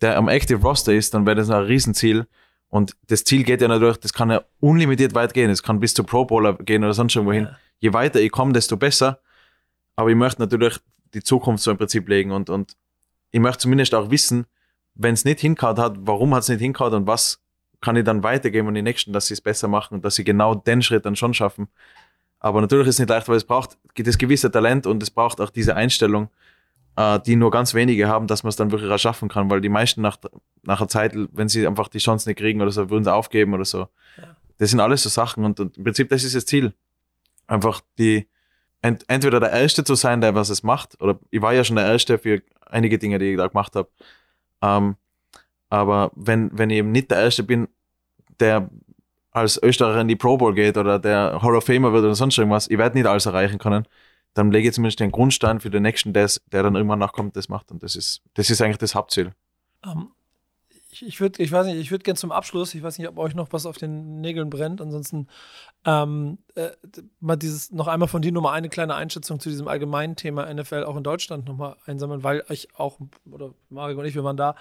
der 0.00 0.16
am 0.16 0.28
Active 0.28 0.60
Roster 0.60 0.92
ist, 0.92 1.14
dann 1.14 1.24
wäre 1.24 1.36
das 1.36 1.50
ein 1.50 1.62
Riesenziel. 1.62 2.26
Und 2.74 2.96
das 3.06 3.22
Ziel 3.22 3.44
geht 3.44 3.60
ja 3.60 3.68
natürlich, 3.68 3.98
das 3.98 4.12
kann 4.12 4.32
ja 4.32 4.42
unlimitiert 4.58 5.14
weit 5.14 5.32
gehen. 5.32 5.48
Es 5.48 5.62
kann 5.62 5.78
bis 5.78 5.94
zu 5.94 6.02
Pro 6.02 6.24
Bowler 6.24 6.54
gehen 6.54 6.82
oder 6.82 6.92
sonst 6.92 7.14
irgendwo 7.14 7.32
hin. 7.32 7.44
Ja. 7.44 7.56
Je 7.78 7.92
weiter 7.92 8.20
ich 8.20 8.32
komme, 8.32 8.52
desto 8.52 8.76
besser. 8.76 9.20
Aber 9.94 10.10
ich 10.10 10.16
möchte 10.16 10.42
natürlich 10.42 10.80
die 11.14 11.22
Zukunft 11.22 11.62
so 11.62 11.70
im 11.70 11.76
Prinzip 11.76 12.08
legen 12.08 12.32
und, 12.32 12.50
und 12.50 12.76
ich 13.30 13.38
möchte 13.38 13.60
zumindest 13.60 13.94
auch 13.94 14.10
wissen, 14.10 14.46
wenn 14.96 15.14
es 15.14 15.24
nicht 15.24 15.38
hinkaut 15.38 15.78
hat, 15.78 15.98
warum 16.00 16.34
hat 16.34 16.42
es 16.42 16.48
nicht 16.48 16.58
hinkaut 16.58 16.92
und 16.94 17.06
was 17.06 17.40
kann 17.80 17.94
ich 17.94 18.02
dann 18.02 18.24
weitergeben 18.24 18.66
an 18.66 18.74
die 18.74 18.82
Nächsten, 18.82 19.12
dass 19.12 19.28
sie 19.28 19.34
es 19.34 19.40
besser 19.40 19.68
machen 19.68 19.94
und 19.94 20.04
dass 20.04 20.16
sie 20.16 20.24
genau 20.24 20.56
den 20.56 20.82
Schritt 20.82 21.06
dann 21.06 21.14
schon 21.14 21.32
schaffen. 21.32 21.68
Aber 22.40 22.60
natürlich 22.60 22.88
ist 22.88 22.96
es 22.96 22.98
nicht 22.98 23.08
leicht, 23.08 23.28
weil 23.28 23.36
es 23.36 23.44
braucht 23.44 23.78
das 23.94 24.18
gewisse 24.18 24.50
Talent 24.50 24.88
und 24.88 25.00
es 25.00 25.12
braucht 25.12 25.40
auch 25.40 25.50
diese 25.50 25.76
Einstellung, 25.76 26.28
äh, 26.96 27.20
die 27.20 27.36
nur 27.36 27.50
ganz 27.50 27.74
wenige 27.74 28.08
haben, 28.08 28.26
dass 28.26 28.42
man 28.42 28.50
es 28.50 28.56
dann 28.56 28.70
wirklich 28.70 28.90
auch 28.90 28.98
schaffen 28.98 29.28
kann, 29.28 29.50
weil 29.50 29.60
die 29.60 29.68
meisten 29.68 30.00
nach, 30.00 30.18
nach 30.62 30.80
einer 30.80 30.88
Zeit, 30.88 31.12
wenn 31.14 31.48
sie 31.48 31.66
einfach 31.66 31.88
die 31.88 31.98
Chance 31.98 32.28
nicht 32.28 32.38
kriegen 32.38 32.60
oder 32.60 32.70
so, 32.70 32.90
würden 32.90 33.04
sie 33.04 33.12
aufgeben 33.12 33.54
oder 33.54 33.64
so. 33.64 33.88
Ja. 34.16 34.36
Das 34.58 34.70
sind 34.70 34.80
alles 34.80 35.02
so 35.02 35.08
Sachen 35.08 35.44
und, 35.44 35.60
und 35.60 35.76
im 35.76 35.84
Prinzip, 35.84 36.08
das 36.08 36.24
ist 36.24 36.34
das 36.34 36.46
Ziel. 36.46 36.72
Einfach 37.46 37.80
die, 37.98 38.28
ent, 38.82 39.04
entweder 39.08 39.40
der 39.40 39.50
Erste 39.50 39.84
zu 39.84 39.94
sein, 39.94 40.20
der 40.20 40.34
was 40.34 40.48
es 40.48 40.62
macht, 40.62 41.00
oder 41.00 41.18
ich 41.30 41.42
war 41.42 41.52
ja 41.52 41.64
schon 41.64 41.76
der 41.76 41.86
Erste 41.86 42.18
für 42.18 42.42
einige 42.66 42.98
Dinge, 42.98 43.18
die 43.18 43.32
ich 43.32 43.36
da 43.36 43.48
gemacht 43.48 43.74
habe. 43.76 43.88
Ähm, 44.62 44.96
aber 45.68 46.12
wenn, 46.14 46.56
wenn 46.56 46.70
ich 46.70 46.78
eben 46.78 46.92
nicht 46.92 47.10
der 47.10 47.18
Erste 47.18 47.42
bin, 47.42 47.68
der 48.40 48.70
als 49.32 49.60
Österreicher 49.60 50.00
in 50.00 50.08
die 50.08 50.16
Pro 50.16 50.36
Bowl 50.36 50.54
geht 50.54 50.76
oder 50.76 51.00
der 51.00 51.40
Hall 51.42 51.56
of 51.56 51.64
Famer 51.64 51.92
wird 51.92 52.04
oder 52.04 52.14
sonst 52.14 52.38
irgendwas, 52.38 52.70
ich 52.70 52.78
werde 52.78 52.96
nicht 52.96 53.06
alles 53.06 53.26
erreichen 53.26 53.58
können, 53.58 53.84
dann 54.34 54.50
lege 54.50 54.68
ich 54.68 54.74
zumindest 54.74 55.00
den 55.00 55.12
Grundstein 55.12 55.60
für 55.60 55.70
den 55.70 55.82
nächsten, 55.82 56.12
der, 56.12 56.28
der 56.52 56.62
dann 56.62 56.74
irgendwann 56.74 56.98
nachkommt, 56.98 57.36
das 57.36 57.48
macht. 57.48 57.70
Und 57.70 57.82
das 57.82 57.96
ist, 57.96 58.22
das 58.34 58.50
ist 58.50 58.60
eigentlich 58.60 58.78
das 58.78 58.94
Hauptziel. 58.94 59.32
Ähm, 59.84 60.08
ich, 61.02 61.20
würde, 61.20 61.42
ich 61.42 61.50
weiß 61.50 61.66
nicht, 61.66 61.76
ich 61.76 61.90
würde 61.90 62.02
gerne 62.04 62.18
zum 62.18 62.32
Abschluss, 62.32 62.74
ich 62.74 62.82
weiß 62.82 62.98
nicht, 62.98 63.08
ob 63.08 63.18
euch 63.18 63.34
noch 63.34 63.52
was 63.52 63.66
auf 63.66 63.76
den 63.76 64.20
Nägeln 64.20 64.50
brennt. 64.50 64.80
Ansonsten 64.80 65.28
ähm, 65.84 66.38
äh, 66.54 66.70
mal 67.20 67.36
dieses 67.36 67.72
noch 67.72 67.88
einmal 67.88 68.08
von 68.08 68.22
dir 68.22 68.32
nur 68.32 68.42
mal 68.42 68.52
eine 68.52 68.68
kleine 68.68 68.94
Einschätzung 68.94 69.40
zu 69.40 69.48
diesem 69.48 69.68
allgemeinen 69.68 70.16
Thema 70.16 70.52
NFL 70.52 70.84
auch 70.84 70.96
in 70.96 71.02
Deutschland 71.02 71.46
nochmal 71.46 71.76
einsammeln, 71.86 72.22
weil 72.22 72.44
ich 72.48 72.74
auch, 72.76 72.98
oder 73.30 73.54
Marek 73.68 73.98
und 73.98 74.04
ich, 74.04 74.14
wir 74.14 74.24
waren 74.24 74.36
da, 74.36 74.54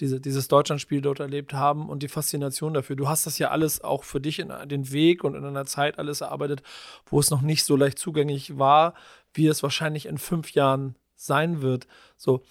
diese, 0.00 0.20
dieses 0.20 0.48
Deutschlandspiel 0.48 1.00
dort 1.00 1.20
erlebt 1.20 1.52
haben 1.52 1.88
und 1.88 2.02
die 2.02 2.08
Faszination 2.08 2.74
dafür. 2.74 2.96
Du 2.96 3.08
hast 3.08 3.26
das 3.26 3.38
ja 3.38 3.50
alles 3.50 3.82
auch 3.82 4.04
für 4.04 4.20
dich 4.20 4.38
in 4.38 4.52
den 4.66 4.92
Weg 4.92 5.24
und 5.24 5.34
in 5.34 5.44
einer 5.44 5.66
Zeit 5.66 5.98
alles 5.98 6.20
erarbeitet, 6.20 6.62
wo 7.06 7.20
es 7.20 7.30
noch 7.30 7.42
nicht 7.42 7.64
so 7.64 7.76
leicht 7.76 7.98
zugänglich 7.98 8.58
war, 8.58 8.94
wie 9.32 9.46
es 9.46 9.62
wahrscheinlich 9.62 10.06
in 10.06 10.18
fünf 10.18 10.52
Jahren 10.52 10.96
sein 11.16 11.62
wird. 11.62 11.86
So, 12.16 12.42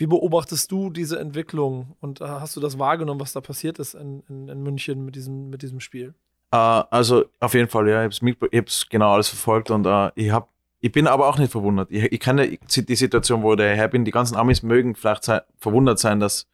wie 0.00 0.06
beobachtest 0.06 0.72
du 0.72 0.88
diese 0.88 1.20
Entwicklung 1.20 1.94
und 2.00 2.22
äh, 2.22 2.24
hast 2.24 2.56
du 2.56 2.60
das 2.60 2.78
wahrgenommen, 2.78 3.20
was 3.20 3.34
da 3.34 3.42
passiert 3.42 3.78
ist 3.78 3.94
in, 3.94 4.22
in, 4.30 4.48
in 4.48 4.62
München 4.62 5.04
mit 5.04 5.14
diesem, 5.14 5.50
mit 5.50 5.60
diesem 5.60 5.78
Spiel? 5.78 6.14
Äh, 6.52 6.56
also 6.56 7.26
auf 7.38 7.52
jeden 7.52 7.68
Fall, 7.68 7.86
ja, 7.86 8.06
ich 8.06 8.22
habe 8.22 8.64
es 8.66 8.88
genau 8.88 9.12
alles 9.12 9.28
verfolgt 9.28 9.70
und 9.70 9.86
äh, 9.86 10.10
ich 10.14 10.30
habe 10.30 10.48
ich 10.82 10.90
bin 10.90 11.06
aber 11.06 11.28
auch 11.28 11.36
nicht 11.36 11.52
verwundert. 11.52 11.90
Ich, 11.90 12.04
ich 12.04 12.20
kenne 12.20 12.56
die 12.56 12.96
Situation, 12.96 13.42
wo 13.42 13.54
der 13.54 13.76
Herr 13.76 13.88
bin. 13.88 14.06
Die 14.06 14.10
ganzen 14.10 14.34
Amis 14.34 14.62
mögen 14.62 14.94
vielleicht 14.94 15.24
sei, 15.24 15.42
verwundert 15.58 15.98
sein, 15.98 16.20
dass 16.20 16.48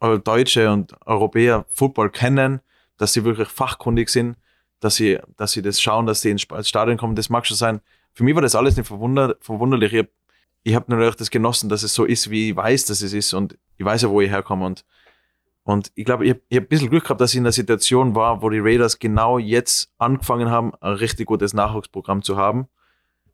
Deutsche 0.00 0.72
und 0.72 0.94
Europäer 1.06 1.66
Football 1.68 2.08
kennen, 2.08 2.60
dass 2.96 3.12
sie 3.12 3.24
wirklich 3.24 3.48
fachkundig 3.48 4.08
sind, 4.08 4.38
dass 4.80 4.96
sie, 4.96 5.18
dass 5.36 5.52
sie 5.52 5.60
das 5.60 5.78
schauen, 5.78 6.06
dass 6.06 6.22
sie 6.22 6.30
ins 6.30 6.46
Stadion 6.62 6.96
kommen. 6.96 7.16
Das 7.16 7.28
mag 7.28 7.46
schon 7.46 7.58
sein. 7.58 7.82
Für 8.14 8.24
mich 8.24 8.34
war 8.34 8.40
das 8.40 8.54
alles 8.54 8.78
nicht 8.78 8.86
verwunder, 8.86 9.36
verwunderlich. 9.40 9.92
Ich 9.92 9.98
habe 9.98 10.10
ich 10.66 10.74
hab 10.74 10.88
natürlich 10.88 11.14
das 11.14 11.30
genossen, 11.30 11.68
dass 11.68 11.84
es 11.84 11.94
so 11.94 12.04
ist, 12.04 12.28
wie 12.28 12.50
ich 12.50 12.56
weiß, 12.56 12.86
dass 12.86 13.00
es 13.00 13.12
ist 13.12 13.32
und 13.34 13.56
ich 13.76 13.84
weiß 13.84 14.02
ja, 14.02 14.10
wo 14.10 14.20
ich 14.20 14.30
herkomme 14.30 14.66
und 14.66 14.84
und 15.62 15.90
ich 15.94 16.04
glaube, 16.04 16.24
ich 16.24 16.30
habe 16.30 16.40
hab 16.54 16.62
ein 16.64 16.68
bisschen 16.68 16.90
Glück 16.90 17.04
gehabt, 17.04 17.20
dass 17.20 17.32
ich 17.32 17.38
in 17.38 17.44
der 17.44 17.52
Situation 17.52 18.14
war, 18.14 18.40
wo 18.40 18.50
die 18.50 18.60
Raiders 18.60 19.00
genau 19.00 19.38
jetzt 19.38 19.90
angefangen 19.98 20.48
haben, 20.48 20.72
ein 20.80 20.94
richtig 20.94 21.26
gutes 21.26 21.54
Nachwuchsprogramm 21.54 22.22
zu 22.22 22.36
haben. 22.36 22.68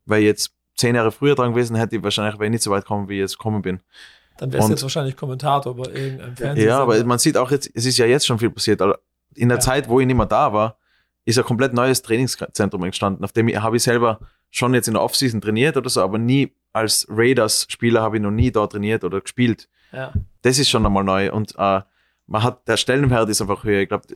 Weil 0.07 0.23
jetzt 0.23 0.55
zehn 0.75 0.95
Jahre 0.95 1.13
früher 1.13 1.35
dran 1.35 1.53
gewesen 1.53 1.77
hätte 1.77 1.97
ich 1.97 2.03
wahrscheinlich 2.03 2.37
wäre 2.37 2.47
ich 2.47 2.53
nicht 2.53 2.63
so 2.63 2.71
weit 2.71 2.85
gekommen, 2.85 3.11
wie 3.11 3.15
ich 3.17 3.21
jetzt 3.21 3.37
gekommen 3.37 3.61
bin. 3.61 3.81
Dann 4.39 4.51
wärst 4.51 4.69
du 4.69 4.73
jetzt 4.73 4.83
wahrscheinlich 4.83 5.15
Kommentator 5.15 5.77
bei 5.77 5.91
irgendeinem 5.91 6.37
Fernsehen. 6.37 6.69
Ja, 6.69 6.79
aber 6.79 7.05
man 7.05 7.19
sieht 7.19 7.37
auch 7.37 7.51
jetzt, 7.51 7.71
es 7.75 7.85
ist 7.85 7.99
ja 7.99 8.07
jetzt 8.07 8.27
schon 8.27 8.39
viel 8.39 8.51
passiert. 8.51 8.81
Also 8.81 8.95
In 9.35 9.51
der 9.51 9.59
Ja. 9.59 9.63
Zeit, 9.63 9.89
wo 9.91 10.01
ich 10.01 10.07
nicht 10.07 10.17
mehr 10.17 10.25
da 10.27 10.55
war, 10.55 10.79
ist 11.27 11.39
ein 11.39 11.45
komplett 11.45 11.75
neues 11.75 12.01
Trainingszentrum 12.01 12.83
entstanden, 12.85 13.25
auf 13.25 13.33
dem 13.33 13.49
habe 13.63 13.77
ich 13.77 13.83
selber 13.83 14.21
schon 14.51 14.73
jetzt 14.73 14.89
in 14.89 14.95
der 14.95 15.03
Offseason 15.03 15.43
trainiert 15.43 15.77
oder 15.77 15.91
so, 15.91 16.03
aber 16.03 16.19
nie 16.19 16.55
als 16.73 17.07
Raiders-Spieler 17.11 18.03
habe 18.03 18.16
ich 18.16 18.23
noch 18.23 18.31
nie 18.31 18.51
da 18.51 18.66
trainiert 18.66 19.05
oder 19.05 19.20
gespielt. 19.20 19.69
ja. 19.93 20.12
das 20.43 20.59
ist 20.59 20.70
schon 20.70 20.85
einmal 20.86 21.05
neu 21.05 21.32
und 21.32 21.55
äh, 21.59 21.81
man 22.27 22.43
hat, 22.43 22.66
der 22.69 22.77
Stellenwert 22.77 23.28
ist 23.28 23.40
einfach 23.43 23.65
höher. 23.65 23.81
Ich 23.82 23.89
glaube, 23.89 24.07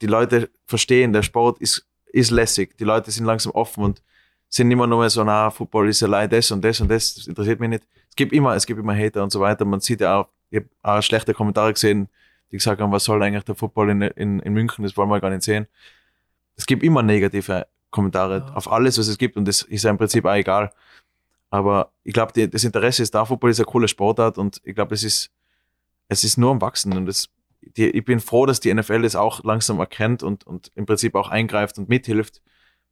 die 0.00 0.06
Leute 0.06 0.50
verstehen, 0.66 1.12
der 1.12 1.22
Sport 1.22 1.60
ist, 1.60 1.86
ist 2.06 2.30
lässig. 2.30 2.76
Die 2.78 2.84
Leute 2.84 3.10
sind 3.10 3.26
langsam 3.26 3.52
offen 3.52 3.84
und 3.84 4.02
sind 4.48 4.70
immer 4.70 4.86
nur 4.86 5.00
mehr 5.00 5.10
so, 5.10 5.22
na, 5.24 5.50
Football 5.50 5.88
ist 5.90 6.00
ja 6.00 6.08
leider 6.08 6.36
das 6.38 6.50
und 6.50 6.64
das 6.64 6.80
und 6.80 6.88
das, 6.90 7.14
das 7.14 7.26
interessiert 7.26 7.60
mich 7.60 7.68
nicht. 7.68 7.84
Es 8.08 8.16
gibt 8.16 8.32
immer, 8.32 8.54
es 8.54 8.66
gibt 8.66 8.80
immer 8.80 8.96
Hater 8.96 9.22
und 9.22 9.30
so 9.30 9.40
weiter. 9.40 9.64
Man 9.64 9.80
sieht 9.80 10.00
ja 10.00 10.16
auch, 10.16 10.28
ich 10.50 10.60
habe 10.60 10.68
auch 10.82 11.02
schlechte 11.02 11.34
Kommentare 11.34 11.72
gesehen, 11.72 12.08
die 12.50 12.56
gesagt 12.56 12.80
haben, 12.80 12.90
was 12.90 13.04
soll 13.04 13.22
eigentlich 13.22 13.44
der 13.44 13.54
Football 13.54 13.90
in, 13.90 14.02
in, 14.02 14.40
in 14.40 14.52
München, 14.54 14.82
das 14.82 14.96
wollen 14.96 15.08
wir 15.10 15.20
gar 15.20 15.30
nicht 15.30 15.42
sehen. 15.42 15.66
Es 16.56 16.66
gibt 16.66 16.82
immer 16.82 17.02
negative 17.02 17.66
Kommentare 17.90 18.38
Ja. 18.38 18.54
auf 18.54 18.70
alles, 18.72 18.98
was 18.98 19.06
es 19.08 19.18
gibt 19.18 19.36
und 19.36 19.46
das 19.46 19.62
ist 19.62 19.84
ja 19.84 19.90
im 19.90 19.98
Prinzip 19.98 20.24
auch 20.24 20.34
egal. 20.34 20.72
Aber 21.50 21.92
ich 22.04 22.12
glaube, 22.12 22.48
das 22.48 22.64
Interesse 22.64 23.02
ist 23.02 23.14
da. 23.14 23.24
Football 23.24 23.50
ist 23.50 23.58
eine 23.58 23.66
coole 23.66 23.88
Sportart 23.88 24.38
und 24.38 24.60
ich 24.64 24.74
glaube, 24.74 24.94
es 24.94 25.02
ist, 25.02 25.30
es 26.08 26.24
ist 26.24 26.38
nur 26.38 26.52
am 26.52 26.60
Wachsen 26.60 26.96
und 26.96 27.06
das, 27.06 27.28
die, 27.60 27.90
ich 27.90 28.04
bin 28.04 28.20
froh, 28.20 28.46
dass 28.46 28.60
die 28.60 28.72
NFL 28.72 29.02
das 29.02 29.16
auch 29.16 29.42
langsam 29.44 29.80
erkennt 29.80 30.22
und, 30.22 30.46
und 30.46 30.70
im 30.76 30.86
Prinzip 30.86 31.14
auch 31.14 31.28
eingreift 31.28 31.76
und 31.78 31.88
mithilft, 31.88 32.40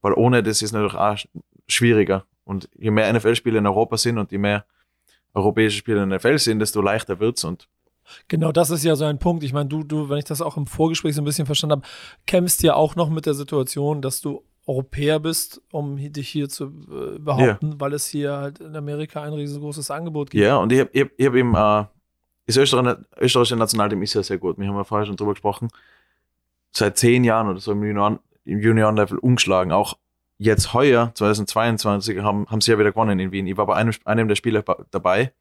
weil 0.02 0.12
ohne 0.12 0.42
das 0.42 0.60
ist 0.62 0.72
natürlich 0.72 0.94
auch 0.94 1.14
sch- 1.14 1.28
schwieriger. 1.68 2.24
Und 2.44 2.68
je 2.76 2.90
mehr 2.90 3.12
NFL-Spiele 3.12 3.58
in 3.58 3.66
Europa 3.66 3.96
sind 3.96 4.18
und 4.18 4.32
je 4.32 4.38
mehr 4.38 4.64
europäische 5.34 5.78
Spiele 5.78 6.02
in 6.02 6.10
der 6.10 6.18
NFL 6.18 6.38
sind, 6.38 6.58
desto 6.58 6.80
leichter 6.80 7.20
wird's 7.20 7.44
und 7.44 7.68
Genau, 8.26 8.52
das 8.52 8.70
ist 8.70 8.84
ja 8.84 8.96
so 8.96 9.04
ein 9.04 9.18
Punkt. 9.18 9.44
Ich 9.44 9.52
meine, 9.52 9.68
du, 9.68 9.84
du, 9.84 10.08
wenn 10.08 10.16
ich 10.16 10.24
das 10.24 10.40
auch 10.40 10.56
im 10.56 10.66
Vorgespräch 10.66 11.14
so 11.14 11.20
ein 11.20 11.26
bisschen 11.26 11.44
verstanden 11.44 11.72
habe, 11.82 11.86
kämpfst 12.26 12.62
ja 12.62 12.72
auch 12.72 12.96
noch 12.96 13.10
mit 13.10 13.26
der 13.26 13.34
Situation, 13.34 14.00
dass 14.00 14.22
du 14.22 14.42
Europäer 14.68 15.18
bist, 15.18 15.60
um 15.72 15.96
dich 15.96 16.28
hier 16.28 16.48
zu 16.48 16.66
äh, 16.66 17.18
behaupten, 17.18 17.80
weil 17.80 17.92
es 17.94 18.06
hier 18.06 18.36
halt 18.36 18.60
in 18.60 18.76
Amerika 18.76 19.22
ein 19.22 19.32
riesengroßes 19.32 19.90
Angebot 19.90 20.30
gibt. 20.30 20.44
Ja, 20.44 20.58
und 20.58 20.70
ich 20.72 20.80
habe 20.80 20.90
ich 20.92 21.00
hab, 21.02 21.10
ich 21.16 21.26
hab 21.26 21.34
eben, 21.34 21.54
äh, 21.54 21.84
das 22.46 22.56
Österreich, 22.56 22.96
österreichische 23.18 23.56
Nationalteam 23.56 24.02
ist 24.02 24.14
ja 24.14 24.22
sehr 24.22 24.38
gut. 24.38 24.58
Wir 24.58 24.68
haben 24.68 24.76
ja 24.76 24.84
vorher 24.84 25.06
schon 25.06 25.16
drüber 25.16 25.32
gesprochen. 25.32 25.68
Seit 26.70 26.98
zehn 26.98 27.24
Jahren 27.24 27.48
oder 27.48 27.60
so 27.60 27.72
im 27.72 27.82
Junioren- 27.82 28.20
im 28.44 28.60
Junioren-Level 28.60 29.18
umgeschlagen. 29.18 29.72
Auch 29.72 29.98
jetzt 30.38 30.72
heuer, 30.74 31.12
2022, 31.14 32.20
haben, 32.20 32.46
haben 32.48 32.60
sie 32.60 32.70
ja 32.70 32.78
wieder 32.78 32.92
gewonnen 32.92 33.18
in 33.18 33.32
Wien. 33.32 33.46
Ich 33.46 33.56
war 33.56 33.66
bei 33.66 33.74
einem, 33.74 33.92
einem 34.04 34.28
der 34.28 34.36
Spiele 34.36 34.62
ba- 34.62 34.84
dabei 34.90 35.32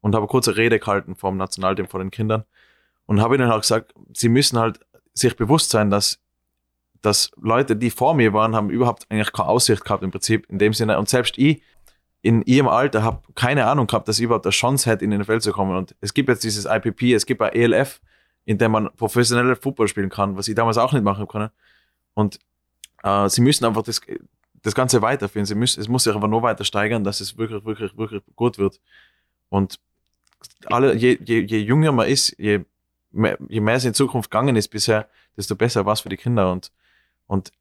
und 0.00 0.14
habe 0.14 0.26
kurze 0.26 0.56
Rede 0.56 0.78
gehalten 0.78 1.16
vom 1.16 1.36
Nationalteam 1.36 1.88
vor 1.88 2.00
den 2.00 2.10
Kindern 2.10 2.44
und 3.06 3.20
habe 3.20 3.34
ihnen 3.34 3.50
auch 3.50 3.60
gesagt, 3.60 3.94
sie 4.14 4.28
müssen 4.28 4.58
halt 4.58 4.80
sich 5.14 5.36
bewusst 5.36 5.70
sein, 5.70 5.90
dass, 5.90 6.20
dass 7.02 7.30
Leute, 7.40 7.76
die 7.76 7.90
vor 7.90 8.14
mir 8.14 8.32
waren, 8.32 8.54
haben 8.54 8.70
überhaupt 8.70 9.06
eigentlich 9.08 9.32
keine 9.32 9.48
Aussicht 9.48 9.84
gehabt 9.84 10.02
im 10.02 10.10
Prinzip 10.10 10.48
in 10.48 10.58
dem 10.58 10.72
Sinne. 10.72 10.98
Und 10.98 11.08
selbst 11.08 11.38
ich 11.38 11.62
in 12.22 12.42
ihrem 12.42 12.68
Alter 12.68 13.02
habe 13.02 13.22
keine 13.34 13.66
Ahnung 13.66 13.86
gehabt, 13.86 14.08
dass 14.08 14.18
ich 14.18 14.24
überhaupt 14.24 14.46
eine 14.46 14.52
Chance 14.52 14.90
hätte, 14.90 15.04
in 15.04 15.10
den 15.10 15.20
NFL 15.20 15.40
zu 15.40 15.52
kommen. 15.52 15.76
Und 15.76 15.94
es 16.00 16.14
gibt 16.14 16.28
jetzt 16.28 16.42
dieses 16.42 16.64
IPP, 16.64 17.14
es 17.14 17.26
gibt 17.26 17.40
ein 17.40 17.52
ELF, 17.52 18.00
in 18.44 18.58
dem 18.58 18.72
man 18.72 18.90
professionelle 18.96 19.56
Football 19.56 19.88
spielen 19.88 20.10
kann, 20.10 20.36
was 20.36 20.48
ich 20.48 20.54
damals 20.54 20.78
auch 20.78 20.92
nicht 20.92 21.04
machen 21.04 21.28
konnte. 21.28 21.52
Und 22.14 22.40
äh, 23.04 23.28
sie 23.28 23.40
müssen 23.40 23.64
einfach 23.64 23.82
das, 23.82 24.00
das 24.62 24.74
Ganze 24.74 25.00
weiterführen. 25.02 25.46
Sie 25.46 25.54
müssen, 25.54 25.80
es 25.80 25.88
muss 25.88 26.04
sich 26.04 26.14
aber 26.14 26.28
nur 26.28 26.42
weiter 26.42 26.64
steigern, 26.64 27.04
dass 27.04 27.20
es 27.20 27.38
wirklich, 27.38 27.64
wirklich, 27.64 27.96
wirklich 27.96 28.22
gut 28.34 28.58
wird. 28.58 28.80
Und 29.48 29.78
alle, 30.66 30.94
je, 30.94 31.18
je, 31.24 31.40
je 31.40 31.58
jünger 31.58 31.92
man 31.92 32.08
ist, 32.08 32.34
je 32.38 32.64
mehr, 33.12 33.38
je 33.48 33.60
mehr 33.60 33.76
es 33.76 33.84
in 33.84 33.94
Zukunft 33.94 34.30
gegangen 34.30 34.56
ist 34.56 34.68
bisher, 34.68 35.08
desto 35.36 35.54
besser 35.54 35.86
war 35.86 35.92
es 35.92 36.00
für 36.00 36.08
die 36.08 36.16
Kinder. 36.16 36.50
Und, 36.50 36.72
und 37.28 37.52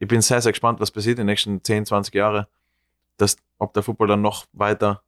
ich 0.00 0.08
bin 0.08 0.22
sehr, 0.22 0.40
sehr 0.40 0.52
gespannt, 0.52 0.80
was 0.80 0.90
passiert 0.90 1.18
in 1.18 1.26
den 1.26 1.32
nächsten 1.32 1.62
10, 1.62 1.84
20 1.86 2.14
Jahren, 2.14 2.46
dass, 3.18 3.36
ob 3.58 3.74
der 3.74 3.82
Football 3.82 4.08
dann 4.08 4.22
noch 4.22 4.46
weiter 4.52 5.02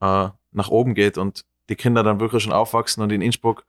äh, 0.00 0.28
nach 0.50 0.68
oben 0.68 0.94
geht 0.94 1.16
und 1.16 1.44
die 1.68 1.76
Kinder 1.76 2.02
dann 2.02 2.18
wirklich 2.18 2.42
schon 2.42 2.52
aufwachsen 2.52 3.02
und 3.02 3.12
in 3.12 3.22
Innsbruck 3.22 3.64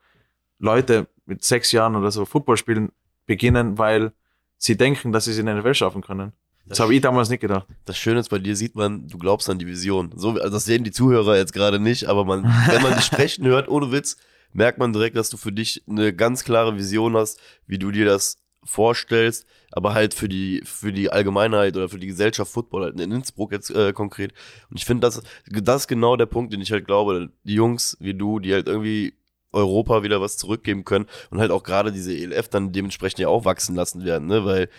Leute 0.58 1.08
mit 1.26 1.44
sechs 1.44 1.72
Jahren 1.72 1.96
oder 1.96 2.10
so 2.10 2.26
Football 2.26 2.58
spielen 2.58 2.92
beginnen, 3.28 3.78
weil 3.78 4.14
sie 4.58 4.76
denken, 4.76 5.12
dass 5.12 5.26
sie 5.26 5.32
es 5.32 5.38
in 5.38 5.46
der 5.46 5.64
Welt 5.64 5.78
schaffen 5.78 6.02
können. 6.02 6.34
Das, 6.66 6.80
habe 6.80 6.94
ich 6.94 7.02
damals 7.02 7.30
nicht 7.30 7.42
gedacht. 7.42 7.68
Das 7.86 7.98
Schöne 7.98 8.20
ist, 8.20 8.30
bei 8.30 8.40
dir 8.40 8.56
sieht 8.56 8.76
man, 8.76 9.08
du 9.08 9.18
glaubst 9.18 9.50
an 9.50 9.60
die 9.60 9.68
Vision. 9.68 10.12
So, 10.16 10.32
also 10.32 10.50
das 10.50 10.66
sehen 10.66 10.84
die 10.84 10.92
Zuhörer 10.92 11.38
jetzt 11.38 11.54
gerade 11.54 11.80
nicht, 11.80 12.06
aber 12.06 12.26
man, 12.26 12.44
wenn 12.44 12.82
man 12.82 12.94
dich 12.96 13.06
sprechen 13.06 13.46
hört, 13.46 13.68
ohne 13.68 13.92
Witz, 13.92 14.18
merkt 14.54 14.80
man 14.80 14.94
direkt, 14.94 15.16
dass 15.16 15.30
du 15.30 15.38
für 15.38 15.52
dich 15.52 15.84
eine 15.88 16.14
ganz 16.14 16.44
klare 16.44 16.78
Vision 16.78 17.16
hast, 17.16 17.40
wie 17.68 17.78
du 17.78 17.92
dir 17.92 18.06
das 18.06 18.41
vorstellst, 18.64 19.46
aber 19.72 19.94
halt 19.94 20.14
für 20.14 20.30
die, 20.30 20.62
für 20.66 20.94
die 20.94 21.12
Allgemeinheit 21.12 21.76
oder 21.76 21.90
für 21.90 22.00
die 22.00 22.08
Gesellschaft 22.08 22.52
Football 22.52 22.84
halt 22.84 23.00
in 23.00 23.12
Innsbruck 23.12 23.52
jetzt 23.52 23.72
äh, 23.72 23.94
konkret. 23.94 24.34
Und 24.70 24.78
ich 24.78 24.86
finde, 24.86 25.02
das, 25.02 25.22
das 25.48 25.82
ist 25.84 25.88
genau 25.88 26.16
der 26.16 26.28
Punkt, 26.28 26.54
den 26.54 26.62
ich 26.62 26.72
halt 26.72 26.86
glaube, 26.86 27.30
die 27.44 27.56
Jungs 27.56 27.98
wie 28.00 28.14
du, 28.14 28.40
die 28.40 28.54
halt 28.54 28.68
irgendwie 28.68 29.14
Europa 29.54 30.04
wieder 30.04 30.22
was 30.22 30.38
zurückgeben 30.38 30.86
können 30.86 31.08
und 31.30 31.40
halt 31.40 31.52
auch 31.52 31.64
gerade 31.64 31.92
diese 31.92 32.16
ELF 32.16 32.48
dann 32.48 32.72
dementsprechend 32.72 33.20
ja 33.20 33.28
auch 33.28 33.46
wachsen 33.46 33.76
lassen 33.76 34.06
werden, 34.06 34.28
ne, 34.28 34.46
weil 34.46 34.70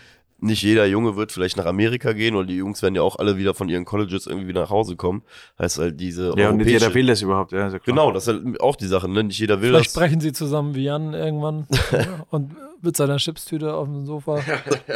nicht 0.42 0.62
jeder 0.62 0.86
Junge 0.86 1.16
wird 1.16 1.32
vielleicht 1.32 1.56
nach 1.56 1.66
Amerika 1.66 2.12
gehen 2.12 2.34
und 2.36 2.48
die 2.48 2.56
Jungs 2.56 2.82
werden 2.82 2.94
ja 2.94 3.02
auch 3.02 3.16
alle 3.16 3.36
wieder 3.38 3.54
von 3.54 3.68
ihren 3.68 3.84
Colleges 3.84 4.26
irgendwie 4.26 4.48
wieder 4.48 4.62
nach 4.62 4.70
Hause 4.70 4.96
kommen. 4.96 5.22
Heißt 5.58 5.78
halt 5.78 6.00
diese. 6.00 6.34
Ja, 6.36 6.50
und 6.50 6.56
nicht 6.58 6.68
jeder 6.68 6.92
will 6.92 7.06
das 7.06 7.22
überhaupt, 7.22 7.52
ja. 7.52 7.68
Genau, 7.84 8.10
das 8.12 8.26
ist 8.26 8.34
halt 8.34 8.60
auch 8.60 8.76
die 8.76 8.86
Sache, 8.88 9.08
ne? 9.08 9.24
Nicht 9.24 9.38
jeder 9.38 9.60
will 9.60 9.70
Vielleicht 9.70 9.86
das. 9.86 9.92
sprechen 9.92 10.20
sie 10.20 10.32
zusammen 10.32 10.74
wie 10.74 10.84
Jan 10.84 11.14
irgendwann 11.14 11.66
und 12.30 12.52
mit 12.84 12.96
seiner 12.96 13.18
Chipstüte 13.18 13.72
auf 13.74 13.86
dem 13.86 14.04
Sofa. 14.06 14.40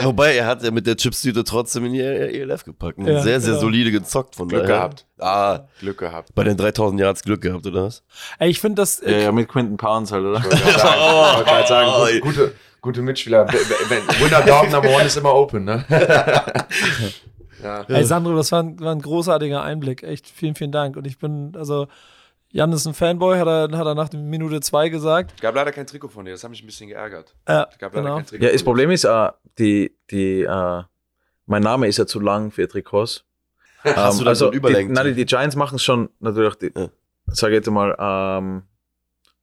Wobei, 0.03 0.35
er 0.35 0.47
hat 0.47 0.63
ja 0.65 0.73
mit 0.73 0.89
der 0.89 0.97
Chipstüte 0.97 1.45
trotzdem 1.45 1.85
in 1.85 1.93
die 1.93 2.01
ELF 2.01 2.65
gepackt. 2.65 2.99
Und 2.99 3.07
Ja, 3.07 3.23
sehr, 3.23 3.41
sehr 3.41 3.51
genau. 3.53 3.61
solide 3.61 3.93
gezockt 3.93 4.35
von 4.35 4.49
Glück 4.49 4.63
daher. 4.63 4.77
gehabt. 4.77 5.07
Ah, 5.19 5.61
Glück 5.79 5.99
gehabt. 5.99 6.35
bei 6.35 6.43
den 6.43 6.57
3000 6.57 7.01
Yards 7.01 7.23
Glück 7.23 7.41
gehabt, 7.41 7.65
oder 7.67 7.85
was? 7.85 8.03
Ey, 8.41 8.51
ich 8.51 8.61
finde 8.61 8.83
das. 8.83 9.01
Ja, 9.07 9.17
ja, 9.17 9.33
mit 9.33 9.49
Quinton 9.49 9.77
Pounds 9.77 10.11
halt, 10.11 10.25
oder? 10.25 10.39
Ich 10.45 10.45
wollte 10.45 10.61
gerade 10.65 10.79
sagen, 10.81 11.45
gerade 11.45 11.69
sagen, 11.69 11.91
Oh, 11.95 12.21
gute, 12.27 12.39
gute, 12.39 12.53
gute 12.87 13.03
Mitspieler. 13.03 13.45
Dog 13.45 14.71
Number 14.71 14.89
One 14.91 15.05
ist 15.05 15.17
immer 15.17 15.35
open, 15.35 15.65
ne? 15.65 15.85
ja. 17.63 17.83
Ey, 17.89 18.05
Sandro, 18.05 18.35
das 18.37 18.53
war 18.53 18.63
ein, 18.63 18.79
war 18.81 18.93
ein 18.93 19.03
großartiger 19.03 19.63
Einblick. 19.63 20.03
Echt, 20.03 20.29
vielen, 20.29 20.55
vielen 20.55 20.73
Dank. 20.73 20.97
Und 20.97 21.07
ich 21.07 21.19
bin, 21.19 21.53
also, 21.57 21.89
Jan 22.51 22.73
ist 22.73 22.87
ein 22.87 22.95
Fanboy, 22.95 23.39
hat 23.39 23.49
er, 23.49 23.77
hat 23.77 23.87
er 23.87 23.95
nach 23.95 24.09
der 24.09 24.21
Minute 24.21 24.61
zwei 24.61 24.89
gesagt. 24.89 25.41
Gab 25.41 25.55
leider 25.55 25.73
kein 25.73 25.87
Trikot 25.87 26.09
von 26.09 26.25
dir, 26.25 26.31
das 26.31 26.45
hat 26.45 26.51
mich 26.51 26.63
ein 26.63 26.67
bisschen 26.67 26.89
geärgert. 26.89 27.35
Ja, 27.49 27.69
Gab 27.79 27.93
leider 27.93 28.03
genau. 28.03 28.17
kein 28.17 28.27
Trikot 28.27 28.45
Ja, 28.45 28.53
das. 28.53 28.63
Problem 28.63 28.91
ist, 28.91 29.05
äh, 29.05 29.31
die, 29.59 29.93
die, 30.11 30.43
äh, 30.43 30.83
mein 31.47 31.63
Name 31.63 31.89
ist 31.89 31.99
ja 31.99 32.07
zu 32.07 32.21
lang 32.21 32.51
für 32.53 32.69
Trikots. 32.69 33.25
Hast 33.85 34.21
du 34.21 34.25
da 34.25 34.35
so 34.35 34.51
ein 34.51 34.63
die, 34.63 34.85
nein, 34.85 35.07
die, 35.07 35.15
die 35.15 35.27
Giants 35.27 35.57
machen 35.57 35.77
es 35.77 35.83
schon 35.83 36.09
natürlich, 36.21 36.55
die, 36.57 36.73
Ja. 36.75 36.89
sage 37.27 37.55
ich 37.55 37.59
jetzt 37.59 37.71
mal, 37.71 37.97
ähm, 37.99 38.63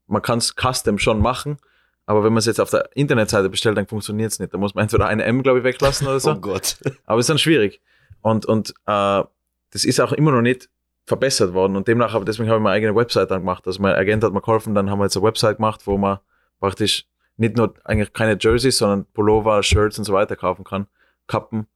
man 0.08 0.22
kann 0.22 0.40
es 0.40 0.56
custom 0.56 0.98
schon 0.98 1.20
machen, 1.20 1.58
aber 2.06 2.24
wenn 2.24 2.34
man 2.34 2.40
es 2.40 2.46
jetzt 2.46 2.60
auf 2.60 2.70
der 2.70 2.90
Internetseite 2.96 3.50
bestellt, 3.50 3.78
dann 3.78 3.88
funktioniert 3.88 4.32
es 4.32 4.40
nicht. 4.40 4.54
Da 4.54 4.58
muss 4.58 4.76
man 4.76 4.84
entweder 4.84 5.08
eine 5.08 5.24
M, 5.24 5.42
glaube 5.42 5.60
ich, 5.60 5.64
weglassen 5.64 6.08
oder 6.08 6.20
so. 6.20 6.32
Oh 6.32 6.36
Gott. 6.36 6.78
Aber 7.06 7.20
es 7.20 7.24
ist 7.24 7.30
dann 7.30 7.38
schwierig. 7.38 7.82
Und, 8.22 8.46
und 8.46 8.72
äh, 8.88 9.24
das 9.72 9.86
ist 9.86 10.00
auch 10.02 10.12
immer 10.12 10.32
noch 10.32 10.42
nicht 10.42 10.70
verbessert 11.06 11.54
worden. 11.54 11.76
Und 11.76 11.88
demnach 11.88 12.14
habe 12.14 12.26
deswegen 12.26 12.50
habe 12.50 12.58
ich 12.58 12.64
meine 12.64 12.76
eigene 12.76 12.96
Website 12.96 13.32
dann 13.32 13.42
gemacht. 13.42 13.66
Also 13.68 13.82
mein 13.82 13.96
Agent 13.96 14.24
hat 14.24 14.34
mir 14.34 14.42
geholfen, 14.42 14.76
dann 14.76 14.90
haben 14.90 15.00
wir 15.00 15.06
jetzt 15.06 15.18
eine 15.18 15.26
Website 15.26 15.58
gemacht, 15.58 15.82
wo 15.86 15.98
man 15.98 16.20
praktisch 16.60 17.06
nicht 17.38 17.58
nur 17.58 17.74
eigentlich 17.84 18.14
keine 18.14 18.38
Jerseys, 18.40 18.78
sondern 18.78 19.06
Pullover, 19.14 19.64
Shirts 19.64 19.98
und 19.98 20.06
so 20.06 20.14
weiter 20.14 20.36
kaufen 20.36 20.64
kann, 20.64 20.88
Kappen, 21.28 21.68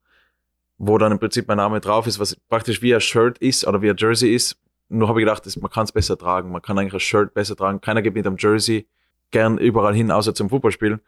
wo 0.77 0.97
dann 0.97 1.11
im 1.11 1.19
Prinzip 1.19 1.47
mein 1.47 1.57
Name 1.57 1.79
drauf 1.81 2.05
ist, 2.05 2.19
was 2.19 2.35
praktisch 2.35 2.81
wie 2.81 2.93
ein 2.93 3.01
Shirt 3.01 3.37
ist 3.39 3.65
oder 3.65 3.81
wie 3.81 3.89
ein 3.89 3.97
Jersey 3.97 4.33
ist. 4.33 4.57
Nur 4.89 5.09
habe 5.09 5.19
ich 5.19 5.25
gedacht, 5.25 5.43
man 5.61 5.71
kann 5.71 5.83
es 5.85 5.91
besser 5.91 6.17
tragen. 6.17 6.51
Man 6.51 6.61
kann 6.61 6.77
eigentlich 6.77 6.93
ein 6.93 6.99
Shirt 6.99 7.33
besser 7.33 7.55
tragen. 7.55 7.81
Keiner 7.81 8.01
geht 8.01 8.13
mit 8.13 8.25
einem 8.25 8.37
Jersey 8.37 8.87
gern 9.31 9.57
überall 9.57 9.93
hin, 9.95 10.11
außer 10.11 10.33
zum 10.33 10.49
Fußballspielen. 10.49 11.01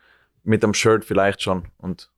Mit 0.44 0.64
einem 0.64 0.74
Shirt 0.74 1.04
vielleicht 1.06 1.42
schon. 1.42 1.66
Und 1.78 2.10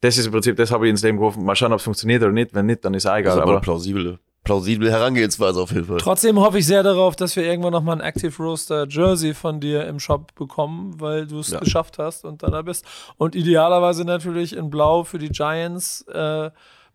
das 0.00 0.18
ist 0.18 0.26
im 0.26 0.32
Prinzip, 0.32 0.56
das 0.56 0.70
habe 0.70 0.86
ich 0.86 0.90
ins 0.90 1.02
Leben 1.02 1.18
gerufen. 1.18 1.44
Mal 1.44 1.56
schauen, 1.56 1.72
ob 1.72 1.78
es 1.78 1.84
funktioniert 1.84 2.22
oder 2.22 2.32
nicht. 2.32 2.54
Wenn 2.54 2.66
nicht, 2.66 2.84
dann 2.84 2.94
ist 2.94 3.06
auch 3.06 3.10
Das 3.12 3.20
egal. 3.20 3.36
ist 3.36 3.42
aber 3.42 3.52
aber 3.52 3.60
plausible, 3.60 4.18
plausible 4.44 4.90
Herangehensweise 4.90 5.60
auf 5.60 5.72
jeden 5.72 5.86
Fall. 5.86 5.96
Trotzdem 5.96 6.38
hoffe 6.38 6.58
ich 6.58 6.66
sehr 6.66 6.82
darauf, 6.82 7.16
dass 7.16 7.34
wir 7.36 7.44
irgendwann 7.44 7.72
nochmal 7.72 7.96
ein 7.96 8.00
Active 8.06 8.40
Roaster 8.42 8.86
Jersey 8.88 9.34
von 9.34 9.60
dir 9.60 9.86
im 9.86 9.98
Shop 9.98 10.34
bekommen, 10.34 11.00
weil 11.00 11.26
du 11.26 11.40
es 11.40 11.50
Ja. 11.50 11.58
geschafft 11.60 11.98
hast 11.98 12.24
und 12.24 12.42
dann 12.42 12.52
da 12.52 12.62
bist. 12.62 12.84
Und 13.16 13.34
idealerweise 13.34 14.04
natürlich 14.04 14.54
in 14.54 14.70
Blau 14.70 15.04
für 15.04 15.18
die 15.18 15.30
Giants. 15.30 16.02
Äh, 16.02 16.50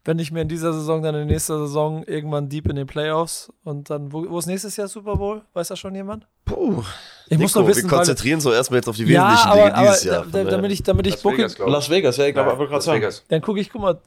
wenn 0.06 0.18
nicht 0.18 0.32
mehr 0.32 0.42
in 0.42 0.50
dieser 0.50 0.74
Saison, 0.74 1.02
dann 1.02 1.16
in 1.16 1.28
nächster 1.28 1.58
Saison 1.60 2.04
irgendwann 2.04 2.50
deep 2.50 2.68
in 2.70 2.76
den 2.76 2.88
Playoffs. 2.88 3.52
Und 3.64 3.90
dann, 3.90 4.12
wo, 4.12 4.30
wo 4.30 4.38
ist 4.40 4.48
nächstes 4.48 4.76
Jahr 4.76 4.88
Super 4.88 5.16
Bowl? 5.16 5.42
Weiß 5.54 5.70
das 5.70 5.80
schon 5.80 5.96
jemand? 5.96 6.28
Puh. 6.46 6.84
Ich 7.30 7.38
muss 7.38 7.52
Nico, 7.56 7.62
noch 7.62 7.68
wissen, 7.70 7.90
wir 7.90 7.98
konzentrieren 7.98 8.36
uns 8.36 8.44
doch 8.44 8.54
erstmal 8.54 8.80
jetzt 8.80 8.90
auf 8.90 8.96
die 8.98 9.04
ja, 9.06 9.24
wesentlichen 9.32 9.48
aber, 9.50 9.62
Dinge 9.62 9.76
aber 9.76 9.88
dieses 9.88 10.04
Jahr. 10.04 10.26
da, 10.30 10.44
da, 10.44 10.50
damit 10.52 10.72
ich, 10.72 10.84
damit 10.84 11.08
ich 11.08 11.14
Las 11.14 11.22
Booking, 11.24 11.38
Vegas, 11.40 11.54
ich. 11.60 11.66
Las 11.66 11.90
Vegas, 11.90 12.18
ja, 12.18 12.26
ich 12.26 12.34
glaube, 12.34 12.48
Ja, 12.50 12.54
ich 12.54 12.60
wollte 12.60 12.72
gerade 12.72 12.84
sagen. 12.84 13.02
Vegas. 13.02 13.24
dann 13.30 13.42
gucke 13.42 13.60
ich, 13.62 13.70
guck 13.70 13.82
mal, 13.82 14.00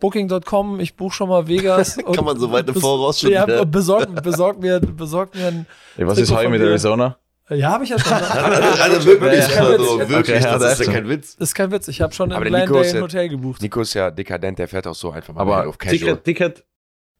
Booking.com, 0.00 0.80
ich 0.80 0.96
buche 0.96 1.14
schon 1.14 1.28
mal 1.28 1.46
Vegas. 1.46 1.96
Kann 2.12 2.24
man 2.24 2.38
so 2.38 2.50
weit 2.50 2.68
im 2.68 2.74
Voraus 2.74 3.20
schon 3.20 3.30
Ja, 3.30 3.46
wieder- 3.46 3.64
besorg, 3.64 4.22
besorg, 4.22 4.60
mir, 4.60 4.80
besorg 4.80 5.34
mir 5.34 5.46
ein. 5.46 5.66
Ja, 5.96 6.06
was 6.06 6.18
ist 6.18 6.28
Trikot 6.28 6.36
heute 6.38 6.44
von 6.46 6.52
mit 6.52 6.60
dir. 6.62 6.66
Arizona? 6.66 7.16
Ja, 7.50 7.72
habe 7.72 7.84
ich 7.84 7.90
ja 7.90 7.98
schon. 7.98 8.12
Also 8.12 9.04
wirklich, 9.06 9.48
Ja, 9.48 9.54
ja. 9.54 9.64
also 9.66 9.94
Okay, 10.00 10.08
wirklich, 10.08 10.42
ja, 10.42 10.52
das 10.52 10.62
da 10.62 10.72
ist 10.72 10.86
ja 10.86 10.92
kein 10.92 11.08
Witz. 11.08 11.36
Das 11.36 11.48
ist 11.50 11.54
kein 11.54 11.70
Witz, 11.70 11.88
ich 11.88 12.00
habe 12.00 12.14
schon 12.14 12.32
Aber 12.32 12.44
der 12.44 12.50
Glendale 12.50 12.70
Nico 12.70 12.80
ist 12.88 12.94
ein 12.94 13.02
Hotel 13.02 13.28
gebucht. 13.28 13.60
Nico 13.62 13.80
ist 13.82 13.94
ja 13.94 14.10
dekadent, 14.10 14.58
der 14.58 14.68
fährt 14.68 14.86
auch 14.86 14.94
so 14.94 15.10
einfach 15.10 15.34
mal 15.34 15.40
Aber 15.42 15.66
auf 15.68 15.76
Casual. 15.76 16.16
Ticket, 16.18 16.24
Ticket, 16.24 16.64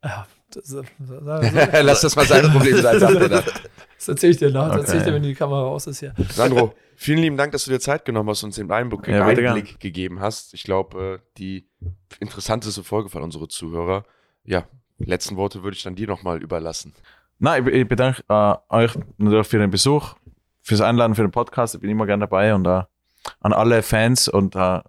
Ja, 0.02 0.26
das, 0.50 0.64
das, 0.64 0.84
das, 1.24 1.84
Lass 1.84 2.00
das 2.00 2.16
mal 2.16 2.26
sein 2.26 2.50
Problem 2.50 2.80
sein, 2.80 2.98
sagt 3.00 3.14
er 3.20 3.28
da. 3.28 3.42
das 3.98 4.08
erzähle 4.08 4.32
ich 4.32 4.38
dir 4.38 4.50
noch. 4.50 4.68
Das 4.68 4.72
Okay. 4.72 4.80
erzähle 4.80 4.98
ich 5.00 5.04
dir, 5.04 5.14
wenn 5.14 5.22
die 5.24 5.34
Kamera 5.34 5.60
raus 5.62 5.86
ist 5.86 6.00
hier. 6.00 6.14
Sandro, 6.32 6.74
vielen 6.96 7.18
lieben 7.18 7.36
Dank, 7.36 7.52
dass 7.52 7.64
du 7.66 7.70
dir 7.70 7.80
Zeit 7.80 8.04
genommen 8.06 8.30
hast 8.30 8.42
und 8.44 8.48
uns 8.48 8.56
den 8.56 8.70
Einblick, 8.70 9.06
Ja, 9.08 9.26
Einblick 9.26 9.78
gegeben 9.78 10.20
hast. 10.20 10.54
Ich 10.54 10.62
glaube, 10.64 11.20
äh, 11.22 11.28
die 11.38 11.68
interessanteste 12.20 12.82
Folge 12.82 13.10
von 13.10 13.22
unseren 13.22 13.50
Zuhörer. 13.50 14.04
Ja, 14.44 14.64
letzten 14.98 15.36
Worte 15.36 15.62
würde 15.62 15.76
ich 15.76 15.82
dann 15.82 15.96
dir 15.96 16.06
nochmal 16.06 16.42
überlassen. 16.42 16.94
Nein, 17.44 17.68
ich, 17.68 17.74
ich 17.74 17.86
bedanke 17.86 18.24
äh, 18.26 18.54
euch 18.70 18.96
natürlich 19.18 19.46
für 19.46 19.58
den 19.58 19.70
Besuch, 19.70 20.14
fürs 20.62 20.80
Einladen, 20.80 21.14
für 21.14 21.20
den 21.20 21.30
Podcast. 21.30 21.74
Ich 21.74 21.80
bin 21.82 21.90
immer 21.90 22.06
gerne 22.06 22.22
dabei 22.22 22.54
und 22.54 22.66
äh, 22.66 22.84
an 23.40 23.52
alle 23.52 23.82
Fans 23.82 24.28
und 24.28 24.56
äh, 24.56 24.80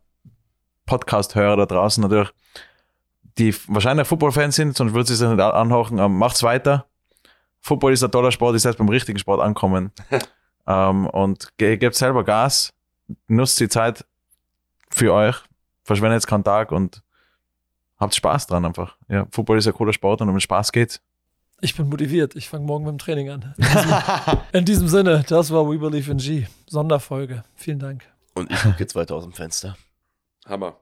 Podcast-Hörer 0.86 1.58
da 1.58 1.66
draußen 1.66 2.02
natürlich, 2.02 2.30
die 3.38 3.54
wahrscheinlich 3.68 4.08
Football-Fans 4.08 4.56
sind, 4.56 4.78
sonst 4.78 4.94
würde 4.94 5.06
sie 5.06 5.16
sich 5.16 5.28
nicht 5.28 5.42
an- 5.42 5.52
anhören. 5.52 6.00
Ähm, 6.00 6.18
macht's 6.18 6.44
weiter. 6.44 6.86
Football 7.60 7.92
ist 7.92 8.06
ein 8.06 8.12
toller 8.12 8.32
Sport, 8.32 8.56
ist 8.56 8.64
erst 8.64 8.78
beim 8.78 8.88
richtigen 8.88 9.20
Sport 9.20 9.42
ankommen. 9.42 9.92
ähm, 10.66 11.08
und 11.08 11.50
ge 11.58 11.76
gebt 11.76 11.96
selber 11.96 12.24
Gas, 12.24 12.72
nutzt 13.28 13.60
die 13.60 13.68
Zeit 13.68 14.06
für 14.90 15.12
euch, 15.12 15.36
verschwendet 15.84 16.22
jetzt 16.22 16.28
keinen 16.28 16.46
Tag 16.46 16.72
und 16.72 17.04
habt 18.00 18.16
Spaß 18.16 18.48
dran 18.48 18.64
einfach. 18.64 18.96
Ja, 19.10 19.28
Football 19.30 19.58
ist 19.58 19.68
ein 19.68 19.74
cooler 19.74 19.92
Sport 19.92 20.22
und 20.22 20.30
um 20.30 20.40
Spaß 20.40 20.72
geht's. 20.72 21.02
Ich 21.62 21.76
bin 21.76 21.90
motiviert. 21.90 22.36
Ich 22.36 22.50
fange 22.50 22.66
morgen 22.66 22.86
mit 22.86 22.92
dem 22.92 22.98
Training 22.98 23.30
an. 23.30 23.56
In 23.58 23.66
diesem, 23.66 24.40
in 24.52 24.66
diesem 24.66 24.88
Sinne, 24.88 25.24
das 25.28 25.52
war 25.52 25.70
We 25.70 25.78
Believe 25.78 26.12
in 26.12 26.18
G. 26.18 26.46
Sonderfolge. 26.68 27.44
Vielen 27.56 27.80
Dank. 27.80 28.04
Und 28.34 28.52
ich 28.52 28.62
gucke 28.62 28.80
jetzt 28.80 28.96
weiter 28.96 29.16
aus 29.16 29.24
dem 29.24 29.34
Fenster. 29.34 29.78
Hammer. 30.46 30.78